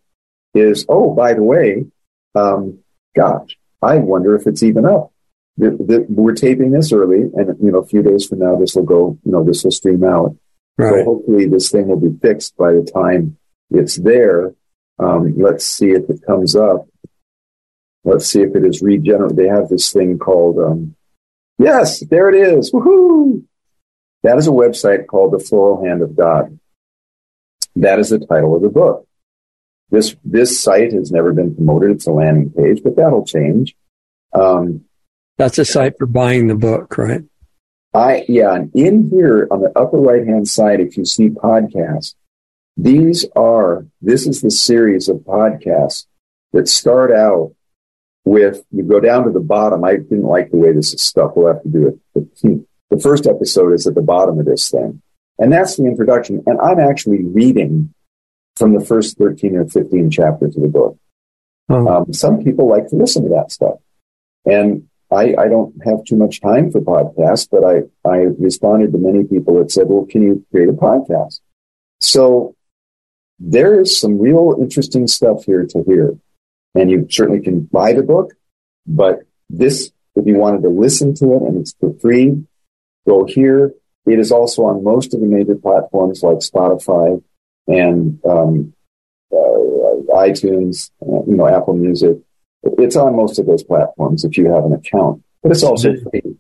is, 0.55 0.85
oh, 0.89 1.15
by 1.15 1.33
the 1.33 1.43
way, 1.43 1.87
um, 2.35 2.81
gosh, 3.17 3.59
I 3.81 3.97
wonder 3.99 4.37
if 4.37 4.47
it's 4.47 4.63
even 4.63 4.85
up. 4.85 5.13
The, 5.57 5.71
the, 5.71 6.07
we're 6.09 6.35
taping 6.35 6.73
this 6.73 6.93
early, 6.93 7.31
and 7.35 7.57
you 7.63 7.71
know, 7.71 7.79
a 7.79 7.87
few 7.87 8.03
days 8.03 8.27
from 8.27 8.41
now, 8.41 8.57
this 8.57 8.75
will 8.75 8.83
go. 8.85 9.19
You 9.25 9.33
know, 9.33 9.45
this 9.45 9.63
will 9.63 9.71
stream 9.71 10.03
out. 10.03 10.37
So 10.81 11.05
hopefully 11.05 11.47
this 11.47 11.71
thing 11.71 11.87
will 11.87 12.01
be 12.01 12.19
fixed 12.21 12.57
by 12.57 12.73
the 12.73 12.83
time 12.83 13.37
it's 13.71 13.97
there. 13.97 14.55
Um, 14.99 15.35
let's 15.39 15.65
see 15.65 15.91
if 15.91 16.09
it 16.11 16.25
comes 16.27 16.57
up. 16.57 16.89
Let's 18.05 18.27
see 18.27 18.43
if 18.43 18.55
it 18.55 18.65
is 18.65 18.83
regenerated. 18.83 19.37
They 19.37 19.49
have 19.49 19.69
this 19.69 19.93
thing 19.93 20.19
called, 20.19 20.59
um, 20.59 20.97
yes, 21.59 22.01
there 22.01 22.29
it 22.29 22.35
is. 22.35 22.73
Woohoo! 22.73 23.45
That 24.23 24.39
is 24.39 24.47
a 24.47 24.53
website 24.53 25.07
called 25.07 25.33
The 25.33 25.39
Floral 25.39 25.85
Hand 25.85 26.03
of 26.03 26.17
God. 26.17 26.59
That 27.77 27.99
is 27.99 28.11
the 28.11 28.19
title 28.19 28.57
of 28.57 28.63
the 28.63 28.69
book. 28.69 29.07
This, 29.91 30.17
this 30.25 30.61
site 30.61 30.93
has 30.93 31.11
never 31.11 31.33
been 31.33 31.55
promoted. 31.55 31.91
It's 31.93 32.07
a 32.07 32.13
landing 32.13 32.51
page, 32.51 32.83
but 32.83 32.97
that'll 32.97 33.25
change. 33.25 33.77
Um, 34.33 34.85
That's 35.37 35.59
a 35.59 35.65
site 35.65 35.99
for 35.99 36.07
buying 36.07 36.47
the 36.47 36.55
book, 36.55 36.97
right? 36.97 37.23
I 37.93 38.25
yeah, 38.29 38.55
and 38.55 38.75
in 38.75 39.09
here 39.11 39.47
on 39.51 39.61
the 39.61 39.73
upper 39.79 39.99
right 39.99 40.27
hand 40.27 40.49
side, 40.49 40.81
if 40.81 40.97
you 40.97 41.05
see 41.05 41.29
podcasts, 41.29 42.15
these 42.77 43.25
are 43.37 43.87
this 44.03 44.27
is 44.27 44.41
the 44.41 44.51
series 44.51 45.09
of 45.09 45.19
podcasts 45.19 46.07
that 46.53 46.69
start 46.69 47.13
out 47.13 47.55
with 48.25 48.65
you 48.73 48.83
go 48.83 49.01
down 49.01 49.25
to 49.25 49.31
the 49.31 49.41
bottom. 49.41 49.85
I 49.85 49.97
didn't 49.97 50.23
like 50.23 50.51
the 50.51 50.57
way 50.57 50.73
this 50.73 50.93
is 50.93 51.03
stuck. 51.03 51.37
We'll 51.37 51.53
have 51.53 51.63
to 51.63 51.69
do 51.69 52.01
it. 52.15 52.65
The, 52.91 53.01
first 53.01 53.27
episode 53.27 53.73
is 53.73 53.89
at 53.89 53.97
the 53.97 54.03
bottom 54.03 54.39
of 54.39 54.47
this 54.47 54.71
thing, 54.71 55.03
and 55.39 55.53
that's 55.53 55.77
the 55.77 55.85
introduction. 55.85 56.45
And 56.47 56.61
I'm 56.61 56.79
actually 56.79 57.25
reading 57.25 57.93
from 58.55 58.73
the 58.73 58.85
first 58.85 59.19
thirteen 59.19 59.57
or 59.57 59.67
fifteen 59.67 60.11
chapters 60.11 60.57
of 60.57 60.63
the 60.63 60.69
book. 60.69 60.97
Oh, 61.69 61.89
Um, 61.89 62.13
some 62.13 62.45
people 62.45 62.69
like 62.69 62.89
to 62.89 62.97
listen 62.97 63.25
to 63.25 63.31
that 63.31 63.51
stuff. 63.51 63.79
And 64.45 64.89
I, 65.15 65.35
I 65.39 65.49
don't 65.49 65.75
have 65.85 66.05
too 66.05 66.17
much 66.17 66.41
time 66.41 66.71
for 66.71 66.81
podcasts, 66.81 67.49
but 67.51 67.65
I, 67.65 68.09
I 68.09 68.17
responded 68.39 68.93
to 68.93 68.99
many 68.99 69.25
people 69.25 69.59
that 69.59 69.71
said, 69.71 69.89
well, 69.89 70.07
can 70.07 70.23
you 70.23 70.45
create 70.51 70.69
a 70.69 70.73
podcast? 70.73 71.41
So 72.01 72.55
there 73.39 73.81
is 73.81 73.99
some 73.99 74.19
real 74.19 74.57
interesting 74.59 75.07
stuff 75.07 75.45
here 75.45 75.67
to 75.67 75.85
hear. 75.87 76.19
And 76.75 76.91
you 76.91 77.07
certainly 77.09 77.41
can 77.41 77.61
buy 77.61 77.93
the 77.93 78.03
book, 78.03 78.35
but 78.87 79.21
this, 79.49 79.93
if 80.17 80.27
you 80.27 80.37
wanted 80.37 80.63
to 80.63 80.69
listen 80.69 81.15
to 81.15 81.35
it 81.35 81.43
and 81.43 81.61
it's 81.61 81.75
for 81.79 81.95
free, 82.01 82.45
go 83.07 83.25
here. 83.25 83.73
It 84.07 84.19
is 84.19 84.33
also 84.33 84.65
on 84.65 84.83
most 84.83 85.15
of 85.15 85.21
the 85.21 85.27
major 85.27 85.55
platforms 85.55 86.23
like 86.23 86.39
Spotify 86.39 87.23
and 87.69 88.19
um, 88.29 88.75
uh, 89.33 90.15
iTunes, 90.15 90.91
uh, 91.01 91.23
you 91.27 91.37
know, 91.37 91.47
Apple 91.47 91.75
Music. 91.75 92.19
It's 92.79 92.97
on 92.97 93.17
most 93.17 93.39
of 93.39 93.47
those 93.47 93.63
platforms 93.63 94.25
if 94.25 94.37
you 94.37 94.47
have 94.53 94.65
an 94.65 94.73
account, 94.73 95.23
but 95.43 95.53
it's 95.53 95.63
also 95.63 95.95
free 95.97 96.37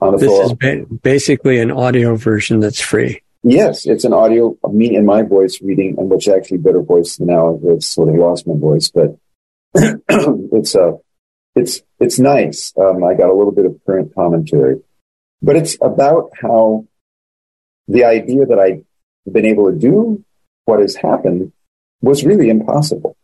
on 0.00 0.12
the 0.12 0.18
this 0.18 0.28
floor. 0.28 0.44
is 0.44 0.54
ba- 0.54 0.86
basically 1.02 1.60
an 1.60 1.70
audio 1.70 2.16
version 2.16 2.60
that's 2.60 2.80
free. 2.80 3.22
Yes, 3.42 3.86
it's 3.86 4.04
an 4.04 4.12
audio 4.12 4.56
of 4.62 4.74
me 4.74 4.96
and 4.96 5.06
my 5.06 5.22
voice 5.22 5.60
reading, 5.62 5.96
and 5.98 6.10
which 6.10 6.28
actually 6.28 6.58
better 6.58 6.82
voice 6.82 7.18
now. 7.20 7.58
It's 7.64 7.86
sort 7.86 8.08
of 8.08 8.16
lost 8.16 8.46
my 8.46 8.54
voice, 8.54 8.90
but 8.90 9.16
it's 9.74 10.74
uh, 10.74 10.92
it's 11.54 11.80
it's 11.98 12.18
nice. 12.18 12.72
Um, 12.78 13.02
I 13.02 13.14
got 13.14 13.30
a 13.30 13.34
little 13.34 13.52
bit 13.52 13.64
of 13.64 13.80
current 13.86 14.14
commentary, 14.14 14.82
but 15.40 15.56
it's 15.56 15.78
about 15.80 16.30
how 16.40 16.86
the 17.88 18.04
idea 18.04 18.46
that 18.46 18.58
I've 18.58 18.84
been 19.32 19.46
able 19.46 19.70
to 19.70 19.78
do 19.78 20.24
what 20.64 20.80
has 20.80 20.94
happened 20.94 21.52
was 22.02 22.24
really 22.24 22.48
impossible, 22.48 23.16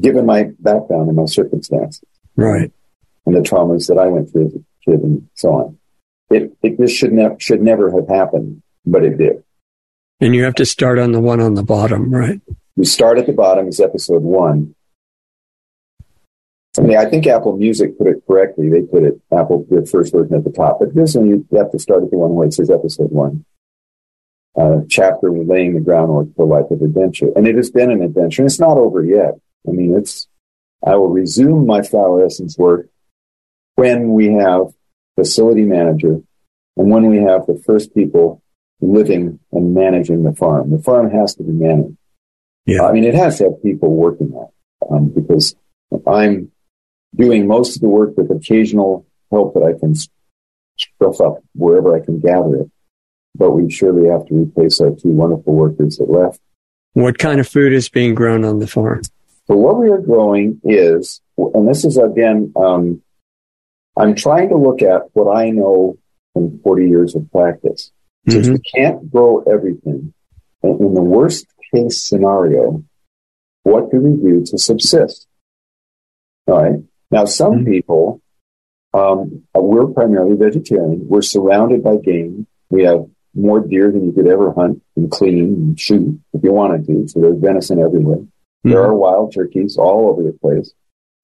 given 0.00 0.26
my 0.26 0.50
background 0.58 1.08
and 1.08 1.16
my 1.16 1.24
circumstances 1.26 2.02
Right. 2.36 2.72
and 3.26 3.36
the 3.36 3.40
traumas 3.40 3.86
that 3.88 3.98
I 3.98 4.06
went 4.06 4.30
through 4.30 4.46
as 4.46 4.54
a 4.54 4.58
kid 4.90 5.00
and 5.02 5.28
so 5.34 5.52
on. 5.52 5.78
It 6.30 6.56
it 6.62 6.78
just 6.78 6.94
should 6.96 7.12
never 7.12 7.36
should 7.38 7.62
never 7.62 7.90
have 7.90 8.08
happened, 8.08 8.62
but 8.86 9.02
it 9.04 9.16
did. 9.18 9.42
And 10.20 10.34
you 10.34 10.44
have 10.44 10.54
to 10.56 10.66
start 10.66 10.98
on 10.98 11.12
the 11.12 11.20
one 11.20 11.40
on 11.40 11.54
the 11.54 11.62
bottom, 11.62 12.10
right? 12.14 12.40
We 12.76 12.84
start 12.84 13.18
at 13.18 13.26
the 13.26 13.32
bottom 13.32 13.68
is 13.68 13.80
episode 13.80 14.22
one. 14.22 14.74
I 16.78 16.82
mean, 16.82 16.96
I 16.96 17.04
think 17.06 17.26
Apple 17.26 17.56
Music 17.56 17.98
put 17.98 18.06
it 18.06 18.22
correctly. 18.26 18.68
They 18.70 18.82
put 18.82 19.02
it 19.02 19.20
Apple 19.32 19.66
the 19.68 19.84
first 19.86 20.12
version 20.12 20.34
at 20.34 20.44
the 20.44 20.50
top, 20.52 20.78
but 20.78 20.94
this 20.94 21.14
one 21.16 21.26
you 21.26 21.46
have 21.56 21.72
to 21.72 21.78
start 21.78 22.04
at 22.04 22.10
the 22.10 22.16
one 22.16 22.34
where 22.34 22.46
it 22.46 22.54
says 22.54 22.70
episode 22.70 23.10
one. 23.10 23.44
Uh, 24.56 24.80
chapter 24.88 25.30
laying 25.30 25.74
the 25.74 25.80
groundwork 25.80 26.28
for 26.36 26.46
life 26.46 26.70
of 26.70 26.82
adventure, 26.82 27.28
and 27.34 27.46
it 27.46 27.56
has 27.56 27.70
been 27.70 27.90
an 27.90 28.02
adventure. 28.02 28.42
And 28.42 28.48
it's 28.50 28.60
not 28.60 28.76
over 28.78 29.04
yet. 29.04 29.38
I 29.68 29.72
mean, 29.72 29.96
it's. 29.96 30.26
I 30.86 30.96
will 30.96 31.08
resume 31.08 31.66
my 31.66 31.82
flower 31.82 32.24
essence 32.24 32.56
work 32.56 32.88
when 33.74 34.12
we 34.12 34.32
have 34.32 34.68
facility 35.14 35.64
manager 35.64 36.22
and 36.76 36.90
when 36.90 37.06
we 37.06 37.18
have 37.18 37.46
the 37.46 37.62
first 37.66 37.94
people 37.94 38.42
living 38.80 39.38
and 39.52 39.74
managing 39.74 40.22
the 40.22 40.34
farm. 40.34 40.70
The 40.70 40.82
farm 40.82 41.10
has 41.10 41.34
to 41.34 41.42
be 41.42 41.52
managed. 41.52 41.96
Yeah. 42.64 42.84
I 42.84 42.92
mean, 42.92 43.04
it 43.04 43.14
has 43.14 43.38
to 43.38 43.44
have 43.44 43.62
people 43.62 43.94
working 43.94 44.32
on 44.32 44.48
it 44.48 44.86
um, 44.90 45.08
because 45.08 45.54
I'm 46.06 46.50
doing 47.14 47.46
most 47.46 47.76
of 47.76 47.82
the 47.82 47.88
work 47.88 48.16
with 48.16 48.30
occasional 48.30 49.06
help 49.30 49.54
that 49.54 49.62
I 49.62 49.78
can 49.78 49.94
stuff 49.94 51.20
up 51.20 51.44
wherever 51.54 51.94
I 51.94 52.04
can 52.04 52.20
gather 52.20 52.62
it. 52.62 52.70
But 53.34 53.52
we 53.52 53.70
surely 53.70 54.08
have 54.08 54.26
to 54.26 54.34
replace 54.34 54.80
our 54.80 54.90
two 54.90 55.10
wonderful 55.10 55.54
workers 55.54 55.98
that 55.98 56.10
left. 56.10 56.40
What 56.94 57.18
kind 57.18 57.38
of 57.38 57.46
food 57.46 57.72
is 57.72 57.88
being 57.88 58.14
grown 58.14 58.44
on 58.44 58.58
the 58.58 58.66
farm? 58.66 59.02
So 59.50 59.56
what 59.56 59.80
we 59.80 59.90
are 59.90 59.98
growing 59.98 60.60
is, 60.62 61.20
and 61.36 61.66
this 61.66 61.84
is 61.84 61.96
again, 61.98 62.52
um, 62.54 63.02
I'm 63.98 64.14
trying 64.14 64.50
to 64.50 64.56
look 64.56 64.80
at 64.80 65.08
what 65.12 65.36
I 65.36 65.50
know 65.50 65.98
from 66.32 66.60
40 66.62 66.86
years 66.88 67.16
of 67.16 67.28
practice. 67.32 67.90
Since 68.28 68.46
Mhm. 68.46 68.52
we 68.52 68.58
can't 68.60 69.10
grow 69.10 69.40
everything, 69.40 70.14
in 70.62 70.70
in 70.70 70.94
the 70.94 71.02
worst 71.02 71.46
case 71.74 72.00
scenario, 72.00 72.84
what 73.64 73.90
do 73.90 74.00
we 74.00 74.14
do 74.22 74.44
to 74.44 74.56
subsist? 74.56 75.26
All 76.46 76.62
right. 76.62 76.80
Now, 77.10 77.24
some 77.24 77.64
Mhm. 77.64 77.72
people, 77.72 78.20
um, 78.94 79.42
we're 79.52 79.88
primarily 79.88 80.36
vegetarian. 80.36 81.08
We're 81.08 81.22
surrounded 81.22 81.82
by 81.82 81.96
game. 81.96 82.46
We 82.70 82.84
have 82.84 83.04
more 83.34 83.58
deer 83.58 83.90
than 83.90 84.04
you 84.04 84.12
could 84.12 84.28
ever 84.28 84.52
hunt 84.52 84.80
and 84.96 85.10
clean 85.10 85.54
and 85.54 85.80
shoot 85.80 86.20
if 86.34 86.44
you 86.44 86.52
wanted 86.52 86.86
to. 86.86 87.08
So 87.08 87.18
there's 87.18 87.38
venison 87.38 87.80
everywhere. 87.80 88.22
Mm-hmm. 88.60 88.70
There 88.70 88.82
are 88.82 88.94
wild 88.94 89.32
turkeys 89.34 89.76
all 89.76 90.08
over 90.08 90.22
the 90.22 90.32
place. 90.32 90.72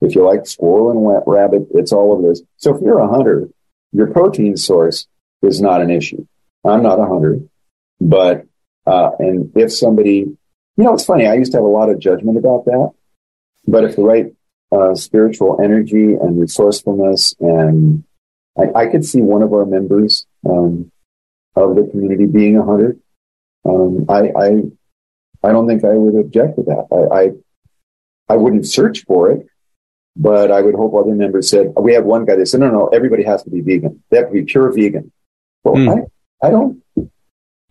If 0.01 0.15
you 0.15 0.25
like 0.25 0.47
squirrel 0.47 0.91
and 0.91 1.23
rabbit, 1.27 1.69
it's 1.75 1.93
all 1.93 2.13
over 2.13 2.29
this. 2.29 2.43
So 2.57 2.75
if 2.75 2.83
you're 2.83 2.99
a 2.99 3.09
hunter, 3.09 3.49
your 3.93 4.09
protein 4.09 4.57
source 4.57 5.07
is 5.43 5.61
not 5.61 5.81
an 5.81 5.91
issue. 5.91 6.27
I'm 6.65 6.83
not 6.83 7.01
a 7.01 7.07
hunter, 7.07 7.41
but, 8.01 8.47
uh, 8.87 9.11
and 9.19 9.53
if 9.55 9.73
somebody, 9.73 10.19
you 10.19 10.85
know, 10.85 10.95
it's 10.95 11.05
funny. 11.05 11.27
I 11.27 11.35
used 11.35 11.53
to 11.53 11.59
have 11.59 11.65
a 11.65 11.69
lot 11.69 11.91
of 11.91 11.99
judgment 11.99 12.37
about 12.37 12.67
that, 12.67 12.93
but 13.67 13.85
if 13.85 13.97
the 13.97 14.03
right, 14.03 14.27
uh, 14.73 14.95
spiritual 14.95 15.61
energy 15.63 16.15
and 16.15 16.41
resourcefulness 16.41 17.37
and 17.39 18.05
I, 18.59 18.81
I 18.81 18.87
could 18.87 19.05
see 19.05 19.21
one 19.21 19.43
of 19.43 19.53
our 19.53 19.65
members, 19.65 20.27
um, 20.49 20.91
of 21.55 21.77
the 21.77 21.89
community 21.91 22.27
being 22.27 22.57
a 22.57 22.65
hunter. 22.65 22.97
Um, 23.65 24.07
I, 24.09 24.31
I, 24.37 24.63
I 25.43 25.53
don't 25.53 25.67
think 25.67 25.85
I 25.85 25.95
would 25.95 26.19
object 26.19 26.57
to 26.57 26.63
that. 26.65 26.87
I, 26.93 28.33
I, 28.33 28.35
I 28.35 28.37
wouldn't 28.37 28.67
search 28.67 29.05
for 29.05 29.31
it, 29.31 29.47
but 30.17 30.51
I 30.51 30.63
would 30.63 30.75
hope 30.75 30.95
other 30.95 31.15
members 31.15 31.51
said, 31.51 31.73
we 31.81 31.95
had 31.95 32.05
one 32.05 32.25
guy 32.25 32.37
that 32.37 32.47
said, 32.47 32.61
no, 32.61 32.71
no, 32.71 32.89
everybody 32.89 33.23
has 33.25 33.43
to 33.45 33.51
be 33.51 33.61
vegan. 33.61 34.03
They 34.11 34.17
have 34.17 34.29
to 34.29 34.33
be 34.33 34.45
pure 34.45 34.73
vegan. 34.73 35.13
Well, 35.63 35.77
mm. 35.77 36.07
I, 36.43 36.47
I 36.47 36.51
don't, 36.51 36.83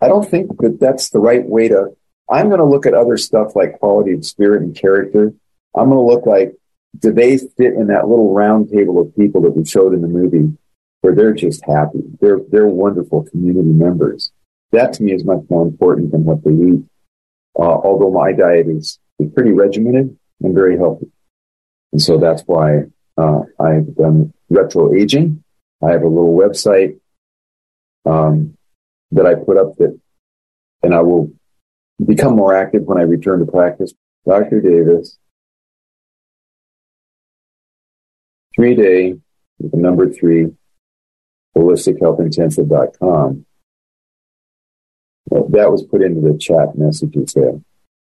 I 0.02 0.08
don't 0.08 0.30
think 0.30 0.58
that 0.60 0.80
that's 0.80 1.10
the 1.10 1.20
right 1.20 1.46
way 1.46 1.68
to, 1.70 1.96
I'm 2.30 2.48
going 2.48 2.60
to 2.60 2.66
look 2.66 2.86
at 2.86 2.94
other 2.94 3.18
stuff 3.18 3.56
like 3.56 3.80
quality 3.80 4.14
of 4.14 4.26
spirit 4.26 4.62
and 4.62 4.76
character. 4.76 5.34
I'm 5.76 5.90
going 5.90 5.98
to 5.98 6.14
look 6.14 6.26
like, 6.26 6.56
do 6.98 7.12
they 7.12 7.38
fit 7.38 7.74
in 7.74 7.88
that 7.88 8.08
little 8.08 8.34
round 8.34 8.70
table 8.70 9.02
of 9.02 9.16
people 9.16 9.42
that 9.42 9.52
we 9.52 9.66
showed 9.66 9.94
in 9.94 10.02
the 10.02 10.08
movie 10.08 10.58
where 11.02 11.14
they're 11.14 11.34
just 11.34 11.66
happy? 11.66 12.00
They're, 12.22 12.40
they're 12.50 12.68
wonderful 12.68 13.24
community 13.24 13.70
members. 13.70 14.32
That 14.72 14.94
to 14.94 15.04
me 15.04 15.14
is 15.14 15.26
much 15.26 15.44
more 15.50 15.68
important 15.68 16.12
than 16.12 16.24
what 16.24 16.44
they 16.44 16.52
eat. 16.52 16.84
Uh, 17.58 17.64
although 17.64 18.12
my 18.12 18.32
diet 18.32 18.68
is, 18.68 19.00
pretty 19.34 19.52
regimented 19.52 20.18
and 20.42 20.54
very 20.54 20.78
healthy. 20.78 21.10
And 21.94 22.02
so 22.02 22.18
that's 22.18 22.42
why 22.42 22.84
uh, 23.18 23.44
I've 23.58 23.96
done 23.96 24.34
retro 24.50 24.94
aging. 24.94 25.42
I 25.82 25.92
have 25.92 26.04
a 26.04 26.08
little 26.08 26.36
website 26.36 27.00
um, 28.06 28.58
that 29.12 29.26
I 29.26 29.36
put 29.36 29.58
up 29.58 29.78
that, 29.78 29.98
and 30.84 30.94
I 30.94 31.02
will 31.02 31.32
become 32.04 32.36
more 32.36 32.54
active 32.54 32.84
when 32.84 32.98
I 32.98 33.04
return 33.04 33.40
to 33.40 33.46
practice. 33.46 33.94
Dr. 34.28 34.60
Davis, 34.60 35.18
three 38.56 38.76
day 38.76 39.16
number 39.60 40.12
three, 40.12 40.52
holistichealthintensive.com. 41.58 43.46
Well, 45.28 45.48
that 45.50 45.72
was 45.72 45.84
put 45.84 46.02
into 46.02 46.22
the 46.22 46.38
chat 46.38 46.78
messages 46.78 47.34
there. 47.34 47.60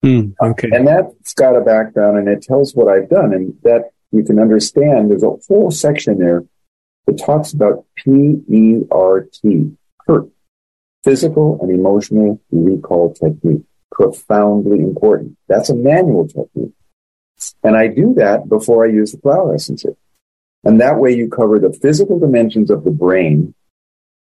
Mm, 0.05 0.35
okay. 0.41 0.71
And 0.73 0.87
that's 0.87 1.35
got 1.35 1.57
a 1.57 1.61
background 1.61 2.19
and 2.19 2.29
it 2.29 2.43
tells 2.43 2.75
what 2.75 2.89
I've 2.89 3.11
done. 3.11 3.33
And 3.33 3.55
that 3.63 3.91
you 4.11 4.25
can 4.25 4.39
understand 4.39 5.11
there's 5.11 5.23
a 5.23 5.37
whole 5.49 5.71
section 5.71 6.19
there 6.19 6.45
that 7.07 7.19
talks 7.19 7.53
about 7.53 7.85
PERT, 7.97 9.77
PERT, 10.07 10.31
physical 11.05 11.59
and 11.61 11.71
emotional 11.71 12.41
recall 12.51 13.13
technique. 13.13 13.63
Profoundly 13.93 14.79
important. 14.79 15.37
That's 15.49 15.69
a 15.69 15.75
manual 15.75 16.27
technique. 16.27 16.73
And 17.63 17.77
I 17.77 17.89
do 17.89 18.15
that 18.15 18.49
before 18.49 18.87
I 18.87 18.91
use 18.91 19.13
the 19.13 19.19
flower 19.19 19.55
essences. 19.55 19.97
And 20.65 20.81
that 20.81 20.99
way 20.99 21.15
you 21.15 21.29
cover 21.29 21.59
the 21.59 21.73
physical 21.73 22.19
dimensions 22.19 22.71
of 22.71 22.85
the 22.85 22.91
brain 22.91 23.55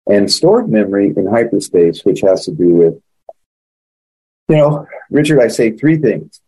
and 0.07 0.32
stored 0.32 0.69
memory 0.69 1.14
in 1.15 1.26
hyperspace, 1.27 2.03
which 2.03 2.22
has 2.22 2.45
to 2.45 2.52
do 2.52 2.69
with, 2.69 3.02
you 4.48 4.57
know, 4.57 4.88
Richard, 5.10 5.41
I 5.41 5.48
say 5.48 5.72
three 5.72 5.98
things. 5.98 6.41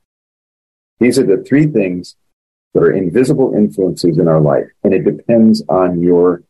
These 0.99 1.17
are 1.19 1.25
the 1.25 1.43
three 1.43 1.67
things 1.67 2.15
that 2.73 2.83
are 2.83 2.91
invisible 2.91 3.53
influences 3.55 4.17
in 4.17 4.27
our 4.27 4.41
life. 4.41 4.67
And 4.83 4.93
it 4.93 5.03
depends 5.03 5.63
on 5.69 6.01
your 6.01 6.43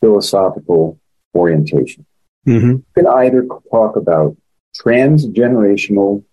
philosophical 0.00 0.98
orientation. 1.34 2.06
Mm-hmm. 2.46 2.70
You 2.70 2.84
can 2.94 3.06
either 3.06 3.46
talk 3.70 3.96
about 3.96 4.36
transgenerational 4.80 6.24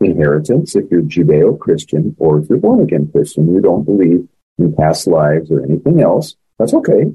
inheritance 0.00 0.76
if 0.76 0.90
you're 0.90 1.02
Judeo-Christian 1.02 2.16
or 2.18 2.38
if 2.38 2.48
you're 2.48 2.58
born 2.58 2.80
again 2.80 3.08
Christian, 3.10 3.52
you 3.52 3.60
don't 3.60 3.84
believe 3.84 4.28
in 4.58 4.74
past 4.74 5.06
lives 5.06 5.50
or 5.50 5.64
anything 5.64 6.00
else. 6.00 6.36
That's 6.58 6.74
okay. 6.74 7.12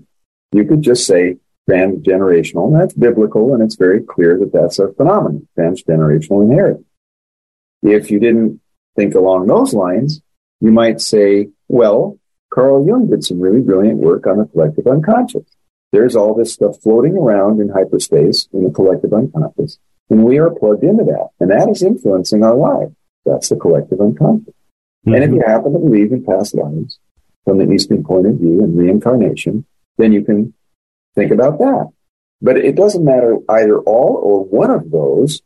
You 0.51 0.65
could 0.65 0.81
just 0.81 1.05
say 1.05 1.37
transgenerational, 1.69 2.67
and 2.67 2.81
that's 2.81 2.93
biblical, 2.93 3.53
and 3.53 3.61
it's 3.61 3.75
very 3.75 4.01
clear 4.01 4.37
that 4.39 4.51
that's 4.51 4.79
a 4.79 4.91
phenomenon, 4.93 5.47
transgenerational 5.57 6.43
inheritance. 6.43 6.85
If 7.83 8.09
you 8.11 8.19
didn't 8.19 8.61
think 8.95 9.15
along 9.15 9.47
those 9.47 9.73
lines, 9.73 10.21
you 10.59 10.71
might 10.71 10.99
say, 10.99 11.49
well, 11.67 12.17
Carl 12.53 12.85
Jung 12.85 13.09
did 13.09 13.23
some 13.23 13.39
really 13.39 13.61
brilliant 13.61 13.99
work 13.99 14.25
on 14.25 14.39
the 14.39 14.45
collective 14.45 14.87
unconscious. 14.87 15.45
There's 15.91 16.15
all 16.15 16.33
this 16.33 16.53
stuff 16.53 16.81
floating 16.81 17.15
around 17.15 17.61
in 17.61 17.69
hyperspace 17.69 18.47
in 18.51 18.63
the 18.63 18.71
collective 18.71 19.13
unconscious, 19.13 19.79
and 20.09 20.23
we 20.23 20.39
are 20.39 20.49
plugged 20.49 20.83
into 20.83 21.03
that, 21.05 21.29
and 21.39 21.51
that 21.51 21.69
is 21.69 21.83
influencing 21.83 22.43
our 22.43 22.55
lives. 22.55 22.95
That's 23.25 23.49
the 23.49 23.55
collective 23.55 24.01
unconscious. 24.01 24.53
Mm-hmm. 25.05 25.13
And 25.13 25.23
if 25.23 25.31
you 25.31 25.43
happen 25.45 25.73
to 25.73 25.79
believe 25.79 26.11
in 26.11 26.25
past 26.25 26.55
lives 26.55 26.99
from 27.45 27.59
the 27.59 27.71
Eastern 27.71 28.03
point 28.03 28.27
of 28.27 28.35
view 28.35 28.63
and 28.63 28.77
reincarnation, 28.77 29.65
then 29.97 30.11
you 30.11 30.23
can 30.23 30.53
think 31.19 31.31
about 31.31 31.59
that. 31.59 31.89
But 32.41 32.57
it 32.57 32.75
doesn't 32.75 33.03
matter 33.03 33.37
either 33.49 33.79
all 33.79 34.19
or 34.23 34.45
one 34.45 34.71
of 34.71 34.91
those 34.91 35.41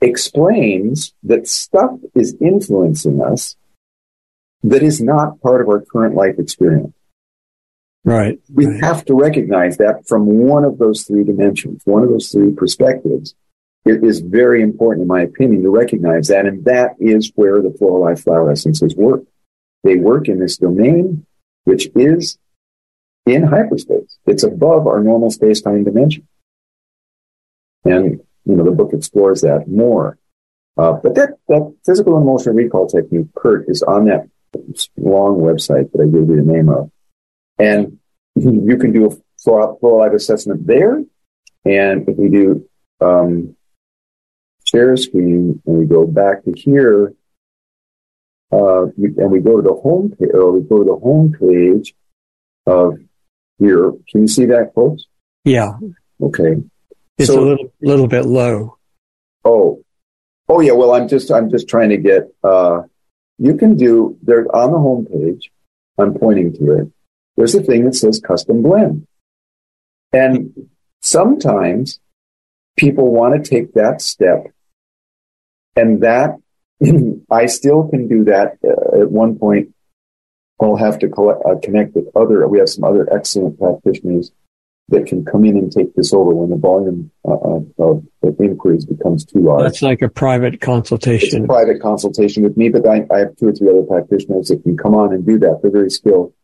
explains 0.00 1.14
that 1.22 1.48
stuff 1.48 1.98
is 2.14 2.36
influencing 2.40 3.22
us 3.22 3.56
that 4.62 4.82
is 4.82 5.00
not 5.00 5.40
part 5.40 5.60
of 5.60 5.68
our 5.68 5.80
current 5.80 6.14
life 6.14 6.38
experience. 6.38 6.92
Right. 8.04 8.38
We 8.52 8.66
right. 8.66 8.84
have 8.84 9.04
to 9.06 9.14
recognize 9.14 9.78
that 9.78 10.06
from 10.06 10.26
one 10.26 10.64
of 10.64 10.78
those 10.78 11.04
three 11.04 11.24
dimensions, 11.24 11.82
one 11.84 12.02
of 12.02 12.10
those 12.10 12.30
three 12.30 12.52
perspectives. 12.52 13.34
It 13.86 14.02
is 14.02 14.20
very 14.20 14.62
important, 14.62 15.02
in 15.02 15.08
my 15.08 15.22
opinion, 15.22 15.62
to 15.62 15.70
recognize 15.70 16.28
that. 16.28 16.46
And 16.46 16.64
that 16.64 16.96
is 16.98 17.32
where 17.34 17.60
the 17.62 17.74
Floralive 17.78 18.20
flower 18.20 18.50
essences 18.50 18.94
work. 18.94 19.22
They 19.84 19.96
work 19.96 20.28
in 20.28 20.38
this 20.38 20.56
domain, 20.56 21.26
which 21.64 21.88
is 21.94 22.38
in 23.26 23.42
hyperspace. 23.44 24.18
It's 24.26 24.42
above 24.42 24.86
our 24.86 25.02
normal 25.02 25.30
space-time 25.30 25.84
dimension. 25.84 26.26
And, 27.84 28.20
you 28.44 28.56
know, 28.56 28.64
the 28.64 28.70
book 28.70 28.92
explores 28.92 29.42
that 29.42 29.68
more. 29.68 30.18
Uh, 30.76 30.92
but 30.92 31.14
that, 31.14 31.38
that 31.48 31.74
physical 31.86 32.16
and 32.16 32.22
emotional 32.22 32.54
recall 32.54 32.86
technique, 32.86 33.32
PERT, 33.34 33.68
is 33.68 33.82
on 33.82 34.06
that 34.06 34.28
long 34.96 35.38
website 35.38 35.92
that 35.92 36.00
I 36.00 36.06
gave 36.06 36.28
you 36.28 36.36
the 36.36 36.52
name 36.52 36.68
of. 36.68 36.90
And 37.58 37.98
you 38.36 38.76
can 38.76 38.92
do 38.92 39.06
a 39.06 39.16
full 39.38 39.98
life 39.98 40.12
assessment 40.12 40.66
there. 40.66 41.02
And 41.64 42.08
if 42.08 42.16
we 42.16 42.28
do, 42.28 42.68
um, 43.00 43.56
share 44.64 44.96
screen 44.96 45.62
and 45.66 45.78
we 45.78 45.84
go 45.84 46.06
back 46.06 46.44
to 46.44 46.52
here, 46.56 47.14
uh, 48.52 48.84
and 48.96 49.30
we 49.30 49.40
go 49.40 49.56
to 49.56 49.62
the 49.62 49.74
home 49.74 50.10
page, 50.10 50.30
or 50.32 50.52
we 50.52 50.60
go 50.62 50.78
to 50.78 50.84
the 50.84 50.96
home 50.96 51.32
page 51.38 51.94
of 52.66 52.98
here. 53.58 53.92
Can 54.10 54.22
you 54.22 54.28
see 54.28 54.46
that, 54.46 54.72
folks? 54.74 55.04
Yeah. 55.44 55.72
Okay. 56.20 56.56
It's 57.18 57.28
so, 57.28 57.38
a 57.38 57.44
little, 57.44 57.72
little 57.80 58.08
bit 58.08 58.26
low. 58.26 58.78
Oh, 59.44 59.82
oh 60.48 60.60
yeah. 60.60 60.72
Well, 60.72 60.92
I'm 60.92 61.08
just, 61.08 61.30
I'm 61.30 61.50
just 61.50 61.68
trying 61.68 61.90
to 61.90 61.96
get, 61.96 62.32
uh, 62.42 62.82
you 63.38 63.56
can 63.56 63.76
do 63.76 64.18
there 64.22 64.44
on 64.54 64.72
the 64.72 64.78
home 64.78 65.06
page. 65.06 65.50
I'm 65.98 66.14
pointing 66.14 66.52
to 66.54 66.78
it. 66.78 66.92
There's 67.36 67.54
a 67.54 67.62
thing 67.62 67.84
that 67.84 67.94
says 67.94 68.20
custom 68.20 68.62
blend. 68.62 69.06
And 70.12 70.68
sometimes 71.02 72.00
people 72.76 73.12
want 73.12 73.34
to 73.42 73.50
take 73.50 73.74
that 73.74 74.00
step 74.00 74.46
and 75.76 76.02
that 76.02 76.36
I 77.30 77.46
still 77.46 77.88
can 77.88 78.08
do 78.08 78.24
that 78.24 78.58
uh, 78.64 79.02
at 79.02 79.10
one 79.10 79.38
point 79.38 79.73
I'll 80.60 80.76
have 80.76 80.98
to 81.00 81.08
collect, 81.08 81.42
uh, 81.44 81.56
connect 81.62 81.94
with 81.94 82.06
other, 82.14 82.46
we 82.48 82.58
have 82.58 82.68
some 82.68 82.84
other 82.84 83.12
excellent 83.12 83.58
practitioners 83.58 84.32
that 84.88 85.06
can 85.06 85.24
come 85.24 85.44
in 85.44 85.56
and 85.56 85.72
take 85.72 85.94
this 85.94 86.12
over 86.12 86.34
when 86.34 86.50
the 86.50 86.56
volume 86.56 87.10
uh, 87.26 87.32
uh 87.32 87.60
of, 87.78 88.04
of 88.22 88.40
inquiries 88.40 88.84
becomes 88.84 89.24
too 89.24 89.40
large. 89.40 89.62
That's 89.62 89.82
like 89.82 90.02
a 90.02 90.08
private 90.08 90.60
consultation. 90.60 91.42
It's 91.42 91.44
a 91.44 91.48
private 91.48 91.80
consultation 91.80 92.42
with 92.42 92.56
me, 92.56 92.68
but 92.68 92.86
I, 92.86 93.06
I, 93.10 93.20
have 93.20 93.36
two 93.36 93.48
or 93.48 93.52
three 93.52 93.70
other 93.70 93.82
practitioners 93.82 94.48
that 94.48 94.62
can 94.62 94.76
come 94.76 94.94
on 94.94 95.14
and 95.14 95.26
do 95.26 95.38
that. 95.38 95.60
They're 95.62 95.70
very 95.70 95.90
skilled. 95.90 96.34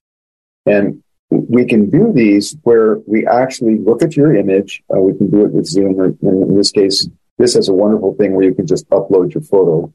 And 0.64 1.02
we 1.30 1.64
can 1.66 1.90
do 1.90 2.12
these 2.12 2.56
where 2.62 2.98
we 3.06 3.26
actually 3.26 3.78
look 3.78 4.02
at 4.02 4.16
your 4.16 4.34
image. 4.34 4.82
Uh, 4.92 5.00
we 5.00 5.16
can 5.16 5.30
do 5.30 5.44
it 5.44 5.52
with 5.52 5.66
Zoom, 5.66 6.00
or 6.00 6.06
in 6.06 6.56
this 6.56 6.72
case, 6.72 7.08
this 7.38 7.56
is 7.56 7.68
a 7.68 7.74
wonderful 7.74 8.14
thing 8.14 8.34
where 8.34 8.44
you 8.44 8.54
can 8.54 8.66
just 8.66 8.88
upload 8.90 9.34
your 9.34 9.42
photo. 9.42 9.92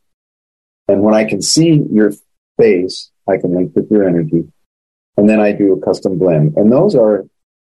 And 0.88 1.02
when 1.02 1.14
I 1.14 1.26
can 1.26 1.42
see 1.42 1.84
your 1.92 2.14
face, 2.58 3.12
I 3.28 3.38
can 3.38 3.56
link 3.56 3.76
with 3.76 3.90
your 3.92 4.08
energy. 4.08 4.48
And 5.18 5.30
then 5.30 5.40
I 5.40 5.54
do 5.54 5.74
a 5.74 5.82
custom 5.82 6.18
blend. 6.18 6.58
And 6.58 6.72
those 6.72 6.96
are 6.96 7.26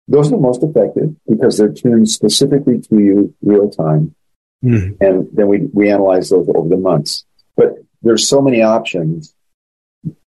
those 0.08 0.28
are 0.28 0.32
the 0.32 0.38
most 0.38 0.64
effective 0.64 1.16
because 1.28 1.58
they're 1.58 1.74
tuned 1.74 2.10
specifically 2.10 2.80
to 2.80 2.98
you 2.98 3.36
real 3.42 3.70
time. 3.70 4.16
Mhm. 4.64 4.98
And 5.02 5.28
then 5.34 5.48
we, 5.48 5.70
we 5.74 5.92
analyze 5.92 6.30
those 6.30 6.48
over 6.54 6.70
the 6.70 6.78
months. 6.78 7.26
But 7.56 7.76
there's 8.02 8.28
so 8.28 8.42
many 8.42 8.62
options 8.62 9.36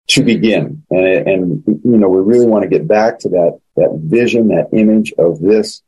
to 0.08 0.24
begin. 0.24 0.82
And, 0.90 1.28
and, 1.28 1.64
you 1.66 1.96
know, 1.98 2.08
we 2.08 2.20
really 2.20 2.46
want 2.46 2.62
to 2.64 2.68
get 2.68 2.86
back 2.86 3.20
to 3.20 3.28
that, 3.30 3.60
that 3.76 3.98
vision, 4.02 4.48
that 4.48 4.68
image 4.72 5.12
of 5.18 5.40
this, 5.40 5.82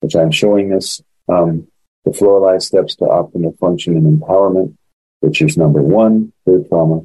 which 0.00 0.14
I'm 0.14 0.30
showing 0.30 0.68
this, 0.68 1.00
um, 1.28 1.68
the 2.04 2.24
life 2.24 2.62
steps 2.62 2.96
to 2.96 3.04
optimal 3.04 3.58
function 3.58 3.96
and 3.96 4.20
empowerment, 4.20 4.76
which 5.20 5.42
is 5.42 5.56
number 5.56 5.82
one, 5.82 6.32
third 6.44 6.68
trauma. 6.68 7.04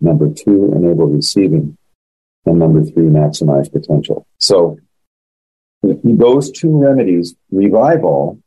Number 0.00 0.32
two, 0.32 0.72
enable 0.74 1.06
receiving. 1.06 1.76
And 2.46 2.58
number 2.58 2.82
three, 2.84 3.04
maximize 3.04 3.70
potential. 3.70 4.26
So 4.38 4.78
those 5.82 6.50
two 6.50 6.76
remedies, 6.76 7.34
revival 7.50 8.40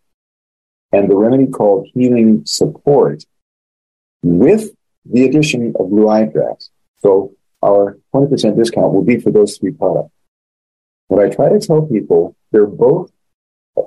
and 0.91 1.09
the 1.09 1.15
remedy 1.15 1.47
called 1.47 1.87
healing 1.93 2.43
support 2.45 3.23
with 4.23 4.71
the 5.05 5.25
addition 5.25 5.73
of 5.79 5.89
blue 5.89 6.09
eye 6.09 6.25
drops. 6.25 6.69
So 6.99 7.33
our 7.63 7.97
20% 8.13 8.57
discount 8.57 8.93
will 8.93 9.03
be 9.03 9.19
for 9.19 9.31
those 9.31 9.57
three 9.57 9.71
products. 9.71 10.13
What 11.07 11.23
I 11.23 11.29
try 11.29 11.49
to 11.49 11.59
tell 11.59 11.83
people, 11.83 12.35
they're 12.51 12.65
both 12.65 13.11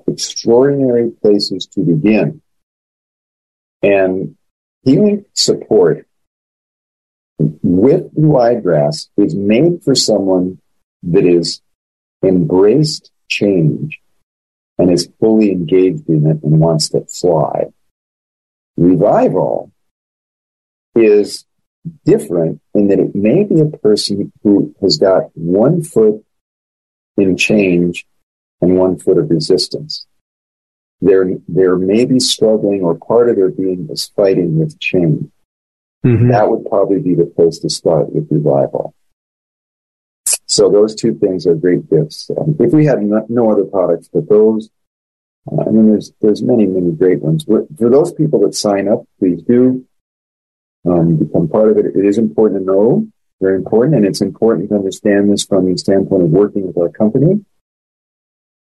extraordinary 0.06 1.10
places 1.10 1.66
to 1.74 1.80
begin. 1.80 2.42
And 3.82 4.36
healing 4.82 5.24
support 5.34 6.06
with 7.38 8.12
blue 8.12 8.36
eye 8.36 8.54
grass 8.54 9.08
is 9.16 9.34
made 9.34 9.82
for 9.82 9.94
someone 9.94 10.60
that 11.02 11.24
is 11.24 11.60
embraced 12.24 13.10
change 13.28 14.00
and 14.78 14.90
is 14.90 15.10
fully 15.20 15.50
engaged 15.50 16.08
in 16.08 16.26
it 16.26 16.42
and 16.42 16.60
wants 16.60 16.88
to 16.90 17.04
fly. 17.06 17.66
Revival 18.76 19.72
is 20.94 21.44
different 22.04 22.60
in 22.74 22.88
that 22.88 22.98
it 22.98 23.14
may 23.14 23.44
be 23.44 23.60
a 23.60 23.66
person 23.66 24.32
who 24.42 24.74
has 24.80 24.98
got 24.98 25.30
one 25.34 25.82
foot 25.82 26.24
in 27.16 27.36
change 27.36 28.06
and 28.60 28.78
one 28.78 28.98
foot 28.98 29.18
of 29.18 29.30
resistance. 29.30 30.06
They're, 31.00 31.28
they're 31.48 31.76
maybe 31.76 32.18
struggling 32.18 32.82
or 32.82 32.94
part 32.94 33.28
of 33.28 33.36
their 33.36 33.50
being 33.50 33.88
is 33.90 34.10
fighting 34.16 34.58
with 34.58 34.80
change. 34.80 35.30
Mhm. 36.04 36.30
That 36.30 36.50
would 36.50 36.66
probably 36.66 37.00
be 37.00 37.14
the 37.14 37.24
place 37.24 37.58
to 37.60 37.70
start 37.70 38.12
with 38.14 38.30
revival. 38.30 38.94
So 40.46 40.68
those 40.68 40.94
two 40.94 41.14
things 41.14 41.46
are 41.46 41.54
great 41.54 41.88
gifts. 41.88 42.30
Um, 42.36 42.56
if 42.60 42.72
we 42.72 42.84
had 42.84 43.02
no, 43.02 43.24
no 43.28 43.50
other 43.50 43.64
products 43.64 44.08
but 44.12 44.28
those, 44.28 44.70
uh, 45.50 45.62
I 45.66 45.70
mean, 45.70 45.88
there's 45.88 46.12
there's 46.20 46.42
many 46.42 46.66
many 46.66 46.92
great 46.92 47.20
ones. 47.22 47.44
For 47.44 47.66
for 47.78 47.90
those 47.90 48.12
people 48.12 48.40
that 48.40 48.54
sign 48.54 48.86
up, 48.88 49.04
please 49.18 49.42
do 49.42 49.84
um, 50.84 51.16
become 51.16 51.48
part 51.48 51.70
of 51.70 51.78
it. 51.78 51.86
It 51.86 52.04
is 52.04 52.18
important 52.18 52.60
to 52.60 52.66
know, 52.66 53.06
very 53.40 53.56
important, 53.56 53.96
and 53.96 54.04
it's 54.06 54.20
important 54.20 54.68
to 54.68 54.76
understand 54.76 55.30
this 55.30 55.44
from 55.44 55.66
the 55.66 55.76
standpoint 55.78 56.22
of 56.24 56.30
working 56.30 56.66
with 56.66 56.76
our 56.76 56.90
company. 56.90 57.44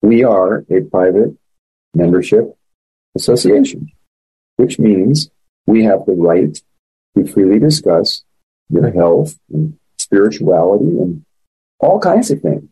We 0.03 0.25
are 0.25 0.65
a 0.71 0.83
private 0.83 1.37
membership 1.95 2.57
association, 3.15 3.91
which 4.57 4.79
means 4.79 5.31
we 5.67 5.85
have 5.85 6.05
the 6.07 6.13
right 6.13 6.61
to 7.17 7.27
freely 7.27 7.59
discuss 7.59 8.23
your 8.69 8.91
health 8.91 9.39
and 9.53 9.79
spirituality 9.99 10.99
and 10.99 11.25
all 11.79 11.99
kinds 11.99 12.31
of 12.31 12.41
things. 12.41 12.65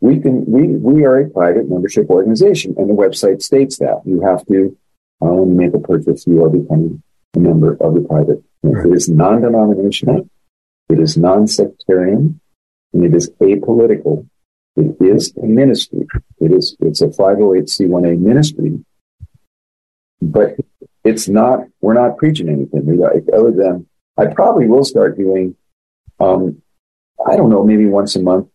We 0.00 0.18
can, 0.20 0.46
we, 0.46 0.68
we 0.68 1.04
are 1.04 1.18
a 1.18 1.28
private 1.28 1.68
membership 1.68 2.08
organization 2.08 2.74
and 2.78 2.88
the 2.88 2.94
website 2.94 3.42
states 3.42 3.78
that 3.78 4.00
you 4.06 4.22
have 4.22 4.46
to, 4.46 4.76
uh, 5.22 5.28
when 5.28 5.50
you 5.50 5.54
make 5.54 5.74
a 5.74 5.78
purchase, 5.78 6.26
you 6.26 6.42
are 6.44 6.48
becoming 6.48 7.02
a 7.36 7.38
member 7.38 7.76
of 7.80 7.94
the 7.94 8.00
private. 8.00 8.42
Right. 8.62 8.86
It 8.86 8.94
is 8.94 9.08
non-denominational. 9.08 10.28
It 10.88 10.98
is 10.98 11.16
non-sectarian 11.16 12.40
and 12.92 13.04
it 13.04 13.14
is 13.14 13.30
apolitical. 13.40 14.26
It 14.76 14.96
is 15.00 15.36
a 15.36 15.46
ministry. 15.46 16.06
It 16.38 16.52
is, 16.52 16.76
it's 16.80 17.02
a 17.02 17.08
508c1a 17.08 18.18
ministry, 18.18 18.82
but 20.22 20.56
it's 21.04 21.28
not, 21.28 21.60
we're 21.80 21.94
not 21.94 22.16
preaching 22.18 22.48
anything 22.48 22.98
like, 22.98 23.24
other 23.32 23.52
than 23.52 23.86
I 24.16 24.26
probably 24.26 24.66
will 24.66 24.84
start 24.84 25.16
doing, 25.16 25.56
um, 26.18 26.62
I 27.26 27.36
don't 27.36 27.50
know, 27.50 27.64
maybe 27.64 27.86
once 27.86 28.16
a 28.16 28.22
month. 28.22 28.48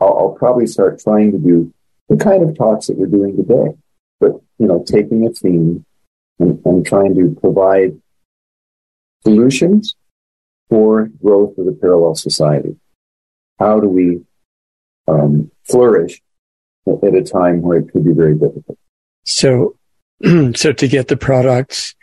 I'll, 0.00 0.18
I'll 0.18 0.36
probably 0.38 0.66
start 0.66 1.00
trying 1.00 1.32
to 1.32 1.38
do 1.38 1.72
the 2.08 2.16
kind 2.16 2.42
of 2.42 2.56
talks 2.56 2.88
that 2.88 2.98
we're 2.98 3.06
doing 3.06 3.36
today, 3.36 3.76
but 4.20 4.32
you 4.58 4.66
know, 4.66 4.84
taking 4.86 5.26
a 5.26 5.30
theme 5.30 5.84
and, 6.38 6.60
and 6.64 6.86
trying 6.86 7.14
to 7.14 7.36
provide 7.40 8.00
solutions 9.22 9.94
for 10.68 11.08
growth 11.22 11.56
of 11.58 11.66
the 11.66 11.72
parallel 11.72 12.14
society. 12.14 12.76
How 13.58 13.78
do 13.78 13.88
we 13.88 14.22
um, 15.06 15.50
flourish 15.64 16.20
at 16.86 17.14
a 17.14 17.22
time 17.22 17.62
where 17.62 17.78
it 17.78 17.92
could 17.92 18.04
be 18.04 18.12
very 18.12 18.34
difficult? 18.34 18.78
So, 19.24 19.76
so 20.54 20.72
to 20.72 20.88
get 20.88 21.08
the 21.08 21.16
products 21.16 21.94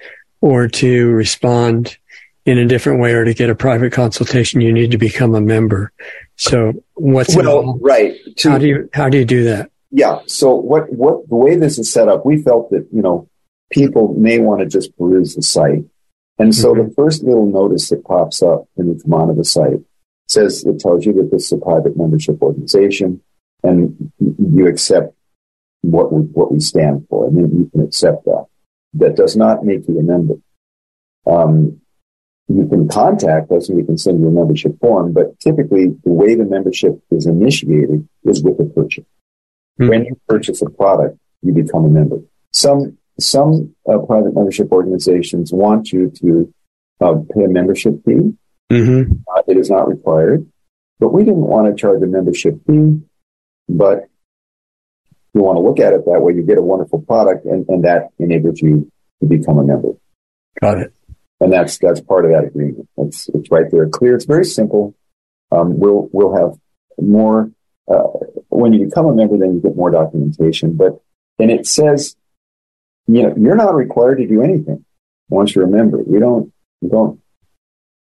or 0.41 0.67
to 0.67 1.09
respond 1.09 1.97
in 2.45 2.57
a 2.57 2.65
different 2.65 2.99
way 2.99 3.13
or 3.13 3.25
to 3.25 3.33
get 3.33 3.49
a 3.49 3.55
private 3.55 3.93
consultation, 3.93 4.61
you 4.61 4.73
need 4.73 4.91
to 4.91 4.97
become 4.97 5.35
a 5.35 5.41
member. 5.41 5.91
So 6.35 6.73
what's 6.95 7.35
Well, 7.35 7.59
involved? 7.59 7.83
right. 7.83 8.15
To- 8.37 8.49
how 8.51 8.57
do 8.57 8.67
you, 8.67 8.89
how 8.93 9.09
do 9.09 9.17
you 9.17 9.25
do 9.25 9.43
that? 9.45 9.69
Yeah. 9.91 10.19
So 10.27 10.55
what, 10.55 10.91
what, 10.91 11.27
the 11.29 11.35
way 11.35 11.55
this 11.55 11.77
is 11.79 11.91
set 11.91 12.07
up, 12.07 12.25
we 12.25 12.41
felt 12.41 12.69
that, 12.71 12.87
you 12.91 13.01
know, 13.01 13.27
people 13.71 14.13
may 14.15 14.39
want 14.39 14.61
to 14.61 14.65
just 14.67 14.95
peruse 14.97 15.35
the 15.35 15.41
site. 15.41 15.83
And 16.37 16.55
so 16.55 16.73
the 16.73 16.91
first 16.95 17.23
little 17.23 17.45
notice 17.45 17.89
that 17.89 18.05
pops 18.05 18.41
up 18.41 18.65
when 18.75 18.87
you 18.87 18.99
come 19.03 19.13
onto 19.13 19.35
the 19.35 19.43
site 19.43 19.81
says, 20.29 20.63
it 20.63 20.79
tells 20.79 21.05
you 21.05 21.13
that 21.13 21.29
this 21.31 21.45
is 21.45 21.51
a 21.51 21.57
private 21.57 21.97
membership 21.97 22.41
organization 22.41 23.21
and 23.61 24.11
you 24.19 24.67
accept 24.67 25.13
what 25.81 26.11
we, 26.11 26.21
what 26.21 26.51
we 26.51 26.59
stand 26.59 27.07
for. 27.09 27.27
And 27.27 27.35
mean, 27.35 27.59
you 27.59 27.69
can 27.69 27.81
accept 27.81 28.25
that. 28.25 28.45
That 28.93 29.15
does 29.15 29.35
not 29.35 29.63
make 29.63 29.87
you 29.87 29.99
a 29.99 30.03
member. 30.03 30.35
Um, 31.25 31.81
you 32.47 32.67
can 32.67 32.87
contact 32.87 33.51
us 33.51 33.69
and 33.69 33.77
we 33.77 33.85
can 33.85 33.97
send 33.97 34.19
you 34.19 34.27
a 34.27 34.31
membership 34.31 34.79
form, 34.79 35.13
but 35.13 35.39
typically 35.39 35.89
the 36.03 36.11
way 36.11 36.35
the 36.35 36.45
membership 36.45 36.99
is 37.11 37.27
initiated 37.27 38.07
is 38.23 38.43
with 38.43 38.59
a 38.59 38.65
purchase. 38.65 39.05
Hmm. 39.77 39.89
When 39.89 40.05
you 40.05 40.19
purchase 40.27 40.61
a 40.63 40.69
product, 40.69 41.19
you 41.41 41.53
become 41.53 41.85
a 41.85 41.89
member. 41.89 42.17
Some 42.51 42.97
some 43.19 43.75
uh, 43.87 43.99
private 43.99 44.33
membership 44.33 44.71
organizations 44.71 45.51
want 45.51 45.91
you 45.91 46.09
to 46.21 46.53
uh, 47.01 47.15
pay 47.33 47.43
a 47.43 47.49
membership 47.49 48.03
fee. 48.05 48.33
Mm-hmm. 48.71 49.13
Uh, 49.27 49.41
it 49.47 49.57
is 49.57 49.69
not 49.69 49.87
required, 49.87 50.47
but 50.99 51.09
we 51.09 51.23
didn't 51.23 51.41
want 51.41 51.67
to 51.67 51.79
charge 51.79 52.01
a 52.01 52.07
membership 52.07 52.59
fee. 52.65 53.01
But 53.67 54.08
you 55.39 55.45
want 55.45 55.55
to 55.55 55.61
look 55.61 55.79
at 55.79 55.93
it 55.93 56.03
that 56.05 56.21
way, 56.21 56.33
you 56.33 56.43
get 56.43 56.57
a 56.57 56.61
wonderful 56.61 57.01
product, 57.01 57.45
and, 57.45 57.65
and 57.69 57.85
that 57.85 58.09
enables 58.19 58.61
you 58.61 58.91
to 59.21 59.25
become 59.25 59.57
a 59.57 59.63
member. 59.63 59.93
Got 60.61 60.79
it. 60.79 60.93
And 61.39 61.53
that's 61.53 61.77
that's 61.77 62.01
part 62.01 62.25
of 62.25 62.31
that 62.31 62.43
agreement. 62.43 62.89
It's 62.97 63.29
it's 63.29 63.49
right 63.49 63.71
there, 63.71 63.87
clear. 63.87 64.15
It's 64.15 64.25
very 64.25 64.43
simple. 64.43 64.93
Um, 65.51 65.79
we'll 65.79 66.09
we'll 66.11 66.35
have 66.35 66.59
more 66.99 67.51
uh, 67.89 68.07
when 68.49 68.73
you 68.73 68.85
become 68.85 69.05
a 69.05 69.13
member. 69.13 69.37
Then 69.37 69.55
you 69.55 69.61
get 69.61 69.77
more 69.77 69.89
documentation. 69.89 70.75
But 70.75 71.01
and 71.39 71.49
it 71.49 71.65
says, 71.65 72.17
you 73.07 73.23
know, 73.23 73.33
you're 73.37 73.55
not 73.55 73.73
required 73.73 74.17
to 74.17 74.27
do 74.27 74.41
anything 74.41 74.83
once 75.29 75.55
you're 75.55 75.63
a 75.63 75.69
member. 75.69 75.99
You 75.99 76.19
don't 76.19 76.53
you 76.81 76.89
don't. 76.89 77.21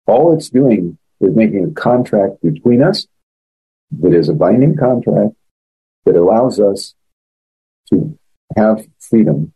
All 0.06 0.34
it's 0.34 0.50
doing 0.50 0.98
is 1.20 1.36
making 1.36 1.66
a 1.66 1.72
contract 1.72 2.42
between 2.42 2.82
us 2.82 3.08
that 4.00 4.14
is 4.14 4.30
a 4.30 4.34
binding 4.34 4.78
contract 4.78 5.36
that 6.06 6.16
allows 6.16 6.62
us 6.62 6.96
to 7.90 8.18
have 8.56 8.86
freedom 9.00 9.54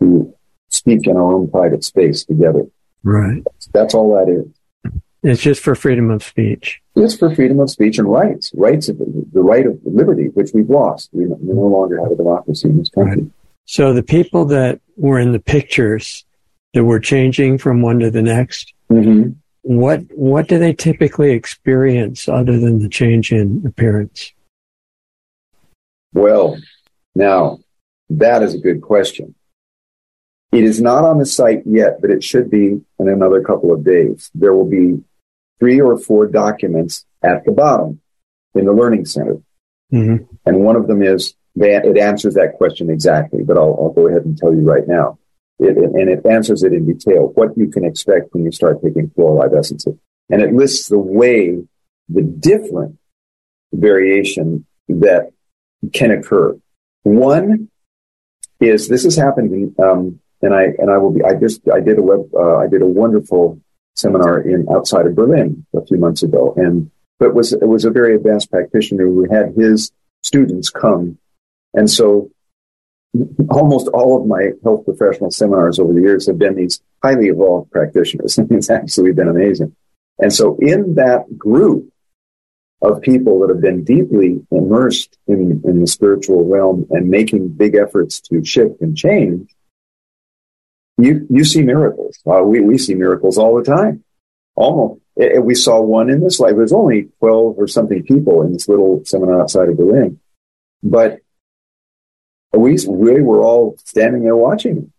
to 0.00 0.34
speak 0.68 1.06
in 1.06 1.16
our 1.16 1.32
own 1.34 1.50
private 1.50 1.84
space 1.84 2.24
together. 2.24 2.66
Right. 3.02 3.42
That's 3.72 3.94
all 3.94 4.14
that 4.16 4.30
is. 4.32 4.92
It's 5.22 5.42
just 5.42 5.62
for 5.62 5.74
freedom 5.74 6.10
of 6.10 6.22
speech. 6.22 6.80
It's 6.96 7.14
for 7.14 7.34
freedom 7.34 7.60
of 7.60 7.70
speech 7.70 7.98
and 7.98 8.10
rights, 8.10 8.50
rights 8.54 8.88
of 8.88 8.98
the, 8.98 9.26
the 9.32 9.40
right 9.42 9.66
of 9.66 9.78
liberty, 9.84 10.28
which 10.28 10.50
we've 10.54 10.70
lost. 10.70 11.10
We, 11.12 11.26
we 11.26 11.52
no 11.52 11.66
longer 11.66 12.00
have 12.02 12.12
a 12.12 12.16
democracy 12.16 12.68
in 12.68 12.78
this 12.78 12.88
country. 12.88 13.30
So 13.66 13.92
the 13.92 14.02
people 14.02 14.46
that 14.46 14.80
were 14.96 15.18
in 15.18 15.32
the 15.32 15.38
pictures 15.38 16.24
that 16.72 16.84
were 16.84 17.00
changing 17.00 17.58
from 17.58 17.82
one 17.82 17.98
to 18.00 18.10
the 18.10 18.22
next, 18.22 18.72
Mm-hmm. 18.90 19.30
what 19.62 20.00
what 20.16 20.48
do 20.48 20.58
they 20.58 20.72
typically 20.72 21.30
experience 21.30 22.28
other 22.28 22.58
than 22.58 22.80
the 22.80 22.88
change 22.88 23.30
in 23.30 23.62
appearance? 23.64 24.32
Well, 26.12 26.58
now 27.14 27.58
that 28.10 28.42
is 28.42 28.54
a 28.54 28.58
good 28.58 28.82
question. 28.82 29.34
It 30.52 30.64
is 30.64 30.80
not 30.80 31.04
on 31.04 31.18
the 31.18 31.26
site 31.26 31.62
yet, 31.64 32.00
but 32.00 32.10
it 32.10 32.24
should 32.24 32.50
be 32.50 32.80
in 32.98 33.08
another 33.08 33.40
couple 33.40 33.72
of 33.72 33.84
days. 33.84 34.30
There 34.34 34.52
will 34.52 34.68
be 34.68 35.02
three 35.60 35.80
or 35.80 35.96
four 35.96 36.26
documents 36.26 37.04
at 37.22 37.44
the 37.44 37.52
bottom 37.52 38.00
in 38.54 38.64
the 38.64 38.72
Learning 38.72 39.04
Center. 39.04 39.36
Mm-hmm. 39.92 40.24
And 40.46 40.60
one 40.60 40.76
of 40.76 40.88
them 40.88 41.02
is 41.02 41.34
that 41.56 41.84
it 41.84 41.98
answers 41.98 42.34
that 42.34 42.54
question 42.56 42.90
exactly, 42.90 43.44
but 43.44 43.56
I'll, 43.56 43.76
I'll 43.80 43.92
go 43.92 44.08
ahead 44.08 44.24
and 44.24 44.36
tell 44.36 44.52
you 44.52 44.62
right 44.62 44.86
now. 44.86 45.18
It, 45.58 45.76
and 45.76 46.08
it 46.08 46.24
answers 46.24 46.62
it 46.62 46.72
in 46.72 46.86
detail, 46.86 47.32
what 47.34 47.56
you 47.56 47.68
can 47.68 47.84
expect 47.84 48.32
when 48.32 48.44
you 48.44 48.50
start 48.50 48.82
taking 48.82 49.10
floral 49.10 49.42
essences. 49.56 49.94
And 50.30 50.40
it 50.40 50.54
lists 50.54 50.88
the 50.88 50.98
way, 50.98 51.62
the 52.08 52.22
different 52.22 52.98
variation 53.72 54.66
that 54.88 55.32
can 55.92 56.10
occur. 56.12 56.58
One 57.02 57.68
is 58.60 58.88
this 58.88 59.04
has 59.04 59.16
happened, 59.16 59.74
um, 59.78 60.20
and 60.42 60.54
I 60.54 60.64
and 60.78 60.90
I 60.90 60.98
will 60.98 61.10
be. 61.10 61.22
I 61.22 61.34
just 61.34 61.62
I 61.72 61.80
did 61.80 61.98
a 61.98 62.02
web. 62.02 62.28
Uh, 62.34 62.56
I 62.58 62.66
did 62.66 62.82
a 62.82 62.86
wonderful 62.86 63.60
seminar 63.94 64.40
in 64.40 64.66
outside 64.70 65.06
of 65.06 65.14
Berlin 65.14 65.66
a 65.74 65.84
few 65.84 65.98
months 65.98 66.22
ago, 66.22 66.54
and 66.56 66.90
but 67.18 67.34
was 67.34 67.52
it 67.52 67.66
was 67.66 67.84
a 67.84 67.90
very 67.90 68.14
advanced 68.14 68.50
practitioner 68.50 69.04
who 69.04 69.26
had 69.30 69.54
his 69.56 69.92
students 70.22 70.70
come, 70.70 71.18
and 71.74 71.90
so 71.90 72.30
almost 73.50 73.88
all 73.88 74.20
of 74.20 74.26
my 74.26 74.50
health 74.62 74.84
professional 74.84 75.30
seminars 75.30 75.78
over 75.78 75.92
the 75.92 76.00
years 76.00 76.26
have 76.26 76.38
been 76.38 76.54
these 76.54 76.80
highly 77.02 77.26
evolved 77.26 77.70
practitioners. 77.70 78.38
it's 78.50 78.70
absolutely 78.70 79.14
been 79.14 79.28
amazing. 79.28 79.74
And 80.18 80.32
so 80.32 80.56
in 80.60 80.94
that 80.94 81.36
group 81.36 81.90
of 82.82 83.02
people 83.02 83.40
that 83.40 83.50
have 83.50 83.60
been 83.60 83.84
deeply 83.84 84.44
immersed 84.50 85.18
in, 85.26 85.62
in 85.64 85.80
the 85.80 85.86
spiritual 85.86 86.44
realm 86.44 86.86
and 86.90 87.08
making 87.08 87.48
big 87.48 87.74
efforts 87.74 88.20
to 88.20 88.44
shift 88.44 88.80
and 88.80 88.96
change, 88.96 89.54
you, 90.96 91.26
you 91.30 91.44
see 91.44 91.62
miracles. 91.62 92.18
Uh, 92.26 92.42
we, 92.42 92.60
we 92.60 92.78
see 92.78 92.94
miracles 92.94 93.38
all 93.38 93.56
the 93.56 93.64
time. 93.64 94.04
Almost. 94.54 95.00
It, 95.16 95.44
we 95.44 95.54
saw 95.54 95.80
one 95.80 96.08
in 96.08 96.22
this 96.22 96.40
life. 96.40 96.54
There's 96.56 96.72
only 96.72 97.08
12 97.18 97.58
or 97.58 97.68
something 97.68 98.02
people 98.02 98.42
in 98.42 98.52
this 98.52 98.68
little 98.68 99.02
seminar 99.04 99.42
outside 99.42 99.68
of 99.68 99.76
Berlin. 99.76 100.18
But 100.82 101.20
we, 102.52 102.78
we 102.86 103.20
were 103.20 103.42
all 103.42 103.76
standing 103.84 104.22
there 104.22 104.36
watching. 104.36 104.92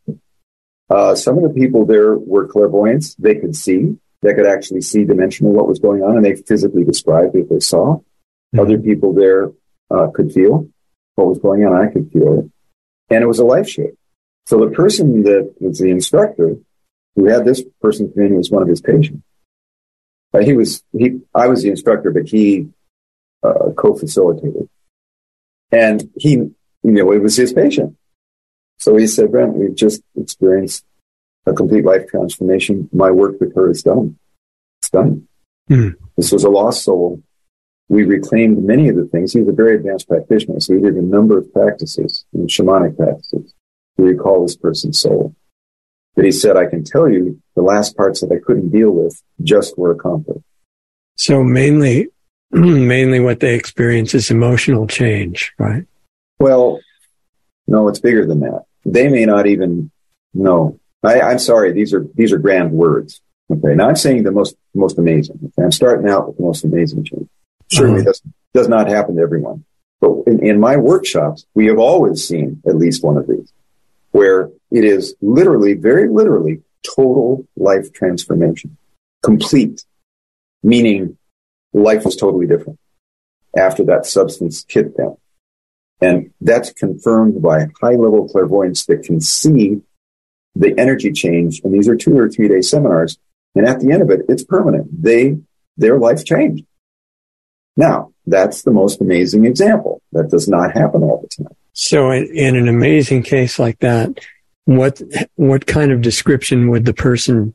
Uh, 0.89 1.15
some 1.15 1.37
of 1.37 1.43
the 1.43 1.59
people 1.59 1.85
there 1.85 2.15
were 2.15 2.47
clairvoyants. 2.47 3.15
They 3.15 3.35
could 3.35 3.55
see. 3.55 3.97
They 4.21 4.33
could 4.33 4.45
actually 4.45 4.81
see 4.81 5.03
dimensionally 5.03 5.53
what 5.53 5.67
was 5.67 5.79
going 5.79 6.03
on, 6.03 6.15
and 6.15 6.25
they 6.25 6.35
physically 6.35 6.83
described 6.83 7.33
what 7.33 7.49
they 7.49 7.59
saw. 7.59 7.95
Mm-hmm. 7.95 8.59
Other 8.59 8.77
people 8.77 9.13
there 9.13 9.51
uh, 9.89 10.07
could 10.13 10.31
feel 10.31 10.67
what 11.15 11.27
was 11.27 11.39
going 11.39 11.65
on. 11.65 11.73
I 11.73 11.91
could 11.91 12.11
feel 12.11 12.39
it, 12.39 12.51
and 13.09 13.23
it 13.23 13.27
was 13.27 13.39
a 13.39 13.45
life 13.45 13.67
shift. 13.67 13.95
So 14.45 14.59
the 14.59 14.71
person 14.71 15.23
that 15.23 15.53
was 15.59 15.79
the 15.79 15.89
instructor, 15.89 16.55
who 17.15 17.25
had 17.25 17.45
this 17.45 17.63
person 17.81 18.11
come 18.13 18.23
in, 18.23 18.35
was 18.35 18.51
one 18.51 18.61
of 18.61 18.69
his 18.69 18.81
patients. 18.81 19.23
Uh, 20.33 20.39
he 20.39 20.53
was 20.53 20.83
he. 20.91 21.21
I 21.33 21.47
was 21.47 21.63
the 21.63 21.69
instructor, 21.69 22.11
but 22.11 22.29
he 22.29 22.69
uh, 23.43 23.71
co-facilitated, 23.75 24.69
and 25.71 26.09
he, 26.15 26.31
you 26.31 26.55
know, 26.83 27.11
it 27.11 27.21
was 27.21 27.35
his 27.35 27.53
patient. 27.53 27.97
So 28.77 28.95
he 28.97 29.07
said, 29.07 29.31
"Brent, 29.31 29.55
we've 29.55 29.75
just 29.75 30.01
experienced 30.15 30.85
a 31.45 31.53
complete 31.53 31.85
life 31.85 32.07
transformation. 32.07 32.89
My 32.93 33.11
work 33.11 33.39
with 33.39 33.55
her 33.55 33.69
is 33.69 33.83
done. 33.83 34.17
It's 34.79 34.89
done. 34.89 35.27
Mm. 35.69 35.95
This 36.17 36.31
was 36.31 36.43
a 36.43 36.49
lost 36.49 36.83
soul. 36.83 37.21
We 37.89 38.03
reclaimed 38.03 38.63
many 38.63 38.87
of 38.89 38.95
the 38.95 39.05
things. 39.05 39.33
He 39.33 39.39
was 39.39 39.49
a 39.49 39.53
very 39.53 39.75
advanced 39.75 40.07
practitioner, 40.07 40.59
so 40.59 40.73
he 40.73 40.81
did 40.81 40.95
a 40.95 41.01
number 41.01 41.37
of 41.37 41.51
practices, 41.51 42.25
shamanic 42.35 42.95
practices, 42.95 43.53
to 43.97 44.03
recall 44.03 44.43
this 44.43 44.55
person's 44.55 44.99
soul. 44.99 45.35
But 46.15 46.25
he 46.25 46.31
said, 46.31 46.57
I 46.57 46.67
can 46.67 46.83
tell 46.83 47.09
you 47.09 47.41
the 47.55 47.61
last 47.61 47.95
parts 47.97 48.21
that 48.21 48.31
I 48.31 48.39
couldn't 48.45 48.69
deal 48.69 48.91
with 48.91 49.21
just 49.43 49.77
were 49.77 49.91
accomplished. 49.91 50.45
So 51.17 51.43
mainly, 51.43 52.07
mainly 52.51 53.19
what 53.19 53.39
they 53.39 53.55
experience 53.55 54.13
is 54.13 54.31
emotional 54.31 54.87
change, 54.87 55.53
right? 55.57 55.85
Well, 56.39 56.79
no, 57.67 57.87
it's 57.87 57.99
bigger 57.99 58.25
than 58.25 58.41
that. 58.41 58.63
They 58.85 59.07
may 59.07 59.25
not 59.25 59.47
even 59.47 59.91
know 60.33 60.79
I, 61.03 61.21
I'm 61.21 61.39
sorry, 61.39 61.71
these 61.71 61.93
are 61.93 62.05
these 62.15 62.31
are 62.31 62.37
grand 62.37 62.71
words. 62.71 63.21
Okay, 63.51 63.75
now 63.75 63.89
I'm 63.89 63.95
saying 63.95 64.23
the 64.23 64.31
most 64.31 64.55
most 64.73 64.97
amazing. 64.97 65.39
Okay? 65.43 65.63
I'm 65.63 65.71
starting 65.71 66.09
out 66.09 66.27
with 66.27 66.37
the 66.37 66.43
most 66.43 66.63
amazing 66.63 67.03
change. 67.03 67.27
Certainly, 67.71 68.01
uh-huh. 68.01 68.11
does 68.11 68.21
does 68.53 68.67
not 68.67 68.87
happen 68.87 69.15
to 69.15 69.21
everyone, 69.21 69.65
but 69.99 70.11
in, 70.27 70.45
in 70.45 70.59
my 70.59 70.77
workshops, 70.77 71.45
we 71.53 71.67
have 71.67 71.79
always 71.79 72.27
seen 72.27 72.61
at 72.67 72.75
least 72.75 73.03
one 73.03 73.17
of 73.17 73.27
these, 73.27 73.51
where 74.11 74.49
it 74.69 74.83
is 74.83 75.15
literally, 75.21 75.73
very 75.73 76.09
literally, 76.09 76.61
total 76.83 77.47
life 77.55 77.91
transformation, 77.93 78.77
complete, 79.23 79.83
meaning 80.63 81.17
life 81.73 82.05
was 82.05 82.15
totally 82.15 82.47
different 82.47 82.79
after 83.57 83.83
that 83.85 84.05
substance 84.05 84.65
hit 84.67 84.95
them. 84.97 85.15
And 85.99 86.33
that's 86.41 86.73
confirmed 86.73 87.41
by 87.41 87.67
high 87.79 87.95
level 87.95 88.27
clairvoyance 88.27 88.85
that 88.85 89.03
can 89.03 89.21
see 89.21 89.81
the 90.55 90.77
energy 90.77 91.11
change. 91.11 91.61
And 91.63 91.73
these 91.73 91.87
are 91.87 91.95
two 91.95 92.17
or 92.17 92.29
three 92.29 92.47
day 92.47 92.61
seminars. 92.61 93.17
And 93.55 93.67
at 93.67 93.79
the 93.79 93.91
end 93.91 94.01
of 94.01 94.09
it, 94.09 94.21
it's 94.29 94.43
permanent. 94.43 94.87
They, 95.03 95.37
their 95.77 95.97
life 95.97 96.23
changed. 96.25 96.65
Now, 97.77 98.13
that's 98.25 98.63
the 98.63 98.71
most 98.71 99.01
amazing 99.01 99.45
example. 99.45 100.01
That 100.11 100.29
does 100.29 100.47
not 100.47 100.73
happen 100.73 101.03
all 101.03 101.21
the 101.21 101.43
time. 101.43 101.55
So 101.73 102.11
in, 102.11 102.25
in 102.35 102.55
an 102.55 102.67
amazing 102.67 103.23
case 103.23 103.57
like 103.59 103.79
that, 103.79 104.19
what, 104.65 105.01
what 105.35 105.65
kind 105.65 105.91
of 105.91 106.01
description 106.01 106.69
would 106.69 106.85
the 106.85 106.93
person 106.93 107.53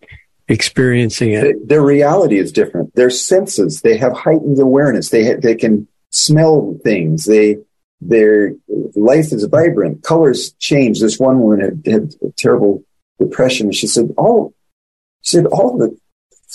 experiencing 0.48 1.32
it? 1.32 1.43
The, 1.43 1.66
their 1.66 1.82
reality 1.82 2.39
is 2.39 2.52
different. 2.52 2.94
Their 2.94 3.10
senses, 3.10 3.82
they 3.82 3.97
have 3.98 4.12
heightened 4.12 4.59
awareness. 4.59 5.10
They, 5.10 5.24
ha- 5.24 5.40
they 5.40 5.55
can 5.55 5.86
smell 6.10 6.78
things. 6.82 7.24
They, 7.24 7.59
their 8.01 8.52
life 8.94 9.32
is 9.32 9.44
vibrant. 9.44 10.02
Colors 10.02 10.52
change. 10.59 11.01
This 11.01 11.18
one 11.18 11.40
woman 11.40 11.60
had, 11.60 11.93
had 11.93 12.14
terrible 12.36 12.85
depression. 13.18 13.72
She 13.72 13.86
said, 13.86 14.12
"All, 14.16 14.55
she 15.22 15.36
said, 15.36 15.47
all 15.47 15.76
the 15.76 15.97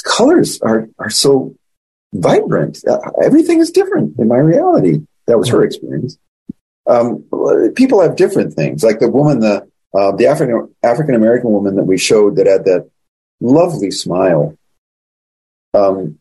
colors 0.04 0.60
are 0.62 0.90
are 1.00 1.10
so 1.10 1.56
vibrant. 2.14 2.80
Uh, 2.88 3.00
everything 3.24 3.60
is 3.60 3.72
different 3.72 4.18
in 4.20 4.28
my 4.28 4.38
reality." 4.38 5.02
That 5.28 5.38
was 5.38 5.50
her 5.50 5.64
experience. 5.64 6.18
Um, 6.88 7.26
people 7.76 8.02
have 8.02 8.16
different 8.16 8.54
things. 8.54 8.84
Like 8.84 9.00
the 9.00 9.10
woman, 9.10 9.40
the 9.40 9.68
uh, 9.94 10.16
the 10.16 10.28
African 10.28 10.74
African 10.84 11.16
American 11.16 11.52
woman 11.52 11.76
that 11.76 11.84
we 11.84 11.98
showed 11.98 12.36
that 12.38 12.48
had 12.48 12.66
that 12.66 12.90
lovely 13.40 13.92
smile. 13.92 14.58
Um, 15.74 16.20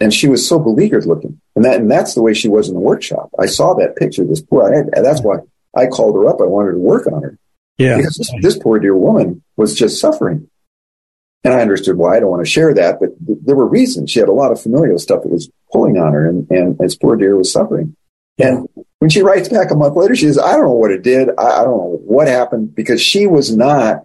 and 0.00 0.14
she 0.14 0.28
was 0.28 0.48
so 0.48 0.58
beleaguered 0.58 1.06
looking. 1.06 1.40
And 1.56 1.64
that, 1.64 1.80
and 1.80 1.90
that's 1.90 2.14
the 2.14 2.22
way 2.22 2.34
she 2.34 2.48
was 2.48 2.68
in 2.68 2.74
the 2.74 2.80
workshop. 2.80 3.30
I 3.38 3.46
saw 3.46 3.74
that 3.74 3.96
picture, 3.96 4.24
this 4.24 4.40
poor, 4.40 4.72
I, 4.72 5.00
that's 5.00 5.22
why 5.22 5.38
I 5.76 5.86
called 5.86 6.14
her 6.14 6.28
up. 6.28 6.40
I 6.40 6.44
wanted 6.44 6.72
to 6.72 6.78
work 6.78 7.06
on 7.06 7.22
her. 7.22 7.38
Yeah. 7.78 7.96
Because 7.96 8.16
this, 8.16 8.32
this 8.42 8.58
poor 8.58 8.78
dear 8.78 8.96
woman 8.96 9.42
was 9.56 9.74
just 9.74 10.00
suffering. 10.00 10.48
And 11.44 11.54
I 11.54 11.60
understood 11.60 11.96
why. 11.96 12.16
I 12.16 12.20
don't 12.20 12.30
want 12.30 12.44
to 12.44 12.50
share 12.50 12.74
that, 12.74 12.98
but 12.98 13.10
th- 13.24 13.38
there 13.44 13.54
were 13.54 13.66
reasons. 13.66 14.10
She 14.10 14.18
had 14.18 14.28
a 14.28 14.32
lot 14.32 14.50
of 14.50 14.60
familial 14.60 14.98
stuff 14.98 15.22
that 15.22 15.30
was 15.30 15.48
pulling 15.72 15.96
on 15.96 16.12
her, 16.12 16.28
and, 16.28 16.50
and 16.50 16.76
this 16.78 16.96
poor 16.96 17.16
dear 17.16 17.36
was 17.36 17.52
suffering. 17.52 17.96
And 18.38 18.68
when 18.98 19.10
she 19.10 19.22
writes 19.22 19.48
back 19.48 19.70
a 19.70 19.74
month 19.74 19.96
later, 19.96 20.14
she 20.14 20.26
says, 20.26 20.38
I 20.38 20.52
don't 20.52 20.64
know 20.64 20.72
what 20.72 20.90
it 20.90 21.02
did. 21.02 21.28
I, 21.38 21.60
I 21.60 21.64
don't 21.64 21.78
know 21.78 22.00
what 22.04 22.28
happened 22.28 22.74
because 22.74 23.00
she 23.00 23.26
was 23.26 23.54
not, 23.54 24.02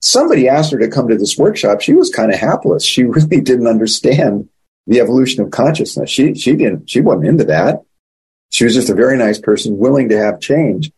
somebody 0.00 0.48
asked 0.48 0.72
her 0.72 0.78
to 0.78 0.88
come 0.88 1.08
to 1.08 1.16
this 1.16 1.36
workshop. 1.38 1.80
She 1.80 1.94
was 1.94 2.10
kind 2.10 2.32
of 2.32 2.38
hapless. 2.38 2.84
She 2.84 3.04
really 3.04 3.40
didn't 3.40 3.66
understand 3.66 4.48
the 4.86 5.00
evolution 5.00 5.42
of 5.42 5.50
consciousness. 5.50 6.10
She, 6.10 6.34
she 6.34 6.56
didn't, 6.56 6.90
she 6.90 7.00
wasn't 7.00 7.26
into 7.26 7.44
that. 7.44 7.82
She 8.50 8.64
was 8.64 8.74
just 8.74 8.90
a 8.90 8.94
very 8.94 9.16
nice 9.16 9.38
person 9.38 9.78
willing 9.78 10.10
to 10.10 10.18
have 10.18 10.40
change. 10.40 10.92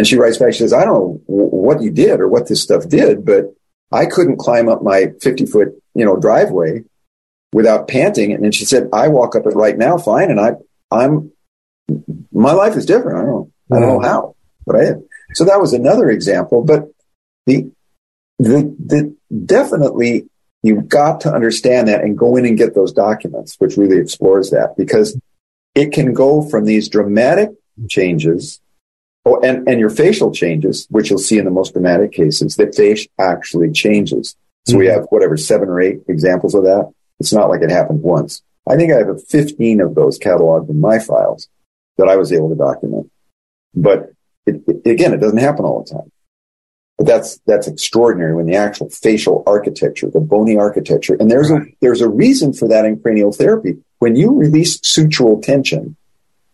And 0.00 0.06
she 0.06 0.16
writes 0.16 0.38
back, 0.38 0.54
she 0.54 0.60
says, 0.60 0.72
I 0.72 0.86
don't 0.86 0.94
know 0.94 1.22
what 1.26 1.82
you 1.82 1.90
did 1.90 2.20
or 2.20 2.26
what 2.26 2.48
this 2.48 2.62
stuff 2.62 2.88
did, 2.88 3.22
but 3.22 3.54
I 3.92 4.06
couldn't 4.06 4.38
climb 4.38 4.66
up 4.66 4.82
my 4.82 5.08
50 5.20 5.44
foot, 5.44 5.68
you 5.92 6.06
know, 6.06 6.16
driveway 6.16 6.84
without 7.52 7.86
panting. 7.86 8.32
And 8.32 8.42
then 8.42 8.50
she 8.50 8.64
said, 8.64 8.88
I 8.94 9.08
walk 9.08 9.36
up 9.36 9.44
it 9.44 9.54
right 9.54 9.76
now 9.76 9.98
fine. 9.98 10.30
And 10.30 10.40
I, 10.40 10.52
I'm, 10.90 11.32
my 12.32 12.52
life 12.52 12.76
is 12.76 12.86
different. 12.86 13.18
I 13.18 13.20
don't 13.20 13.30
know. 13.30 13.52
I 13.70 13.78
don't 13.78 14.02
know 14.02 14.08
how, 14.08 14.36
but 14.64 14.76
I 14.76 14.84
did. 14.84 15.02
So 15.34 15.44
that 15.44 15.60
was 15.60 15.74
another 15.74 16.08
example, 16.08 16.64
but 16.64 16.88
the, 17.44 17.70
the, 18.38 18.74
the 18.78 19.14
definitely 19.44 20.30
You've 20.62 20.88
got 20.88 21.22
to 21.22 21.32
understand 21.32 21.88
that 21.88 22.02
and 22.02 22.18
go 22.18 22.36
in 22.36 22.44
and 22.44 22.58
get 22.58 22.74
those 22.74 22.92
documents, 22.92 23.56
which 23.58 23.78
really 23.78 23.96
explores 23.98 24.50
that 24.50 24.74
because 24.76 25.18
it 25.74 25.92
can 25.92 26.12
go 26.12 26.42
from 26.42 26.66
these 26.66 26.88
dramatic 26.90 27.50
changes 27.88 28.60
oh, 29.24 29.40
and, 29.40 29.68
and 29.68 29.80
your 29.80 29.90
facial 29.90 30.32
changes, 30.32 30.86
which 30.90 31.10
you'll 31.10 31.18
see 31.18 31.38
in 31.38 31.44
the 31.44 31.50
most 31.50 31.72
dramatic 31.72 32.12
cases, 32.12 32.56
that 32.56 32.74
face 32.74 33.06
actually 33.18 33.70
changes. 33.72 34.36
So 34.66 34.72
mm-hmm. 34.72 34.80
we 34.80 34.86
have 34.86 35.06
whatever, 35.10 35.36
seven 35.36 35.68
or 35.68 35.80
eight 35.80 36.00
examples 36.08 36.54
of 36.54 36.64
that. 36.64 36.92
It's 37.18 37.32
not 37.32 37.48
like 37.48 37.62
it 37.62 37.70
happened 37.70 38.02
once. 38.02 38.42
I 38.68 38.76
think 38.76 38.92
I 38.92 38.98
have 38.98 39.26
15 39.28 39.80
of 39.80 39.94
those 39.94 40.18
cataloged 40.18 40.70
in 40.70 40.80
my 40.80 40.98
files 40.98 41.48
that 41.96 42.08
I 42.08 42.16
was 42.16 42.32
able 42.32 42.48
to 42.50 42.54
document. 42.54 43.10
But 43.74 44.12
it, 44.46 44.62
it, 44.66 44.90
again, 44.90 45.12
it 45.12 45.18
doesn't 45.20 45.38
happen 45.38 45.64
all 45.64 45.82
the 45.82 45.94
time. 45.94 46.12
But 46.98 47.06
that's 47.06 47.40
that's 47.46 47.66
extraordinary 47.66 48.34
when 48.34 48.44
the 48.44 48.56
actual 48.56 48.90
facial 48.90 49.42
architecture, 49.46 50.10
the 50.10 50.20
bony 50.20 50.58
architecture, 50.58 51.16
and 51.18 51.30
there's 51.30 51.50
a 51.50 51.60
there's 51.80 52.02
a 52.02 52.08
reason 52.10 52.52
for 52.52 52.68
that 52.68 52.84
in 52.84 53.00
cranial 53.00 53.32
therapy. 53.32 53.78
When 54.00 54.16
you 54.16 54.34
release 54.34 54.78
sutural 54.80 55.42
tension, 55.42 55.96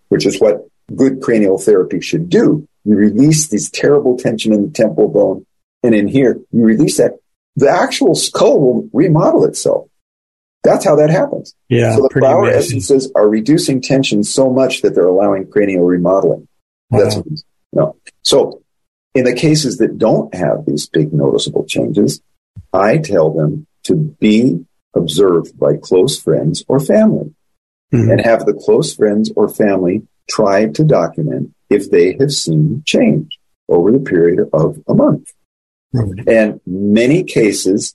which 0.09 0.25
is 0.25 0.41
what 0.41 0.69
good 0.95 1.21
cranial 1.21 1.59
therapy 1.59 2.01
should 2.01 2.29
do, 2.29 2.67
you 2.85 2.95
release 2.95 3.49
this 3.49 3.69
terrible 3.71 4.17
tension 4.17 4.53
in 4.53 4.63
the 4.67 4.71
temple 4.71 5.09
bone. 5.09 5.45
And 5.83 5.95
in 5.95 6.09
here, 6.09 6.41
you 6.53 6.65
release 6.65 6.99
that. 6.99 7.13
The 7.57 7.69
actual 7.71 8.15
skull 8.15 8.61
will 8.61 8.89
remodel 8.93 9.45
itself. 9.45 9.89
That's 10.63 10.85
how 10.85 10.97
that 10.97 11.11
happens. 11.11 11.55
Yeah. 11.69 11.95
so 11.97 12.03
the 12.03 12.19
flower 12.21 12.43
amazing. 12.45 12.79
essences 12.79 13.13
are 13.15 13.29
reducing 13.29 13.81
tension 13.81 14.25
so 14.25 14.51
much 14.51 14.83
that 14.83 14.95
they're 14.95 15.07
allowing 15.07 15.49
cranial 15.51 15.85
remodeling. 15.85 16.49
That's 16.91 17.17
Wow. 17.17 17.25
no. 17.73 17.97
So 18.23 18.63
in 19.15 19.25
the 19.25 19.33
cases 19.33 19.79
that 19.79 19.97
don't 19.99 20.35
have 20.35 20.67
these 20.67 20.89
big 20.89 21.13
noticeable 21.13 21.65
changes, 21.67 22.21
I 22.73 22.99
tell 22.99 23.31
them 23.33 23.67
to 23.85 23.95
be 23.95 24.65
observed 24.95 25.59
by 25.59 25.77
close 25.77 26.19
friends 26.21 26.65
or 26.69 26.81
family 26.81 27.33
Mhm. 27.93 28.11
and 28.13 28.21
have 28.23 28.45
the 28.45 28.55
close 28.55 28.93
friends 28.95 29.33
or 29.37 29.49
family 29.49 30.03
try 30.29 30.67
to 30.67 30.85
document 30.85 31.55
if 31.71 31.91
they 31.91 32.17
have 32.21 32.33
seen 32.33 32.83
change 32.87 33.39
over 33.69 33.91
the 33.91 34.01
period 34.01 34.49
of 34.53 34.79
a 34.89 34.95
month. 34.95 35.33
Right. 35.93 36.29
And 36.29 36.61
many 36.67 37.25
cases, 37.25 37.95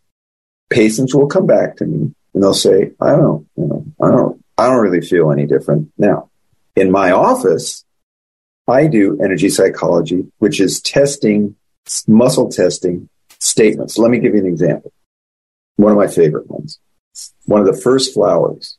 patients 0.70 1.14
will 1.14 1.28
come 1.28 1.46
back 1.46 1.78
to 1.78 1.86
me 1.86 2.14
and 2.34 2.44
they'll 2.44 2.54
say, 2.54 2.92
I 3.00 3.12
don't, 3.12 3.48
you 3.56 3.66
know, 3.66 3.86
I 4.02 4.12
don't, 4.12 4.44
I 4.58 4.68
don't 4.68 4.82
really 4.82 5.02
feel 5.02 5.32
any 5.32 5.46
different 5.46 5.92
now. 5.98 6.30
In 6.76 6.92
my 6.92 7.12
office, 7.12 7.84
I 8.68 8.88
do 8.88 9.20
energy 9.22 9.50
psychology, 9.50 10.32
which 10.40 10.60
is 10.60 10.82
testing, 10.82 11.56
muscle 12.08 12.50
testing 12.50 13.10
statements. 13.40 13.98
Let 13.98 14.12
me 14.12 14.20
give 14.20 14.34
you 14.34 14.42
an 14.42 14.48
example. 14.48 14.94
One 15.76 15.92
of 15.92 15.98
my 15.98 16.08
favorite 16.08 16.50
ones. 16.50 16.80
One 17.46 17.60
of 17.60 17.68
the 17.68 17.80
first 17.80 18.14
flowers. 18.14 18.78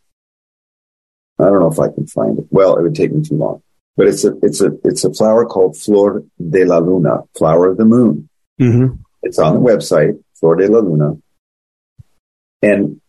I 1.38 1.44
don't 1.44 1.60
know 1.60 1.70
if 1.70 1.78
I 1.80 1.88
can 1.88 2.06
find 2.06 2.38
it. 2.38 2.46
Well, 2.50 2.76
it 2.76 2.82
would 2.82 2.94
take 2.94 3.12
me 3.12 3.22
too 3.22 3.36
long. 3.36 3.62
But 3.96 4.08
it's 4.08 4.24
a 4.24 4.34
it's 4.42 4.60
a 4.60 4.72
it's 4.84 5.04
a 5.04 5.12
flower 5.12 5.44
called 5.44 5.76
Flor 5.76 6.24
de 6.38 6.64
la 6.64 6.78
Luna, 6.78 7.20
flower 7.36 7.68
of 7.68 7.76
the 7.76 7.84
moon. 7.84 8.28
Mhm. 8.60 8.98
It's 9.22 9.38
on 9.38 9.54
the 9.54 9.60
website, 9.60 10.18
Flor 10.34 10.56
de 10.56 10.70
la 10.70 10.78
Luna. 10.78 11.16
And 12.62 13.00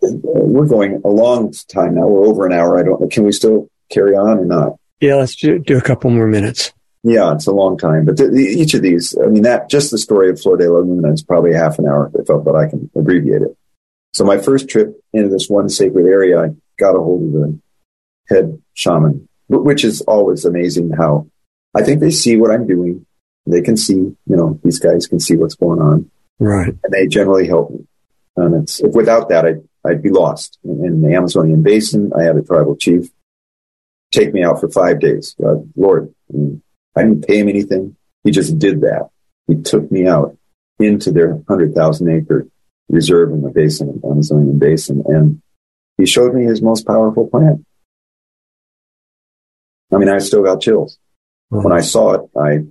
we're 0.00 0.66
going 0.66 1.00
a 1.04 1.08
long 1.08 1.52
time 1.68 1.94
now. 1.96 2.06
We're 2.06 2.26
over 2.26 2.46
an 2.46 2.52
hour. 2.52 2.78
I 2.78 2.82
don't 2.84 3.00
know. 3.00 3.08
Can 3.08 3.24
we 3.24 3.32
still 3.32 3.68
carry 3.90 4.14
on 4.14 4.38
or 4.38 4.44
not? 4.44 4.76
Yeah, 5.00 5.16
let's 5.16 5.36
do, 5.36 5.58
do 5.58 5.76
a 5.76 5.82
couple 5.82 6.10
more 6.10 6.26
minutes. 6.26 6.72
Yeah, 7.04 7.32
it's 7.32 7.46
a 7.46 7.52
long 7.52 7.78
time. 7.78 8.04
But 8.04 8.16
the, 8.16 8.28
the, 8.28 8.42
each 8.42 8.74
of 8.74 8.82
these, 8.82 9.16
I 9.22 9.26
mean, 9.28 9.42
that 9.42 9.70
just 9.70 9.90
the 9.90 9.98
story 9.98 10.30
of 10.30 10.40
Flor 10.40 10.56
de 10.56 10.70
la 10.70 10.80
Luna 10.80 11.12
is 11.12 11.22
probably 11.22 11.54
half 11.54 11.78
an 11.78 11.86
hour, 11.86 12.10
if 12.14 12.28
I, 12.30 12.36
but 12.36 12.54
I 12.56 12.68
can 12.68 12.90
abbreviate 12.94 13.42
it. 13.42 13.56
So 14.12 14.24
my 14.24 14.38
first 14.38 14.68
trip 14.68 15.00
into 15.12 15.28
this 15.28 15.48
one 15.48 15.68
sacred 15.68 16.06
area, 16.06 16.40
I 16.40 16.48
got 16.78 16.96
a 16.96 16.98
hold 16.98 17.22
of 17.24 17.32
the 17.32 17.60
head 18.28 18.60
shaman, 18.74 19.28
which 19.48 19.84
is 19.84 20.00
always 20.02 20.44
amazing 20.44 20.90
how 20.90 21.26
I 21.74 21.82
think 21.82 22.00
they 22.00 22.10
see 22.10 22.36
what 22.36 22.50
I'm 22.50 22.66
doing. 22.66 23.06
They 23.46 23.62
can 23.62 23.76
see, 23.76 23.94
you 23.94 24.16
know, 24.26 24.60
these 24.62 24.78
guys 24.78 25.06
can 25.06 25.20
see 25.20 25.36
what's 25.36 25.54
going 25.54 25.80
on 25.80 26.10
Right. 26.38 26.68
and 26.68 26.92
they 26.92 27.06
generally 27.06 27.46
help 27.46 27.70
me. 27.70 27.86
And 28.36 28.62
it's 28.62 28.80
if 28.80 28.92
without 28.94 29.28
that, 29.30 29.44
I'd, 29.46 29.62
I'd 29.86 30.02
be 30.02 30.10
lost 30.10 30.58
in, 30.64 30.84
in 30.84 31.02
the 31.02 31.14
Amazonian 31.14 31.62
basin. 31.62 32.12
I 32.16 32.22
had 32.24 32.36
a 32.36 32.42
tribal 32.42 32.76
chief 32.76 33.08
take 34.12 34.32
me 34.32 34.42
out 34.42 34.60
for 34.60 34.68
five 34.68 35.00
days. 35.00 35.34
God, 35.40 35.70
Lord, 35.76 36.14
I, 36.32 36.36
mean, 36.36 36.62
I 36.96 37.02
didn't 37.02 37.26
pay 37.26 37.38
him 37.38 37.48
anything. 37.48 37.96
He 38.24 38.30
just 38.30 38.58
did 38.58 38.82
that. 38.82 39.08
He 39.46 39.56
took 39.56 39.90
me 39.90 40.06
out 40.06 40.36
into 40.78 41.10
their 41.10 41.42
hundred 41.48 41.74
thousand 41.74 42.10
acre 42.10 42.46
reserve 42.88 43.30
in 43.32 43.42
the 43.42 43.50
basin, 43.50 44.00
Amazonian 44.04 44.58
basin, 44.58 45.02
and 45.06 45.42
he 45.96 46.06
showed 46.06 46.34
me 46.34 46.44
his 46.44 46.62
most 46.62 46.86
powerful 46.86 47.26
plant. 47.28 47.66
I 49.92 49.96
mean, 49.96 50.08
I 50.08 50.18
still 50.18 50.42
got 50.42 50.60
chills 50.60 50.98
when 51.48 51.72
I 51.72 51.80
saw 51.80 52.14
it. 52.14 52.30
I 52.36 52.64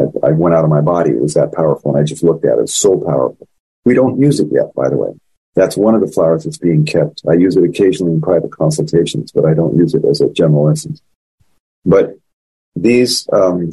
I, 0.00 0.28
I 0.28 0.32
went 0.32 0.54
out 0.54 0.64
of 0.64 0.70
my 0.70 0.80
body. 0.80 1.10
It 1.10 1.20
was 1.20 1.34
that 1.34 1.52
powerful. 1.52 1.92
And 1.92 2.00
I 2.00 2.04
just 2.04 2.22
looked 2.22 2.44
at 2.44 2.52
it. 2.52 2.58
It 2.58 2.62
was 2.62 2.74
so 2.74 2.98
powerful. 2.98 3.48
We 3.84 3.94
don't 3.94 4.18
use 4.18 4.40
it 4.40 4.48
yet, 4.50 4.74
by 4.74 4.88
the 4.88 4.96
way. 4.96 5.10
That's 5.54 5.76
one 5.76 5.94
of 5.94 6.00
the 6.00 6.12
flowers 6.12 6.44
that's 6.44 6.58
being 6.58 6.86
kept. 6.86 7.22
I 7.28 7.34
use 7.34 7.56
it 7.56 7.64
occasionally 7.64 8.12
in 8.12 8.20
private 8.20 8.52
consultations, 8.52 9.32
but 9.32 9.44
I 9.44 9.54
don't 9.54 9.76
use 9.76 9.94
it 9.94 10.04
as 10.04 10.20
a 10.20 10.28
general 10.28 10.70
essence. 10.70 11.02
But 11.84 12.18
these, 12.76 13.28
um, 13.32 13.70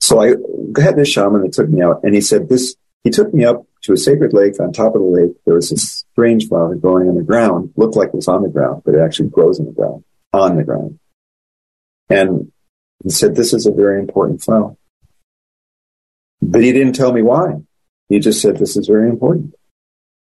so 0.00 0.20
I 0.20 0.34
had 0.80 0.96
this 0.96 1.08
shaman 1.08 1.42
that 1.42 1.52
took 1.52 1.68
me 1.68 1.82
out 1.82 2.00
and 2.04 2.14
he 2.14 2.20
said 2.20 2.48
this, 2.48 2.76
he 3.02 3.10
took 3.10 3.34
me 3.34 3.44
up 3.44 3.66
to 3.82 3.92
a 3.92 3.96
sacred 3.96 4.32
lake. 4.32 4.60
On 4.60 4.72
top 4.72 4.94
of 4.94 5.00
the 5.00 5.06
lake, 5.06 5.32
there 5.44 5.54
was 5.54 5.70
this 5.70 6.04
strange 6.12 6.48
flower 6.48 6.74
growing 6.76 7.08
on 7.08 7.16
the 7.16 7.22
ground. 7.22 7.72
Looked 7.76 7.96
like 7.96 8.08
it 8.08 8.14
was 8.14 8.28
on 8.28 8.42
the 8.42 8.48
ground, 8.48 8.82
but 8.84 8.94
it 8.94 9.00
actually 9.00 9.30
grows 9.30 9.58
in 9.58 9.66
the 9.66 9.72
ground, 9.72 10.04
on 10.36 10.56
the 10.56 10.64
ground. 10.64 10.98
And 12.08 12.52
he 13.02 13.10
said, 13.10 13.34
this 13.34 13.52
is 13.52 13.66
a 13.66 13.72
very 13.72 13.98
important 13.98 14.42
flower. 14.42 14.76
But 16.40 16.62
he 16.62 16.72
didn't 16.72 16.94
tell 16.94 17.12
me 17.12 17.22
why. 17.22 17.56
He 18.08 18.20
just 18.20 18.40
said, 18.40 18.58
this 18.58 18.76
is 18.76 18.86
very 18.86 19.08
important. 19.08 19.54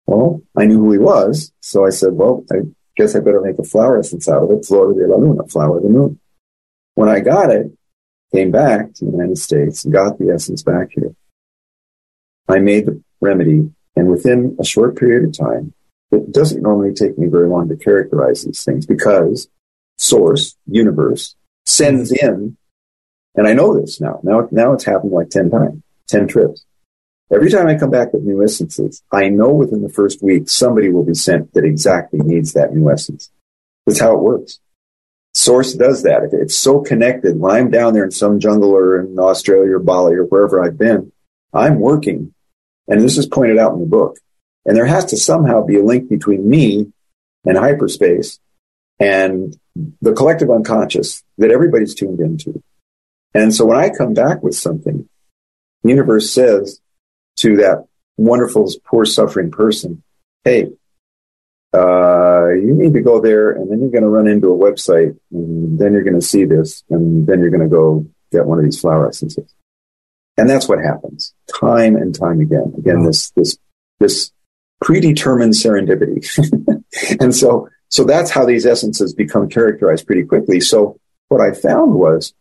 Well, 0.07 0.43
I 0.57 0.67
knew 0.67 0.79
who 0.79 0.93
he 0.93 0.99
was. 0.99 1.53
So 1.61 1.85
I 1.85 1.91
said, 1.91 2.13
well, 2.13 2.45
I 2.53 2.59
guess 2.97 3.17
I 3.17 3.21
better 3.21 3.41
make 3.41 3.59
a 3.59 3.65
flower 3.65 3.99
essence 3.99 4.29
out 4.29 4.45
of 4.45 4.51
it. 4.51 4.65
Flor 4.65 4.93
de 4.93 5.07
la 5.09 5.17
Luna, 5.17 5.49
flower 5.49 5.79
of 5.79 5.83
the 5.83 5.89
moon. 5.89 6.21
When 6.95 7.09
I 7.09 7.21
got 7.21 7.51
it, 7.51 7.73
came 8.33 8.51
back 8.51 8.93
to 8.95 9.05
the 9.05 9.11
United 9.11 9.39
States 9.39 9.85
and 9.85 9.93
got 9.93 10.19
the 10.19 10.31
essence 10.31 10.63
back 10.63 10.89
here. 10.93 11.15
I 12.49 12.59
made 12.61 12.87
the 12.87 13.03
remedy 13.21 13.71
and 13.97 14.11
within 14.11 14.57
a 14.61 14.65
short 14.65 14.97
period 14.97 15.25
of 15.25 15.37
time, 15.37 15.73
it 16.13 16.31
doesn't 16.31 16.63
normally 16.63 16.93
take 16.93 17.19
me 17.19 17.27
very 17.27 17.49
long 17.49 17.69
to 17.69 17.77
characterize 17.77 18.45
these 18.45 18.63
things 18.63 18.87
because 18.87 19.49
source, 19.97 20.57
universe, 20.67 21.35
sends 21.65 22.13
mm-hmm. 22.13 22.27
in, 22.27 22.57
and 23.35 23.47
I 23.47 23.53
know 23.53 23.79
this 23.79 24.01
now. 24.01 24.21
Now, 24.23 24.49
now 24.51 24.73
it's 24.73 24.85
happened 24.85 25.13
like 25.13 25.31
10 25.31 25.51
times, 25.51 25.83
10 26.09 26.29
trips. 26.29 26.65
Every 27.33 27.51
time 27.51 27.67
I 27.67 27.77
come 27.77 27.91
back 27.91 28.13
with 28.13 28.23
new 28.23 28.43
essences, 28.43 29.03
I 29.13 29.29
know 29.29 29.51
within 29.51 29.83
the 29.83 29.89
first 29.89 30.23
week 30.23 30.49
somebody 30.49 30.91
will 30.91 31.05
be 31.05 31.15
sent 31.15 31.53
that 31.55 31.65
exactly 31.65 32.21
needs 32.21 32.53
that 32.53 32.73
new 32.73 32.91
essence. 32.91 33.31
That's 33.85 34.01
how 34.01 34.15
it 34.15 34.23
works. 34.23 34.61
Source 35.35 35.75
does 35.75 36.05
that. 36.05 36.23
If 36.23 36.33
it's 36.33 36.57
so 36.57 36.81
connected, 36.81 37.39
when 37.39 37.55
I'm 37.55 37.71
down 37.71 37.93
there 37.93 38.05
in 38.05 38.11
some 38.11 38.41
jungle 38.41 38.71
or 38.71 39.01
in 39.01 39.19
Australia 39.19 39.77
or 39.77 39.81
Bali 39.81 40.15
or 40.15 40.25
wherever 40.25 40.63
I've 40.63 40.79
been, 40.79 41.13
I'm 41.53 41.81
working, 41.81 42.33
and 42.89 43.01
this 43.01 43.19
is 43.19 43.27
pointed 43.27 43.59
out 43.59 43.75
in 43.75 43.81
the 43.81 43.87
book. 43.87 44.19
And 44.65 44.77
there 44.77 44.87
has 44.87 45.05
to 45.07 45.17
somehow 45.17 45.63
be 45.63 45.77
a 45.77 45.85
link 45.85 46.09
between 46.09 46.49
me 46.49 46.93
and 47.45 47.59
hyperspace 47.59 48.39
and 48.99 49.59
the 50.01 50.13
collective 50.13 50.51
unconscious 50.51 51.23
that 51.39 51.51
everybody's 51.51 51.95
tuned 51.95 52.21
into. 52.21 52.63
And 53.35 53.55
so 53.55 53.67
when 53.67 53.79
I 53.79 53.91
come 53.91 54.15
back 54.15 54.43
with 54.43 54.55
something, 54.55 55.09
the 55.83 55.91
universe 55.91 56.31
says 56.31 56.81
to 57.41 57.57
that 57.57 57.87
wonderful, 58.17 58.71
poor, 58.87 59.05
suffering 59.05 59.51
person, 59.51 60.03
hey, 60.45 60.71
uh, 61.75 62.49
you 62.49 62.75
need 62.75 62.95
to 62.95 63.03
go 63.03 63.21
there 63.21 63.51
and 63.51 63.71
then 63.71 63.81
you're 63.81 63.91
going 63.91 64.03
to 64.03 64.09
run 64.09 64.27
into 64.27 64.53
a 64.53 64.57
website 64.57 65.19
and 65.31 65.79
then 65.79 65.93
you're 65.93 66.05
going 66.05 66.19
to 66.19 66.27
see 66.27 66.45
this 66.45 66.83
and 66.89 67.27
then 67.27 67.41
you're 67.41 67.51
going 67.51 67.63
to 67.63 67.69
go 67.69 68.07
get 68.33 68.47
one 68.47 68.59
of 68.59 68.65
these 68.65 68.81
flower 68.81 69.09
essences. 69.09 69.55
And 70.39 70.49
that's 70.49 70.69
what 70.69 70.79
happens 70.79 71.35
time 71.61 71.97
and 71.97 72.15
time 72.15 72.41
again. 72.41 72.75
Again, 72.79 73.05
this, 73.05 73.31
this, 73.31 73.59
this 74.01 74.33
predetermined 74.83 75.55
serendipity. 75.55 76.27
and 77.21 77.35
so, 77.35 77.69
so 77.89 78.05
that's 78.05 78.31
how 78.31 78.45
these 78.45 78.67
essences 78.67 79.15
become 79.15 79.49
characterized 79.49 80.07
pretty 80.07 80.25
quickly. 80.25 80.61
So 80.61 80.99
what 81.29 81.41
I 81.41 81.53
found 81.53 81.95
was 81.95 82.35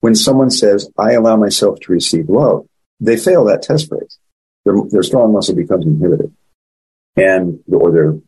when 0.00 0.14
someone 0.14 0.50
says, 0.50 0.90
I 0.98 1.12
allow 1.12 1.36
myself 1.36 1.80
to 1.80 1.92
receive 1.92 2.28
love, 2.28 2.66
they 3.00 3.16
fail 3.16 3.44
that 3.44 3.62
test 3.62 3.88
phrase. 3.88 4.18
Their, 4.64 4.74
their 4.90 5.02
strong 5.02 5.32
muscle 5.32 5.54
becomes 5.54 5.86
inhibited 5.86 6.34
and, 7.16 7.60
or 7.68 7.92
their, 7.92 8.18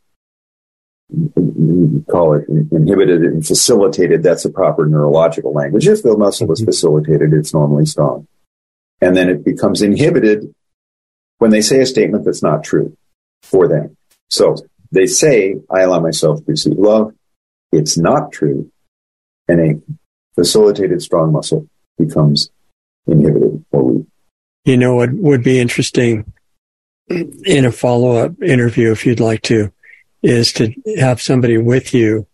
you 1.12 2.04
call 2.08 2.34
it 2.34 2.48
inhibited 2.48 3.22
and 3.22 3.44
facilitated. 3.44 4.22
That's 4.22 4.44
a 4.44 4.50
proper 4.50 4.86
neurological 4.86 5.52
language. 5.52 5.88
If 5.88 6.02
the 6.02 6.16
muscle 6.16 6.50
is 6.52 6.60
mm-hmm. 6.60 6.66
facilitated, 6.66 7.32
it's 7.32 7.52
normally 7.52 7.86
strong. 7.86 8.28
And 9.00 9.16
then 9.16 9.28
it 9.28 9.44
becomes 9.44 9.82
inhibited 9.82 10.54
when 11.38 11.50
they 11.50 11.62
say 11.62 11.80
a 11.80 11.86
statement 11.86 12.24
that's 12.24 12.42
not 12.42 12.62
true 12.62 12.96
for 13.42 13.66
them. 13.66 13.96
So 14.28 14.56
they 14.92 15.06
say, 15.06 15.56
I 15.70 15.80
allow 15.80 16.00
myself 16.00 16.38
to 16.38 16.44
receive 16.46 16.78
love. 16.78 17.14
It's 17.72 17.96
not 17.96 18.32
true. 18.32 18.70
And 19.48 19.60
a 19.60 19.80
facilitated 20.34 21.02
strong 21.02 21.32
muscle 21.32 21.68
becomes 21.98 22.50
inhibited 23.06 23.64
or 23.72 23.84
weak. 23.84 24.06
You 24.64 24.76
know 24.76 24.94
what 24.94 25.12
would 25.12 25.42
be 25.42 25.58
interesting 25.60 26.32
in 27.08 27.64
a 27.64 27.72
follow 27.72 28.16
up 28.16 28.40
interview, 28.42 28.92
if 28.92 29.04
you'd 29.04 29.20
like 29.20 29.42
to, 29.42 29.72
is 30.22 30.52
to 30.54 30.72
have 30.98 31.20
somebody 31.20 31.58
with 31.58 31.92
you 31.92 32.26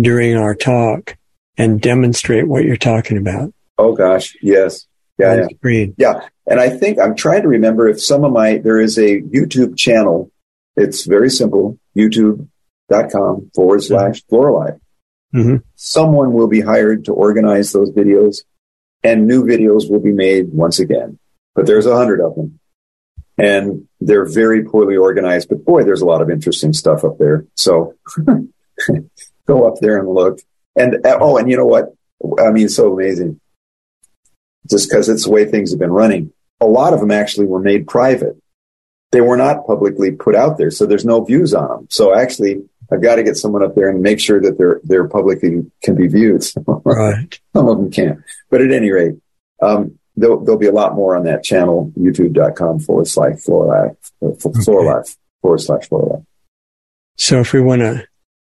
during 0.00 0.36
our 0.36 0.54
talk 0.54 1.16
and 1.56 1.80
demonstrate 1.80 2.48
what 2.48 2.64
you're 2.64 2.76
talking 2.76 3.18
about. 3.18 3.52
Oh 3.78 3.92
gosh, 3.94 4.36
yes. 4.42 4.86
Yeah, 5.18 5.46
yeah. 5.62 5.86
Yeah. 5.96 6.28
And 6.46 6.60
I 6.60 6.70
think 6.70 6.98
I'm 7.00 7.16
trying 7.16 7.42
to 7.42 7.48
remember 7.48 7.88
if 7.88 8.00
some 8.00 8.24
of 8.24 8.32
my, 8.32 8.58
there 8.58 8.80
is 8.80 8.98
a 8.98 9.20
YouTube 9.20 9.76
channel. 9.76 10.30
It's 10.82 11.04
very 11.06 11.30
simple. 11.30 11.78
YouTube.com 11.96 13.50
forward 13.54 13.82
slash 13.82 14.22
Floralive. 14.28 14.78
Mhm. 15.34 15.62
Someone 15.76 16.32
will 16.32 16.46
be 16.46 16.60
hired 16.60 17.04
to 17.06 17.12
organize 17.12 17.72
those 17.72 17.90
videos. 17.90 18.44
and 19.04 19.28
new 19.28 19.44
videos 19.44 19.88
will 19.88 20.00
be 20.00 20.10
made 20.12 20.52
once 20.52 20.80
again. 20.80 21.18
But 21.54 21.66
there's 21.66 21.86
a 21.86 21.94
hundred 21.94 22.20
of 22.20 22.34
them, 22.34 22.58
and 23.38 23.86
they're 24.00 24.24
very 24.24 24.64
poorly 24.64 24.96
organized. 24.96 25.48
But 25.50 25.64
boy, 25.64 25.84
there's 25.84 26.00
a 26.00 26.04
lot 26.04 26.20
of 26.20 26.30
interesting 26.30 26.72
stuff 26.72 27.04
up 27.04 27.16
there. 27.16 27.46
So 27.54 27.94
go 29.46 29.68
up 29.68 29.78
there 29.80 29.98
and 29.98 30.08
look. 30.08 30.40
And 30.74 30.98
oh, 31.04 31.36
and 31.38 31.48
you 31.48 31.56
know 31.56 31.64
what? 31.66 31.94
I 32.40 32.50
mean, 32.50 32.68
so 32.68 32.92
amazing. 32.92 33.40
Just 34.68 34.88
because 34.90 35.08
it's 35.08 35.24
the 35.26 35.30
way 35.30 35.44
things 35.44 35.70
have 35.70 35.78
been 35.78 35.92
running. 35.92 36.32
A 36.60 36.66
lot 36.66 36.92
of 36.92 36.98
them 37.00 37.12
actually 37.12 37.46
were 37.46 37.60
made 37.60 37.86
private. 37.86 38.36
They 39.10 39.20
were 39.20 39.36
not 39.36 39.66
publicly 39.66 40.12
put 40.12 40.34
out 40.34 40.58
there, 40.58 40.70
so 40.70 40.86
there's 40.86 41.04
no 41.04 41.24
views 41.24 41.54
on 41.54 41.68
them. 41.68 41.86
So 41.90 42.14
actually, 42.14 42.62
I've 42.92 43.02
got 43.02 43.16
to 43.16 43.22
get 43.22 43.36
someone 43.36 43.62
up 43.62 43.74
there 43.74 43.88
and 43.88 44.02
make 44.02 44.20
sure 44.20 44.40
that 44.40 44.58
they're 44.58 44.80
they're 44.84 45.08
publicly 45.08 45.70
can 45.82 45.94
be 45.94 46.08
viewed. 46.08 46.44
Right. 46.66 47.40
Some 47.54 47.68
of 47.68 47.78
them 47.78 47.90
can't. 47.90 48.20
But 48.50 48.60
at 48.60 48.70
any 48.70 48.90
rate, 48.90 49.14
um, 49.62 49.98
there'll, 50.16 50.44
there'll 50.44 50.58
be 50.58 50.66
a 50.66 50.72
lot 50.72 50.94
more 50.94 51.16
on 51.16 51.24
that 51.24 51.44
channel, 51.44 51.92
youtube.com 51.98 52.80
forward 52.80 53.06
slash 53.06 53.40
Floralive, 53.44 53.96
Floralive 54.64 55.16
forward 55.40 55.60
slash 55.60 55.88
Floralive. 55.88 56.24
So 57.16 57.40
if 57.40 57.52
we 57.52 57.60
want 57.60 57.82
to 57.82 58.06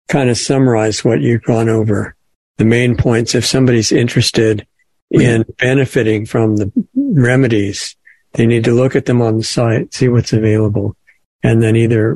kind 0.08 0.30
of 0.30 0.38
summarize 0.38 1.04
what 1.04 1.22
you've 1.22 1.44
gone 1.44 1.70
over, 1.70 2.16
the 2.58 2.66
main 2.66 2.98
points, 2.98 3.36
if 3.36 3.46
somebody's 3.46 3.92
interested 3.92 4.68
in 5.10 5.46
benefiting 5.60 6.26
from 6.26 6.58
the 6.58 6.72
remedies, 6.96 7.96
they 8.38 8.46
need 8.46 8.64
to 8.64 8.72
look 8.72 8.96
at 8.96 9.06
them 9.06 9.22
on 9.22 9.38
the 9.38 9.44
site, 9.44 9.94
see 9.94 10.08
what's 10.08 10.32
available, 10.32 10.96
and 11.44 11.62
then 11.62 11.76
either 11.76 12.16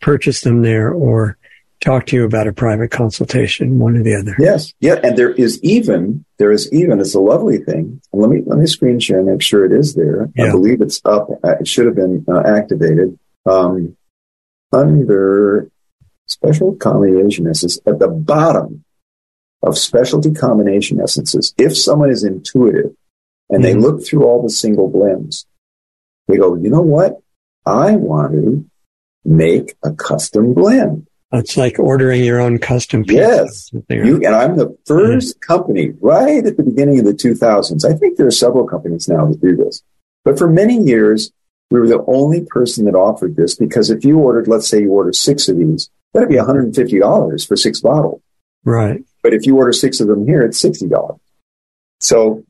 purchase 0.00 0.40
them 0.40 0.62
there 0.62 0.90
or 0.90 1.38
talk 1.80 2.06
to 2.06 2.16
you 2.16 2.24
about 2.24 2.46
a 2.46 2.52
private 2.52 2.90
consultation, 2.90 3.78
one 3.78 3.96
or 3.96 4.02
the 4.02 4.14
other. 4.14 4.34
Yes. 4.38 4.72
Yeah. 4.80 4.98
And 5.02 5.16
there 5.16 5.32
is 5.32 5.62
even, 5.62 6.24
there 6.38 6.52
is 6.52 6.72
even, 6.72 7.00
it's 7.00 7.14
a 7.14 7.20
lovely 7.20 7.58
thing. 7.58 8.00
Let 8.12 8.30
me, 8.30 8.40
let 8.46 8.58
me 8.58 8.66
screen 8.66 8.98
share 8.98 9.18
and 9.18 9.28
make 9.28 9.42
sure 9.42 9.64
it 9.64 9.72
is 9.72 9.94
there. 9.94 10.30
Yeah. 10.34 10.46
I 10.46 10.50
believe 10.50 10.80
it's 10.80 11.00
up. 11.04 11.28
Uh, 11.44 11.56
It 11.60 11.68
should 11.68 11.86
have 11.86 11.96
been 11.96 12.24
uh, 12.28 12.42
activated. 12.46 13.18
Um, 13.44 13.96
under 14.72 15.68
special 16.26 16.74
combination 16.76 17.46
essences 17.46 17.82
at 17.86 17.98
the 17.98 18.08
bottom 18.08 18.84
of 19.62 19.76
specialty 19.76 20.32
combination 20.32 21.00
essences. 21.00 21.54
If 21.58 21.76
someone 21.76 22.10
is 22.10 22.24
intuitive 22.24 22.94
and 23.52 23.62
they 23.64 23.74
Mhm. 23.74 23.82
look 23.82 24.04
through 24.04 24.24
all 24.24 24.42
the 24.42 24.50
single 24.50 24.88
blends, 24.88 25.46
they 26.28 26.36
go, 26.36 26.54
you 26.56 26.70
know 26.70 26.82
what? 26.82 27.20
I 27.66 27.94
want 27.96 28.32
to 28.32 28.64
make 29.24 29.76
a 29.84 29.92
custom 29.92 30.52
blend. 30.54 31.06
It's 31.32 31.56
like 31.56 31.78
ordering 31.78 32.24
your 32.24 32.40
own 32.40 32.58
custom 32.58 33.04
pizza. 33.04 33.14
Yes. 33.22 33.70
You, 33.88 34.16
and 34.16 34.34
I'm 34.34 34.56
the 34.56 34.76
1st 34.86 35.40
company 35.40 35.92
right 36.00 36.44
at 36.44 36.56
the 36.56 36.62
beginning 36.62 36.98
of 36.98 37.04
the 37.06 37.14
2000s. 37.14 37.84
I 37.84 37.94
think 37.94 38.16
there 38.18 38.26
are 38.26 38.30
several 38.30 38.66
companies 38.66 39.08
now 39.08 39.26
that 39.26 39.40
do 39.40 39.56
this. 39.56 39.82
But 40.24 40.38
for 40.38 40.48
many 40.50 40.76
years, 40.82 41.32
we 41.70 41.80
were 41.80 41.88
the 41.88 42.04
only 42.06 42.42
person 42.42 42.84
that 42.84 42.94
offered 42.94 43.36
this 43.36 43.54
because 43.54 43.88
if 43.90 44.04
you 44.04 44.18
ordered, 44.18 44.46
let's 44.48 44.68
say 44.68 44.82
you 44.82 44.90
order 44.90 45.12
six 45.12 45.48
of 45.48 45.56
these, 45.56 45.88
that'd 46.12 46.28
be 46.28 46.36
$150 46.36 47.44
for 47.46 47.56
six 47.56 47.80
bottles. 47.80 48.20
right. 48.64 49.02
But 49.22 49.32
if 49.32 49.46
you 49.46 49.56
order 49.56 49.72
six 49.72 50.00
of 50.00 50.08
them 50.08 50.26
here, 50.26 50.42
it's 50.42 50.58
$60. 50.60 51.18
So 52.00 52.42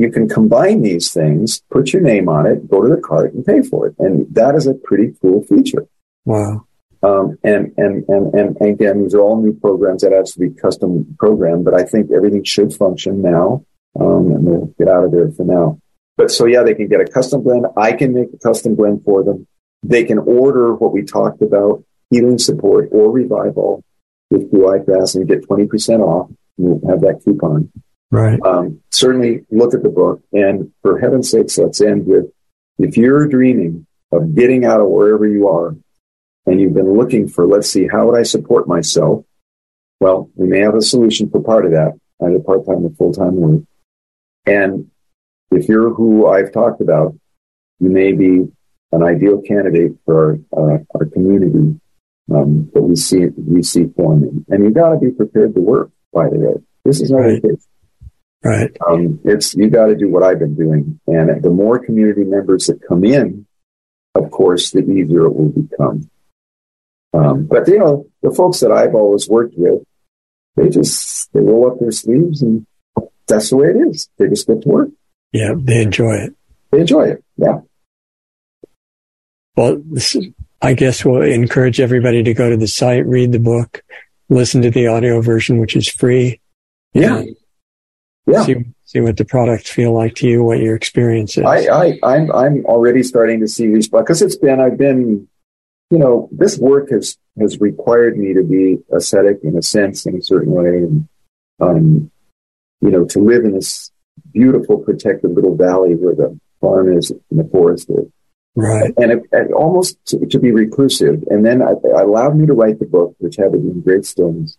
you 0.00 0.10
can 0.10 0.26
combine 0.26 0.80
these 0.80 1.12
things, 1.12 1.60
put 1.70 1.92
your 1.92 2.00
name 2.00 2.26
on 2.26 2.46
it, 2.46 2.70
go 2.70 2.80
to 2.80 2.88
the 2.88 3.02
cart 3.02 3.34
and 3.34 3.44
pay 3.44 3.60
for 3.60 3.86
it. 3.86 3.94
And 3.98 4.26
that 4.34 4.54
is 4.54 4.66
a 4.66 4.72
pretty 4.72 5.14
cool 5.20 5.42
feature. 5.42 5.86
Wow. 6.24 6.64
Um, 7.02 7.36
and, 7.44 7.74
and, 7.76 8.08
and, 8.08 8.34
and 8.34 8.56
again, 8.62 9.02
these 9.02 9.14
are 9.14 9.20
all 9.20 9.42
new 9.42 9.52
programs 9.52 10.00
that 10.00 10.12
have 10.12 10.24
to 10.24 10.38
be 10.38 10.48
custom 10.48 11.14
programmed, 11.18 11.66
but 11.66 11.78
I 11.78 11.84
think 11.84 12.10
everything 12.10 12.44
should 12.44 12.72
function 12.72 13.20
now. 13.20 13.66
Um, 14.00 14.30
and 14.32 14.44
we'll 14.44 14.74
get 14.78 14.88
out 14.88 15.04
of 15.04 15.12
there 15.12 15.30
for 15.32 15.44
now. 15.44 15.78
But 16.16 16.30
so 16.30 16.46
yeah, 16.46 16.62
they 16.62 16.74
can 16.74 16.88
get 16.88 17.02
a 17.02 17.04
custom 17.04 17.42
blend. 17.42 17.66
I 17.76 17.92
can 17.92 18.14
make 18.14 18.28
a 18.32 18.38
custom 18.38 18.76
blend 18.76 19.04
for 19.04 19.22
them. 19.22 19.46
They 19.82 20.04
can 20.04 20.18
order 20.18 20.74
what 20.74 20.94
we 20.94 21.02
talked 21.02 21.42
about, 21.42 21.84
healing 22.08 22.38
support 22.38 22.88
or 22.90 23.12
revival 23.12 23.84
with 24.30 24.50
blue 24.50 24.66
eye 24.66 24.78
grass 24.78 25.14
and 25.14 25.28
get 25.28 25.46
20% 25.46 26.00
off. 26.00 26.30
We'll 26.56 26.90
have 26.90 27.02
that 27.02 27.20
coupon 27.22 27.70
Right. 28.10 28.40
um, 28.42 28.80
certainly 28.90 29.44
look 29.50 29.72
at 29.74 29.82
the 29.82 29.88
book. 29.88 30.22
And 30.32 30.72
for 30.82 30.98
heaven's 30.98 31.30
sakes, 31.30 31.58
let's 31.58 31.80
end 31.80 32.06
with 32.06 32.26
if 32.78 32.96
you're 32.96 33.26
dreaming 33.28 33.86
of 34.12 34.34
getting 34.34 34.64
out 34.64 34.80
of 34.80 34.88
wherever 34.88 35.26
you 35.26 35.48
are 35.48 35.76
and 36.46 36.60
you've 36.60 36.74
been 36.74 36.92
looking 36.96 37.28
for, 37.28 37.46
let's 37.46 37.68
see, 37.70 37.86
how 37.86 38.06
would 38.06 38.18
I 38.18 38.22
support 38.24 38.66
myself? 38.66 39.24
Well, 40.00 40.30
we 40.34 40.48
may 40.48 40.60
have 40.60 40.74
a 40.74 40.80
solution 40.82 41.30
for 41.30 41.42
part 41.42 41.66
of 41.66 41.72
that, 41.72 41.92
either 42.24 42.40
part 42.40 42.66
time 42.66 42.84
or 42.84 42.90
full 42.90 43.12
time 43.12 43.36
work. 43.36 43.62
And 44.46 44.90
if 45.50 45.68
you're 45.68 45.92
who 45.92 46.26
I've 46.26 46.52
talked 46.52 46.80
about, 46.80 47.14
you 47.78 47.90
may 47.90 48.12
be 48.12 48.48
an 48.92 49.02
ideal 49.02 49.40
candidate 49.42 49.92
for 50.04 50.38
our, 50.52 50.74
uh, 50.74 50.78
our 50.94 51.04
community 51.06 51.78
um, 52.34 52.70
that 52.74 52.82
we 52.82 52.96
see 52.96 53.26
we 53.36 53.62
see 53.62 53.86
forming. 53.96 54.44
And 54.48 54.64
you've 54.64 54.74
got 54.74 54.90
to 54.94 54.98
be 54.98 55.10
prepared 55.10 55.54
to 55.54 55.60
work. 55.60 55.90
By 56.12 56.28
the 56.28 56.38
way, 56.38 56.54
this 56.84 57.00
is 57.00 57.10
not 57.10 57.18
Right. 57.20 57.38
a 57.38 57.40
case. 57.40 57.66
Right. 58.42 58.70
Um, 58.88 59.20
it's 59.24 59.54
you 59.54 59.68
got 59.68 59.86
to 59.86 59.96
do 59.96 60.08
what 60.08 60.22
I've 60.22 60.38
been 60.38 60.54
doing, 60.54 60.98
and 61.06 61.42
the 61.42 61.50
more 61.50 61.78
community 61.78 62.24
members 62.24 62.66
that 62.66 62.80
come 62.86 63.04
in, 63.04 63.46
of 64.14 64.30
course, 64.30 64.70
the 64.70 64.80
easier 64.80 65.26
it 65.26 65.34
will 65.34 65.50
become. 65.50 66.10
Um, 67.12 67.46
but 67.46 67.68
you 67.68 67.78
know, 67.78 68.06
the 68.22 68.30
folks 68.30 68.60
that 68.60 68.72
I've 68.72 68.94
always 68.94 69.28
worked 69.28 69.54
with, 69.56 69.82
they 70.56 70.70
just 70.70 71.32
they 71.32 71.40
roll 71.40 71.70
up 71.70 71.80
their 71.80 71.90
sleeves, 71.90 72.40
and 72.40 72.66
that's 73.26 73.50
the 73.50 73.56
way 73.56 73.68
it 73.68 73.76
is. 73.76 74.08
They 74.18 74.28
just 74.28 74.46
get 74.46 74.62
to 74.62 74.68
work. 74.68 74.88
Yeah. 75.32 75.54
They 75.56 75.82
enjoy 75.82 76.14
it. 76.14 76.34
They 76.70 76.80
enjoy 76.80 77.08
it. 77.10 77.24
Yeah. 77.36 77.60
Well, 79.56 79.82
this 79.84 80.14
is, 80.14 80.28
I 80.62 80.74
guess 80.74 81.04
we'll 81.04 81.22
encourage 81.22 81.80
everybody 81.80 82.22
to 82.22 82.34
go 82.34 82.50
to 82.50 82.56
the 82.56 82.68
site, 82.68 83.06
read 83.06 83.32
the 83.32 83.38
book, 83.38 83.82
listen 84.28 84.62
to 84.62 84.70
the 84.70 84.86
audio 84.86 85.20
version, 85.20 85.58
which 85.58 85.76
is 85.76 85.88
free. 85.88 86.40
Yeah. 86.92 87.18
and 87.18 87.36
Yeah. 88.32 88.44
See, 88.44 88.64
see 88.84 89.00
what 89.00 89.16
the 89.16 89.24
products 89.24 89.70
feel 89.70 89.92
like 89.92 90.14
to 90.16 90.28
you, 90.28 90.42
what 90.42 90.58
your 90.58 90.74
experience 90.74 91.36
is. 91.36 91.44
I, 91.44 91.66
I, 91.66 91.98
I'm, 92.02 92.32
I'm 92.32 92.64
already 92.66 93.02
starting 93.02 93.40
to 93.40 93.48
see 93.48 93.66
these 93.66 93.88
because 93.88 94.22
it's 94.22 94.36
been, 94.36 94.60
I've 94.60 94.78
been, 94.78 95.28
you 95.90 95.98
know, 95.98 96.28
this 96.32 96.58
work 96.58 96.90
has, 96.90 97.16
has 97.40 97.60
required 97.60 98.16
me 98.16 98.34
to 98.34 98.42
be 98.42 98.78
ascetic 98.94 99.40
in 99.42 99.56
a 99.56 99.62
sense, 99.62 100.06
in 100.06 100.16
a 100.16 100.22
certain 100.22 100.52
way. 100.52 100.78
And, 100.78 101.08
um, 101.60 102.10
you 102.80 102.90
know, 102.90 103.04
to 103.06 103.18
live 103.20 103.44
in 103.44 103.52
this 103.52 103.90
beautiful, 104.32 104.78
protected 104.78 105.32
little 105.32 105.56
valley 105.56 105.94
where 105.94 106.14
the 106.14 106.38
farm 106.60 106.96
is 106.96 107.10
and 107.10 107.38
the 107.40 107.48
forest 107.50 107.90
is. 107.90 108.06
right. 108.54 108.92
And 108.96 109.12
it, 109.12 109.22
and 109.32 109.52
almost 109.52 109.98
to, 110.06 110.24
to 110.26 110.38
be 110.38 110.52
reclusive. 110.52 111.24
And 111.28 111.44
then 111.44 111.62
I, 111.62 111.72
I 111.96 112.02
allowed 112.02 112.36
me 112.36 112.46
to 112.46 112.52
write 112.52 112.78
the 112.78 112.86
book, 112.86 113.14
which 113.18 113.36
had 113.36 113.52
to 113.52 113.58
be 113.58 113.68
in 113.68 113.80
great 113.80 114.04
stillness. 114.04 114.56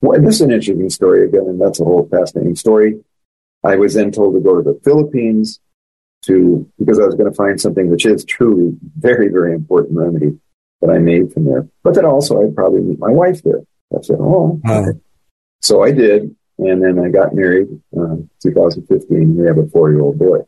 Well, 0.00 0.20
this 0.20 0.36
is 0.36 0.40
an 0.42 0.52
interesting 0.52 0.90
story 0.90 1.24
again, 1.24 1.46
and 1.46 1.60
that's 1.60 1.80
a 1.80 1.84
whole 1.84 2.08
fascinating 2.08 2.56
story. 2.56 3.00
I 3.64 3.76
was 3.76 3.94
then 3.94 4.12
told 4.12 4.34
to 4.34 4.40
go 4.40 4.56
to 4.56 4.62
the 4.62 4.78
Philippines 4.84 5.60
to 6.26 6.70
because 6.78 6.98
I 6.98 7.06
was 7.06 7.14
going 7.16 7.30
to 7.30 7.34
find 7.34 7.60
something 7.60 7.90
which 7.90 8.06
is 8.06 8.24
truly 8.24 8.76
very, 8.96 9.28
very 9.28 9.52
important 9.54 9.98
remedy 9.98 10.38
that 10.80 10.90
I 10.90 10.98
made 10.98 11.32
from 11.32 11.44
there. 11.44 11.68
But 11.82 11.94
then 11.94 12.04
also 12.04 12.40
I'd 12.42 12.54
probably 12.54 12.80
meet 12.80 12.98
my 13.00 13.10
wife 13.10 13.42
there. 13.42 13.60
I 13.96 14.02
said, 14.02 14.18
oh, 14.20 14.60
okay. 14.68 14.98
so 15.60 15.82
I 15.82 15.90
did, 15.92 16.36
and 16.58 16.82
then 16.82 16.98
I 16.98 17.08
got 17.08 17.34
married, 17.34 17.68
uh, 17.98 18.16
2015. 18.42 19.36
We 19.36 19.46
have 19.46 19.58
a 19.58 19.66
four-year-old 19.66 20.18
boy. 20.18 20.40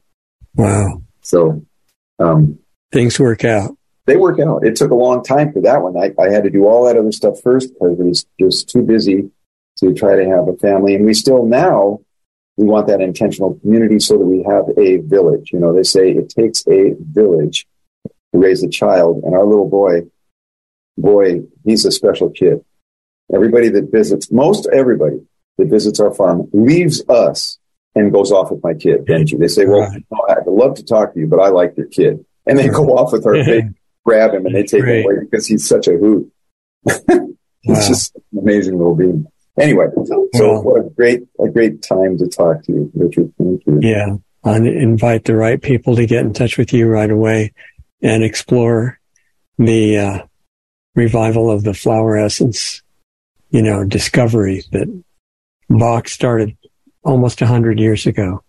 Wow. 0.55 1.03
So 1.23 1.65
um, 2.19 2.59
Things 2.93 3.19
work 3.19 3.45
out. 3.45 3.77
they 4.07 4.17
work 4.17 4.39
out. 4.39 4.65
It 4.65 4.77
took 4.77 4.91
a 4.91 4.95
long 4.97 5.25
time 5.25 5.53
for 5.53 5.63
that 5.63 5.83
one. 5.83 5.97
I, 5.97 6.13
I 6.21 6.31
had 6.31 6.45
to 6.45 6.51
do 6.51 6.67
all 6.67 6.87
that 6.87 6.97
other 6.97 7.13
stuff 7.13 7.41
first 7.41 7.73
because 7.73 7.99
it 7.99 8.05
was 8.05 8.27
just 8.39 8.69
too 8.69 8.83
busy 8.83 9.31
to 9.81 9.93
try 9.95 10.17
to 10.17 10.29
have 10.29 10.49
a 10.49 10.57
family. 10.57 10.95
And 10.95 11.05
we 11.05 11.15
still 11.15 11.45
now, 11.47 12.01
we 12.57 12.67
want 12.67 12.87
that 12.89 13.01
intentional 13.01 13.55
community 13.61 13.99
so 13.99 14.19
that 14.19 14.27
we 14.27 14.43
have 14.43 14.65
a 14.79 14.99
village. 14.99 15.51
You 15.53 15.59
know, 15.61 15.73
they 15.75 15.83
say 15.83 16.11
it 16.11 16.29
takes 16.29 16.67
a 16.69 16.95
village 17.01 17.67
to 18.07 18.39
raise 18.39 18.63
a 18.63 18.69
child. 18.69 19.23
And 19.25 19.35
our 19.35 19.45
little 19.45 19.69
boy, 19.69 20.03
boy, 20.97 21.43
he's 21.65 21.85
a 21.85 21.91
special 21.93 22.31
kid. 22.31 22.65
Everybody 23.35 23.69
that 23.71 23.91
visits, 23.91 24.31
most 24.31 24.69
everybody 24.73 25.21
that 25.59 25.69
visits 25.69 26.01
our 26.01 26.13
farm 26.13 26.49
leaves 26.53 27.03
us 27.09 27.59
and 27.95 28.13
goes 28.13 28.31
off 28.33 28.51
with 28.51 28.63
my 28.63 28.75
kid, 28.75 29.05
Benji. 29.07 29.39
They 29.39 29.49
say, 29.49 29.67
well, 29.67 29.81
Right. 29.89 30.05
no, 30.11 30.27
I'd 30.29 30.47
love 30.47 30.75
to 30.77 30.85
talk 30.85 31.15
to 31.15 31.21
you, 31.21 31.27
but 31.27 31.41
I 31.41 31.49
like 31.49 31.77
your 31.77 31.87
kid. 31.87 32.25
And 32.47 32.59
they 32.59 32.69
go 32.69 32.97
off 32.97 33.13
with 33.13 33.27
our 33.27 33.35
big 33.35 33.75
grab 34.05 34.33
him 34.35 34.47
and 34.47 34.55
they 34.55 34.63
take 34.65 34.83
him 34.85 35.05
away 35.05 35.15
because 35.21 35.47
he's 35.47 35.67
such 35.69 35.87
a 35.89 35.93
hoot. 35.97 36.31
He's 37.63 37.77
Wow. 37.77 37.89
just 37.89 38.17
an 38.17 38.39
amazing 38.39 38.79
little 38.79 38.95
being. 38.95 39.27
Anyway, 39.61 39.87
so 40.05 40.29
Well- 40.35 40.63
what 40.63 40.87
a 40.87 40.91
great, 40.91 41.23
a 41.39 41.49
great 41.49 41.83
time 41.83 42.17
to 42.19 42.27
talk 42.27 42.63
to 42.65 42.73
you, 42.73 42.91
Richard. 42.95 43.33
Thank 43.39 43.63
you. 43.67 43.79
Yeah. 43.83 44.17
And 44.43 44.67
invite 44.67 45.25
the 45.27 45.37
right 45.37 45.61
people 45.61 45.97
to 45.97 46.07
get 46.07 46.25
in 46.25 46.33
touch 46.33 46.57
with 46.57 46.73
you 46.73 46.89
right 46.89 47.11
away 47.11 47.53
and 48.03 48.25
explore 48.25 48.99
the 49.59 49.99
uh, 49.99 50.19
revival 50.95 51.51
of 51.51 51.63
the 51.65 51.75
flower 51.75 52.17
essence, 52.17 52.83
you 53.51 53.61
know, 53.63 53.85
discovery 53.85 54.63
that 54.73 54.89
Bach 55.69 56.09
started 56.09 56.57
almost 57.05 57.43
a 57.43 57.47
hundred 57.47 57.79
years 57.79 58.07
ago. 58.07 58.43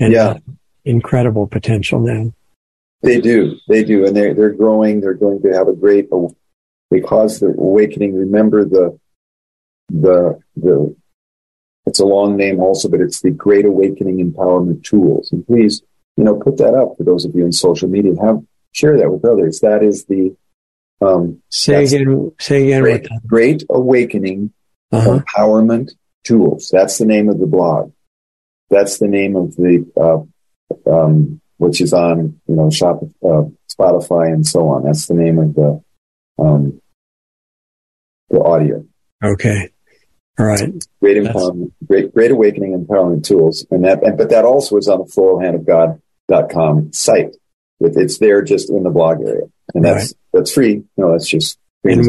and 0.00 0.12
Yeah. 0.12 0.38
incredible 0.84 1.46
potential 1.46 2.00
now. 2.00 2.32
They 3.02 3.20
do, 3.20 3.56
they 3.68 3.84
do, 3.84 4.04
and 4.06 4.16
they're 4.16 4.34
they're 4.34 4.52
growing. 4.54 5.00
They're 5.00 5.14
going 5.14 5.40
to 5.42 5.52
have 5.52 5.68
a 5.68 5.72
great. 5.74 6.08
They 6.90 7.00
cause 7.00 7.38
the 7.38 7.48
awakening. 7.48 8.14
Remember 8.14 8.64
the 8.64 8.98
the 9.88 10.38
the. 10.56 10.94
It's 11.86 12.00
a 12.00 12.06
long 12.06 12.36
name 12.36 12.60
also, 12.60 12.88
but 12.88 13.02
it's 13.02 13.20
the 13.20 13.30
Great 13.30 13.66
Awakening 13.66 14.18
Empowerment 14.18 14.84
Tools. 14.84 15.30
And 15.32 15.46
please, 15.46 15.82
you 16.16 16.24
know, 16.24 16.34
put 16.36 16.56
that 16.56 16.74
up 16.74 16.96
for 16.96 17.04
those 17.04 17.26
of 17.26 17.34
you 17.34 17.44
in 17.44 17.52
social 17.52 17.88
media. 17.88 18.12
Have 18.22 18.42
share 18.72 18.96
that 18.96 19.10
with 19.10 19.24
others. 19.24 19.60
That 19.60 19.82
is 19.82 20.06
the 20.06 20.34
um, 21.02 21.42
Say 21.50 21.84
again. 21.84 22.32
Say 22.40 22.72
again. 22.72 22.82
Great, 22.82 23.08
Great 23.26 23.64
Awakening 23.68 24.52
Uh-huh. 24.92 25.20
Empowerment 25.20 25.90
Tools. 26.24 26.70
That's 26.72 26.96
the 26.98 27.04
name 27.04 27.28
of 27.28 27.38
the 27.38 27.46
blog. 27.46 27.92
That's 28.70 28.98
the 28.98 29.08
name 29.08 29.36
of 29.36 29.54
the, 29.56 29.84
uh, 30.00 30.90
um, 30.90 31.40
which 31.58 31.82
is 31.82 31.92
on, 31.92 32.40
you 32.46 32.56
know, 32.56 32.70
shop, 32.70 33.02
uh, 33.22 33.42
Spotify 33.70 34.32
and 34.32 34.46
so 34.46 34.68
on. 34.68 34.84
That's 34.84 35.06
the 35.06 35.14
name 35.14 35.38
of 35.38 35.54
the, 35.54 35.82
um, 36.38 36.80
the 38.30 38.40
audio. 38.40 38.84
Okay. 39.22 39.70
All 40.38 40.46
right. 40.46 40.72
Great 41.00 41.16
empowerment, 41.16 41.72
great, 41.86 42.12
great 42.12 42.30
awakening 42.30 42.84
empowerment 42.84 43.24
tools. 43.24 43.64
And 43.70 43.84
that, 43.84 44.02
and, 44.02 44.18
but 44.18 44.30
that 44.30 44.44
also 44.44 44.76
is 44.76 44.88
on 44.88 44.98
the 44.98 45.04
floralhandofgod.com 45.04 46.92
site. 46.92 47.36
It, 47.80 47.96
it's 47.96 48.18
there 48.18 48.42
just 48.42 48.70
in 48.70 48.82
the 48.82 48.90
blog 48.90 49.20
area. 49.20 49.44
And 49.74 49.84
that's, 49.84 50.14
that's 50.32 50.52
free. 50.52 50.82
No, 50.96 51.12
that's 51.12 51.28
just 51.28 51.58
free. 51.82 52.00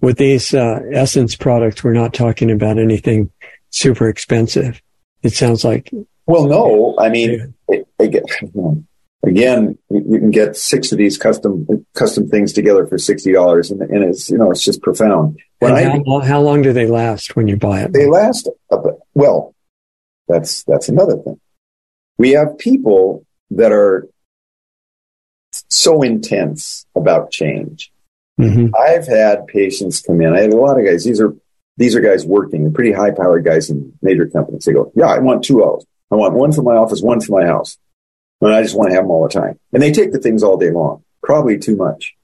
With 0.00 0.18
these 0.18 0.54
uh, 0.54 0.80
essence 0.92 1.34
products, 1.34 1.82
we're 1.82 1.92
not 1.92 2.14
talking 2.14 2.52
about 2.52 2.78
anything 2.78 3.32
super 3.70 4.08
expensive. 4.08 4.80
It 5.22 5.32
sounds 5.32 5.64
like 5.64 5.90
Well, 6.26 6.46
no, 6.46 6.94
I 6.98 7.08
mean, 7.08 7.54
it, 7.68 7.88
it, 7.98 8.14
you 8.42 8.50
know, 8.54 8.84
again, 9.24 9.78
you, 9.90 10.18
can 10.18 10.30
get 10.30 10.56
six 10.56 10.92
of 10.92 10.98
these 10.98 11.18
custom 11.18 11.66
custom 11.94 12.28
things 12.28 12.52
together 12.52 12.86
for 12.86 12.98
sixty 12.98 13.32
dollars, 13.32 13.70
and, 13.70 13.82
and 13.82 14.04
it's 14.04 14.30
you 14.30 14.38
know 14.38 14.50
it's 14.50 14.62
just 14.62 14.82
profound. 14.82 15.38
When 15.58 15.76
and 15.76 15.86
how, 15.86 16.02
lo- 16.06 16.20
how 16.20 16.40
long 16.40 16.62
do 16.62 16.72
they 16.72 16.86
last 16.86 17.36
when 17.36 17.48
you 17.48 17.56
buy 17.56 17.82
it? 17.82 17.92
they 17.92 18.06
last 18.06 18.48
up, 18.70 18.84
well, 19.14 19.54
that's 20.28 20.62
that's 20.64 20.88
another 20.88 21.16
thing. 21.16 21.40
We 22.18 22.32
have 22.32 22.58
people 22.58 23.24
that 23.50 23.72
are 23.72 24.08
so 25.68 26.02
intense 26.02 26.86
about 26.94 27.30
change. 27.30 27.90
hmm 28.36 28.68
I've 28.78 29.06
had 29.06 29.46
patients 29.46 30.00
come 30.00 30.20
in. 30.20 30.34
I 30.34 30.40
had 30.40 30.52
a 30.52 30.56
lot 30.56 30.78
of 30.78 30.84
guys. 30.84 31.04
These 31.04 31.20
are 31.20 31.34
these 31.76 31.94
are 31.94 32.00
guys 32.00 32.26
working, 32.26 32.72
pretty 32.72 32.92
high 32.92 33.12
powered 33.12 33.44
guys 33.44 33.70
in 33.70 33.92
major 34.02 34.26
companies. 34.26 34.64
They 34.64 34.72
go, 34.72 34.92
"Yeah, 34.94 35.06
I 35.06 35.18
want 35.18 35.44
two 35.44 35.64
O's. 35.64 35.84
I 36.10 36.16
want 36.16 36.34
one 36.34 36.52
for 36.52 36.62
my 36.62 36.74
office, 36.74 37.02
one 37.02 37.20
for 37.20 37.38
my 37.40 37.46
house, 37.46 37.76
and 38.40 38.52
I 38.52 38.62
just 38.62 38.76
want 38.76 38.90
to 38.90 38.94
have 38.94 39.04
them 39.04 39.10
all 39.10 39.22
the 39.26 39.32
time." 39.32 39.58
And 39.72 39.82
they 39.82 39.92
take 39.92 40.12
the 40.12 40.18
things 40.18 40.42
all 40.42 40.56
day 40.56 40.70
long, 40.70 41.02
probably 41.22 41.58
too 41.58 41.76
much, 41.76 42.14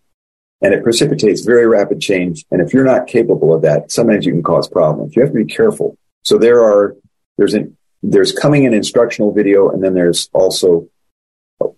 and 0.62 0.72
it 0.74 0.82
precipitates 0.82 1.42
very 1.42 1.66
rapid 1.66 2.00
change. 2.00 2.44
And 2.50 2.60
if 2.60 2.72
you're 2.72 2.84
not 2.84 3.06
capable 3.06 3.52
of 3.54 3.62
that, 3.62 3.90
sometimes 3.90 4.24
you 4.26 4.32
can 4.32 4.42
cause 4.42 4.68
problems. 4.68 5.14
You 5.16 5.22
have 5.22 5.32
to 5.32 5.44
be 5.44 5.52
careful. 5.52 5.96
So 6.22 6.38
there 6.38 6.62
are 6.62 6.96
there's 7.38 7.54
an 7.54 7.76
there's 8.02 8.32
coming 8.32 8.66
an 8.66 8.74
instructional 8.74 9.32
video, 9.32 9.70
and 9.70 9.82
then 9.82 9.94
there's 9.94 10.28
also 10.32 10.88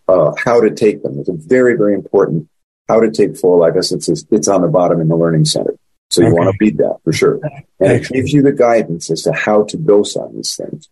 uh, 0.09 0.33
how 0.37 0.61
to 0.61 0.71
take 0.71 1.03
them. 1.03 1.19
It's 1.19 1.29
a 1.29 1.33
very 1.35 1.77
very 1.77 1.95
important 1.95 2.49
how 2.89 3.01
to 3.01 3.11
take 3.11 3.37
Floralive 3.37 3.77
essences. 3.77 4.23
It's 4.23 4.33
it's 4.33 4.49
on 4.49 4.63
the 4.63 4.69
bottom 4.69 5.01
in 5.01 5.09
the 5.09 5.17
learning 5.17 5.45
center. 5.45 5.75
So 6.11 6.21
you 6.21 6.29
Okay. 6.29 6.37
want 6.37 6.51
to 6.53 6.57
read 6.65 6.79
that 6.79 6.99
for 7.03 7.13
sure. 7.13 7.41
And 7.81 7.93
it 7.93 8.09
gives 8.09 8.33
you 8.33 8.41
the 8.43 8.53
guidance 8.53 9.11
as 9.11 9.23
to 9.23 9.33
how 9.33 9.65
to 9.65 9.77
dose 9.77 10.17
on 10.17 10.35
these 10.37 10.55
things. 10.55 10.89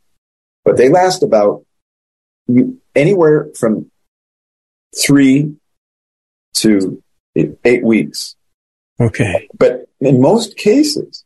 But 0.65 0.77
they 0.77 0.89
last 0.89 1.23
about 1.23 1.65
you, 2.47 2.81
anywhere 2.95 3.49
from 3.59 3.91
three 5.01 5.55
to 6.55 7.03
eight 7.65 7.85
weeks. 7.85 8.37
Okay. 9.01 9.49
But 9.59 9.89
in 10.01 10.21
most 10.21 10.57
cases, 10.57 11.25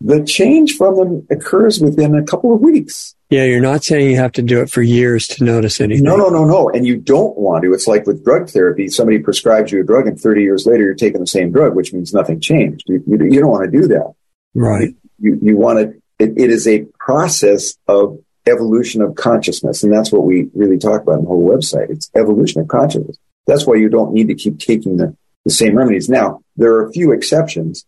the 0.00 0.24
change 0.24 0.76
from 0.76 0.96
them 0.96 1.26
occurs 1.30 1.80
within 1.80 2.14
a 2.14 2.22
couple 2.22 2.54
of 2.54 2.60
weeks. 2.60 3.14
Yeah, 3.30 3.44
you're 3.44 3.60
not 3.60 3.82
saying 3.82 4.10
you 4.10 4.16
have 4.16 4.32
to 4.32 4.42
do 4.42 4.60
it 4.60 4.70
for 4.70 4.82
years 4.82 5.26
to 5.28 5.44
notice 5.44 5.80
anything. 5.80 6.04
No, 6.04 6.16
no, 6.16 6.28
no, 6.28 6.44
no. 6.44 6.68
And 6.68 6.86
you 6.86 6.96
don't 6.96 7.36
want 7.38 7.64
to. 7.64 7.72
It's 7.72 7.86
like 7.86 8.06
with 8.06 8.24
drug 8.24 8.50
therapy. 8.50 8.88
Somebody 8.88 9.20
prescribes 9.20 9.72
you 9.72 9.80
a 9.80 9.84
drug 9.84 10.06
and 10.06 10.20
30 10.20 10.42
years 10.42 10.66
later 10.66 10.84
you're 10.84 10.94
taking 10.94 11.20
the 11.20 11.26
same 11.26 11.50
drug, 11.50 11.74
which 11.74 11.92
means 11.92 12.12
nothing 12.12 12.40
changed. 12.40 12.84
You, 12.88 13.02
you, 13.06 13.18
you 13.24 13.40
don't 13.40 13.50
want 13.50 13.70
to 13.70 13.80
do 13.80 13.88
that. 13.88 14.12
Right. 14.54 14.94
You, 15.18 15.38
you 15.40 15.56
want 15.56 15.78
to, 15.78 16.02
it, 16.18 16.34
it 16.36 16.50
is 16.50 16.68
a 16.68 16.84
process 16.98 17.76
of 17.88 18.18
evolution 18.46 19.02
of 19.02 19.14
consciousness. 19.14 19.82
And 19.82 19.92
that's 19.92 20.10
what 20.12 20.24
we 20.24 20.48
really 20.54 20.78
talk 20.78 21.02
about 21.02 21.18
in 21.18 21.24
the 21.24 21.28
whole 21.28 21.48
website. 21.48 21.90
It's 21.90 22.10
evolution 22.16 22.60
of 22.60 22.68
consciousness. 22.68 23.16
That's 23.46 23.66
why 23.66 23.76
you 23.76 23.88
don't 23.88 24.12
need 24.12 24.28
to 24.28 24.34
keep 24.34 24.58
taking 24.58 24.96
the, 24.96 25.16
the 25.44 25.50
same 25.50 25.76
remedies. 25.76 26.08
Now, 26.08 26.42
there 26.56 26.72
are 26.74 26.86
a 26.86 26.92
few 26.92 27.12
exceptions. 27.12 27.84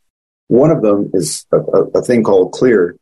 One 0.48 0.70
of 0.70 0.82
them 0.82 1.10
is 1.14 1.47
a, 1.52 1.59
a, 1.59 1.82
a 1.98 2.02
thing 2.02 2.22
called 2.24 2.52
clear. 2.52 2.97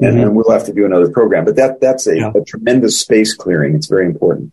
And, 0.00 0.16
Mhm. 0.16 0.22
and 0.22 0.36
we'll 0.36 0.50
have 0.50 0.64
to 0.66 0.72
do 0.72 0.86
another 0.86 1.10
program, 1.10 1.44
but 1.44 1.56
that, 1.56 1.80
that's 1.80 2.06
a, 2.06 2.16
Yeah. 2.16 2.32
a 2.34 2.40
tremendous 2.42 2.98
space 2.98 3.34
clearing. 3.34 3.74
It's 3.74 3.86
very 3.88 4.06
important. 4.06 4.52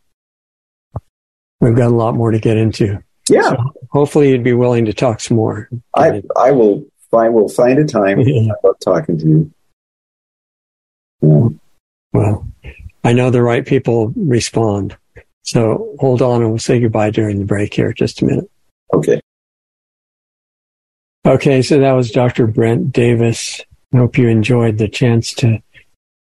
We've 1.62 1.76
got 1.76 1.88
a 1.92 1.96
lot 1.96 2.16
more 2.16 2.32
to 2.32 2.40
get 2.40 2.58
into. 2.58 3.02
Yeah. 3.30 3.52
So 3.52 3.58
hopefully 3.92 4.30
you'd 4.32 4.44
be 4.44 4.54
willing 4.54 4.84
to 4.86 4.94
talk 4.94 5.22
some 5.22 5.38
more. 5.38 5.70
I 5.96 6.22
I 6.36 6.52
will 6.52 6.86
find 7.10 7.34
will 7.34 7.48
find 7.48 7.80
a 7.80 7.86
time. 7.86 8.20
I 8.20 8.50
love 8.66 8.76
talking 8.84 9.18
to 9.20 9.26
you. 9.26 9.52
Yeah. 11.22 11.48
Well, 12.14 12.48
I 13.04 13.14
know 13.14 13.30
the 13.30 13.42
right 13.42 13.66
people 13.66 14.14
respond. 14.16 14.96
So 15.42 15.96
hold 16.00 16.22
on 16.22 16.42
and 16.42 16.52
we'll 16.52 16.60
say 16.60 16.80
goodbye 16.80 17.10
during 17.10 17.40
the 17.40 17.46
break 17.46 17.74
here. 17.74 17.92
Just 17.92 18.22
a 18.22 18.26
minute. 18.26 18.50
Okay. 18.94 19.20
Okay. 21.26 21.62
So 21.62 21.80
that 21.80 21.92
was 21.94 22.12
Dr. 22.12 22.48
Brent 22.48 22.94
Davis. 22.94 23.60
I 23.94 23.98
hope 23.98 24.18
you 24.18 24.30
enjoyed 24.30 24.78
the 24.78 24.88
chance 24.88 25.34
to 25.36 25.62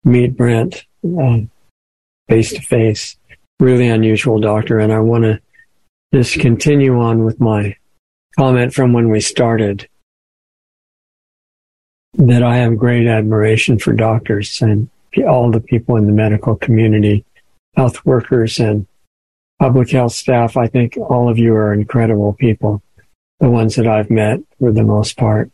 meet 0.05 0.36
Brent 0.36 0.85
face 2.28 2.52
to 2.52 2.60
face. 2.60 3.16
Really 3.60 3.89
unusual 3.89 4.40
doctor. 4.40 4.78
And 4.78 4.93
I 4.93 4.98
want 4.98 5.24
to 5.24 5.40
just 6.12 6.40
continue 6.40 6.98
on 7.01 7.24
with 7.24 7.40
my 7.40 7.77
comment 8.36 8.74
from 8.74 8.93
when 8.93 9.09
we 9.09 9.20
started 9.20 9.89
that 12.14 12.43
I 12.43 12.56
have 12.56 12.77
great 12.77 13.06
admiration 13.06 13.78
for 13.78 13.93
doctors 13.93 14.60
and 14.60 14.90
all 15.18 15.51
the 15.51 15.60
people 15.60 15.97
in 15.97 16.06
the 16.06 16.12
medical 16.12 16.56
community, 16.56 17.24
health 17.76 18.05
workers 18.05 18.59
and 18.59 18.86
public 19.60 19.90
health 19.90 20.12
staff. 20.12 20.56
I 20.56 20.66
think 20.66 20.97
all 20.97 21.28
of 21.28 21.39
you 21.39 21.55
are 21.55 21.72
incredible 21.72 22.32
people, 22.32 22.82
the 23.40 23.51
ones 23.51 23.76
that 23.76 23.86
I've 23.86 24.10
met 24.10 24.40
for 24.59 24.72
the 24.72 24.82
most 24.82 25.16
part. 25.16 25.51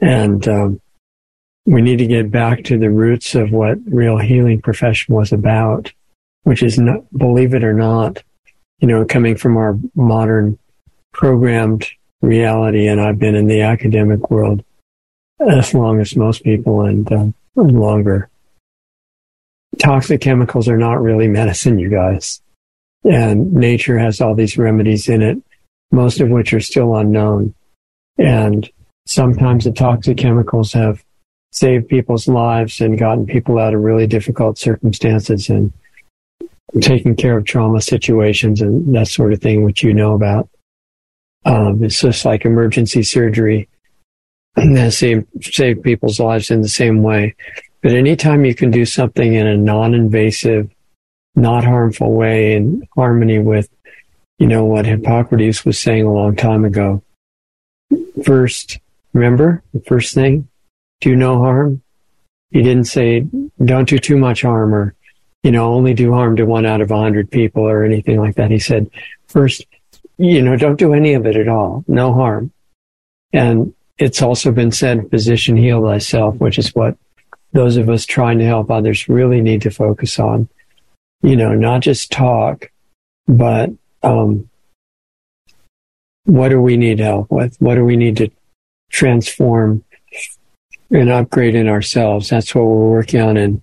And 0.00 0.46
um, 0.48 0.80
we 1.66 1.82
need 1.82 1.98
to 1.98 2.06
get 2.06 2.30
back 2.30 2.64
to 2.64 2.78
the 2.78 2.90
roots 2.90 3.34
of 3.34 3.52
what 3.52 3.78
real 3.86 4.18
healing 4.18 4.60
profession 4.60 5.14
was 5.14 5.32
about, 5.32 5.92
which 6.42 6.62
is 6.62 6.78
not, 6.78 7.04
believe 7.16 7.54
it 7.54 7.62
or 7.62 7.74
not, 7.74 8.22
you 8.80 8.88
know, 8.88 9.04
coming 9.04 9.36
from 9.36 9.56
our 9.56 9.78
modern 9.94 10.58
programmed 11.12 11.88
reality. 12.20 12.86
And 12.88 13.00
I've 13.00 13.18
been 13.18 13.34
in 13.34 13.46
the 13.46 13.62
academic 13.62 14.30
world 14.30 14.64
as 15.40 15.74
long 15.74 16.00
as 16.00 16.16
most 16.16 16.42
people 16.42 16.82
and 16.82 17.10
um, 17.12 17.34
longer. 17.54 18.28
Toxic 19.82 20.20
chemicals 20.20 20.68
are 20.68 20.78
not 20.78 21.02
really 21.02 21.26
medicine, 21.26 21.78
you 21.78 21.88
guys. 21.88 22.40
And 23.04 23.52
nature 23.52 23.98
has 23.98 24.20
all 24.20 24.34
these 24.34 24.56
remedies 24.56 25.08
in 25.08 25.22
it, 25.22 25.38
most 25.90 26.20
of 26.20 26.28
which 26.28 26.52
are 26.52 26.60
still 26.60 26.94
unknown. 26.94 27.52
And 28.16 28.70
sometimes 29.06 29.64
the 29.64 29.72
toxic 29.72 30.18
chemicals 30.18 30.72
have 30.72 31.04
saved 31.50 31.88
people's 31.88 32.28
lives 32.28 32.80
and 32.80 32.96
gotten 32.96 33.26
people 33.26 33.58
out 33.58 33.74
of 33.74 33.80
really 33.80 34.06
difficult 34.06 34.56
circumstances 34.56 35.48
and 35.48 35.72
taking 36.80 37.16
care 37.16 37.36
of 37.36 37.44
trauma 37.44 37.80
situations 37.80 38.62
and 38.62 38.94
that 38.94 39.08
sort 39.08 39.32
of 39.32 39.40
thing, 39.40 39.64
which 39.64 39.82
you 39.82 39.92
know 39.92 40.14
about. 40.14 40.48
Um, 41.44 41.82
it's 41.82 42.00
just 42.00 42.24
like 42.24 42.44
emergency 42.44 43.02
surgery 43.02 43.68
that 44.54 44.92
save, 44.92 45.26
save 45.40 45.82
people's 45.82 46.20
lives 46.20 46.52
in 46.52 46.62
the 46.62 46.68
same 46.68 47.02
way. 47.02 47.34
But 47.82 47.92
anytime 47.92 48.44
you 48.44 48.54
can 48.54 48.70
do 48.70 48.84
something 48.84 49.34
in 49.34 49.46
a 49.46 49.56
non-invasive, 49.56 50.70
not 51.34 51.64
harmful 51.64 52.12
way 52.12 52.54
in 52.54 52.86
harmony 52.94 53.40
with, 53.40 53.68
you 54.38 54.46
know, 54.46 54.64
what 54.64 54.86
Hippocrates 54.86 55.64
was 55.64 55.78
saying 55.78 56.04
a 56.04 56.12
long 56.12 56.36
time 56.36 56.64
ago. 56.64 57.02
First, 58.24 58.78
remember 59.12 59.62
the 59.74 59.80
first 59.80 60.14
thing? 60.14 60.48
Do 61.00 61.16
no 61.16 61.38
harm. 61.38 61.82
He 62.50 62.62
didn't 62.62 62.84
say, 62.84 63.26
don't 63.64 63.88
do 63.88 63.98
too 63.98 64.16
much 64.16 64.42
harm 64.42 64.74
or, 64.74 64.94
you 65.42 65.50
know, 65.50 65.72
only 65.72 65.94
do 65.94 66.12
harm 66.12 66.36
to 66.36 66.44
one 66.44 66.66
out 66.66 66.82
of 66.82 66.90
a 66.90 66.96
hundred 66.96 67.30
people 67.30 67.64
or 67.64 67.84
anything 67.84 68.20
like 68.20 68.36
that. 68.36 68.50
He 68.50 68.58
said, 68.58 68.90
first, 69.26 69.66
you 70.18 70.42
know, 70.42 70.56
don't 70.56 70.78
do 70.78 70.92
any 70.92 71.14
of 71.14 71.26
it 71.26 71.36
at 71.36 71.48
all. 71.48 71.84
No 71.88 72.12
harm. 72.12 72.52
And 73.32 73.74
it's 73.98 74.22
also 74.22 74.52
been 74.52 74.70
said, 74.70 75.10
physician 75.10 75.56
heal 75.56 75.82
thyself, 75.82 76.36
which 76.36 76.58
is 76.58 76.74
what 76.74 76.96
those 77.52 77.76
of 77.76 77.88
us 77.88 78.06
trying 78.06 78.38
to 78.38 78.44
help 78.44 78.70
others 78.70 79.08
really 79.08 79.40
need 79.40 79.62
to 79.62 79.70
focus 79.70 80.18
on. 80.18 80.48
you 81.22 81.36
know, 81.36 81.54
not 81.54 81.82
just 81.82 82.10
talk, 82.10 82.70
but 83.28 83.70
um, 84.02 84.48
what 86.24 86.48
do 86.48 86.60
we 86.60 86.76
need 86.76 86.98
help 86.98 87.30
with? 87.30 87.56
What 87.60 87.76
do 87.76 87.84
we 87.84 87.96
need 87.96 88.16
to 88.16 88.30
transform 88.90 89.84
and 90.90 91.10
upgrade 91.10 91.54
in 91.54 91.68
ourselves? 91.68 92.28
That's 92.28 92.54
what 92.54 92.64
we're 92.64 92.90
working 92.90 93.20
on 93.20 93.36
in 93.36 93.62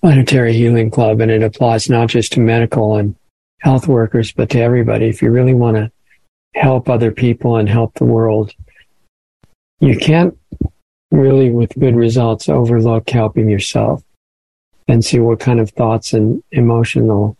Planetary 0.00 0.52
Healing 0.54 0.90
Club, 0.90 1.20
and 1.20 1.30
it 1.30 1.42
applies 1.42 1.90
not 1.90 2.08
just 2.08 2.32
to 2.32 2.40
medical 2.40 2.96
and 2.96 3.16
health 3.60 3.88
workers, 3.88 4.32
but 4.32 4.50
to 4.50 4.60
everybody. 4.60 5.06
If 5.06 5.20
you 5.20 5.30
really 5.30 5.54
want 5.54 5.76
to 5.76 5.90
help 6.54 6.88
other 6.88 7.10
people 7.10 7.56
and 7.56 7.68
help 7.68 7.94
the 7.94 8.04
world, 8.04 8.52
you 9.80 9.98
can't 9.98 10.36
really, 11.10 11.50
with 11.50 11.78
good 11.78 11.96
results, 11.96 12.48
overlook 12.48 13.08
helping 13.10 13.48
yourself 13.48 14.02
and 14.88 15.04
see 15.04 15.18
what 15.18 15.40
kind 15.40 15.60
of 15.60 15.70
thoughts 15.70 16.12
and 16.12 16.42
emotional 16.52 17.36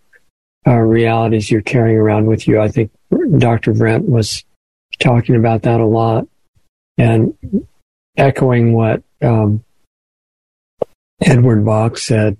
uh, 0.66 0.76
realities 0.76 1.50
you're 1.50 1.62
carrying 1.62 1.96
around 1.96 2.26
with 2.26 2.46
you. 2.46 2.60
I 2.60 2.68
think 2.68 2.90
Dr. 3.38 3.72
Brent 3.72 4.08
was 4.08 4.44
talking 4.98 5.34
about 5.34 5.62
that 5.62 5.80
a 5.80 5.86
lot 5.86 6.28
and 6.98 7.34
echoing 8.16 8.72
what 8.74 9.02
um, 9.22 9.64
Edward 11.20 11.64
Bach 11.64 11.98
said 11.98 12.36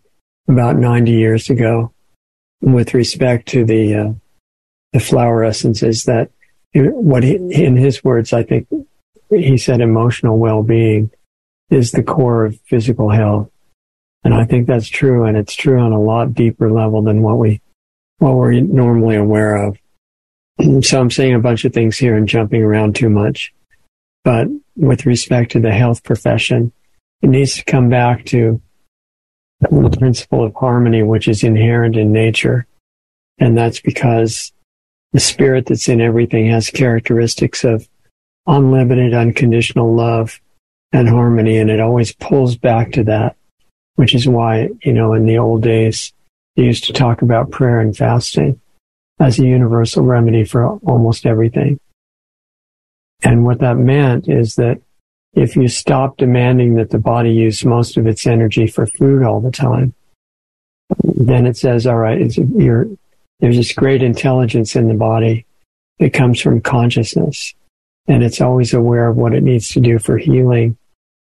about 0.48 0.76
90 0.76 1.12
years 1.12 1.50
ago 1.50 1.92
with 2.60 2.94
respect 2.94 3.48
to 3.48 3.64
the 3.64 3.94
uh, 3.94 4.12
the 4.92 5.00
flower 5.00 5.44
essences 5.44 6.04
that 6.04 6.30
what 6.74 7.22
he, 7.22 7.36
in 7.36 7.76
his 7.76 8.02
words 8.04 8.32
I 8.32 8.42
think 8.42 8.68
he 9.30 9.56
said 9.56 9.80
emotional 9.80 10.38
well-being 10.38 11.10
is 11.70 11.92
the 11.92 12.02
core 12.02 12.44
of 12.44 12.60
physical 12.66 13.10
health. 13.10 13.50
And 14.24 14.34
I 14.34 14.44
think 14.44 14.66
that's 14.66 14.88
true 14.88 15.24
and 15.24 15.36
it's 15.36 15.54
true 15.54 15.78
on 15.78 15.92
a 15.92 16.00
lot 16.00 16.34
deeper 16.34 16.70
level 16.70 17.02
than 17.02 17.22
what 17.22 17.38
we 17.38 17.60
what 18.18 18.34
we're 18.34 18.60
normally 18.60 19.16
aware 19.16 19.56
of. 19.56 19.78
So 20.82 21.00
I'm 21.00 21.10
saying 21.10 21.34
a 21.34 21.38
bunch 21.38 21.64
of 21.64 21.72
things 21.72 21.96
here 21.96 22.16
and 22.16 22.28
jumping 22.28 22.62
around 22.62 22.94
too 22.94 23.08
much. 23.08 23.54
But 24.24 24.48
with 24.76 25.06
respect 25.06 25.52
to 25.52 25.60
the 25.60 25.72
health 25.72 26.04
profession 26.04 26.72
it 27.22 27.28
needs 27.28 27.56
to 27.56 27.64
come 27.64 27.88
back 27.88 28.24
to 28.26 28.60
the 29.60 29.96
principle 29.98 30.42
of 30.42 30.54
harmony, 30.54 31.02
which 31.02 31.28
is 31.28 31.44
inherent 31.44 31.96
in 31.96 32.12
nature. 32.12 32.66
And 33.38 33.56
that's 33.56 33.80
because 33.80 34.52
the 35.12 35.20
spirit 35.20 35.66
that's 35.66 35.88
in 35.88 36.00
everything 36.00 36.50
has 36.50 36.70
characteristics 36.70 37.64
of 37.64 37.88
unlimited, 38.46 39.12
unconditional 39.12 39.94
love 39.94 40.40
and 40.92 41.08
harmony. 41.08 41.58
And 41.58 41.70
it 41.70 41.80
always 41.80 42.12
pulls 42.12 42.56
back 42.56 42.92
to 42.92 43.04
that, 43.04 43.36
which 43.96 44.14
is 44.14 44.26
why, 44.26 44.68
you 44.82 44.92
know, 44.92 45.14
in 45.14 45.26
the 45.26 45.38
old 45.38 45.62
days, 45.62 46.12
they 46.56 46.64
used 46.64 46.84
to 46.84 46.92
talk 46.92 47.22
about 47.22 47.50
prayer 47.50 47.80
and 47.80 47.96
fasting 47.96 48.60
as 49.18 49.38
a 49.38 49.44
universal 49.44 50.04
remedy 50.04 50.44
for 50.44 50.66
almost 50.78 51.26
everything. 51.26 51.78
And 53.22 53.44
what 53.44 53.60
that 53.60 53.76
meant 53.76 54.28
is 54.28 54.56
that 54.56 54.80
if 55.34 55.54
you 55.54 55.68
stop 55.68 56.16
demanding 56.16 56.74
that 56.74 56.90
the 56.90 56.98
body 56.98 57.30
use 57.30 57.64
most 57.64 57.96
of 57.96 58.06
its 58.06 58.26
energy 58.26 58.66
for 58.66 58.86
food 58.86 59.22
all 59.22 59.40
the 59.40 59.52
time, 59.52 59.94
then 61.04 61.46
it 61.46 61.56
says, 61.56 61.86
all 61.86 61.98
right, 61.98 62.18
there's 62.18 63.56
this 63.56 63.72
great 63.72 64.02
intelligence 64.02 64.74
in 64.74 64.88
the 64.88 64.94
body 64.94 65.46
that 65.98 66.12
comes 66.12 66.40
from 66.40 66.60
consciousness 66.60 67.54
and 68.06 68.22
it's 68.22 68.40
always 68.40 68.74
aware 68.74 69.08
of 69.08 69.16
what 69.16 69.34
it 69.34 69.42
needs 69.42 69.68
to 69.70 69.80
do 69.80 69.98
for 69.98 70.18
healing 70.18 70.76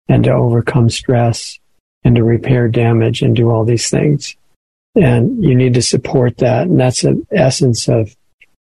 and 0.08 0.24
to 0.24 0.32
overcome 0.32 0.90
stress 0.90 1.60
and 2.04 2.16
to 2.16 2.24
repair 2.24 2.68
damage 2.68 3.22
and 3.22 3.36
do 3.36 3.50
all 3.50 3.66
these 3.66 3.90
things. 3.90 4.36
And 4.96 5.44
you 5.44 5.56
need 5.56 5.74
to 5.74 5.82
support 5.82 6.38
that. 6.38 6.68
And 6.68 6.80
that's 6.80 7.02
the 7.02 7.26
essence 7.32 7.90
of 7.90 8.16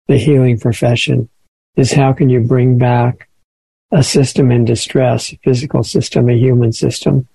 the 0.08 0.18
healing 0.18 0.60
profession 0.60 1.30
is 1.76 1.92
how 1.92 2.14
can 2.14 2.30
you 2.30 2.42
bring 2.42 2.78
back 2.78 3.28
a 3.92 4.04
system 4.04 4.52
in 4.52 4.66
distress, 4.66 5.34
a 5.34 5.40
physical 5.44 5.84
system, 5.84 6.30
a 6.30 6.38
human 6.38 6.72
system, 6.72 7.28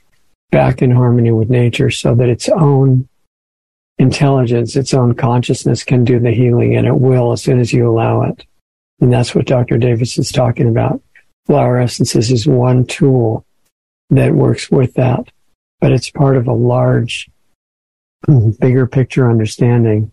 back 0.50 0.80
in 0.80 0.90
harmony 0.90 1.32
with 1.32 1.50
nature 1.50 1.90
so 1.90 2.14
that 2.14 2.28
its 2.28 2.48
own 2.48 3.08
intelligence, 3.98 4.76
its 4.76 4.94
own 4.94 5.14
consciousness 5.14 5.82
can 5.82 6.04
do 6.04 6.18
the 6.18 6.30
healing 6.30 6.76
and 6.76 6.86
it 6.86 6.98
will 6.98 7.32
as 7.32 7.42
soon 7.42 7.58
as 7.58 7.72
you 7.72 7.88
allow 7.88 8.22
it. 8.22 8.44
And 9.00 9.12
that's 9.12 9.34
what 9.34 9.46
Dr. 9.46 9.78
Davis 9.78 10.18
is 10.18 10.32
talking 10.32 10.68
about. 10.68 11.02
Flower 11.46 11.78
essences 11.78 12.30
is 12.30 12.46
one 12.46 12.86
tool 12.86 13.44
that 14.10 14.34
works 14.34 14.70
with 14.70 14.94
that, 14.94 15.30
but 15.80 15.92
it's 15.92 16.10
part 16.10 16.36
of 16.36 16.48
a 16.48 16.52
large, 16.52 17.28
bigger 18.60 18.86
picture 18.86 19.30
understanding 19.30 20.12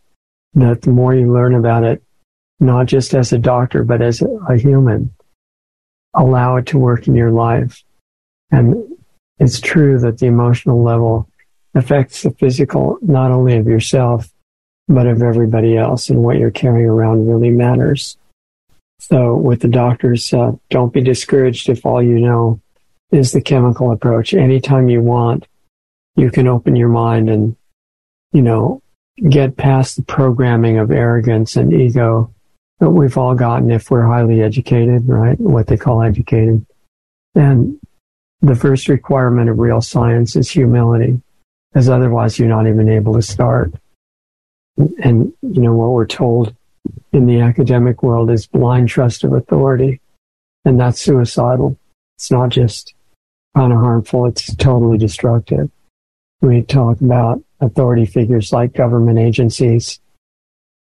that 0.54 0.82
the 0.82 0.92
more 0.92 1.16
you 1.16 1.32
learn 1.32 1.56
about 1.56 1.84
it, 1.84 2.04
not 2.60 2.86
just 2.86 3.14
as 3.14 3.34
a 3.34 3.40
doctor, 3.40 3.84
but 3.84 4.02
as 4.02 4.22
a 4.22 4.58
human, 4.58 5.14
allow 6.14 6.58
it 6.58 6.68
to 6.68 6.78
work 6.78 7.08
in 7.08 7.16
your 7.16 7.32
life. 7.32 7.84
And 8.52 8.76
it's 9.40 9.60
true 9.60 10.00
that 10.00 10.20
the 10.20 10.28
emotional 10.28 10.84
level 10.84 11.28
affects 11.74 12.22
the 12.22 12.32
physical, 12.32 13.00
not 13.02 13.32
only 13.32 13.58
of 13.58 13.66
yourself, 13.66 14.30
but 14.88 15.08
of 15.08 15.24
everybody 15.24 15.76
else. 15.76 16.10
And 16.10 16.20
what 16.20 16.38
you're 16.38 16.52
carrying 16.52 16.88
around 16.88 17.28
really 17.28 17.50
matters. 17.50 18.18
So 19.00 19.36
with 19.36 19.62
the 19.62 19.68
doctors, 19.68 20.34
uh, 20.34 20.54
don't 20.70 20.94
be 20.94 21.02
discouraged 21.02 21.70
if 21.70 21.86
all 21.86 22.02
you 22.02 22.20
know 22.20 22.62
is 23.12 23.32
the 23.32 23.42
chemical 23.42 23.92
approach. 23.92 24.34
Anytime 24.34 24.90
you 24.90 25.02
want, 25.02 25.46
you 26.16 26.32
can 26.32 26.48
open 26.48 26.76
your 26.76 26.90
mind 26.90 27.30
and, 27.30 27.56
you 28.32 28.42
know, 28.42 28.82
get 29.30 29.58
past 29.58 29.96
the 29.96 30.04
programming 30.04 30.78
of 30.78 30.90
arrogance 30.90 31.56
and 31.56 31.74
ego 31.74 32.34
that 32.80 32.90
we've 32.90 33.18
all 33.18 33.36
gotten 33.36 33.72
if 33.72 33.92
we're 33.92 34.06
highly 34.06 34.42
educated, 34.42 35.08
right? 35.08 35.40
What 35.40 35.68
they 35.68 35.78
call 35.78 36.02
educated. 36.02 36.66
And 37.36 37.80
the 38.42 38.56
first 38.56 38.88
requirement 38.88 39.50
of 39.50 39.60
real 39.60 39.82
science 39.82 40.36
is 40.36 40.50
humility, 40.50 41.22
because 41.72 41.90
otherwise 41.90 42.40
you're 42.40 42.50
not 42.50 42.68
even 42.68 42.90
able 42.90 43.14
to 43.14 43.22
start. 43.22 43.74
And, 44.78 45.34
you 45.42 45.62
know, 45.62 45.74
what 45.74 45.92
we're 45.92 46.08
told 46.08 46.56
in 47.14 47.28
the 47.28 47.40
academic 47.40 48.04
world 48.04 48.30
is 48.30 48.48
blind 48.48 48.90
trust 48.90 49.24
of 49.24 49.34
authority. 49.34 50.02
And 50.66 50.80
that's 50.80 51.00
suicidal. 51.00 51.78
It's 52.18 52.32
not 52.32 52.50
just 52.50 52.94
kind 53.56 53.72
of 53.72 53.80
harmful. 53.80 54.26
It's 54.26 54.56
totally 54.56 54.98
destructive. 54.98 55.70
We 56.42 56.64
talk 56.64 57.00
about 57.02 57.42
authority 57.62 58.06
figures 58.06 58.52
like 58.52 58.74
government 58.74 59.20
agencies 59.20 60.00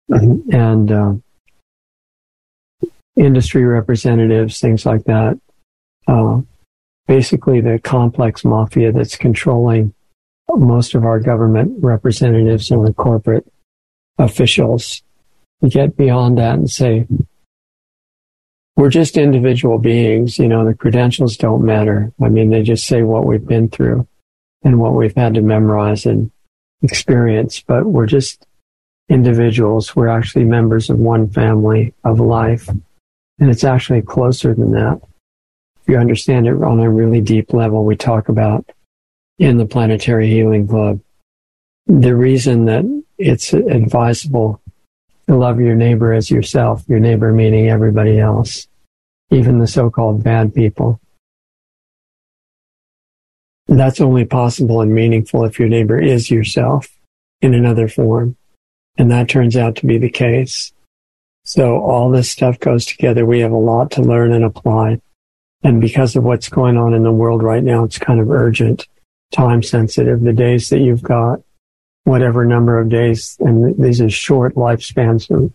and, 0.09 0.91
uh, 0.91 1.13
industry 3.15 3.63
representatives, 3.63 4.59
things 4.59 4.85
like 4.85 5.05
that. 5.05 5.39
Uh, 6.07 6.41
basically, 7.07 7.61
the 7.61 7.79
complex 7.79 8.43
mafia 8.43 8.91
that's 8.91 9.15
controlling 9.15 9.93
most 10.49 10.95
of 10.95 11.05
our 11.05 11.19
government 11.19 11.83
representatives 11.83 12.71
and 12.71 12.85
the 12.85 12.93
corporate 12.93 13.47
officials. 14.17 15.01
Get 15.67 15.97
beyond 15.97 16.37
that 16.37 16.55
and 16.55 16.69
say, 16.69 17.07
we're 18.75 18.89
just 18.89 19.17
individual 19.17 19.79
beings. 19.79 20.37
You 20.37 20.47
know, 20.47 20.65
the 20.65 20.73
credentials 20.73 21.37
don't 21.37 21.65
matter. 21.65 22.11
I 22.21 22.29
mean, 22.29 22.49
they 22.49 22.61
just 22.61 22.87
say 22.87 23.03
what 23.03 23.25
we've 23.25 23.45
been 23.45 23.69
through 23.69 24.07
and 24.63 24.79
what 24.79 24.93
we've 24.93 25.15
had 25.15 25.35
to 25.35 25.41
memorize 25.41 26.05
and 26.05 26.31
experience, 26.81 27.61
but 27.61 27.85
we're 27.85 28.05
just 28.05 28.45
individuals. 29.09 29.95
We're 29.95 30.07
actually 30.07 30.45
members 30.45 30.89
of 30.89 30.97
one 30.97 31.29
family 31.29 31.93
of 32.03 32.19
life. 32.19 32.67
And 32.67 33.49
it's 33.49 33.63
actually 33.63 34.01
closer 34.01 34.53
than 34.53 34.71
that. 34.71 35.01
If 35.81 35.89
you 35.89 35.97
understand 35.97 36.47
it 36.47 36.61
on 36.63 36.79
a 36.79 36.89
really 36.89 37.21
deep 37.21 37.53
level, 37.53 37.85
we 37.85 37.95
talk 37.95 38.29
about 38.29 38.69
in 39.37 39.57
the 39.57 39.65
Planetary 39.65 40.27
Healing 40.27 40.67
Club, 40.67 40.99
the 41.87 42.15
reason 42.15 42.65
that 42.65 42.85
it's 43.17 43.53
advisable 43.53 44.61
to 45.27 45.35
love 45.35 45.59
your 45.59 45.75
neighbor 45.75 46.13
as 46.13 46.29
yourself, 46.29 46.83
your 46.87 46.99
neighbor 46.99 47.31
meaning 47.31 47.69
everybody 47.69 48.19
else, 48.19 48.67
even 49.31 49.59
the 49.59 49.67
so-called 49.67 50.23
bad 50.23 50.53
people. 50.53 50.99
That's 53.67 53.99
only 53.99 54.25
possible 54.25 54.81
and 54.81 54.93
meaningful 54.93 55.43
if 55.45 55.59
your 55.59 55.69
neighbor 55.69 55.99
is 55.99 56.29
yourself 56.29 56.87
in 57.41 57.53
another 57.53 57.87
form. 57.87 58.37
And 58.97 59.09
that 59.11 59.27
turns 59.27 59.57
out 59.57 59.75
to 59.77 59.85
be 59.85 59.97
the 59.97 60.09
case. 60.09 60.71
So 61.43 61.79
all 61.79 62.09
this 62.09 62.29
stuff 62.29 62.59
goes 62.59 62.85
together. 62.85 63.25
We 63.25 63.39
have 63.39 63.51
a 63.51 63.57
lot 63.57 63.91
to 63.91 64.01
learn 64.01 64.31
and 64.33 64.45
apply. 64.45 65.01
And 65.63 65.81
because 65.81 66.15
of 66.15 66.23
what's 66.23 66.49
going 66.49 66.77
on 66.77 66.93
in 66.93 67.03
the 67.03 67.11
world 67.11 67.41
right 67.41 67.63
now, 67.63 67.83
it's 67.83 67.97
kind 67.97 68.19
of 68.19 68.29
urgent, 68.29 68.87
time 69.31 69.63
sensitive. 69.63 70.21
The 70.21 70.33
days 70.33 70.69
that 70.69 70.79
you've 70.79 71.01
got, 71.01 71.41
whatever 72.05 72.45
number 72.45 72.79
of 72.79 72.89
days, 72.89 73.37
and 73.39 73.75
these 73.77 73.99
are 73.99 74.09
short 74.09 74.55
lifespans, 74.55 75.51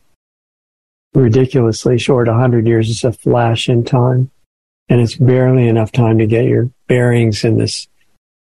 ridiculously 1.14 1.98
short. 1.98 2.28
A 2.28 2.34
hundred 2.34 2.66
years 2.66 2.90
is 2.90 3.02
a 3.02 3.12
flash 3.12 3.68
in 3.68 3.82
time. 3.84 4.30
And 4.88 5.00
it's 5.00 5.14
barely 5.14 5.68
enough 5.68 5.92
time 5.92 6.18
to 6.18 6.26
get 6.26 6.46
your 6.46 6.68
bearings 6.88 7.44
in 7.44 7.58
this 7.58 7.86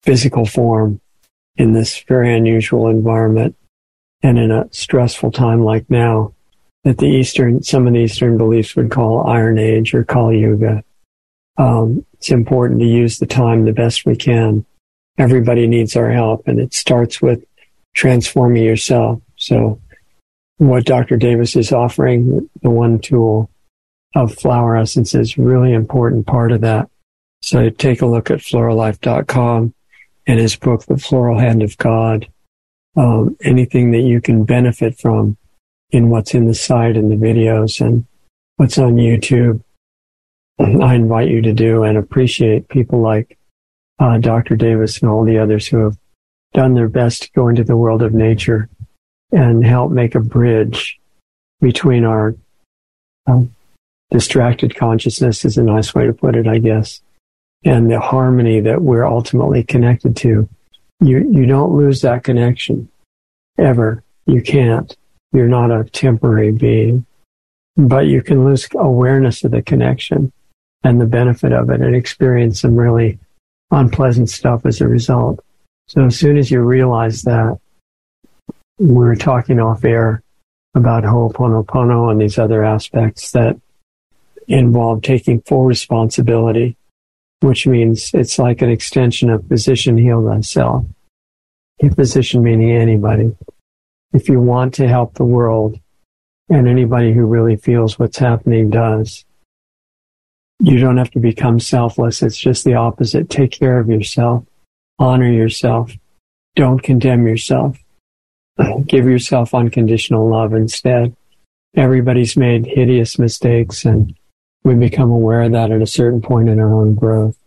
physical 0.03 0.45
form 0.45 1.01
in 1.55 1.73
this 1.73 2.03
very 2.07 2.31
unusual 2.37 2.87
environment. 2.87 3.55
and 4.23 4.37
in 4.39 4.51
a 4.51 4.67
stressful 4.71 5.31
time 5.31 5.61
like 5.63 5.89
now, 5.89 6.33
that 6.83 6.97
the 6.97 7.07
Eastern, 7.07 7.61
some 7.63 7.87
of 7.87 7.93
the 7.93 7.99
Eastern 7.99 8.37
beliefs 8.37 8.75
would 8.75 8.91
call 8.91 9.27
Iron 9.27 9.57
Age 9.57 9.93
or 9.93 10.03
Kali 10.03 10.39
Yuga. 10.39 10.83
Um, 11.57 12.05
it's 12.13 12.29
important 12.29 12.79
to 12.79 12.85
use 12.85 13.19
the 13.19 13.25
time 13.25 13.65
the 13.65 13.73
best 13.73 14.05
we 14.05 14.15
can. 14.15 14.65
Everybody 15.17 15.67
needs 15.67 15.95
our 15.95 16.11
help, 16.11 16.47
and 16.47 16.59
it 16.59 16.73
starts 16.73 17.21
with 17.21 17.43
transforming 17.97 18.63
yourself. 18.63 19.19
So, 19.37 19.81
what 20.57 20.85
Dr. 20.85 21.17
Davis 21.17 21.55
is 21.55 21.71
offering, 21.71 22.49
the 22.61 22.69
one 22.69 22.99
tool 22.99 23.49
of 24.15 24.33
flower 24.33 24.77
essence, 24.77 25.13
is 25.13 25.37
really 25.37 25.73
important 25.73 26.27
part 26.27 26.51
of 26.51 26.61
that. 26.61 26.89
So, 27.41 27.69
take 27.69 28.01
a 28.01 28.05
look 28.05 28.29
at 28.29 28.39
floralive.com 28.39 29.73
and 30.27 30.39
his 30.39 30.55
book, 30.55 30.85
The 30.85 30.97
Floral 30.97 31.39
Hand 31.39 31.63
of 31.63 31.77
God. 31.77 32.27
Um, 32.95 33.35
anything 33.43 33.91
that 33.91 34.01
you 34.01 34.21
can 34.21 34.43
benefit 34.43 34.97
from 34.97 35.37
in 35.91 36.09
what's 36.09 36.33
in 36.33 36.45
the 36.45 36.55
site 36.55 36.97
and 36.97 37.11
the 37.11 37.15
videos 37.15 37.79
and 37.79 38.05
what's 38.57 38.77
on 38.77 38.95
YouTube. 38.95 39.61
I 40.59 40.95
invite 40.95 41.29
you 41.29 41.41
to 41.43 41.53
do 41.53 41.83
and 41.83 41.97
appreciate 41.97 42.69
people 42.69 42.99
like 43.01 43.37
uh, 43.99 44.17
Dr. 44.17 44.55
Davis 44.55 44.99
and 44.99 45.09
all 45.09 45.23
the 45.23 45.37
others 45.37 45.67
who 45.67 45.83
have 45.83 45.97
done 46.57 46.73
their 46.73 46.89
best 46.89 47.21
to 47.21 47.31
go 47.33 47.49
into 47.49 47.63
the 47.63 47.77
world 47.77 48.01
of 48.01 48.15
nature 48.15 48.67
and 49.31 49.63
help 49.63 49.91
make 49.91 50.15
a 50.15 50.19
bridge 50.19 50.99
between 51.61 52.03
our 52.03 52.35
um, 53.27 53.53
distracted 54.09 54.75
consciousness 54.75 55.45
is 55.45 55.59
a 55.59 55.63
nice 55.63 55.93
way 55.93 56.07
to 56.07 56.13
put 56.13 56.35
it, 56.35 56.47
I 56.47 56.57
guess, 56.57 56.99
and 57.63 57.91
the 57.91 57.99
harmony 57.99 58.59
that 58.61 58.81
we're 58.81 59.05
ultimately 59.05 59.63
connected 59.63 60.15
to. 60.17 60.49
You, 60.99 61.29
you 61.31 61.45
don't 61.45 61.77
lose 61.77 62.01
that 62.01 62.23
connection 62.23 62.89
ever. 63.59 64.03
You 64.25 64.41
can't. 64.41 64.97
You're 65.33 65.47
not 65.47 65.69
a 65.69 65.83
temporary 65.83 66.53
being, 66.53 67.05
but 67.75 68.07
you 68.07 68.23
can 68.23 68.43
lose 68.43 68.67
awareness 68.73 69.43
of 69.43 69.51
the 69.51 69.61
connection 69.61 70.33
and 70.83 70.99
the 70.99 71.05
benefit 71.05 71.53
of 71.53 71.69
it 71.69 71.81
and 71.81 71.95
experience 71.95 72.61
some 72.61 72.75
really 72.75 73.19
unpleasant 73.69 74.31
stuff 74.31 74.65
as 74.65 74.81
a 74.81 74.87
result. 74.87 75.39
So 75.87 76.05
as 76.05 76.19
soon 76.19 76.37
as 76.37 76.51
you 76.51 76.61
realize 76.61 77.21
that, 77.23 77.59
we 78.77 78.93
were 78.93 79.15
talking 79.15 79.59
off 79.59 79.83
air 79.85 80.21
about 80.75 81.03
Ho'oponopono 81.03 82.11
and 82.11 82.21
these 82.21 82.37
other 82.37 82.63
aspects 82.63 83.31
that 83.31 83.59
involve 84.47 85.01
taking 85.01 85.41
full 85.41 85.65
responsibility, 85.65 86.75
which 87.39 87.65
means 87.65 88.11
it's 88.13 88.37
like 88.37 88.61
an 88.61 88.69
extension 88.69 89.29
of 89.29 89.47
physician 89.47 89.97
heal 89.97 90.25
thyself. 90.25 90.85
A 91.81 91.89
physician 91.89 92.43
meaning 92.43 92.71
anybody. 92.71 93.35
If 94.13 94.29
you 94.29 94.39
want 94.39 94.73
to 94.75 94.87
help 94.87 95.13
the 95.13 95.25
world, 95.25 95.79
and 96.49 96.67
anybody 96.67 97.13
who 97.13 97.25
really 97.25 97.55
feels 97.55 97.99
what's 97.99 98.17
happening 98.17 98.69
does, 98.69 99.25
you 100.59 100.79
don't 100.79 100.97
have 100.97 101.11
to 101.11 101.19
become 101.19 101.59
selfless. 101.59 102.23
It's 102.23 102.37
just 102.37 102.63
the 102.63 102.75
opposite. 102.75 103.29
Take 103.29 103.51
care 103.51 103.79
of 103.79 103.89
yourself. 103.89 104.45
Honor 104.99 105.31
yourself. 105.31 105.91
Don't 106.55 106.81
condemn 106.81 107.27
yourself. 107.27 107.77
Give 108.87 109.05
yourself 109.05 109.53
unconditional 109.53 110.29
love 110.29 110.53
instead. 110.53 111.15
Everybody's 111.75 112.35
made 112.35 112.65
hideous 112.65 113.19
mistakes 113.19 113.85
and 113.85 114.15
we 114.63 114.75
become 114.75 115.11
aware 115.11 115.43
of 115.43 115.53
that 115.53 115.71
at 115.71 115.81
a 115.81 115.87
certain 115.87 116.21
point 116.21 116.49
in 116.49 116.59
our 116.59 116.73
own 116.73 116.95
growth. 116.95 117.37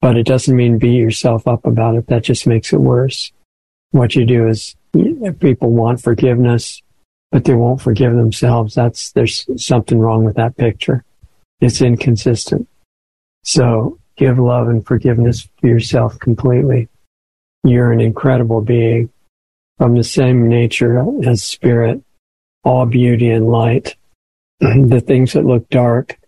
But 0.00 0.16
it 0.16 0.26
doesn't 0.26 0.56
mean 0.56 0.78
beat 0.78 0.96
yourself 0.96 1.46
up 1.46 1.66
about 1.66 1.96
it. 1.96 2.06
That 2.06 2.24
just 2.24 2.46
makes 2.46 2.72
it 2.72 2.80
worse. 2.80 3.32
What 3.90 4.14
you 4.14 4.24
do 4.24 4.48
is 4.48 4.74
people 5.40 5.70
want 5.70 6.00
forgiveness, 6.00 6.80
but 7.30 7.44
they 7.44 7.54
won't 7.54 7.82
forgive 7.82 8.14
themselves. 8.14 8.74
That's, 8.74 9.12
there's 9.12 9.46
something 9.62 9.98
wrong 9.98 10.24
with 10.24 10.36
that 10.36 10.56
picture. 10.56 11.04
It's 11.60 11.82
inconsistent. 11.82 12.68
So 13.44 13.99
give 14.20 14.38
love 14.38 14.68
and 14.68 14.86
forgiveness 14.86 15.48
to 15.62 15.66
yourself 15.66 16.18
completely. 16.18 16.88
You're 17.64 17.90
an 17.90 18.02
incredible 18.02 18.60
being 18.60 19.10
from 19.78 19.94
the 19.94 20.04
same 20.04 20.46
nature 20.46 21.02
as 21.26 21.42
spirit, 21.42 22.02
all 22.62 22.84
beauty 22.84 23.30
and 23.30 23.48
light. 23.48 23.96
the 24.60 25.02
things 25.04 25.32
that 25.32 25.46
look 25.46 25.66
dark, 25.70 26.18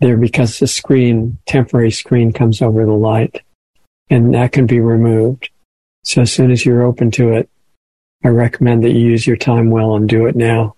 they're 0.00 0.16
because 0.16 0.58
the 0.58 0.66
screen, 0.66 1.38
temporary 1.46 1.90
screen 1.90 2.32
comes 2.32 2.62
over 2.62 2.86
the 2.86 2.92
light 2.92 3.42
and 4.08 4.34
that 4.34 4.52
can 4.52 4.66
be 4.66 4.80
removed. 4.80 5.50
So 6.02 6.22
as 6.22 6.32
soon 6.32 6.50
as 6.50 6.64
you're 6.64 6.82
open 6.82 7.10
to 7.12 7.34
it, 7.34 7.50
I 8.24 8.28
recommend 8.28 8.84
that 8.84 8.92
you 8.92 9.00
use 9.00 9.26
your 9.26 9.36
time 9.36 9.70
well 9.70 9.96
and 9.96 10.08
do 10.08 10.24
it 10.24 10.34
now. 10.34 10.76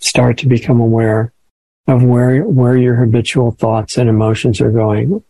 Start 0.00 0.38
to 0.38 0.48
become 0.48 0.80
aware 0.80 1.32
of 1.86 2.02
where, 2.02 2.42
where 2.42 2.76
your 2.76 2.96
habitual 2.96 3.52
thoughts 3.52 3.96
and 3.96 4.08
emotions 4.08 4.60
are 4.60 4.72
going. 4.72 5.22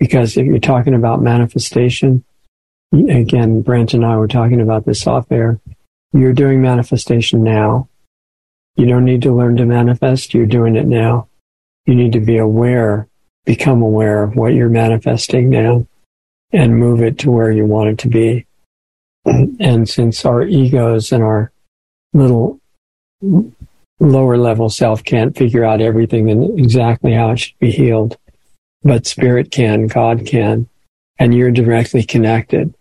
Because 0.00 0.36
if 0.36 0.46
you're 0.46 0.58
talking 0.58 0.94
about 0.94 1.22
manifestation, 1.22 2.24
again, 2.92 3.62
Brent 3.62 3.94
and 3.94 4.04
I 4.04 4.16
were 4.16 4.26
talking 4.26 4.60
about 4.60 4.86
this 4.86 5.06
off 5.06 5.30
air. 5.30 5.60
You're 6.12 6.32
doing 6.32 6.60
manifestation 6.60 7.44
now. 7.44 7.88
You 8.76 8.86
don't 8.86 9.04
need 9.04 9.22
to 9.22 9.32
learn 9.32 9.56
to 9.58 9.66
manifest. 9.66 10.34
You're 10.34 10.46
doing 10.46 10.74
it 10.74 10.86
now. 10.86 11.28
You 11.86 11.94
need 11.94 12.12
to 12.14 12.20
be 12.20 12.38
aware, 12.38 13.08
become 13.44 13.82
aware 13.82 14.22
of 14.22 14.34
what 14.34 14.54
you're 14.54 14.70
manifesting 14.70 15.50
now 15.50 15.86
and 16.52 16.78
move 16.78 17.02
it 17.02 17.18
to 17.18 17.30
where 17.30 17.52
you 17.52 17.64
want 17.66 17.90
it 17.90 17.98
to 17.98 18.08
be. 18.08 18.46
And 19.60 19.86
since 19.86 20.24
our 20.24 20.42
egos 20.42 21.12
and 21.12 21.22
our 21.22 21.52
little 22.14 22.58
lower 24.00 24.38
level 24.38 24.70
self 24.70 25.04
can't 25.04 25.36
figure 25.36 25.62
out 25.62 25.82
everything 25.82 26.30
and 26.30 26.58
exactly 26.58 27.12
how 27.12 27.32
it 27.32 27.36
should 27.36 27.58
be 27.58 27.70
healed, 27.70 28.16
but 28.82 29.06
spirit 29.06 29.50
can, 29.50 29.86
God 29.86 30.26
can, 30.26 30.68
and 31.18 31.34
you're 31.34 31.50
directly 31.50 32.02
connected. 32.02 32.74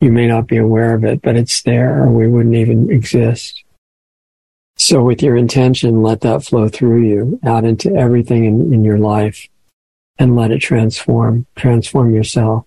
You 0.00 0.12
may 0.12 0.26
not 0.26 0.46
be 0.46 0.58
aware 0.58 0.94
of 0.94 1.04
it, 1.04 1.22
but 1.22 1.36
it's 1.36 1.62
there 1.62 2.02
or 2.02 2.10
we 2.10 2.28
wouldn't 2.28 2.54
even 2.54 2.90
exist. 2.90 3.64
So 4.76 5.02
with 5.02 5.22
your 5.22 5.36
intention, 5.36 6.02
let 6.02 6.20
that 6.20 6.44
flow 6.44 6.68
through 6.68 7.02
you 7.02 7.40
out 7.44 7.64
into 7.64 7.94
everything 7.94 8.44
in, 8.44 8.74
in 8.74 8.84
your 8.84 8.98
life 8.98 9.48
and 10.18 10.36
let 10.36 10.50
it 10.50 10.58
transform, 10.58 11.46
transform 11.56 12.14
yourself 12.14 12.66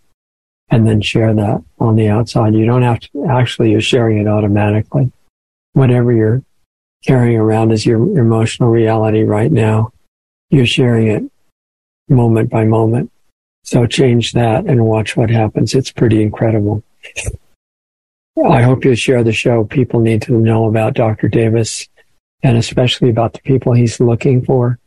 and 0.72 0.88
then 0.88 1.02
share 1.02 1.34
that 1.34 1.64
on 1.80 1.96
the 1.96 2.10
outside. 2.10 2.56
You 2.56 2.66
don't 2.66 2.82
have 2.82 3.00
to 3.00 3.26
actually, 3.30 3.72
you're 3.72 3.82
sharing 3.82 4.18
it 4.18 4.28
automatically. 4.28 5.12
Whatever 5.74 6.12
you're 6.12 6.44
carrying 7.06 7.38
around 7.38 7.72
as 7.72 7.86
your 7.86 7.98
emotional 8.20 8.70
reality 8.70 9.24
right 9.24 9.52
now. 9.52 9.92
You're 10.50 10.66
sharing 10.66 11.08
it 11.08 11.24
moment 12.10 12.50
by 12.50 12.66
moment. 12.66 13.12
So 13.64 13.86
change 13.86 14.34
that 14.34 14.66
and 14.66 14.86
watch 14.86 15.16
what 15.16 15.30
happens. 15.30 15.76
It's 15.76 15.92
pretty 15.92 16.22
incredible. 16.22 16.84
I 18.44 18.62
hope 18.62 18.86
you 18.86 18.96
share 18.96 19.24
the 19.24 19.34
show. 19.34 19.66
People 19.66 20.00
need 20.00 20.22
to 20.24 20.34
know 20.34 20.66
about 20.66 20.94
Dr. 20.94 21.28
Davis 21.28 21.88
and 22.42 22.58
especially 22.58 23.10
about 23.10 23.34
the 23.34 23.42
people 23.42 23.74
he's 23.74 24.00
looking 24.00 24.44
for 24.46 24.80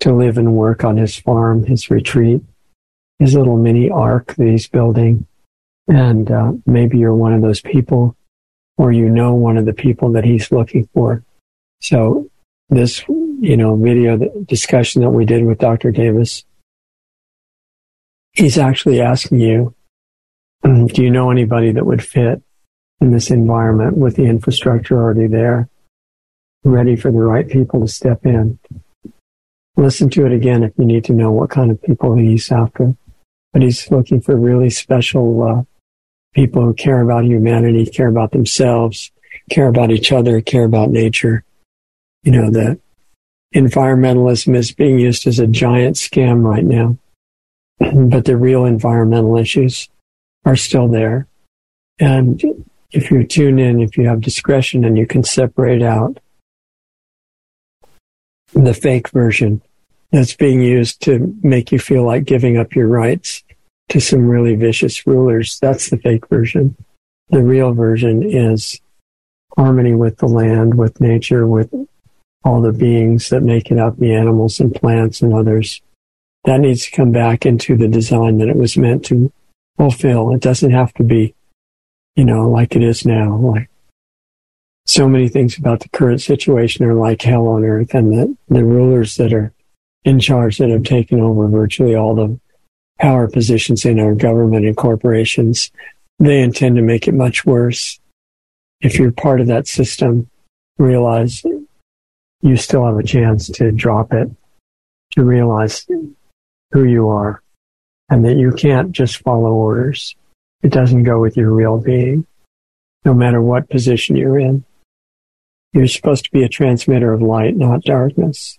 to 0.00 0.12
live 0.12 0.38
and 0.38 0.54
work 0.54 0.84
on 0.84 0.96
his 0.96 1.16
farm, 1.16 1.64
his 1.64 1.90
retreat, 1.90 2.42
his 3.18 3.34
little 3.34 3.56
mini 3.56 3.88
ark 3.88 4.34
that 4.34 4.46
he's 4.46 4.68
building. 4.68 5.26
And 5.88 6.30
uh, 6.30 6.52
maybe 6.66 6.98
you're 6.98 7.14
one 7.14 7.32
of 7.32 7.42
those 7.42 7.60
people 7.60 8.16
or 8.76 8.92
you 8.92 9.08
know 9.08 9.34
one 9.34 9.56
of 9.56 9.64
the 9.64 9.72
people 9.72 10.12
that 10.12 10.24
he's 10.24 10.50
looking 10.50 10.88
for. 10.92 11.22
So 11.80 12.28
this, 12.68 13.04
you 13.08 13.56
know, 13.56 13.76
video 13.76 14.16
discussion 14.46 15.02
that 15.02 15.10
we 15.10 15.24
did 15.24 15.44
with 15.44 15.58
Dr. 15.58 15.90
Davis, 15.92 16.44
he's 18.36 18.58
actually 18.58 19.00
asking 19.00 19.40
you, 19.40 19.74
um, 20.62 20.86
do 20.86 21.02
you 21.02 21.10
know 21.10 21.30
anybody 21.30 21.72
that 21.72 21.86
would 21.86 22.04
fit 22.04 22.42
in 23.00 23.10
this 23.10 23.30
environment 23.30 23.96
with 23.96 24.16
the 24.16 24.24
infrastructure 24.24 24.98
already 24.98 25.26
there, 25.26 25.68
ready 26.64 26.96
for 26.96 27.10
the 27.10 27.18
right 27.18 27.48
people 27.48 27.80
to 27.80 27.88
step 27.88 28.24
in? 28.24 28.58
Listen 29.76 30.08
to 30.10 30.24
it 30.24 30.32
again 30.32 30.62
if 30.62 30.72
you 30.78 30.84
need 30.84 31.04
to 31.04 31.12
know 31.12 31.30
what 31.30 31.50
kind 31.50 31.70
of 31.70 31.82
people 31.82 32.14
he's 32.14 32.50
after. 32.50 32.96
But 33.52 33.62
he's 33.62 33.90
looking 33.90 34.20
for 34.20 34.36
really 34.36 34.70
special 34.70 35.42
uh, 35.42 35.62
people 36.34 36.62
who 36.62 36.74
care 36.74 37.00
about 37.00 37.24
humanity, 37.24 37.86
care 37.86 38.08
about 38.08 38.32
themselves, 38.32 39.10
care 39.50 39.68
about 39.68 39.90
each 39.90 40.12
other, 40.12 40.40
care 40.40 40.64
about 40.64 40.90
nature, 40.90 41.44
you 42.26 42.32
know, 42.32 42.50
the 42.50 42.78
environmentalism 43.54 44.56
is 44.56 44.72
being 44.72 44.98
used 44.98 45.28
as 45.28 45.38
a 45.38 45.46
giant 45.46 45.94
scam 45.94 46.42
right 46.42 46.64
now. 46.64 46.98
But 47.78 48.24
the 48.24 48.36
real 48.36 48.64
environmental 48.64 49.36
issues 49.36 49.88
are 50.44 50.56
still 50.56 50.88
there. 50.88 51.26
And 51.98 52.42
if 52.92 53.10
you 53.10 53.24
tune 53.24 53.58
in, 53.58 53.80
if 53.80 53.96
you 53.96 54.06
have 54.06 54.20
discretion 54.20 54.84
and 54.84 54.96
you 54.96 55.06
can 55.06 55.24
separate 55.24 55.82
out 55.82 56.18
the 58.52 58.74
fake 58.74 59.08
version 59.08 59.60
that's 60.12 60.34
being 60.34 60.62
used 60.62 61.02
to 61.02 61.34
make 61.42 61.72
you 61.72 61.78
feel 61.78 62.04
like 62.04 62.24
giving 62.24 62.56
up 62.56 62.74
your 62.74 62.86
rights 62.86 63.42
to 63.88 64.00
some 64.00 64.28
really 64.28 64.54
vicious 64.54 65.06
rulers, 65.06 65.58
that's 65.60 65.90
the 65.90 65.98
fake 65.98 66.26
version. 66.28 66.76
The 67.28 67.42
real 67.42 67.72
version 67.72 68.22
is 68.22 68.80
harmony 69.56 69.94
with 69.94 70.18
the 70.18 70.28
land, 70.28 70.74
with 70.74 71.00
nature, 71.00 71.46
with 71.46 71.72
all 72.44 72.60
the 72.60 72.72
beings 72.72 73.30
that 73.30 73.42
make 73.42 73.70
it 73.70 73.78
up, 73.78 73.96
the 73.98 74.14
animals 74.14 74.60
and 74.60 74.74
plants 74.74 75.20
and 75.20 75.34
others. 75.34 75.82
That 76.46 76.60
needs 76.60 76.86
to 76.86 76.92
come 76.92 77.12
back 77.12 77.44
into 77.44 77.76
the 77.76 77.88
design 77.88 78.38
that 78.38 78.48
it 78.48 78.56
was 78.56 78.76
meant 78.76 79.04
to 79.06 79.32
fulfill. 79.76 80.32
It 80.32 80.40
doesn't 80.40 80.70
have 80.70 80.94
to 80.94 81.02
be, 81.02 81.34
you 82.14 82.24
know, 82.24 82.48
like 82.48 82.74
it 82.74 82.82
is 82.82 83.04
now. 83.04 83.36
Like 83.36 83.68
so 84.86 85.08
many 85.08 85.28
things 85.28 85.58
about 85.58 85.80
the 85.80 85.88
current 85.88 86.22
situation 86.22 86.86
are 86.86 86.94
like 86.94 87.22
hell 87.22 87.48
on 87.48 87.64
earth 87.64 87.92
and 87.94 88.12
the, 88.12 88.36
the 88.48 88.64
rulers 88.64 89.16
that 89.16 89.32
are 89.32 89.52
in 90.04 90.20
charge 90.20 90.58
that 90.58 90.70
have 90.70 90.84
taken 90.84 91.20
over 91.20 91.48
virtually 91.48 91.96
all 91.96 92.14
the 92.14 92.38
power 92.98 93.28
positions 93.28 93.84
in 93.84 93.98
our 93.98 94.14
government 94.14 94.64
and 94.64 94.76
corporations, 94.76 95.70
they 96.18 96.40
intend 96.40 96.76
to 96.76 96.82
make 96.82 97.08
it 97.08 97.12
much 97.12 97.44
worse. 97.44 97.98
If 98.80 98.98
you're 98.98 99.12
part 99.12 99.40
of 99.40 99.48
that 99.48 99.66
system, 99.66 100.30
realize 100.78 101.44
you 102.40 102.56
still 102.56 102.86
have 102.86 102.98
a 102.98 103.02
chance 103.02 103.48
to 103.48 103.72
drop 103.72 104.12
it, 104.12 104.30
to 105.12 105.24
realize 105.24 105.86
who 106.72 106.84
you 106.84 107.08
are, 107.08 107.42
and 108.08 108.24
that 108.24 108.36
you 108.36 108.52
can't 108.52 108.92
just 108.92 109.18
follow 109.18 109.52
orders. 109.52 110.14
It 110.62 110.72
doesn't 110.72 111.04
go 111.04 111.20
with 111.20 111.36
your 111.36 111.52
real 111.52 111.78
being, 111.78 112.26
no 113.04 113.14
matter 113.14 113.40
what 113.40 113.70
position 113.70 114.16
you're 114.16 114.38
in. 114.38 114.64
You're 115.72 115.86
supposed 115.86 116.24
to 116.24 116.30
be 116.30 116.42
a 116.42 116.48
transmitter 116.48 117.12
of 117.12 117.22
light, 117.22 117.56
not 117.56 117.82
darkness. 117.82 118.58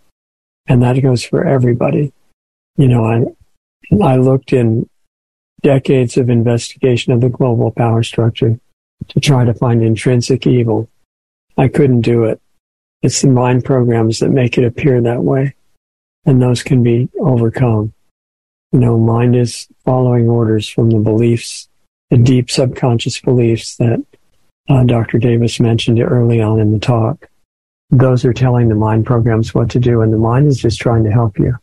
And 0.68 0.84
that 0.84 1.02
goes 1.02 1.24
for 1.24 1.46
everybody. 1.46 2.14
You 2.76 2.88
know, 2.88 3.06
I, 3.06 4.04
I 4.04 4.18
looked 4.18 4.54
in 4.54 4.90
decades 5.64 6.18
of 6.18 6.30
investigation 6.30 7.14
of 7.14 7.22
the 7.22 7.30
global 7.30 7.72
power 7.72 8.04
structure 8.04 8.60
to 9.08 9.20
try 9.20 9.46
to 9.46 9.54
find 9.54 9.82
intrinsic 9.82 10.46
evil. 10.46 10.90
I 11.58 11.68
couldn't 11.68 12.02
do 12.02 12.26
it. 12.26 12.40
It's 13.02 13.22
the 13.22 13.30
mind 13.30 13.66
programs 13.66 14.20
that 14.20 14.30
make 14.30 14.58
it 14.58 14.66
appear 14.66 15.02
that 15.02 15.24
way. 15.24 15.56
And 16.26 16.42
those 16.42 16.62
can 16.62 16.84
be 16.84 17.10
overcome. 17.20 17.94
You 18.78 18.82
know, 18.82 19.00
mind 19.00 19.36
is 19.36 19.68
following 19.86 20.30
orders 20.30 20.70
from 20.70 20.92
the 20.92 21.00
beliefs, 21.00 21.68
the 22.12 22.18
deep 22.18 22.52
subconscious 22.52 23.20
beliefs 23.20 23.78
that 23.78 24.06
uh, 24.70 24.84
Dr. 24.84 25.18
Davis 25.18 25.60
mentioned 25.60 26.00
early 26.00 26.42
on 26.42 26.60
in 26.60 26.74
the 26.74 26.78
talk. 26.78 27.28
Those 27.90 28.24
are 28.24 28.34
telling 28.34 28.70
the 28.70 28.76
mind 28.76 29.08
programs 29.08 29.56
what 29.56 29.72
to 29.72 29.80
do, 29.80 30.02
and 30.02 30.14
the 30.14 30.20
mind 30.20 30.46
is 30.46 30.60
just 30.60 30.80
trying 30.80 31.04
to 31.06 31.12
help 31.12 31.40
you. 31.40 31.58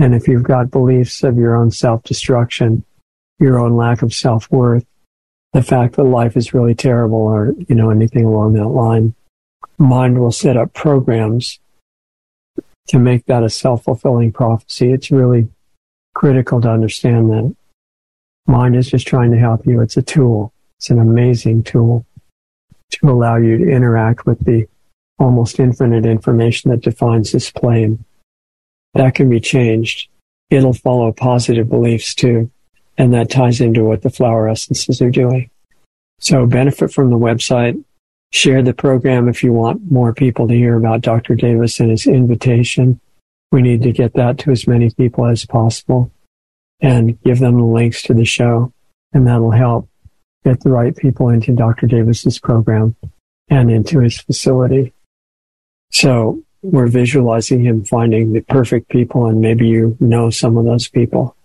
And 0.00 0.12
if 0.12 0.26
you've 0.26 0.42
got 0.42 0.72
beliefs 0.72 1.22
of 1.22 1.38
your 1.38 1.54
own 1.54 1.70
self-destruction, 1.70 2.82
your 3.38 3.60
own 3.60 3.76
lack 3.76 4.02
of 4.02 4.12
self-worth, 4.12 4.84
the 5.52 5.62
fact 5.62 5.94
that 5.94 6.02
life 6.02 6.36
is 6.36 6.52
really 6.52 6.74
terrible 6.74 7.20
or, 7.20 7.54
you 7.68 7.76
know, 7.76 7.90
anything 7.90 8.24
along 8.24 8.54
that 8.54 8.66
line, 8.66 9.14
mind 9.78 10.18
will 10.18 10.32
set 10.32 10.56
up 10.56 10.74
programs 10.74 11.60
to 12.88 12.98
make 12.98 13.26
that 13.26 13.44
a 13.44 13.50
self-fulfilling 13.50 14.32
prophecy. 14.32 14.90
It's 14.90 15.12
really 15.12 15.48
critical 16.14 16.60
to 16.60 16.70
understand 16.70 17.30
that 17.30 17.54
mind 18.46 18.76
is 18.76 18.90
just 18.90 19.06
trying 19.06 19.30
to 19.30 19.38
help 19.38 19.66
you. 19.66 19.80
It's 19.80 19.96
a 19.96 20.02
tool. 20.02 20.52
It's 20.78 20.90
an 20.90 20.98
amazing 20.98 21.62
tool 21.62 22.04
to 22.90 23.10
allow 23.10 23.36
you 23.36 23.58
to 23.58 23.70
interact 23.70 24.26
with 24.26 24.44
the 24.44 24.66
almost 25.18 25.60
infinite 25.60 26.06
information 26.06 26.70
that 26.70 26.80
defines 26.80 27.32
this 27.32 27.50
plane. 27.50 28.04
That 28.94 29.14
can 29.14 29.28
be 29.28 29.40
changed. 29.40 30.08
It'll 30.48 30.72
follow 30.72 31.12
positive 31.12 31.68
beliefs 31.68 32.14
too. 32.14 32.50
And 32.98 33.14
that 33.14 33.30
ties 33.30 33.60
into 33.60 33.84
what 33.84 34.02
the 34.02 34.10
flower 34.10 34.48
essences 34.48 35.00
are 35.00 35.10
doing. 35.10 35.50
So 36.18 36.46
benefit 36.46 36.92
from 36.92 37.10
the 37.10 37.18
website, 37.18 37.82
Share 38.32 38.62
the 38.62 38.74
program 38.74 39.28
if 39.28 39.42
you 39.42 39.52
want 39.52 39.90
more 39.90 40.14
people 40.14 40.46
to 40.46 40.54
hear 40.54 40.76
about 40.76 41.00
Dr. 41.00 41.34
Davis 41.34 41.80
and 41.80 41.90
his 41.90 42.06
invitation. 42.06 43.00
We 43.50 43.62
need 43.62 43.82
to 43.82 43.92
get 43.92 44.14
that 44.14 44.38
to 44.38 44.50
as 44.50 44.66
many 44.66 44.90
people 44.90 45.26
as 45.26 45.44
possible 45.44 46.12
and 46.80 47.20
give 47.22 47.40
them 47.40 47.58
the 47.58 47.64
links 47.64 48.02
to 48.02 48.14
the 48.14 48.24
show. 48.24 48.72
And 49.12 49.26
that'll 49.26 49.50
help 49.50 49.88
get 50.44 50.60
the 50.60 50.70
right 50.70 50.96
people 50.96 51.28
into 51.28 51.52
Dr. 51.52 51.86
Davis's 51.86 52.38
program 52.38 52.96
and 53.48 53.70
into 53.70 54.00
his 54.00 54.20
facility. 54.20 54.92
So 55.90 56.42
we're 56.62 56.86
visualizing 56.86 57.64
him 57.64 57.84
finding 57.84 58.32
the 58.32 58.40
perfect 58.42 58.88
people 58.88 59.26
and 59.26 59.40
maybe 59.40 59.66
you 59.66 59.96
know 59.98 60.30
some 60.30 60.56
of 60.56 60.64
those 60.64 60.88
people. 60.88 61.36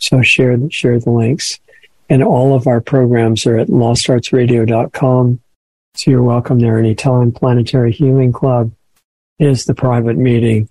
So 0.00 0.22
share, 0.22 0.58
share 0.70 0.98
the 0.98 1.10
links. 1.10 1.60
And 2.10 2.22
all 2.22 2.54
of 2.54 2.66
our 2.66 2.80
programs 2.80 3.46
are 3.46 3.58
at 3.58 3.68
lostartsradio.com 3.68 5.40
so 5.98 6.12
you're 6.12 6.22
welcome 6.22 6.60
there 6.60 6.78
anytime. 6.78 7.32
Planetary 7.32 7.90
Healing 7.90 8.30
Club 8.30 8.70
is 9.40 9.64
the 9.64 9.74
private 9.74 10.16
meeting 10.16 10.68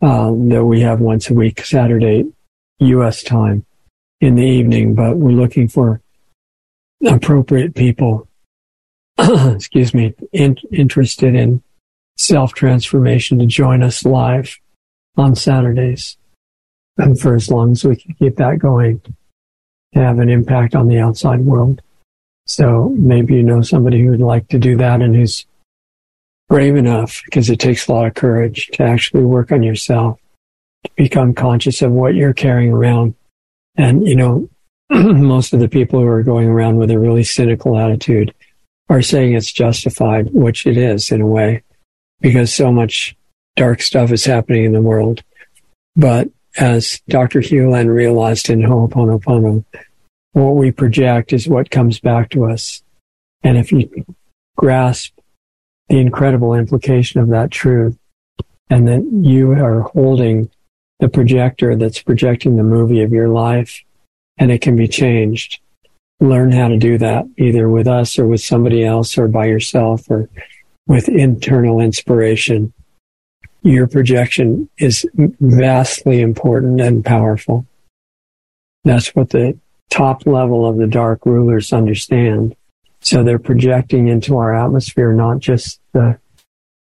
um, 0.00 0.48
that 0.48 0.64
we 0.64 0.80
have 0.80 1.00
once 1.00 1.30
a 1.30 1.34
week, 1.34 1.64
Saturday, 1.64 2.24
U.S. 2.78 3.22
time 3.22 3.64
in 4.20 4.34
the 4.34 4.44
evening, 4.44 4.94
but 4.94 5.16
we're 5.16 5.30
looking 5.30 5.68
for 5.68 6.00
appropriate 7.06 7.74
people, 7.74 8.28
excuse 9.18 9.94
me, 9.94 10.14
in, 10.32 10.56
interested 10.72 11.34
in 11.34 11.62
self 12.16 12.52
transformation 12.52 13.38
to 13.38 13.46
join 13.46 13.82
us 13.82 14.04
live 14.04 14.58
on 15.16 15.34
Saturdays. 15.34 16.16
And 16.96 17.18
for 17.18 17.34
as 17.34 17.50
long 17.50 17.72
as 17.72 17.84
we 17.84 17.96
can 17.96 18.14
keep 18.14 18.36
that 18.36 18.58
going, 18.58 19.00
have 19.92 20.18
an 20.18 20.28
impact 20.28 20.74
on 20.74 20.88
the 20.88 20.98
outside 20.98 21.40
world. 21.40 21.80
So 22.46 22.94
maybe 22.96 23.34
you 23.34 23.42
know 23.42 23.62
somebody 23.62 24.02
who 24.02 24.10
would 24.10 24.20
like 24.20 24.48
to 24.48 24.58
do 24.58 24.76
that 24.78 25.00
and 25.00 25.14
who's 25.14 25.46
brave 26.48 26.76
enough 26.76 27.22
because 27.24 27.50
it 27.50 27.60
takes 27.60 27.86
a 27.86 27.92
lot 27.92 28.06
of 28.06 28.14
courage 28.14 28.68
to 28.72 28.82
actually 28.82 29.24
work 29.24 29.52
on 29.52 29.62
yourself, 29.62 30.18
to 30.84 30.90
become 30.96 31.34
conscious 31.34 31.82
of 31.82 31.92
what 31.92 32.14
you're 32.14 32.32
carrying 32.32 32.72
around. 32.72 33.14
And, 33.76 34.06
you 34.06 34.16
know, 34.16 34.48
most 34.90 35.52
of 35.52 35.60
the 35.60 35.68
people 35.68 36.00
who 36.00 36.06
are 36.06 36.22
going 36.22 36.48
around 36.48 36.76
with 36.76 36.90
a 36.90 36.98
really 36.98 37.24
cynical 37.24 37.78
attitude 37.78 38.34
are 38.88 39.02
saying 39.02 39.34
it's 39.34 39.52
justified, 39.52 40.32
which 40.32 40.66
it 40.66 40.76
is 40.76 41.10
in 41.10 41.20
a 41.20 41.26
way, 41.26 41.62
because 42.20 42.54
so 42.54 42.72
much 42.72 43.14
dark 43.56 43.82
stuff 43.82 44.10
is 44.10 44.24
happening 44.24 44.64
in 44.64 44.72
the 44.72 44.80
world. 44.80 45.22
But 45.94 46.30
as 46.56 47.00
Dr. 47.08 47.40
Hew 47.40 47.70
Len 47.70 47.88
realized 47.88 48.48
in 48.48 48.62
Ho'oponopono, 48.62 49.64
what 50.32 50.56
we 50.56 50.70
project 50.70 51.32
is 51.32 51.48
what 51.48 51.70
comes 51.70 52.00
back 52.00 52.30
to 52.30 52.46
us. 52.46 52.82
And 53.42 53.58
if 53.58 53.72
you 53.72 54.06
grasp 54.56 55.17
the 55.88 55.98
incredible 55.98 56.54
implication 56.54 57.20
of 57.20 57.28
that 57.28 57.50
truth 57.50 57.98
and 58.70 58.86
that 58.88 59.04
you 59.12 59.52
are 59.52 59.82
holding 59.82 60.50
the 61.00 61.08
projector 61.08 61.76
that's 61.76 62.02
projecting 62.02 62.56
the 62.56 62.62
movie 62.62 63.02
of 63.02 63.12
your 63.12 63.28
life 63.28 63.82
and 64.38 64.50
it 64.50 64.60
can 64.60 64.76
be 64.76 64.88
changed, 64.88 65.60
learn 66.20 66.52
how 66.52 66.68
to 66.68 66.76
do 66.76 66.98
that 66.98 67.26
either 67.38 67.68
with 67.68 67.86
us 67.86 68.18
or 68.18 68.26
with 68.26 68.40
somebody 68.40 68.84
else 68.84 69.16
or 69.16 69.28
by 69.28 69.46
yourself 69.46 70.10
or 70.10 70.28
with 70.86 71.08
internal 71.08 71.80
inspiration. 71.80 72.72
Your 73.62 73.86
projection 73.86 74.68
is 74.78 75.06
vastly 75.14 76.20
important 76.20 76.80
and 76.80 77.04
powerful. 77.04 77.66
That's 78.84 79.14
what 79.14 79.30
the 79.30 79.58
top 79.90 80.26
level 80.26 80.66
of 80.66 80.76
the 80.76 80.86
dark 80.86 81.26
rulers 81.26 81.72
understand. 81.72 82.56
So 83.00 83.22
they're 83.22 83.38
projecting 83.38 84.08
into 84.08 84.36
our 84.36 84.54
atmosphere 84.54 85.12
not 85.12 85.38
just 85.38 85.80
the 85.92 86.18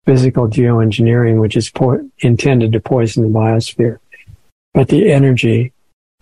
physical 0.06 0.48
geoengineering, 0.48 1.40
which 1.40 1.56
is 1.56 1.70
po- 1.70 2.08
intended 2.18 2.72
to 2.72 2.80
poison 2.80 3.22
the 3.22 3.38
biosphere, 3.38 3.98
but 4.72 4.88
the 4.88 5.12
energy 5.12 5.72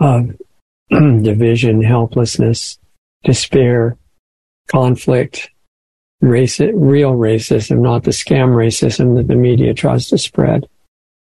of 0.01 0.35
division, 0.91 1.83
helplessness, 1.83 2.79
despair, 3.23 3.97
conflict, 4.69 5.51
real 6.21 7.13
racism, 7.13 7.81
not 7.81 8.05
the 8.05 8.11
scam 8.11 8.55
racism 8.55 9.17
that 9.17 9.29
the 9.29 9.35
media 9.35 9.75
tries 9.75 10.09
to 10.09 10.19
spread, 10.19 10.67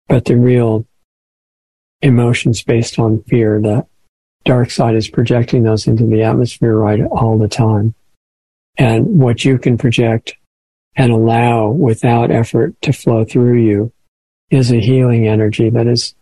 but 0.08 0.26
the 0.26 0.38
real 0.38 0.86
emotions 2.02 2.62
based 2.64 3.00
on 3.00 3.24
fear 3.24 3.60
that 3.62 3.88
dark 4.46 4.70
side 4.70 4.96
is 4.96 5.10
projecting 5.10 5.64
those 5.64 5.88
into 5.88 6.06
the 6.06 6.22
atmosphere 6.22 6.76
right 6.76 7.02
all 7.12 7.38
the 7.38 7.48
time. 7.48 7.94
And 8.78 9.20
what 9.20 9.46
you 9.46 9.58
can 9.58 9.78
project 9.78 10.36
and 10.96 11.12
allow 11.12 11.70
without 11.70 12.32
effort 12.32 12.80
to 12.82 12.94
flow 12.94 13.26
through 13.26 13.60
you 13.62 13.92
is 14.50 14.72
a 14.72 14.80
healing 14.80 15.28
energy 15.28 15.70
that 15.70 15.88
is 15.88 16.14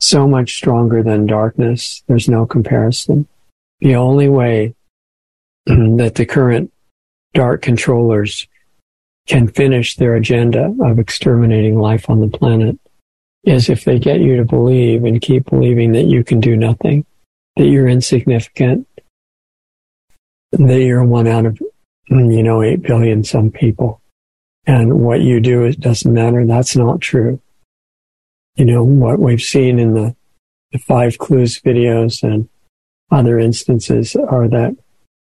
so 0.00 0.26
much 0.26 0.56
stronger 0.56 1.02
than 1.02 1.26
darkness. 1.26 2.02
There's 2.06 2.28
no 2.28 2.46
comparison. 2.46 3.28
The 3.80 3.96
only 3.96 4.28
way 4.28 4.74
that 5.66 6.14
the 6.16 6.26
current 6.26 6.72
dark 7.34 7.62
controllers 7.62 8.46
can 9.26 9.46
finish 9.46 9.96
their 9.96 10.14
agenda 10.14 10.74
of 10.82 10.98
exterminating 10.98 11.78
life 11.78 12.10
on 12.10 12.20
the 12.20 12.28
planet 12.28 12.78
is 13.44 13.68
if 13.68 13.84
they 13.84 13.98
get 13.98 14.20
you 14.20 14.36
to 14.36 14.44
believe 14.44 15.04
and 15.04 15.20
keep 15.20 15.48
believing 15.48 15.92
that 15.92 16.04
you 16.04 16.24
can 16.24 16.40
do 16.40 16.56
nothing 16.56 17.06
that 17.56 17.66
you're 17.66 17.88
insignificant, 17.88 18.86
that 20.52 20.80
you're 20.80 21.04
one 21.04 21.26
out 21.26 21.46
of, 21.46 21.60
you 22.10 22.42
know, 22.42 22.62
8 22.62 22.82
billion 22.82 23.24
some 23.24 23.50
people. 23.50 24.00
and 24.66 25.00
what 25.00 25.22
you 25.22 25.40
do 25.40 25.64
it 25.64 25.80
doesn't 25.80 26.12
matter. 26.12 26.44
That's 26.44 26.76
not 26.76 27.00
true. 27.00 27.40
You 28.56 28.66
know, 28.66 28.84
what 28.84 29.18
we've 29.18 29.40
seen 29.40 29.78
in 29.78 29.94
the, 29.94 30.14
the 30.72 30.78
five 30.78 31.18
clues 31.18 31.60
videos 31.60 32.22
and 32.22 32.48
other 33.10 33.38
instances 33.38 34.14
are 34.16 34.48
that 34.48 34.76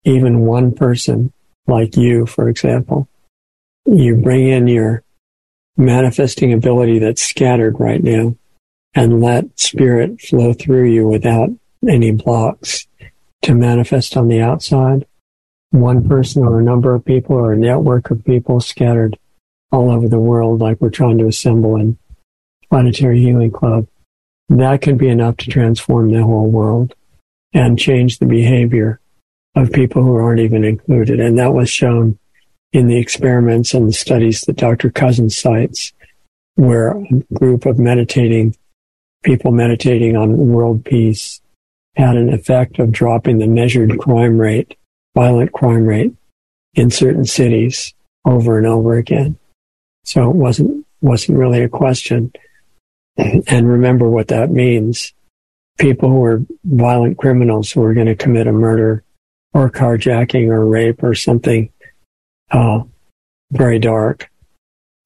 even 0.05 0.41
one 0.41 0.73
person 0.75 1.33
like 1.67 1.97
you, 1.97 2.27
for 2.27 2.49
example, 2.49 3.09
you 3.87 4.17
bring 4.17 4.49
in 4.49 4.69
your 4.69 5.03
manifesting 5.77 6.53
ability 6.53 6.99
that's 6.99 7.23
scattered 7.23 7.81
right 7.81 8.03
now 8.03 8.37
and 8.95 9.23
let 9.23 9.59
spirit 9.59 10.21
flow 10.21 10.53
through 10.53 10.91
you 10.91 11.09
without 11.09 11.49
any 11.89 12.11
blocks 12.11 12.87
to 13.43 13.55
manifest 13.55 14.17
on 14.17 14.29
the 14.29 14.41
outside. 14.41 15.07
One 15.73 16.09
person 16.09 16.44
or 16.44 16.61
a 16.61 16.65
number 16.65 16.94
of 16.94 17.05
people 17.05 17.36
or 17.36 17.53
a 17.53 17.57
network 17.57 18.11
of 18.11 18.24
people 18.24 18.61
scattered 18.61 19.19
all 19.70 19.90
over 19.90 20.09
the 20.09 20.20
world, 20.20 20.61
like 20.61 20.81
we're 20.81 20.90
trying 20.90 21.19
to 21.19 21.27
assemble 21.27 21.77
in 21.77 21.99
Planetary 22.70 23.20
Healing 23.20 23.51
Club. 23.51 23.89
That 24.49 24.82
can 24.82 24.97
be 24.97 25.09
enough 25.09 25.39
to 25.39 25.51
transform 25.51 26.12
the 26.12 26.23
whole 26.23 26.51
world 26.51 26.94
and 27.55 27.78
change 27.78 28.19
the 28.19 28.27
behavior 28.27 29.01
of 29.55 29.73
people 29.73 30.03
who 30.03 30.15
aren't 30.15 30.40
even 30.40 30.65
included. 30.65 31.20
And 31.20 31.39
that 31.39 31.55
was 31.55 31.69
shown 31.69 32.19
in 32.73 32.86
the 32.86 32.99
experiments 32.99 33.74
and 33.74 33.89
the 33.89 33.93
studies 33.93 34.43
that 34.43 34.57
Dr. 34.57 34.90
Cousens 34.90 35.39
cites, 35.39 35.93
where 36.55 36.90
a 36.90 37.05
group 37.35 37.66
of 37.66 37.78
meditating 37.78 38.57
people 39.23 39.53
meditating 39.53 40.16
on 40.16 40.36
world 40.36 40.85
peace 40.85 41.40
had 41.97 42.16
an 42.16 42.32
effect 42.32 42.78
of 42.78 42.90
dropping 42.90 43.39
the 43.39 43.47
measured 43.47 43.99
crime 43.99 44.39
rate, 44.39 44.77
violent 45.15 45.53
crime 45.53 45.85
rate 45.85 46.15
in 46.75 46.91
certain 46.91 47.25
cities 47.25 47.95
over 48.25 48.59
and 48.59 48.67
over 48.67 48.97
again. 48.97 49.39
So 50.05 50.31
it 50.31 50.37
wasn't, 50.37 50.87
wasn't 51.01 51.39
really 51.39 51.63
a 51.63 51.69
question. 51.69 52.33
And 53.17 53.69
remember 53.69 54.09
what 54.09 54.29
that 54.29 54.51
means. 54.51 55.13
People 55.79 56.09
who 56.11 56.25
are 56.25 56.45
violent 56.65 57.19
criminals 57.19 57.71
who 57.71 57.83
are 57.83 57.95
going 57.95 58.07
to 58.07 58.15
commit 58.15 58.47
a 58.47 58.53
murder 58.53 59.05
or 59.55 59.71
carjacking 59.71 60.49
or 60.49 60.65
rape 60.67 61.03
or 61.03 61.15
something 61.15 61.71
uh, 62.51 62.81
very 63.51 63.79
dark 63.79 64.31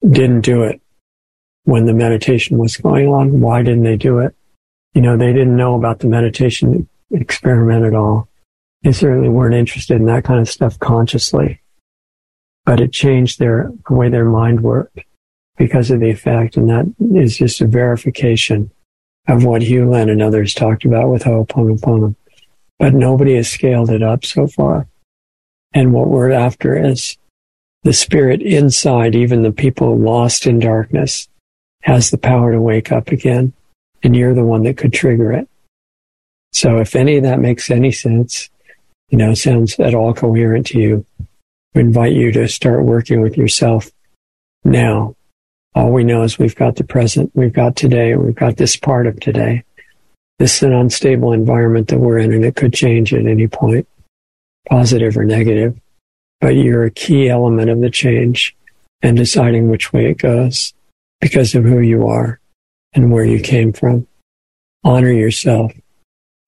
didn't 0.09 0.41
do 0.41 0.63
it 0.63 0.81
when 1.63 1.85
the 1.85 1.93
meditation 1.93 2.57
was 2.57 2.77
going 2.77 3.07
on. 3.07 3.41
Why 3.41 3.61
didn't 3.61 3.83
they 3.83 3.97
do 3.97 4.19
it? 4.19 4.35
You 4.93 5.01
know, 5.01 5.17
they 5.17 5.33
didn't 5.33 5.55
know 5.55 5.75
about 5.75 5.99
the 5.99 6.07
meditation 6.07 6.87
experiment 7.11 7.85
at 7.85 7.93
all. 7.93 8.29
They 8.83 8.91
certainly 8.91 9.29
weren't 9.29 9.55
interested 9.55 9.97
in 9.97 10.05
that 10.05 10.23
kind 10.23 10.39
of 10.39 10.49
stuff 10.49 10.79
consciously, 10.79 11.61
but 12.65 12.79
it 12.79 12.93
changed 12.93 13.39
their 13.39 13.71
the 13.87 13.93
way 13.93 14.09
their 14.09 14.25
mind 14.25 14.61
worked 14.61 14.99
because 15.57 15.89
of 15.91 15.99
the 15.99 16.11
effect. 16.11 16.57
And 16.57 16.69
that 16.69 16.85
is 17.15 17.37
just 17.37 17.61
a 17.61 17.67
verification 17.67 18.71
of 19.27 19.43
what 19.43 19.61
Hew 19.61 19.89
Len 19.89 20.09
and 20.09 20.21
others 20.21 20.53
talked 20.53 20.85
about 20.85 21.09
with 21.09 21.23
Ho'oponopono. 21.23 22.15
But 22.79 22.93
nobody 22.93 23.35
has 23.35 23.49
scaled 23.49 23.89
it 23.89 24.03
up 24.03 24.23
so 24.23 24.47
far. 24.47 24.87
And 25.73 25.93
what 25.93 26.07
we're 26.07 26.31
after 26.31 26.77
is 26.77 27.17
the 27.83 27.93
spirit 27.93 28.41
inside, 28.41 29.15
even 29.15 29.41
the 29.41 29.51
people 29.51 29.97
lost 29.97 30.45
in 30.45 30.59
darkness, 30.59 31.27
has 31.81 32.09
the 32.11 32.17
power 32.17 32.51
to 32.51 32.61
wake 32.61 32.91
up 32.91 33.09
again. 33.09 33.53
And 34.03 34.15
you're 34.15 34.35
the 34.35 34.45
one 34.45 34.63
that 34.63 34.77
could 34.77 34.93
trigger 34.93 35.31
it. 35.33 35.49
So 36.53 36.77
if 36.77 36.95
any 36.95 37.17
of 37.17 37.23
that 37.23 37.39
makes 37.39 37.69
any 37.69 37.91
sense, 37.91 38.49
you 39.09 39.17
know, 39.17 39.33
sounds 39.33 39.79
at 39.79 39.95
all 39.95 40.13
coherent 40.13 40.67
to 40.67 40.79
you, 40.79 41.05
we 41.73 41.81
invite 41.81 42.13
you 42.13 42.31
to 42.33 42.47
start 42.47 42.83
working 42.83 43.21
with 43.21 43.37
yourself 43.37 43.91
now. 44.63 45.15
All 45.75 45.91
we 45.91 46.03
know 46.03 46.23
is 46.23 46.39
we've 46.39 46.55
got 46.55 46.75
the 46.75 46.83
present, 46.83 47.31
we've 47.33 47.53
got 47.53 47.75
today, 47.75 48.15
we've 48.15 48.35
got 48.35 48.57
this 48.57 48.75
part 48.75 49.07
of 49.07 49.19
today. 49.19 49.63
This 50.39 50.57
is 50.57 50.63
an 50.63 50.73
unstable 50.73 51.33
environment 51.33 51.87
that 51.87 51.99
we're 51.99 52.19
in 52.19 52.33
and 52.33 52.43
it 52.43 52.55
could 52.55 52.73
change 52.73 53.13
at 53.13 53.25
any 53.25 53.47
point, 53.47 53.87
positive 54.69 55.17
or 55.17 55.23
negative. 55.23 55.79
But 56.41 56.55
you're 56.55 56.83
a 56.83 56.91
key 56.91 57.29
element 57.29 57.69
of 57.69 57.81
the 57.81 57.89
change 57.89 58.55
and 59.01 59.15
deciding 59.15 59.69
which 59.69 59.93
way 59.93 60.11
it 60.11 60.17
goes 60.17 60.73
because 61.21 61.55
of 61.55 61.63
who 61.63 61.79
you 61.79 62.07
are 62.07 62.39
and 62.93 63.11
where 63.11 63.25
you 63.25 63.39
came 63.39 63.73
from. 63.73 64.07
Honor 64.83 65.11
yourself. 65.11 65.71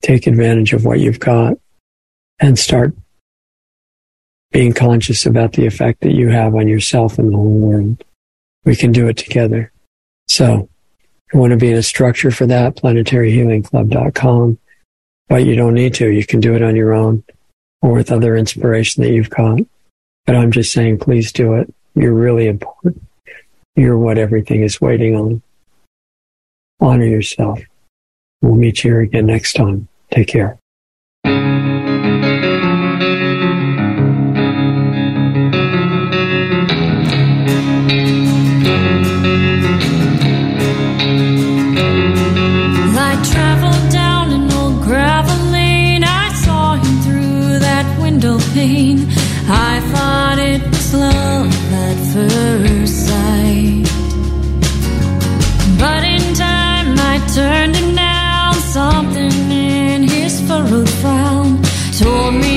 Take 0.02 0.27
advantage 0.27 0.73
of 0.73 0.86
what 0.86 0.99
you've 0.99 1.19
got 1.19 1.57
and 2.39 2.57
start 2.57 2.93
being 4.51 4.73
conscious 4.73 5.25
about 5.25 5.53
the 5.53 5.65
effect 5.65 6.01
that 6.01 6.13
you 6.13 6.29
have 6.29 6.55
on 6.55 6.67
yourself 6.67 7.17
and 7.19 7.31
the 7.31 7.37
whole 7.37 7.59
world. 7.59 8.03
We 8.65 8.75
can 8.75 8.91
do 8.91 9.07
it 9.07 9.17
together. 9.17 9.71
So 10.27 10.69
you 11.31 11.39
want 11.39 11.51
to 11.51 11.57
be 11.57 11.71
in 11.71 11.77
a 11.77 11.83
structure 11.83 12.31
for 12.31 12.45
that, 12.47 12.75
planetaryhealingclub.com. 12.77 14.57
But 15.27 15.45
you 15.45 15.55
don't 15.55 15.75
need 15.75 15.93
to. 15.95 16.09
You 16.09 16.25
can 16.25 16.39
do 16.39 16.55
it 16.55 16.63
on 16.63 16.75
your 16.75 16.93
own 16.93 17.23
or 17.81 17.93
with 17.93 18.11
other 18.11 18.35
inspiration 18.35 19.03
that 19.03 19.11
you've 19.11 19.29
got. 19.29 19.59
But 20.25 20.35
I'm 20.35 20.51
just 20.51 20.73
saying, 20.73 20.99
please 20.99 21.31
do 21.31 21.53
it. 21.53 21.73
You're 21.95 22.13
really 22.13 22.47
important. 22.47 23.03
You're 23.75 23.97
what 23.97 24.17
everything 24.17 24.63
is 24.63 24.81
waiting 24.81 25.15
on. 25.15 25.41
Honor 26.79 27.05
yourself. 27.05 27.59
We'll 28.41 28.55
meet 28.55 28.83
you 28.83 28.91
here 28.91 29.01
again 29.01 29.27
next 29.27 29.53
time. 29.53 29.87
Take 30.11 30.27
care. 30.27 30.59
Told 61.99 62.35
me 62.35 62.48